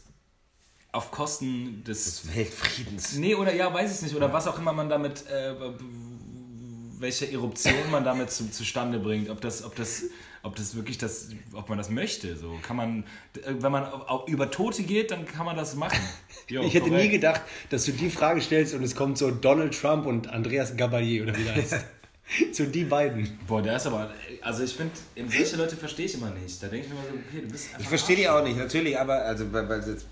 auf 0.95 1.11
Kosten 1.11 1.83
des, 1.85 2.35
Weltfriedens. 2.35 3.15
nee 3.15 3.35
oder 3.35 3.53
ja, 3.53 3.73
weiß 3.73 3.97
ich 3.97 4.03
nicht, 4.03 4.15
oder 4.15 4.33
was 4.33 4.47
auch 4.47 4.59
immer 4.59 4.73
man 4.73 4.89
damit, 4.89 5.27
äh, 5.27 5.55
welche 6.99 7.31
Eruption 7.31 7.91
man 7.91 8.05
damit 8.05 8.31
zu, 8.31 8.51
zustande 8.51 9.01
bringt, 9.01 9.29
ob 9.29 9.41
das, 9.41 9.65
ob 9.65 9.75
das, 9.75 10.05
ob 10.45 10.55
das 10.55 10.77
wirklich 10.77 10.97
das, 10.97 11.31
ob 11.53 11.69
man 11.69 11.79
das 11.79 11.91
möchte, 11.91 12.37
so 12.37 12.57
kann 12.63 12.77
man, 12.77 13.05
äh, 13.35 13.55
wenn 13.59 13.73
man 13.73 13.89
über 14.29 14.51
Tote 14.53 14.85
geht, 14.85 15.11
dann 15.11 15.27
kann 15.27 15.45
man 15.47 15.57
das 15.57 15.75
machen. 15.75 15.99
Jo, 16.47 16.63
ich 16.63 16.75
hätte 16.75 16.91
nie 16.91 16.97
korrekt. 16.97 17.13
gedacht, 17.13 17.41
dass 17.71 17.87
du 17.87 17.93
die 17.93 18.11
Frage 18.11 18.43
stellst 18.43 18.75
und 18.75 18.83
es 18.83 18.95
kommt 18.95 19.17
so 19.17 19.31
Donald 19.31 19.81
Trump 19.81 20.05
und 20.05 20.29
Andreas 20.29 20.77
Gabalier 20.77 21.23
oder 21.23 21.39
wie 21.39 21.45
der 21.45 21.55
heißt. 21.55 21.77
so 22.53 22.67
die 22.67 22.85
beiden. 22.85 23.39
Boah, 23.47 23.63
der 23.63 23.77
ist 23.77 23.87
aber. 23.87 24.13
Also 24.43 24.63
ich 24.63 24.75
finde, 24.75 24.93
solche 25.17 25.57
Leute 25.57 25.75
verstehe 25.75 26.05
ich 26.05 26.15
immer 26.15 26.29
nicht. 26.29 26.63
Da 26.63 26.67
denke 26.67 26.87
ich 26.87 26.93
mir 26.93 26.99
immer 26.99 27.09
so, 27.09 27.15
okay, 27.15 27.47
du 27.47 27.51
bist 27.51 27.69
einfach. 27.69 27.81
Ich 27.81 27.89
verstehe 27.89 28.17
die 28.17 28.29
auch 28.29 28.45
nicht, 28.45 28.59
natürlich, 28.59 28.99
aber 28.99 29.23
also 29.25 29.51
weil, 29.51 29.67
weil 29.67 29.89
jetzt 29.89 30.05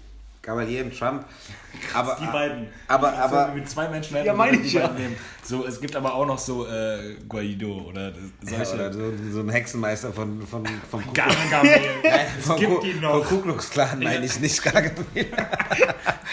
Gabalier 0.42 0.84
und 0.84 0.98
Trump, 0.98 1.24
aber 1.94 2.16
die 2.20 2.26
beiden. 2.26 2.66
aber 2.88 3.10
So, 3.12 3.16
aber 3.16 3.52
mit 3.54 3.70
zwei 3.70 3.88
Menschen 3.88 4.16
hätten 4.16 4.26
Ja, 4.26 4.34
meine 4.34 4.58
die 4.58 4.66
ich 4.66 4.72
ja. 4.72 4.88
nehmen. 4.88 5.14
So, 5.44 5.64
es 5.66 5.80
gibt 5.80 5.94
aber 5.94 6.14
auch 6.14 6.26
noch 6.26 6.38
so 6.38 6.66
äh, 6.66 7.14
Guaido 7.28 7.86
oder 7.88 8.08
ja, 8.10 8.64
solche. 8.64 8.74
oder 8.74 8.92
so, 8.92 9.12
so 9.30 9.40
ein 9.40 9.48
Hexenmeister 9.50 10.12
von 10.12 10.44
von 10.46 10.66
vom 10.90 11.06
Ku- 11.06 11.12
Gargamel. 11.12 11.80
vom, 12.40 12.56
gibt 12.58 12.80
Ku- 12.80 12.84
ihn 12.86 13.00
noch. 13.00 13.24
vom 13.24 13.38
Ku 13.38 13.42
Klux 13.42 13.70
Klan 13.70 14.00
meine 14.00 14.24
ich 14.26 14.40
nicht 14.40 14.60
Gargamel. 14.62 15.04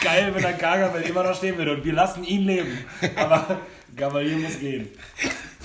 Geil, 0.04 0.32
wenn 0.34 0.42
der 0.42 0.54
Gargamel 0.54 1.02
immer 1.04 1.24
noch 1.24 1.36
stehen 1.36 1.58
würde 1.58 1.76
und 1.76 1.86
wir 1.86 1.94
lassen 1.94 2.24
ihn 2.24 2.46
leben. 2.46 2.78
Aber 3.16 3.60
Gabalier 3.96 4.38
muss 4.38 4.58
gehen. 4.60 4.88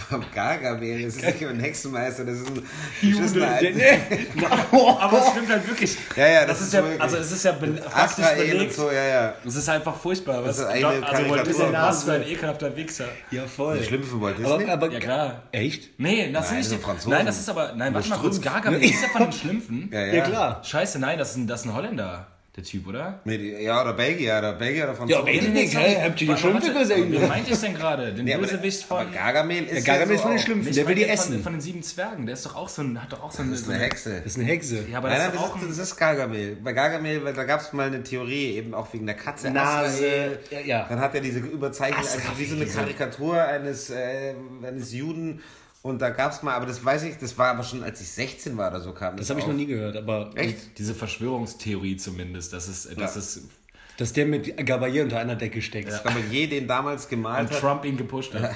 Vom 0.09 0.25
Gargamel, 0.35 1.03
das 1.05 1.17
ist 1.17 1.25
nicht 1.25 1.47
ein 1.47 1.61
Hexenmeister, 1.61 2.25
das 2.25 2.37
ist 2.39 2.47
ein 2.49 2.63
beschissener 3.01 3.47
aber 5.01 5.19
es 5.19 5.31
stimmt 5.31 5.49
halt 5.49 5.69
wirklich. 5.69 5.97
Ja, 6.17 6.27
ja, 6.27 6.41
das, 6.47 6.49
das 6.49 6.61
ist 6.61 6.67
ist 6.69 6.75
ja, 6.75 6.83
wirklich- 6.83 7.01
also 7.01 7.17
es 7.17 7.33
ist 7.33 7.45
ja 7.45 7.53
be 7.53 7.75
faktisch 7.77 8.25
belegt. 8.37 8.75
so, 8.75 8.91
ja, 8.91 9.05
ja. 9.05 9.35
Es 9.45 9.57
ist 9.57 9.69
einfach 9.69 9.97
furchtbar. 9.97 10.45
Was, 10.45 10.59
ist 10.59 10.65
eine 10.65 10.87
also. 11.07 11.31
Walt 11.31 11.47
Disney, 11.47 11.73
Ja, 11.73 11.89
was 11.89 12.05
für 12.05 12.13
ein 12.13 12.23
ekelhafter 12.27 12.77
Wichser. 12.77 13.07
Ja, 13.31 13.47
voll. 13.47 13.79
Die 13.79 13.85
Schlimme 13.85 14.05
von 14.05 14.21
Walt 14.21 14.39
Disney? 14.39 14.53
Aber, 14.53 14.73
aber 14.73 14.93
Ja 14.93 15.01
klar. 15.01 15.43
Echt? 15.53 15.99
Nee, 15.99 16.31
das 16.33 16.33
Nein, 16.33 16.43
sind 16.45 16.59
nicht 16.59 16.73
das 16.73 16.81
Franzosen. 16.85 17.11
Nein, 17.13 17.27
das 17.27 17.39
ist 17.39 17.49
aber. 17.49 17.73
Nein, 17.75 17.95
warte 17.95 18.09
mal 18.09 18.19
kurz. 18.19 18.41
Gargamel 18.41 18.83
ist 18.83 19.03
ja 19.03 19.09
von 19.09 19.23
den 19.23 19.33
Schlümpfen. 19.41 19.91
Ja, 19.93 20.01
Ja, 20.07 20.25
klar. 20.25 20.61
Scheiße, 20.65 20.99
nein, 20.99 21.19
das 21.19 21.31
ist 21.31 21.37
ein, 21.37 21.47
das 21.47 21.61
ist 21.61 21.67
ein 21.67 21.75
Holländer, 21.75 22.27
der 22.57 22.63
Typ, 22.63 22.87
oder? 22.87 23.21
Ja, 23.25 23.83
oder 23.83 23.95
Belgier, 23.95 24.37
oder 24.39 24.53
Belgier 24.53 24.85
oder 24.85 24.93
Ja, 24.93 24.97
Franzosen. 24.99 25.25
Belgier. 25.25 25.49
Nee, 25.51 25.63
Nicht, 25.63 25.77
hä? 25.77 25.97
Habt 26.05 26.21
ihr 26.23 26.29
die 26.35 26.41
Schlümpfe 26.41 26.73
gesehen? 26.73 27.11
Wen 27.13 27.27
meinte 27.29 27.51
ich 27.53 27.59
denn 27.59 27.75
gerade? 27.75 28.13
Den 28.13 28.25
Nee, 28.25 28.37
Bösewicht 28.37 28.87
aber 28.89 29.03
von. 29.03 29.13
Gargamel 29.13 29.65
ist 29.65 29.73
Der 29.75 29.83
Gargamel 29.83 30.09
ja 30.11 30.15
ist 30.15 30.21
so 30.21 30.23
von 30.23 30.31
den 30.37 30.39
Schlümpfen, 30.41 30.73
der 30.73 30.87
will 30.87 30.95
die 30.95 31.05
essen. 31.05 31.43
von 31.43 31.53
den 31.53 31.61
sieben 31.61 31.83
Zwergen, 31.83 32.27
der 32.27 32.35
ist 32.35 32.47
doch 32.47 32.55
auch 32.55 32.69
so 32.69 32.83
ein, 32.83 33.03
hat 33.03 33.13
doch 33.13 33.25
auch 33.25 33.33
so 33.33 33.43
ein. 33.43 33.51
Das 33.51 33.63
ist 33.63 33.69
eine 33.71 33.79
Hexe. 33.81 34.17
Das 34.19 34.27
ist 34.27 34.39
eine 34.39 34.47
Hexe. 34.47 34.85
Ja, 34.89 34.99
aber 34.99 35.09
Nein, 35.09 35.17
das 35.19 35.27
nein, 35.27 35.35
ist 35.35 35.43
das 35.43 35.51
auch 35.51 35.69
das 35.69 35.79
ist 35.79 35.97
Gargamel. 35.97 36.57
Bei 36.63 36.73
Gargamel, 36.73 37.25
weil 37.25 37.33
da 37.35 37.43
gab 37.43 37.61
es 37.61 37.73
mal 37.73 37.89
eine 37.89 38.05
Theorie, 38.05 38.53
eben 38.57 38.73
auch 38.73 38.93
wegen 38.95 39.07
der 39.07 39.17
Katze. 39.17 39.51
Nase. 39.51 40.39
Ja, 40.51 40.61
ja. 40.61 40.87
Dann 40.89 41.01
hat 41.01 41.13
er 41.17 41.23
diese 41.23 41.41
Überzeichnung, 41.41 41.99
also 41.99 42.19
wie 42.39 42.45
so 42.45 42.55
eine 42.55 42.67
Karikatur 42.67 43.43
eines, 43.43 43.91
äh, 43.91 44.35
eines 44.65 44.93
Juden. 44.93 45.41
Und 45.85 46.01
da 46.01 46.09
gab 46.09 46.33
es 46.33 46.43
mal, 46.43 46.55
aber 46.55 46.65
das 46.65 46.83
weiß 46.83 47.03
ich, 47.03 47.19
das 47.19 47.37
war 47.37 47.49
aber 47.49 47.63
schon, 47.63 47.83
als 47.85 48.01
ich 48.01 48.09
16 48.09 48.57
war 48.57 48.71
oder 48.71 48.81
so 48.81 48.93
kam. 48.93 49.19
Das 49.19 49.29
habe 49.29 49.41
ich 49.41 49.47
noch 49.47 49.53
nie 49.53 49.67
gehört, 49.67 49.99
aber 49.99 50.31
Echt? 50.35 50.79
Diese 50.79 50.95
Verschwörungstheorie 50.95 51.99
zumindest, 51.99 52.55
dass 52.55 52.69
es, 52.69 52.85
dass 52.85 53.15
Ja. 53.15 53.21
es 53.21 53.43
dass 53.99 54.15
der 54.15 54.25
mit 54.25 54.57
Gabalier 54.67 55.03
unter 55.03 55.19
einer 55.21 55.37
Decke 55.37 55.61
steckt. 55.61 55.89
Das 55.89 56.03
Gabalier, 56.03 56.49
den 56.49 56.67
damals 56.67 57.07
gemalt 57.07 57.49
und 57.51 57.55
hat. 57.55 57.61
Trump 57.61 57.85
ihn 57.85 57.99
gepusht 57.99 58.33
hat. 58.33 58.53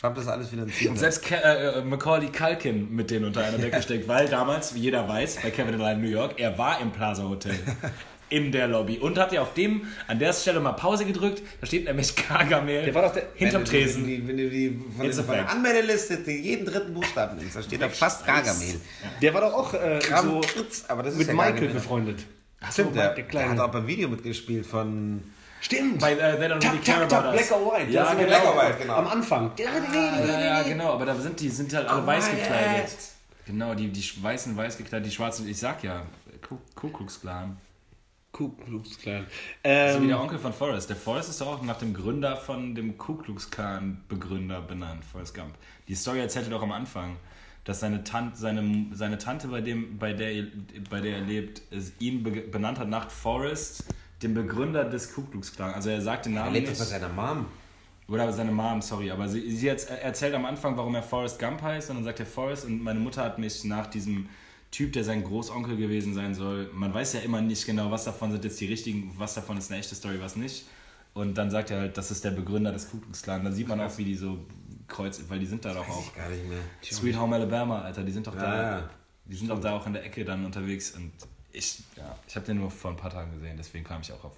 Trump 0.00 0.16
das 0.16 0.28
alles 0.28 0.48
finanziert. 0.48 0.90
Und 0.90 0.96
selbst 0.96 1.22
Ke 1.22 1.36
äh, 1.44 1.84
Macaulay 1.84 2.32
Culkin 2.32 2.90
mit 2.90 3.10
denen 3.10 3.26
unter 3.26 3.44
einer 3.44 3.58
Decke 3.58 3.82
steckt, 3.82 4.08
weil 4.08 4.26
damals, 4.26 4.74
wie 4.74 4.78
jeder 4.80 5.06
weiß, 5.06 5.40
bei 5.42 5.50
Kevin 5.50 5.74
Allein 5.74 6.00
New 6.00 6.08
York, 6.08 6.40
er 6.40 6.56
war 6.56 6.80
im 6.80 6.90
Plaza 6.90 7.24
Hotel. 7.24 7.54
In 8.30 8.52
der 8.52 8.68
Lobby. 8.68 8.98
Und 8.98 9.18
hat 9.18 9.32
ja 9.32 9.42
auf 9.42 9.54
dem, 9.54 9.86
an 10.06 10.18
der 10.18 10.32
Stelle 10.32 10.60
mal 10.60 10.72
Pause 10.72 11.04
gedrückt. 11.04 11.42
Da 11.60 11.66
steht 11.66 11.84
nämlich 11.84 12.14
Gargamel 12.28 12.84
Der 12.84 12.94
war 12.94 13.02
doch 13.02 13.12
der- 13.12 13.26
hinterm 13.34 13.62
Wenn 13.62 13.64
du 13.66 13.70
die- 13.72 13.82
Tresen. 13.84 14.06
die- 14.06 14.26
Wenn 14.28 14.36
du 14.36 14.48
die 14.48 14.80
von, 14.96 15.04
It's 15.06 15.16
den, 15.16 15.26
von 15.26 15.34
der. 15.34 15.50
Anmeldeliste 15.50 16.16
die 16.18 16.32
jeden 16.38 16.64
dritten 16.64 16.94
Buchstaben 16.94 17.36
nimmst, 17.38 17.56
da 17.56 17.62
steht 17.62 17.82
da 17.82 17.88
fast 17.88 18.24
Gargamel. 18.24 18.80
Der 19.20 19.34
war 19.34 19.40
doch 19.42 19.52
auch 19.52 19.74
äh, 19.74 20.00
so 20.22 20.40
aber 20.88 21.02
das 21.02 21.12
ist 21.14 21.18
mit 21.18 21.26
ja 21.28 21.34
Michael 21.34 21.52
Gargamel. 21.54 21.74
befreundet. 21.74 22.20
Stimmt, 22.72 22.94
der, 22.96 23.14
der 23.14 23.24
der 23.24 23.50
hat 23.50 23.58
auch 23.58 23.70
beim 23.70 23.86
Video 23.86 24.08
mitgespielt 24.08 24.64
von. 24.66 25.22
Stimmt. 25.62 25.98
Bei 25.98 26.12
äh, 26.12 26.38
They 26.38 26.46
Don't 26.48 26.62
Really 26.62 26.78
Care 26.78 27.02
About. 27.04 27.32
Black 27.32 27.50
or 27.52 27.72
White. 27.74 27.90
Ja, 27.90 28.14
genau. 28.14 28.26
Black 28.28 28.44
or 28.46 28.56
White, 28.56 28.76
genau. 28.80 28.94
Am 28.94 29.06
Anfang. 29.08 29.50
Ja, 29.58 30.40
ja, 30.40 30.62
genau, 30.62 30.92
aber 30.92 31.04
da 31.06 31.14
sind 31.16 31.38
die 31.40 31.48
sind 31.48 31.74
halt 31.74 31.88
alle 31.88 32.06
weiß 32.06 32.28
Quiet. 32.28 32.42
gekleidet. 32.42 32.96
Genau, 33.46 33.74
die, 33.74 33.88
die 33.88 34.22
weißen 34.22 34.56
weiß 34.56 34.78
gekleidet, 34.78 35.06
die 35.06 35.10
schwarzen, 35.14 35.48
ich 35.48 35.58
sag 35.58 35.82
ja, 35.82 36.02
Ku 36.48 36.88
Ku 38.32 38.50
Klux 38.50 38.98
Klan. 38.98 39.24
Ku 39.24 39.28
Klux 39.28 39.32
Klan. 39.62 39.92
So 39.92 39.98
wie 39.98 40.02
Ähm, 40.04 40.08
der 40.08 40.20
Onkel 40.20 40.38
von 40.38 40.52
Forrest. 40.52 40.88
Der 40.88 40.96
Forrest 40.96 41.30
ist 41.30 41.40
doch 41.40 41.48
auch 41.48 41.62
nach 41.62 41.78
dem 41.78 41.92
Gründer 41.94 42.36
von 42.36 42.74
dem 42.74 42.96
Ku 42.96 43.14
Klux 43.16 43.50
Klan 43.50 44.02
Begründer 44.08 44.60
benannt, 44.60 45.04
Forrest 45.04 45.34
Gump. 45.34 45.54
Die 45.88 45.94
Story 45.94 46.20
erzählt 46.20 46.46
er 46.46 46.50
doch 46.52 46.62
am 46.62 46.72
Anfang, 46.72 47.16
dass 47.64 47.80
seine 47.80 48.04
Tante, 48.04 48.36
seine, 48.38 48.86
seine 48.92 49.18
Tante 49.18 49.48
bei, 49.48 49.60
dem, 49.60 49.98
bei, 49.98 50.12
der, 50.12 50.32
er- 50.32 50.46
bei 50.88 51.00
der 51.00 51.16
er 51.16 51.22
lebt, 51.22 51.62
es 51.70 51.92
ihn 51.98 52.22
be 52.22 52.30
benannt 52.30 52.78
hat 52.78 52.88
nach 52.88 53.10
Forrest, 53.10 53.84
dem 54.22 54.34
Begründer 54.34 54.84
des 54.84 55.12
Ku 55.14 55.22
Klux 55.22 55.52
Klan. 55.54 55.74
Also 55.74 55.90
er 55.90 56.00
sagt 56.00 56.26
den 56.26 56.34
Er 56.36 56.42
Namen 56.44 56.54
lebt 56.54 56.68
nicht. 56.68 56.80
doch 56.80 56.86
bei 56.86 56.90
seiner 56.98 57.08
Mom. 57.08 57.46
Oder 58.08 58.32
seine 58.32 58.50
Mom, 58.50 58.82
sorry. 58.82 59.10
Aber 59.10 59.28
sie, 59.28 59.50
sie 59.54 59.66
jetzt 59.66 59.88
erzählt 59.88 60.34
am 60.34 60.44
Anfang, 60.44 60.76
warum 60.76 60.94
er 60.96 61.02
Forrest 61.02 61.38
Gump 61.38 61.62
heißt. 61.62 61.90
Und 61.90 61.96
dann 61.96 62.04
sagt 62.04 62.18
er 62.20 62.26
Forrest. 62.26 62.64
Und 62.64 62.82
meine 62.82 62.98
Mutter 62.98 63.22
hat 63.22 63.38
mich 63.38 63.62
nach 63.64 63.86
diesem 63.86 64.28
Typ, 64.70 64.92
der 64.92 65.02
sein 65.04 65.24
Großonkel 65.24 65.76
gewesen 65.76 66.14
sein 66.14 66.34
soll, 66.34 66.70
man 66.72 66.94
weiß 66.94 67.14
ja 67.14 67.20
immer 67.20 67.40
nicht 67.40 67.66
genau, 67.66 67.90
was 67.90 68.04
davon 68.04 68.30
sind 68.30 68.44
jetzt 68.44 68.60
die 68.60 68.66
richtigen, 68.66 69.12
was 69.16 69.34
davon 69.34 69.56
ist 69.58 69.70
eine 69.70 69.80
echte 69.80 69.94
Story, 69.94 70.20
was 70.20 70.36
nicht. 70.36 70.64
Und 71.12 71.34
dann 71.34 71.50
sagt 71.50 71.70
er 71.72 71.80
halt, 71.80 71.96
das 71.98 72.10
ist 72.12 72.24
der 72.24 72.30
Begründer 72.30 72.70
des 72.72 72.88
Ku 72.88 72.98
Klux 72.98 73.22
Klan. 73.22 73.42
Dann 73.42 73.52
sieht 73.52 73.66
man 73.66 73.80
auch, 73.80 73.98
wie 73.98 74.04
die 74.04 74.14
so 74.14 74.38
kreuz, 74.86 75.20
weil 75.28 75.40
die 75.40 75.46
sind 75.46 75.64
da 75.64 75.74
doch 75.74 75.88
Weiß 75.88 75.94
auch. 75.96 76.06
ich 76.06 76.14
gar 76.14 76.28
nicht 76.28 76.48
mehr. 76.48 76.60
Sweet 76.82 77.18
Home 77.18 77.34
Alabama, 77.34 77.82
Alter, 77.82 78.04
die 78.04 78.12
sind 78.12 78.26
doch 78.26 78.36
da. 78.36 78.62
ja. 78.80 78.90
Die 79.24 79.36
sind 79.36 79.50
auch 79.50 79.60
da 79.60 79.76
auch 79.76 79.86
in 79.86 79.92
der 79.92 80.04
Ecke 80.04 80.24
dann 80.24 80.44
unterwegs. 80.44 80.92
Und 80.92 81.12
ich, 81.52 81.82
ja, 81.96 82.16
ich 82.28 82.36
habe 82.36 82.46
den 82.46 82.58
nur 82.58 82.70
vor 82.70 82.92
ein 82.92 82.96
paar 82.96 83.10
Tagen 83.10 83.32
gesehen, 83.32 83.56
deswegen 83.56 83.84
kam 83.84 84.02
ich 84.02 84.12
auch 84.12 84.22
auf 84.24 84.32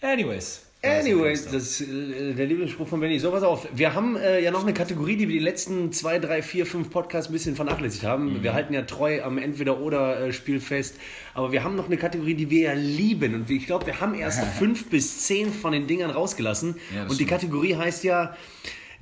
Anyways. 0.00 0.63
Anyways, 0.84 1.46
das 1.50 1.80
äh, 1.80 2.34
der 2.34 2.46
Lieblingsspruch 2.46 2.86
von 2.86 3.00
Benny. 3.00 3.18
So, 3.18 3.30
pass 3.30 3.42
auf. 3.42 3.66
Wir 3.74 3.94
haben 3.94 4.16
äh, 4.16 4.40
ja 4.42 4.50
noch 4.50 4.62
eine 4.62 4.74
Kategorie, 4.74 5.16
die 5.16 5.28
wir 5.28 5.38
die 5.38 5.44
letzten 5.44 5.92
zwei, 5.92 6.18
drei, 6.18 6.42
vier, 6.42 6.66
fünf 6.66 6.90
Podcasts 6.90 7.30
ein 7.30 7.32
bisschen 7.32 7.56
vernachlässigt 7.56 8.04
haben. 8.04 8.42
Wir 8.42 8.54
halten 8.54 8.74
ja 8.74 8.82
treu 8.82 9.22
am 9.22 9.38
Entweder-Oder-Spiel 9.38 10.60
fest. 10.60 10.96
Aber 11.32 11.52
wir 11.52 11.64
haben 11.64 11.76
noch 11.76 11.86
eine 11.86 11.96
Kategorie, 11.96 12.34
die 12.34 12.50
wir 12.50 12.62
ja 12.62 12.72
lieben. 12.74 13.34
Und 13.34 13.50
ich 13.50 13.66
glaube, 13.66 13.86
wir 13.86 14.00
haben 14.00 14.14
erst 14.14 14.44
fünf 14.58 14.90
bis 14.90 15.26
zehn 15.26 15.52
von 15.52 15.72
den 15.72 15.86
Dingern 15.86 16.10
rausgelassen. 16.10 16.76
Ja, 16.94 17.02
Und 17.02 17.10
die 17.10 17.14
stimmt. 17.14 17.30
Kategorie 17.30 17.76
heißt 17.76 18.04
ja 18.04 18.36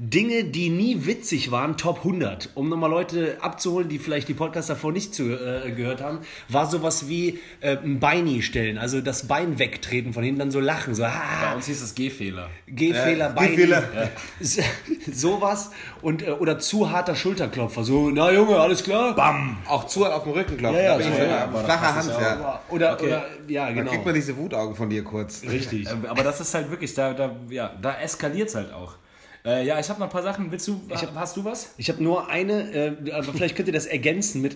Dinge, 0.05 0.43
die 0.43 0.69
nie 0.69 1.07
witzig 1.07 1.53
waren, 1.53 1.77
Top 1.77 1.99
100. 1.99 2.51
Um 2.57 2.69
nochmal 2.69 2.91
Leute 2.91 3.37
abzuholen, 3.41 3.89
die 3.89 4.01
vielleicht 4.01 4.27
die 4.27 4.35
Podcasts 4.35 4.67
davor 4.67 4.91
nicht 4.91 5.15
zu, 5.15 5.31
äh, 5.31 5.71
gehört 5.71 6.01
haben, 6.01 6.19
war 6.49 6.69
sowas 6.69 7.07
wie 7.09 7.39
äh, 7.61 7.77
ein 7.77 8.01
Beini 8.01 8.43
stellen. 8.43 8.79
Also 8.79 9.01
das 9.01 9.29
Bein 9.29 9.61
wegtreten 9.61 10.13
von 10.13 10.25
hinten, 10.25 10.41
dann 10.41 10.51
so 10.51 10.59
lachen. 10.59 10.97
So, 10.97 11.03
Bei 11.03 11.11
ah, 11.13 11.55
uns 11.55 11.67
hieß 11.67 11.81
es 11.81 11.95
Gehfehler. 11.95 12.51
Gehfehler, 12.67 13.31
Äh, 13.31 13.33
Beini. 13.33 13.49
Gehfehler. 13.55 13.83
Ja. 13.95 14.09
Sowas. 15.13 15.71
Und, 16.01 16.27
äh, 16.27 16.33
oder 16.33 16.59
zu 16.59 16.91
harter 16.91 17.15
Schulterklopfer. 17.15 17.85
So, 17.85 18.11
na 18.11 18.33
Junge, 18.33 18.57
alles 18.59 18.83
klar? 18.83 19.15
Bam. 19.15 19.59
Auch 19.69 19.87
zu 19.87 20.05
auf 20.05 20.25
den 20.25 20.33
Rücken 20.33 20.57
klopfen. 20.57 20.79
Ja, 20.83 20.99
ja, 20.99 21.01
so, 21.01 21.23
ja, 21.23 21.49
flache 21.65 21.95
Hand, 21.95 22.11
ja. 22.21 22.61
Oder, 22.71 22.95
Okay. 22.95 23.07
oder, 23.07 23.27
ja, 23.47 23.67
Da 23.67 23.73
genau. 23.73 23.91
kriegt 23.91 24.05
man 24.05 24.15
diese 24.15 24.37
Wutaugen 24.37 24.75
von 24.75 24.91
dir 24.91 25.05
kurz. 25.05 25.43
Richtig. 25.49 25.89
Aber 25.89 26.25
das 26.25 26.41
ist 26.41 26.53
halt 26.55 26.71
wirklich, 26.73 26.93
da, 26.95 27.15
da, 27.15 27.37
ja, 27.51 27.71
da 27.81 28.01
eskaliert 28.01 28.49
es 28.49 28.57
halt 28.57 28.73
auch. 28.73 28.97
Äh, 29.45 29.67
ja, 29.67 29.81
ich 29.81 29.89
habe 29.89 29.99
noch 29.99 30.07
ein 30.07 30.13
paar 30.13 30.23
Sachen. 30.23 30.53
Willst 30.53 30.69
du, 30.69 30.81
hast 31.17 31.37
du 31.37 31.45
was? 31.45 31.75
Ich 31.77 31.89
habe 31.89 32.03
nur 32.03 32.29
eine, 32.29 32.73
äh, 32.73 33.13
aber 33.13 33.33
vielleicht 33.33 33.57
könnt 33.57 33.69
ihr 33.69 33.75
das 33.75 33.87
ergänzen 33.87 34.41
mit. 34.41 34.55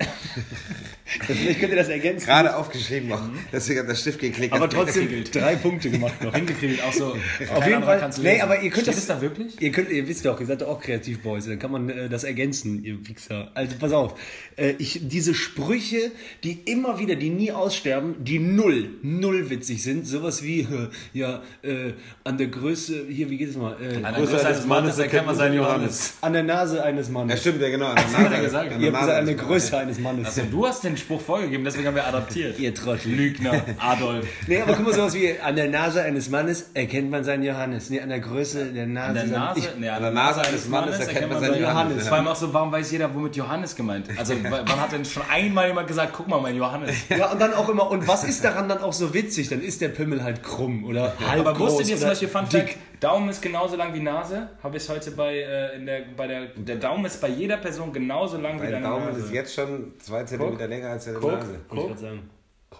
vielleicht 1.04 1.58
könnt 1.58 1.72
ihr 1.72 1.78
das 1.78 1.88
ergänzen. 1.88 2.26
Gerade 2.26 2.54
aufgeschrieben 2.54 3.08
noch. 3.08 3.20
Deswegen 3.52 3.80
hat 3.80 3.88
der 3.88 3.96
Stift 3.96 4.20
geklickt. 4.20 4.54
aber 4.54 4.70
trotzdem 4.70 5.24
drei 5.24 5.56
Punkte 5.56 5.90
gemacht 5.90 6.22
noch. 6.22 6.32
Hingekriegt, 6.32 6.84
auch 6.84 6.92
so. 6.92 7.16
Auf 7.52 7.66
jeden 7.66 7.82
Fall. 7.82 8.10
Nee, 8.22 8.40
aber 8.40 8.60
ihr 8.62 8.70
könnt 8.70 8.84
Steht 8.84 8.96
das. 8.96 9.06
da 9.06 9.20
wirklich? 9.20 9.60
Ihr 9.60 9.72
könnt, 9.72 9.90
ihr 9.90 10.06
wisst 10.06 10.24
doch, 10.24 10.38
ihr 10.38 10.46
seid 10.46 10.60
doch 10.60 10.68
auch 10.68 10.80
Kreativboys, 10.80 11.46
dann 11.46 11.58
kann 11.58 11.72
man 11.72 11.88
äh, 11.88 12.08
das 12.08 12.22
ergänzen, 12.22 12.84
ihr 12.84 13.08
Wichser. 13.08 13.50
Also 13.54 13.74
pass 13.80 13.92
auf, 13.92 14.14
äh, 14.56 14.74
ich, 14.78 15.00
diese 15.08 15.34
Sprüche, 15.34 16.12
die 16.44 16.60
immer 16.66 17.00
wieder, 17.00 17.16
die 17.16 17.30
nie 17.30 17.50
aussterben, 17.50 18.24
die 18.24 18.38
null, 18.38 18.90
null 19.02 19.50
witzig 19.50 19.82
sind, 19.82 20.06
sowas 20.06 20.44
wie, 20.44 20.60
äh, 20.60 20.88
ja, 21.12 21.42
äh, 21.62 21.94
an 22.22 22.38
der 22.38 22.48
Größe, 22.48 23.06
hier, 23.08 23.30
wie 23.30 23.36
geht 23.36 23.50
es 23.50 23.56
mal? 23.56 23.76
Äh, 23.82 23.96
An 23.96 24.14
der 24.14 24.24
Größe 24.24 24.46
eines 24.46 24.66
Mannes 24.80 24.98
erkennt 24.98 25.26
man 25.26 25.34
seinen 25.36 25.54
Johannes. 25.54 26.14
an 26.20 26.32
der 26.32 26.42
Nase 26.42 26.82
eines 26.82 27.06
Ja, 27.08 27.12
Mannes. 27.12 27.40
stimmt, 27.40 27.60
ja 27.62 27.68
genau. 27.68 27.86
An 27.86 27.96
der 27.96 28.04
hat 28.18 28.24
er 28.24 28.30
Nase- 28.30 28.42
gesagt? 28.42 28.72
an 28.72 28.80
ihr 28.80 28.90
der 28.90 28.92
habt 28.92 28.92
Nase 28.92 29.06
gesagt, 29.06 29.18
an 29.20 29.26
der 29.26 29.34
Größe 29.34 29.78
eines 29.78 29.98
Mannes. 29.98 30.26
Also 30.26 30.42
du 30.50 30.66
hast 30.66 30.84
den 30.84 30.96
Spruch 30.96 31.20
vorgegeben, 31.20 31.64
deswegen 31.64 31.86
haben 31.86 31.94
wir 31.94 32.06
adaptiert. 32.06 32.58
ihr 32.58 32.74
Trottel. 32.74 33.12
Lügner, 33.12 33.62
Adolf. 33.78 34.26
Nee, 34.46 34.60
aber 34.62 34.74
guck 34.74 34.86
mal, 34.86 34.94
sowas 34.94 35.14
wie 35.14 35.38
an 35.40 35.56
der 35.56 35.68
Nase 35.68 36.02
eines 36.02 36.28
Mannes 36.30 36.70
erkennt 36.74 37.10
man 37.10 37.24
seinen 37.24 37.42
Johannes. 37.42 37.90
Nee, 37.90 38.00
an 38.00 38.08
der 38.08 38.20
Größe 38.20 38.66
der 38.66 38.86
Nase. 38.86 39.08
An 39.20 39.30
der 39.30 39.38
Nase, 39.38 39.60
Ich, 39.60 39.68
nee, 39.78 39.88
an 39.88 40.02
der 40.02 40.10
Nase 40.12 40.40
eines 40.42 40.68
Mannes 40.68 40.98
erkennt 41.00 41.32
man 41.32 41.40
seinen 41.40 41.60
Johannes. 41.62 42.08
Vor 42.08 42.16
allem 42.16 42.28
auch 42.28 42.36
so, 42.36 42.52
warum 42.54 42.72
weiß 42.72 42.90
jeder, 42.92 43.14
womit 43.14 43.36
Johannes 43.36 43.74
gemeint 43.76 44.08
ist? 44.08 44.18
Also 44.18 44.34
wann 44.48 44.80
hat 44.80 44.92
denn 44.92 45.04
schon 45.04 45.22
einmal 45.30 45.68
jemand 45.68 45.88
gesagt, 45.88 46.12
guck 46.16 46.28
mal, 46.28 46.40
mein 46.40 46.56
Johannes. 46.56 46.94
Ja, 47.08 47.30
und 47.32 47.40
dann 47.40 47.54
auch 47.54 47.68
immer, 47.68 47.90
und 47.90 48.06
was 48.08 48.24
ist 48.24 48.44
daran 48.44 48.68
dann 48.68 48.78
auch 48.78 48.92
so 48.92 49.12
witzig? 49.14 49.48
Dann 49.48 49.60
ist 49.62 49.80
der 49.80 49.88
Pimmel 49.88 50.22
halt 50.22 50.42
krumm 50.42 50.84
oder 50.84 51.14
halb 51.26 51.40
Aber 51.46 51.58
wusstet 51.58 51.88
ihr 51.88 51.96
zum 51.96 52.08
Beispiel, 52.08 52.28
Fun. 52.28 52.46
Fact, 52.46 52.76
Daumen 53.00 53.28
ist 53.28 53.42
genauso 53.42 53.76
lang 53.76 53.92
wie 53.94 54.00
Nase? 54.00 54.48
Habe 54.62 54.76
ich 54.76 54.88
heute 54.88 55.10
bei, 55.12 55.38
äh, 55.38 55.76
in 55.76 55.86
der, 55.86 56.02
bei 56.16 56.26
der, 56.26 56.46
der 56.56 56.76
Daumen 56.76 57.04
ist 57.04 57.20
bei 57.20 57.28
jeder 57.28 57.56
Person 57.58 57.92
genauso 57.92 58.38
lang 58.38 58.56
wie 58.56 58.64
Mein 58.64 58.72
deine 58.72 58.86
Daumen 58.86 59.06
Nase. 59.06 59.20
ist 59.20 59.32
jetzt 59.32 59.54
schon 59.54 59.92
zwei 59.98 60.24
Zentimeter 60.24 60.66
länger 60.68 60.90
als 60.90 61.04
deine 61.04 61.18
Guck, 61.18 61.32
Nase. 61.32 61.54
Ich 61.54 61.68
guck, 61.68 61.88
grad 61.88 61.98
sagen. 61.98 62.30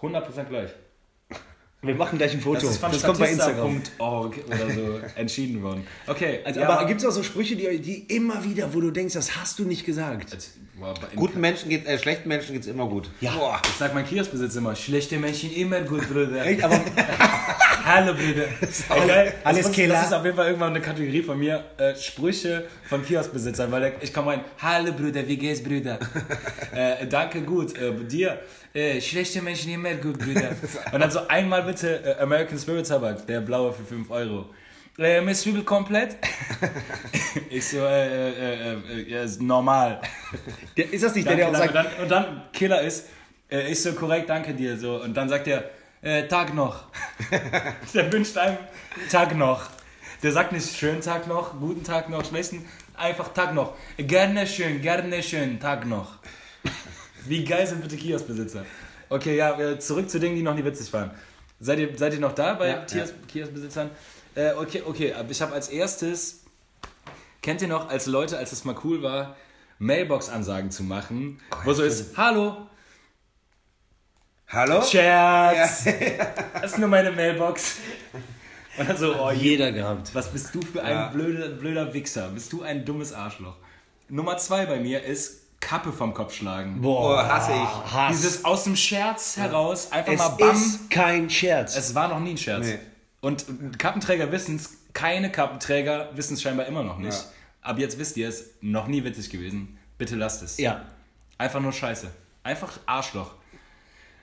100% 0.00 0.44
gleich. 0.44 0.70
Wir 1.82 1.94
machen 1.94 2.18
gleich 2.18 2.32
ein 2.32 2.40
Foto. 2.40 2.60
Das 2.60 2.70
ist 2.70 2.78
von 2.78 2.90
kommt 2.90 3.18
bei 3.18 3.30
Instagram. 3.30 3.70
Statista.org 3.80 4.38
oder 4.46 4.70
so 4.70 5.00
entschieden 5.16 5.62
worden. 5.62 5.86
Okay, 6.06 6.40
Also, 6.44 6.60
ja, 6.60 6.68
aber 6.68 6.86
gibt 6.86 7.00
es 7.00 7.06
auch 7.06 7.12
so 7.12 7.22
Sprüche, 7.22 7.54
die, 7.54 7.78
die 7.80 8.16
immer 8.16 8.42
wieder, 8.42 8.72
wo 8.74 8.80
du 8.80 8.90
denkst, 8.90 9.14
das 9.14 9.36
hast 9.36 9.58
du 9.58 9.64
nicht 9.64 9.84
gesagt? 9.84 10.36
Guten 11.14 11.40
Menschen 11.40 11.70
geht, 11.70 11.86
äh, 11.86 11.98
schlechten 11.98 12.28
Menschen 12.28 12.52
geht's 12.52 12.66
immer 12.66 12.86
gut. 12.86 13.08
Ja. 13.20 13.32
Boah. 13.32 13.62
Ich 13.64 13.76
sag 13.76 13.94
mein 13.94 14.06
Kioskbesitzer 14.06 14.58
immer, 14.58 14.76
schlechte 14.76 15.16
Menschen 15.16 15.50
immer 15.54 15.80
gut, 15.80 16.06
Bruder. 16.08 16.44
Echt, 16.44 16.62
aber 16.62 16.78
Hallo, 17.84 18.14
Brüder. 18.14 18.46
Okay, 18.88 19.32
Alles 19.44 19.70
klar. 19.70 19.88
das 19.88 20.06
ist 20.06 20.12
auf 20.12 20.24
jeden 20.24 20.36
Fall 20.36 20.46
irgendwann 20.46 20.70
eine 20.70 20.80
Kategorie 20.80 21.22
von 21.22 21.38
mir. 21.38 21.64
Äh, 21.78 21.94
Sprüche 21.94 22.66
von 22.88 23.04
Kioskbesitzern, 23.04 23.70
weil 23.70 23.94
ich 24.00 24.12
komme 24.12 24.32
rein. 24.32 24.40
Hallo, 24.58 24.92
Brüder, 24.92 25.26
wie 25.26 25.36
geht's, 25.36 25.62
Brüder? 25.62 25.98
äh, 26.74 27.06
danke, 27.06 27.42
gut. 27.42 27.78
Äh, 27.78 27.92
dir? 28.04 28.40
Äh, 28.74 29.00
schlechte 29.00 29.40
Menschen 29.40 29.72
immer 29.72 29.94
gut, 29.94 30.18
Brüder. 30.18 30.50
Und 30.92 31.00
dann 31.00 31.10
so 31.10 31.26
einmal 31.28 31.62
bitte 31.62 32.04
äh, 32.04 32.22
American 32.22 32.58
Spirit 32.58 32.86
Tabak, 32.86 33.26
der 33.26 33.40
blaue 33.40 33.72
für 33.72 33.84
5 33.84 34.10
Euro. 34.10 34.50
Äh, 34.98 35.20
mit 35.20 35.36
Zwiebel 35.36 35.62
komplett? 35.62 36.16
ich 37.50 37.68
so, 37.68 37.78
äh, 37.78 38.06
äh, 38.06 38.30
äh, 38.30 38.72
äh, 38.72 39.10
ja, 39.10 39.22
ist 39.22 39.42
normal. 39.42 40.00
der, 40.76 40.92
ist 40.92 41.04
das 41.04 41.14
nicht 41.14 41.28
der, 41.28 41.36
Danke, 41.36 41.52
der 41.52 41.60
auch 41.60 41.64
sagt, 41.64 41.68
Und, 41.68 41.74
dann, 41.74 42.02
und 42.02 42.08
dann 42.10 42.42
Killer 42.52 42.80
ist, 42.80 43.06
äh, 43.50 43.70
ist 43.70 43.82
so 43.82 43.92
korrekt, 43.92 44.30
danke 44.30 44.54
dir. 44.54 44.76
So. 44.78 45.02
Und 45.02 45.14
dann 45.14 45.28
sagt 45.28 45.48
er, 45.48 45.64
äh, 46.00 46.26
Tag 46.28 46.54
noch. 46.54 46.84
der 47.94 48.10
wünscht 48.10 48.38
einem 48.38 48.56
Tag 49.10 49.36
noch. 49.36 49.68
Der 50.22 50.32
sagt 50.32 50.52
nicht 50.52 50.74
schönen 50.74 51.02
Tag 51.02 51.26
noch, 51.26 51.58
guten 51.60 51.84
Tag 51.84 52.08
noch, 52.08 52.24
schlechten, 52.24 52.64
einfach 52.94 53.34
Tag 53.34 53.54
noch. 53.54 53.74
Gerne 53.98 54.46
schön, 54.46 54.80
gerne 54.80 55.22
schön, 55.22 55.60
Tag 55.60 55.86
noch. 55.86 56.16
Wie 57.26 57.44
geil 57.44 57.66
sind 57.66 57.82
bitte 57.82 57.96
Kioskbesitzer? 57.96 58.64
Okay, 59.10 59.36
ja, 59.36 59.78
zurück 59.78 60.08
zu 60.08 60.18
Dingen, 60.18 60.36
die 60.36 60.42
noch 60.42 60.54
nie 60.54 60.64
witzig 60.64 60.90
waren. 60.92 61.10
Seid 61.60 61.78
ihr, 61.78 61.96
seid 61.96 62.14
ihr 62.14 62.20
noch 62.20 62.32
da 62.34 62.54
bei 62.54 62.68
Ja, 62.68 62.84
Kios 62.84 63.12
Kioskbesitzern? 63.28 63.90
Äh, 64.36 64.52
okay, 64.52 64.82
okay, 64.86 65.12
aber 65.14 65.30
ich 65.30 65.40
habe 65.42 65.52
als 65.54 65.68
erstes, 65.68 66.44
kennt 67.42 67.62
ihr 67.62 67.68
noch, 67.68 67.88
als 67.88 68.06
Leute, 68.06 68.36
als 68.38 68.52
es 68.52 68.64
mal 68.64 68.76
cool 68.84 69.02
war, 69.02 69.34
Mailbox-Ansagen 69.78 70.70
zu 70.70 70.82
machen, 70.84 71.40
wo 71.64 71.72
so 71.72 71.82
ist, 71.82 72.16
hallo, 72.16 72.68
Hallo? 74.48 74.80
Scherz, 74.80 75.84
das 76.60 76.72
ist 76.72 76.78
nur 76.78 76.88
meine 76.88 77.10
Mailbox. 77.10 77.78
Und 78.78 78.88
dann 78.88 78.96
so, 78.96 79.16
oh, 79.16 79.30
je, 79.32 79.50
jeder 79.50 79.72
gehabt. 79.72 80.14
was 80.14 80.28
bist 80.30 80.54
du 80.54 80.60
für 80.62 80.82
ein 80.84 80.92
Ja. 80.92 81.08
blöder, 81.08 81.48
blöder 81.48 81.92
Wichser, 81.92 82.28
bist 82.28 82.52
du 82.52 82.62
ein 82.62 82.84
dummes 82.84 83.12
Arschloch. 83.12 83.56
Nummer 84.08 84.36
zwei 84.38 84.66
bei 84.66 84.78
mir 84.78 85.02
ist 85.02 85.60
Kappe 85.60 85.92
vom 85.92 86.14
Kopf 86.14 86.32
schlagen. 86.34 86.80
Oh, 86.84 87.16
hasse 87.16 87.52
ich. 87.52 87.92
Hass. 87.92 88.12
Dieses 88.16 88.44
aus 88.44 88.64
dem 88.64 88.76
Scherz 88.76 89.36
heraus, 89.36 89.90
einfach 89.90 90.12
es 90.12 90.18
mal 90.18 90.28
bam. 90.28 90.54
ist 90.56 90.90
kein 90.90 91.28
Scherz. 91.28 91.76
Es 91.76 91.94
war 91.94 92.06
noch 92.06 92.20
nie 92.20 92.32
ein 92.32 92.38
Scherz. 92.38 92.66
Nee. 92.66 92.78
Und 93.20 93.44
Kappenträger 93.78 94.30
wissen 94.32 94.56
es, 94.56 94.78
keine 94.92 95.30
Kappenträger 95.32 96.10
wissen 96.14 96.34
es 96.34 96.42
scheinbar 96.42 96.66
immer 96.66 96.82
noch 96.84 96.98
nicht. 96.98 97.12
Ja. 97.18 97.24
Aber 97.62 97.80
jetzt 97.80 97.98
wisst 97.98 98.16
ihr 98.16 98.28
es, 98.28 98.50
noch 98.60 98.86
nie 98.86 99.02
witzig 99.04 99.30
gewesen. 99.30 99.78
Bitte 99.98 100.16
lasst 100.16 100.42
es. 100.42 100.58
ja. 100.58 100.84
Einfach 101.38 101.60
nur 101.60 101.72
Scheiße. 101.72 102.10
Einfach 102.44 102.78
Arschloch. 102.86 103.34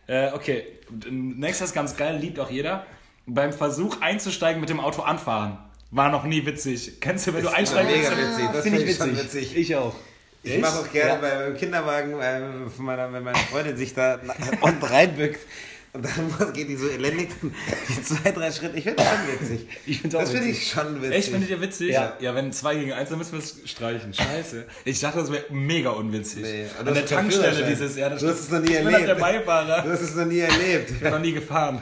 Äh, 0.08 0.32
okay, 0.32 0.66
nächstes 1.12 1.74
ganz 1.74 1.96
geil, 1.96 2.18
liebt 2.18 2.40
auch 2.40 2.50
jeder. 2.50 2.88
Beim 3.28 3.54
Versuch 3.54 4.02
einzusteigen 4.02 4.60
mit 4.60 4.70
dem 4.70 4.80
Auto 4.80 5.04
anfahren. 5.04 5.60
War 5.92 6.10
noch 6.10 6.24
nie 6.24 6.44
witzig. 6.46 7.00
Kennst 7.02 7.28
du, 7.28 7.34
wenn 7.36 7.44
du 7.44 7.50
einsteigen 7.54 7.92
mega 7.92 8.10
witzig. 8.18 8.46
Das 8.52 8.64
Finde 8.64 8.82
ich 8.82 8.90
ich 8.90 8.98
schon 8.98 9.12
witzig. 9.12 9.26
witzig. 9.26 9.58
Ich 9.58 9.76
auch. 9.76 9.94
Ich 10.42 10.60
mache 10.60 10.80
auch 10.80 10.92
gerne 10.92 11.10
Ja. 11.14 11.16
bei, 11.18 11.46
beim 11.46 11.56
Kinderwagen, 11.56 12.20
äh, 12.20 12.70
von 12.70 12.86
meiner, 12.86 13.14
wenn 13.14 13.24
meine 13.24 13.38
Freundin 13.38 13.78
sich 13.78 13.94
da 13.94 14.20
unten 14.62 14.84
reinbückt 14.84 15.40
und 15.94 16.04
dann 16.06 16.54
geht 16.54 16.70
die 16.70 16.76
so 16.76 16.88
elendig 16.88 17.30
die 17.90 18.04
zwei, 18.04 18.32
drei 18.32 18.52
Schritte. 18.52 18.78
Ich 18.78 18.84
finde 18.84 19.04
das 19.04 19.10
schon 19.12 19.40
witzig. 19.42 19.68
Ich 19.86 20.02
find's 20.02 20.16
auch 20.16 20.20
Das 20.22 20.32
finde 20.32 20.48
ich 20.50 20.68
schon 20.72 21.02
witzig. 21.02 21.16
Echt, 21.18 21.30
findet 21.30 21.50
ihr 21.52 21.62
witzig? 21.62 21.90
Ja. 21.92 22.18
ja, 22.20 22.34
wenn 22.36 22.52
zwei 22.52 22.76
gegen 22.76 22.94
eins, 22.94 23.10
dann 23.10 23.18
müssen 23.20 23.34
wir 23.34 23.40
es 23.40 23.58
streichen. 23.66 24.14
Scheiße. 24.14 24.66
Ich 24.86 25.00
dachte, 25.00 25.20
das 25.20 25.32
wäre 25.32 25.46
mega 25.52 25.92
unwitzig. 25.92 26.42
Nee, 26.42 26.66
An 26.80 26.86
das 26.86 26.94
der 26.96 27.06
Tankstelle 27.06 27.66
dieses, 27.68 27.96
ja, 27.96 28.10
das 28.10 28.22
Du 28.22 28.28
hast 28.28 28.40
es 28.40 28.50
noch 28.50 28.60
nie 28.60 28.72
ich 28.72 28.78
bin 28.84 28.86
halt 28.86 29.08
der 29.08 29.18
erlebt. 29.18 29.46
Beifahrer. 29.46 29.82
Du 29.84 29.92
hast 29.92 30.02
es 30.02 30.16
noch 30.16 30.26
nie 30.26 30.40
erlebt. 30.40 30.92
Ich 30.92 31.00
bin 31.00 31.12
noch 31.12 31.20
nie 31.20 31.34
gefahren. 31.34 31.82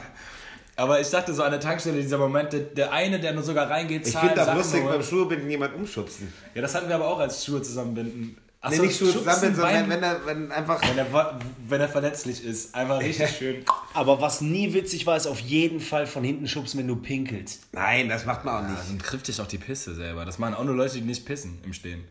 Aber 0.76 1.00
ich 1.00 1.08
dachte 1.10 1.34
so 1.34 1.42
an 1.42 1.50
der 1.50 1.60
Tankstelle, 1.60 2.00
dieser 2.00 2.18
Moment, 2.18 2.52
der, 2.52 2.60
der 2.60 2.92
eine, 2.92 3.20
der 3.20 3.34
nur 3.34 3.42
sogar 3.42 3.68
reingeht, 3.70 4.06
Ich 4.06 4.12
zahlt, 4.12 4.28
finde 4.28 4.42
auch 4.42 4.46
Sachen 4.46 4.58
lustig, 4.58 4.84
beim 4.84 5.02
Schuhebinden 5.02 5.50
jemand 5.50 5.74
umschubsen. 5.74 6.32
Ja, 6.54 6.62
das 6.62 6.74
hatten 6.74 6.88
wir 6.88 6.94
aber 6.96 7.08
auch 7.08 7.18
als 7.18 7.44
Schuhe 7.44 7.60
zusammenbinden. 7.62 8.36
Ach 8.64 8.70
Nee, 8.70 8.76
so, 8.76 8.82
nicht 8.84 8.96
Schuhe 8.98 9.12
schubsen 9.12 9.32
zusammen, 9.32 9.56
sondern 9.56 9.90
wenn 9.90 10.02
er 10.02 10.20
wenn 10.26 10.52
einfach. 10.52 10.80
wenn 10.82 10.96
er, 10.96 11.40
wenn 11.68 11.80
er 11.80 11.88
verletzlich 11.88 12.44
ist. 12.44 12.74
Einfach 12.74 13.00
richtig 13.00 13.28
schön. 13.38 13.64
Aber 13.94 14.20
was 14.20 14.40
nie 14.40 14.72
witzig 14.74 15.06
war, 15.06 15.16
ist 15.16 15.26
auf 15.26 15.40
jeden 15.40 15.80
Fall 15.80 16.06
von 16.06 16.24
hinten 16.24 16.46
schubsen, 16.48 16.78
wenn 16.80 16.88
du 16.88 16.96
pinkelst. 16.96 17.68
Nein, 17.72 18.08
das 18.08 18.24
macht 18.24 18.44
man 18.44 18.64
auch 18.64 18.68
nicht. 18.68 18.82
Dann 18.88 18.98
trifft 18.98 19.28
dich 19.28 19.40
auch 19.40 19.46
die 19.46 19.58
Pisse 19.58 19.94
selber. 19.94 20.24
Das 20.24 20.38
machen 20.38 20.54
auch 20.54 20.64
nur 20.64 20.74
Leute, 20.74 20.94
die 20.94 21.00
nicht 21.02 21.26
pissen 21.26 21.58
im 21.64 21.72
Stehen. 21.72 22.04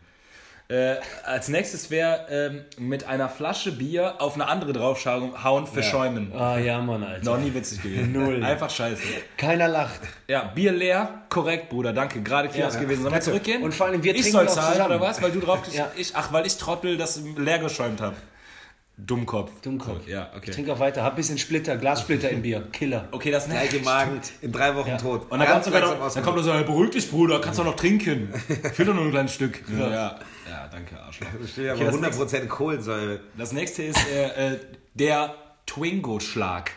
Äh, 0.68 0.96
als 1.26 1.50
nächstes 1.50 1.90
wäre 1.92 2.28
ähm, 2.30 2.62
mit 2.78 3.04
einer 3.04 3.28
Flasche 3.28 3.74
Bier 3.74 4.22
auf 4.22 4.36
eine 4.36 4.48
andere 4.48 4.72
draufhauen 4.72 5.68
für 5.68 5.84
Schäumen. 5.84 6.32
Ah 6.34 6.58
ja, 6.60 6.80
Mann, 6.80 7.04
Alter. 7.04 7.26
Noch 7.26 7.38
nie 7.40 7.54
witzig 7.54 7.82
gewesen. 7.84 8.14
Null. 8.14 8.42
Einfach 8.42 8.70
scheiße. 8.70 9.02
Keiner 9.36 9.68
lacht. 9.68 10.00
Ja, 10.30 10.46
Bier 10.56 10.72
leer, 10.72 11.24
korrekt, 11.28 11.68
Bruder, 11.70 11.92
danke. 11.92 12.22
Gerade 12.22 12.48
Kiosk 12.48 12.76
Ja. 12.76 12.84
gewesen. 12.84 13.02
Sollen 13.02 13.14
wir 13.14 13.20
zurückgehen? 13.22 13.64
Und 13.64 13.74
vor 13.74 13.88
allem, 13.88 14.02
wir 14.02 14.16
ich 14.16 14.22
trinken 14.22 14.38
soll 14.38 14.48
auch 14.48 14.54
zahlen, 14.54 14.74
zusammen. 14.76 14.96
oder 14.96 15.02
was? 15.02 15.22
Weil 15.22 15.32
du 15.32 15.42
drauf 15.42 15.60
Ja. 15.74 15.92
ich, 15.98 16.16
Ach, 16.16 16.32
weil 16.32 16.46
ich 16.48 16.56
Trottel 16.56 16.96
das 16.98 17.20
leer 17.36 17.60
geschäumt 17.60 18.00
habe. 18.00 18.16
Dummkopf. 19.06 19.62
Dummkopf. 19.62 20.08
Ja, 20.08 20.30
okay. 20.36 20.52
Trink 20.52 20.70
auch 20.70 20.80
weiter, 20.80 21.04
hab 21.04 21.14
ein 21.14 21.16
bisschen 21.16 21.38
Splitter, 21.38 21.78
Glassplitter 21.78 22.30
im 22.30 22.42
Bier. 22.42 22.68
Killer. 22.72 23.08
Okay, 23.12 23.32
das 23.32 23.46
Gleiche 23.46 23.78
nächste. 23.78 23.84
Magen, 23.84 24.22
in 24.42 24.52
drei 24.52 24.76
Wochen 24.76 24.98
tot. 24.98 25.32
Und 25.32 25.40
dann, 25.40 25.48
Ganz 25.48 25.66
sogar 25.66 25.82
noch, 25.82 26.14
dann 26.14 26.24
kommt 26.24 26.38
er 26.38 26.44
so, 26.44 26.54
hey, 26.54 26.64
beruhig 26.64 26.92
dich, 26.92 27.10
Bruder, 27.10 27.42
kannst 27.42 27.60
du 27.60 27.64
noch 27.64 27.76
trinken. 27.76 28.32
Fehlt 28.74 28.88
doch 28.88 28.94
nur 28.94 29.06
ein 29.06 29.12
kleines 29.12 29.34
Stück. 29.34 29.64
Ja, 29.70 29.80
ja. 29.90 30.20
ja 30.50 30.68
danke, 30.72 31.00
Arschloch. 31.00 31.28
Aber 31.28 31.74
Okay, 31.74 31.86
das 31.86 32.20
100% 32.20 32.48
Kohlensäure. 32.48 33.20
Das 33.38 33.52
nächste 33.52 33.84
ist 33.84 34.00
äh, 34.12 34.54
äh, 34.54 34.60
der 34.94 35.34
Twingo-Schlag. 35.66 36.72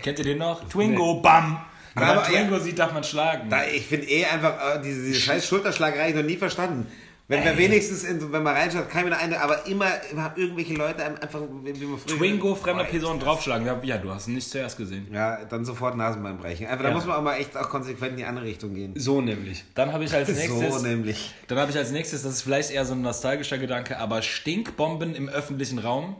Kennt 0.00 0.18
ihr 0.18 0.24
den 0.24 0.38
noch? 0.38 0.66
Twingo, 0.68 1.20
bam! 1.20 1.60
Wenn 1.94 2.06
man 2.06 2.18
Aber, 2.18 2.26
Twingo 2.26 2.54
ja. 2.54 2.60
sieht, 2.60 2.78
darf 2.78 2.92
man 2.92 3.04
schlagen. 3.04 3.50
Da, 3.50 3.64
ich 3.64 3.86
finde 3.86 4.08
eh 4.08 4.24
einfach, 4.24 4.76
äh, 4.76 4.80
diese, 4.82 5.02
diese 5.02 5.20
scheiß 5.20 5.46
Schulterschlagerei 5.46 6.10
ich 6.10 6.14
noch 6.14 6.22
nie 6.22 6.36
verstanden. 6.36 6.86
Wenn 7.30 7.44
wir 7.44 7.58
wenigstens, 7.58 8.04
in, 8.04 8.32
wenn 8.32 8.42
man 8.42 8.56
reinschaut, 8.56 8.88
kann 8.88 9.04
mir 9.06 9.14
eine, 9.14 9.38
aber 9.38 9.66
immer, 9.66 9.86
immer 10.10 10.32
irgendwelche 10.34 10.72
Leute 10.72 11.04
einfach, 11.04 11.40
wie 11.62 11.84
man 11.84 11.98
früher... 11.98 12.16
Twingo, 12.16 12.54
fremde 12.54 12.84
Boah, 12.84 12.90
Person 12.90 13.20
draufschlagen. 13.20 13.66
Ja, 13.82 13.98
du 13.98 14.10
hast 14.10 14.28
ihn 14.28 14.34
nicht 14.34 14.48
zuerst 14.50 14.78
gesehen. 14.78 15.08
Ja, 15.12 15.44
dann 15.44 15.62
sofort 15.66 15.94
Nasenbein 15.94 16.38
brechen. 16.38 16.66
Einfach, 16.66 16.84
da 16.84 16.88
Ja. 16.88 16.94
muss 16.94 17.04
man 17.04 17.16
auch 17.16 17.22
mal 17.22 17.36
echt 17.36 17.54
auch 17.54 17.68
konsequent 17.68 18.12
in 18.12 18.16
die 18.16 18.24
andere 18.24 18.46
Richtung 18.46 18.72
gehen. 18.72 18.94
So 18.96 19.20
nämlich. 19.20 19.62
Dann 19.74 19.92
habe 19.92 20.04
ich 20.04 20.14
als 20.14 20.28
nächstes. 20.34 20.80
So 20.80 20.86
nämlich. 20.86 21.34
Dann 21.48 21.58
habe 21.58 21.70
ich 21.70 21.76
als 21.76 21.90
nächstes, 21.90 22.22
das 22.22 22.32
ist 22.32 22.42
vielleicht 22.42 22.70
eher 22.70 22.86
so 22.86 22.94
ein 22.94 23.02
nostalgischer 23.02 23.58
Gedanke, 23.58 23.98
aber 23.98 24.22
Stinkbomben 24.22 25.14
im 25.14 25.28
öffentlichen 25.28 25.78
Raum. 25.80 26.16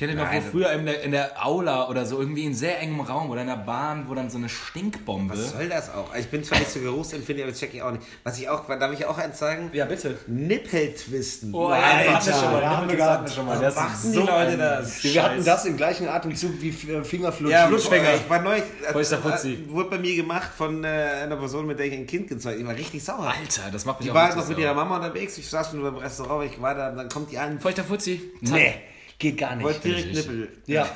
Kennt 0.00 0.12
ihr 0.12 0.16
noch, 0.16 0.28
wo 0.28 0.32
Nein. 0.32 0.42
früher 0.50 0.72
in 0.72 0.86
der, 0.86 1.02
in 1.02 1.10
der 1.12 1.44
Aula 1.46 1.90
oder 1.90 2.06
so 2.06 2.18
irgendwie 2.18 2.46
in 2.46 2.54
sehr 2.54 2.80
engem 2.80 3.00
Raum 3.00 3.28
oder 3.28 3.42
in 3.42 3.48
der 3.48 3.56
Bahn, 3.56 4.08
wo 4.08 4.14
dann 4.14 4.30
so 4.30 4.38
eine 4.38 4.48
Stinkbombe. 4.48 5.34
Was 5.34 5.50
soll 5.50 5.68
das 5.68 5.92
auch? 5.92 6.14
Ich 6.16 6.28
bin 6.28 6.42
zwar 6.42 6.58
nicht 6.58 6.70
so 6.70 6.80
geruchsempfindlich, 6.80 7.44
aber 7.44 7.52
das 7.52 7.60
check 7.60 7.74
ich 7.74 7.82
auch 7.82 7.90
nicht. 7.90 8.02
Was 8.24 8.38
ich 8.38 8.48
auch, 8.48 8.66
darf 8.66 8.92
ich 8.94 9.04
auch 9.04 9.18
eins 9.18 9.38
sagen? 9.38 9.68
Ja, 9.74 9.84
bitte. 9.84 10.16
Nippeltwisten. 10.26 11.54
Oh, 11.54 11.68
ja, 11.68 11.82
hatten 11.82 12.26
wir 12.26 12.32
schon 12.32 12.50
mal. 12.50 12.62
ja, 12.62 12.76
haben 12.78 12.88
wir 12.88 12.96
Das 12.96 13.08
hatten 13.10 13.24
wir 13.26 13.30
schon 13.30 13.44
mal. 13.46 13.60
Das 13.60 13.74
machen 13.76 13.96
so 14.00 14.20
die 14.22 14.26
Leute 14.26 14.56
das? 14.56 15.04
Wir 15.04 15.22
hatten 15.22 15.44
das 15.44 15.64
im 15.66 15.76
gleichen 15.76 16.08
Atemzug 16.08 16.52
wie 16.62 16.70
äh, 16.70 17.04
Fingerflutsch. 17.04 17.52
Ja, 17.52 17.66
Flutschfinger. 17.66 18.14
Ich 18.14 18.30
war 18.30 18.40
neulich, 18.40 18.64
Feuchter 18.92 19.18
äh, 19.18 19.30
Fuzzi. 19.30 19.66
wurde 19.68 19.90
bei 19.90 19.98
mir 19.98 20.16
gemacht 20.16 20.50
von 20.56 20.82
äh, 20.82 20.86
einer 20.86 21.36
Person, 21.36 21.66
mit 21.66 21.78
der 21.78 21.84
ich 21.84 21.92
ein 21.92 22.06
Kind 22.06 22.26
gezeugt 22.26 22.54
habe. 22.54 22.62
Ich 22.62 22.66
war 22.66 22.74
richtig 22.74 23.04
sauer. 23.04 23.34
Alter, 23.38 23.70
das 23.70 23.84
macht 23.84 24.00
mich 24.00 24.06
Die 24.06 24.12
auch 24.12 24.14
war 24.14 24.28
richtig 24.28 24.44
noch 24.44 24.48
mit 24.48 24.58
ihrer 24.60 24.72
Mama 24.72 24.96
unterwegs. 24.96 25.36
Ich 25.36 25.46
saß 25.46 25.72
schon 25.72 25.82
beim 25.82 25.96
Restaurant, 25.96 26.50
ich 26.50 26.62
war 26.62 26.74
da, 26.74 26.90
dann 26.90 27.10
kommt 27.10 27.30
die 27.30 27.36
an. 27.36 27.60
Feuchter 27.60 27.84
Fuzzi. 27.84 28.22
Nee, 28.40 28.76
geht 29.20 29.38
gar 29.38 29.54
nicht. 29.54 29.64
Wollte 29.64 29.88
direkt. 29.88 30.14
Nippel. 30.14 30.48
Ja. 30.66 30.88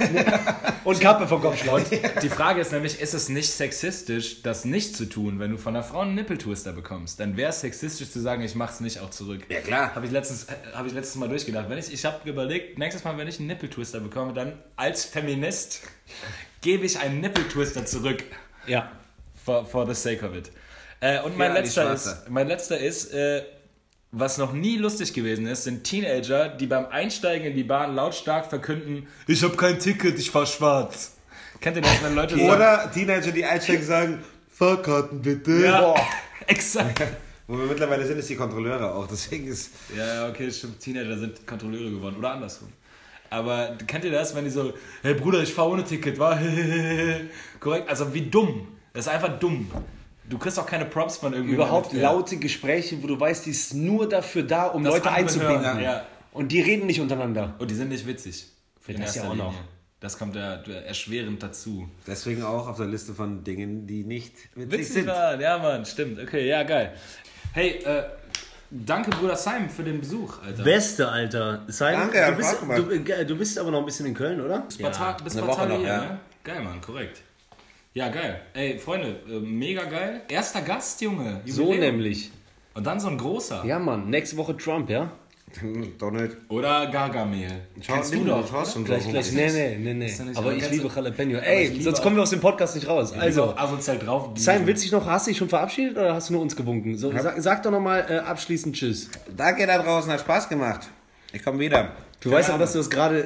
Und 0.85 1.01
Kappe 1.01 1.27
vom 1.27 1.41
Kopfschlag. 1.41 1.85
Die 2.23 2.29
Frage 2.29 2.61
ist 2.61 2.73
nämlich, 2.73 3.01
ist 3.01 3.13
es 3.13 3.29
nicht 3.29 3.51
sexistisch, 3.51 4.43
das 4.43 4.65
nicht 4.65 4.97
zu 4.97 5.07
tun, 5.07 5.39
wenn 5.39 5.51
du 5.51 5.57
von 5.59 5.75
einer 5.75 5.85
Frau 5.85 6.01
einen 6.01 6.15
Nippeltwister 6.15 6.73
bekommst? 6.73 7.21
Dann 7.21 7.37
wäre 7.37 7.51
es 7.51 7.61
sexistisch 7.61 8.11
zu 8.11 8.21
sagen, 8.21 8.43
ich 8.43 8.55
mach's 8.55 8.81
nicht 8.81 9.01
auch 9.01 9.11
zurück. 9.11 9.43
Ja, 9.49 9.61
klar. 9.61 9.95
Habe 9.95 10.07
ich, 10.07 10.13
letztens, 10.13 10.47
hab 10.75 10.87
ich 10.87 10.93
letztes 10.93 11.17
Mal 11.17 11.29
durchgedacht. 11.29 11.69
Wenn 11.69 11.79
ich 11.79 11.93
ich 11.93 12.05
habe 12.05 12.29
überlegt, 12.29 12.79
nächstes 12.79 13.05
Mal, 13.05 13.17
wenn 13.19 13.29
ich 13.29 13.39
einen 13.39 13.49
Nippeltwister 13.49 14.01
bekomme, 14.01 14.33
dann 14.33 14.59
als 14.77 15.05
Feminist 15.05 15.83
gebe 16.61 16.87
ich 16.87 16.99
einen 16.99 17.21
Nippeltwister 17.21 17.85
zurück. 17.85 18.25
Ja. 18.67 18.91
For, 19.45 19.67
for 19.67 19.87
the 19.87 19.95
sake 19.95 20.27
of 20.27 20.35
it. 20.35 20.51
Äh, 21.01 21.21
und 21.21 21.37
mein 21.37 21.53
letzter, 21.53 21.93
ist, 21.93 22.31
mein 22.31 22.49
letzter 22.49 22.79
ist, 22.79 23.13
äh, 23.13 23.45
was 24.17 24.39
noch 24.39 24.53
nie 24.53 24.77
lustig 24.77 25.13
gewesen 25.13 25.47
ist, 25.47 25.65
sind 25.65 25.85
Teenager, 25.85 26.49
die 26.49 26.67
beim 26.67 26.87
Einsteigen 26.87 27.49
in 27.49 27.57
die 27.57 27.65
Bahn 27.65 27.95
lautstark 27.95 28.47
verkünden, 28.47 29.09
ich 29.27 29.43
habe 29.43 29.57
kein 29.57 29.79
Ticket, 29.79 30.19
ich 30.19 30.31
fahr 30.31 30.47
schwarz. 30.47 31.17
Kennt 31.61 31.77
ihr 31.77 31.83
das, 31.83 32.03
wenn 32.03 32.15
Leute 32.15 32.37
sagen? 32.37 32.51
Oder 32.51 32.91
Teenager, 32.93 33.33
die 33.33 33.45
einsteigen, 33.45 33.85
sagen, 33.85 34.25
Fahrkarten 34.51 35.21
bitte. 35.21 35.65
Ja, 35.65 35.81
Boah. 35.81 36.01
exakt. 36.47 37.03
Wo 37.47 37.59
wir 37.59 37.67
mittlerweile 37.67 38.07
sind, 38.07 38.19
ist 38.19 38.31
die 38.31 38.37
Kontrolleure 38.37 38.95
auch. 38.95 39.07
Deswegen 39.07 39.49
ist. 39.49 39.71
Ja, 39.95 40.29
okay, 40.29 40.51
stimmt. 40.51 40.81
Teenager 40.81 41.19
sind 41.19 41.47
Kontrolleure 41.47 41.91
geworden. 41.91 42.17
Oder 42.19 42.33
andersrum. 42.33 42.69
Aber 43.29 43.77
kennt 43.87 44.05
ihr 44.05 44.13
das, 44.13 44.35
wenn 44.35 44.45
die 44.45 44.51
so, 44.51 44.73
hey 45.03 45.15
Bruder, 45.15 45.43
ich 45.43 45.53
fahr 45.53 45.69
ohne 45.69 45.85
Ticket, 45.85 46.19
war? 46.19 46.39
Korrekt. 47.61 47.89
Also 47.89 48.15
wie 48.15 48.23
dumm. 48.23 48.69
Das 48.93 49.07
ist 49.07 49.13
einfach 49.13 49.39
dumm. 49.39 49.71
Du 50.29 50.39
kriegst 50.39 50.59
auch 50.59 50.67
keine 50.67 50.87
Props 50.87 51.19
von 51.19 51.33
irgendwie. 51.33 51.55
Überhaupt 51.55 51.93
laute 51.93 52.37
Gespräche, 52.39 53.03
wo 53.03 53.07
du 53.07 53.19
weißt, 53.19 53.47
die 53.47 53.51
ist 53.51 53.75
nur 53.75 54.09
dafür 54.09 54.43
da, 54.43 54.67
um 54.67 54.85
Leute 54.85 55.11
einzubinden. 55.11 55.63
Ja. 55.63 55.81
ja. 55.81 56.07
Und 56.33 56.51
die 56.51 56.61
reden 56.61 56.87
nicht 56.87 57.01
untereinander. 57.01 57.55
Und 57.59 57.71
die 57.71 57.75
sind 57.75 57.91
nicht 57.91 58.07
witzig. 58.07 58.47
In 58.87 59.01
Das 59.01 59.15
ja 59.15 59.25
auch 59.25 59.35
noch. 59.35 59.55
Das 60.01 60.19
kommt 60.19 60.37
ja 60.37 60.57
erschwerend 60.57 61.43
dazu. 61.43 61.89
Deswegen 62.07 62.43
auch 62.43 62.69
auf 62.69 62.77
der 62.77 62.87
Liste 62.87 63.15
von 63.15 63.43
Dingen, 63.43 63.87
die 63.87 64.05
nicht 64.05 64.35
witzig, 64.55 64.73
Witzig 64.73 64.93
sind. 64.93 65.07
waren, 65.07 65.41
ja 65.41 65.57
Mann, 65.57 65.87
stimmt. 65.87 66.21
Okay, 66.21 66.47
ja 66.47 66.63
geil. 66.63 66.93
Hey, 67.53 67.83
äh, 67.85 68.03
danke 68.71 69.11
Bruder 69.13 69.37
Simon 69.37 69.71
für 69.71 69.83
den 69.83 70.01
Besuch, 70.01 70.43
Alter. 70.43 70.63
Beste, 70.63 71.09
Alter. 71.09 71.63
Simon, 71.69 72.01
Danke, 72.01 72.27
hat 72.27 72.33
du, 72.33 72.37
bist, 72.37 72.57
du, 73.07 73.13
äh, 73.13 73.25
du 73.25 73.37
bist 73.39 73.59
aber 73.59 73.71
noch 73.71 73.79
ein 73.79 73.87
bisschen 73.87 74.05
in 74.05 74.13
Köln, 74.13 74.43
oder? 74.43 74.67
Bata 74.83 75.13
bis 75.25 75.39
eine 75.39 75.47
Woche 75.47 75.63
Bataille, 75.63 75.79
noch, 75.79 75.87
ja. 75.87 76.01
ne? 76.01 76.19
Geil, 76.43 76.63
Mann, 76.63 76.81
korrekt. 76.83 77.23
Ja, 77.95 78.09
geil. 78.09 78.41
Ey, 78.55 78.77
Freunde, 78.77 79.21
äh, 79.31 79.39
mega 79.39 79.85
geil. 79.85 80.23
Erster 80.29 80.63
Gast, 80.63 81.01
Junge. 81.01 81.41
So 81.47 81.63
Jubiläum. 81.63 81.81
nämlich. 81.95 82.33
Und 82.75 82.85
dann 82.85 82.99
so 82.99 83.07
ein 83.07 83.17
großer. 83.17 83.65
Ja, 83.65 83.79
Mann. 83.79 84.11
Nächste 84.11 84.37
Woche 84.37 84.57
Trump, 84.57 84.91
ja? 84.91 85.13
Donald. 85.99 86.37
Oder 86.49 86.89
Gargamel. 86.89 87.53
Kennst 87.81 88.13
du 88.13 88.25
doch. 88.25 88.51
schaust 88.51 88.73
schon 88.73 88.85
Gleich, 88.85 89.05
so 89.05 89.11
gleich. 89.11 89.31
Nee, 89.33 89.49
nee, 89.49 89.77
nee, 89.79 89.95
nee. 89.95 90.13
Aber 90.35 90.39
aber 90.39 90.55
ich 90.55 90.69
liebe 90.73 90.89
Jalapeno. 90.93 91.39
Ey, 91.39 91.69
liebe 91.69 91.85
sonst 91.85 92.03
kommen 92.03 92.17
wir 92.17 92.25
aus 92.25 92.31
dem 92.31 92.41
Podcast 92.41 92.75
nicht 92.75 92.89
raus. 92.89 93.13
Also, 93.13 93.45
Also, 93.45 93.57
asozial 93.57 93.99
drauf. 94.01 94.31
Simon, 94.35 94.67
willst 94.67 94.83
du 94.83 94.87
dich 94.87 94.93
noch, 94.93 95.07
hast 95.07 95.29
du 95.29 95.31
dich 95.31 95.39
schon 95.39 95.49
verabschiedet 95.49 95.97
oder 95.97 96.15
hast 96.15 96.31
du 96.31 96.33
nur 96.33 96.43
uns 96.43 96.57
gewunken? 96.57 96.99
So, 96.99 97.13
sag, 97.17 97.41
sag 97.41 97.63
doch 97.63 97.71
nochmal 97.71 98.05
äh, 98.09 98.17
abschließend 98.17 98.75
Tschüss. 98.75 99.09
Danke 99.37 99.69
da 99.69 99.79
draußen, 99.81 100.11
hat 100.11 100.19
Spaß 100.19 100.49
gemacht. 100.49 100.89
Ich 101.33 101.45
komme 101.45 101.61
wieder. 101.61 101.93
Du 102.25 102.31
weißt 102.31 102.49
aber, 102.51 102.59
dass 102.61 102.73
du 102.73 102.79
das 102.79 102.91
gerade 102.91 103.21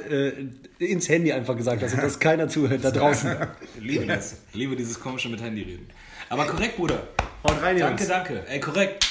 äh, 0.80 0.84
ins 0.84 1.08
Handy 1.08 1.32
einfach 1.32 1.56
gesagt 1.56 1.82
hast 1.82 1.94
und 1.94 2.02
dass 2.02 2.18
keiner 2.18 2.48
zuhört 2.48 2.84
da 2.84 2.90
draußen. 2.90 3.36
Liebe 3.80 4.06
das. 4.06 4.36
Liebe 4.52 4.74
dieses 4.76 4.98
komische 4.98 5.28
mit 5.28 5.40
Handy 5.40 5.62
reden. 5.62 5.88
Aber 6.28 6.44
korrekt, 6.46 6.76
Bruder. 6.76 7.06
Haut 7.44 7.62
rein, 7.62 7.78
Danke, 7.78 8.02
Jungs. 8.02 8.08
danke. 8.08 8.44
Ey, 8.48 8.60
korrekt. 8.60 9.06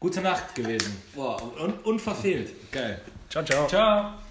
Gute 0.00 0.20
Nacht 0.20 0.54
gewesen. 0.54 0.96
Boah, 1.14 1.40
und 1.60 1.84
unverfehlt. 1.84 2.50
Geil. 2.72 3.00
Ciao, 3.28 3.44
ciao. 3.44 3.66
Ciao. 3.68 4.23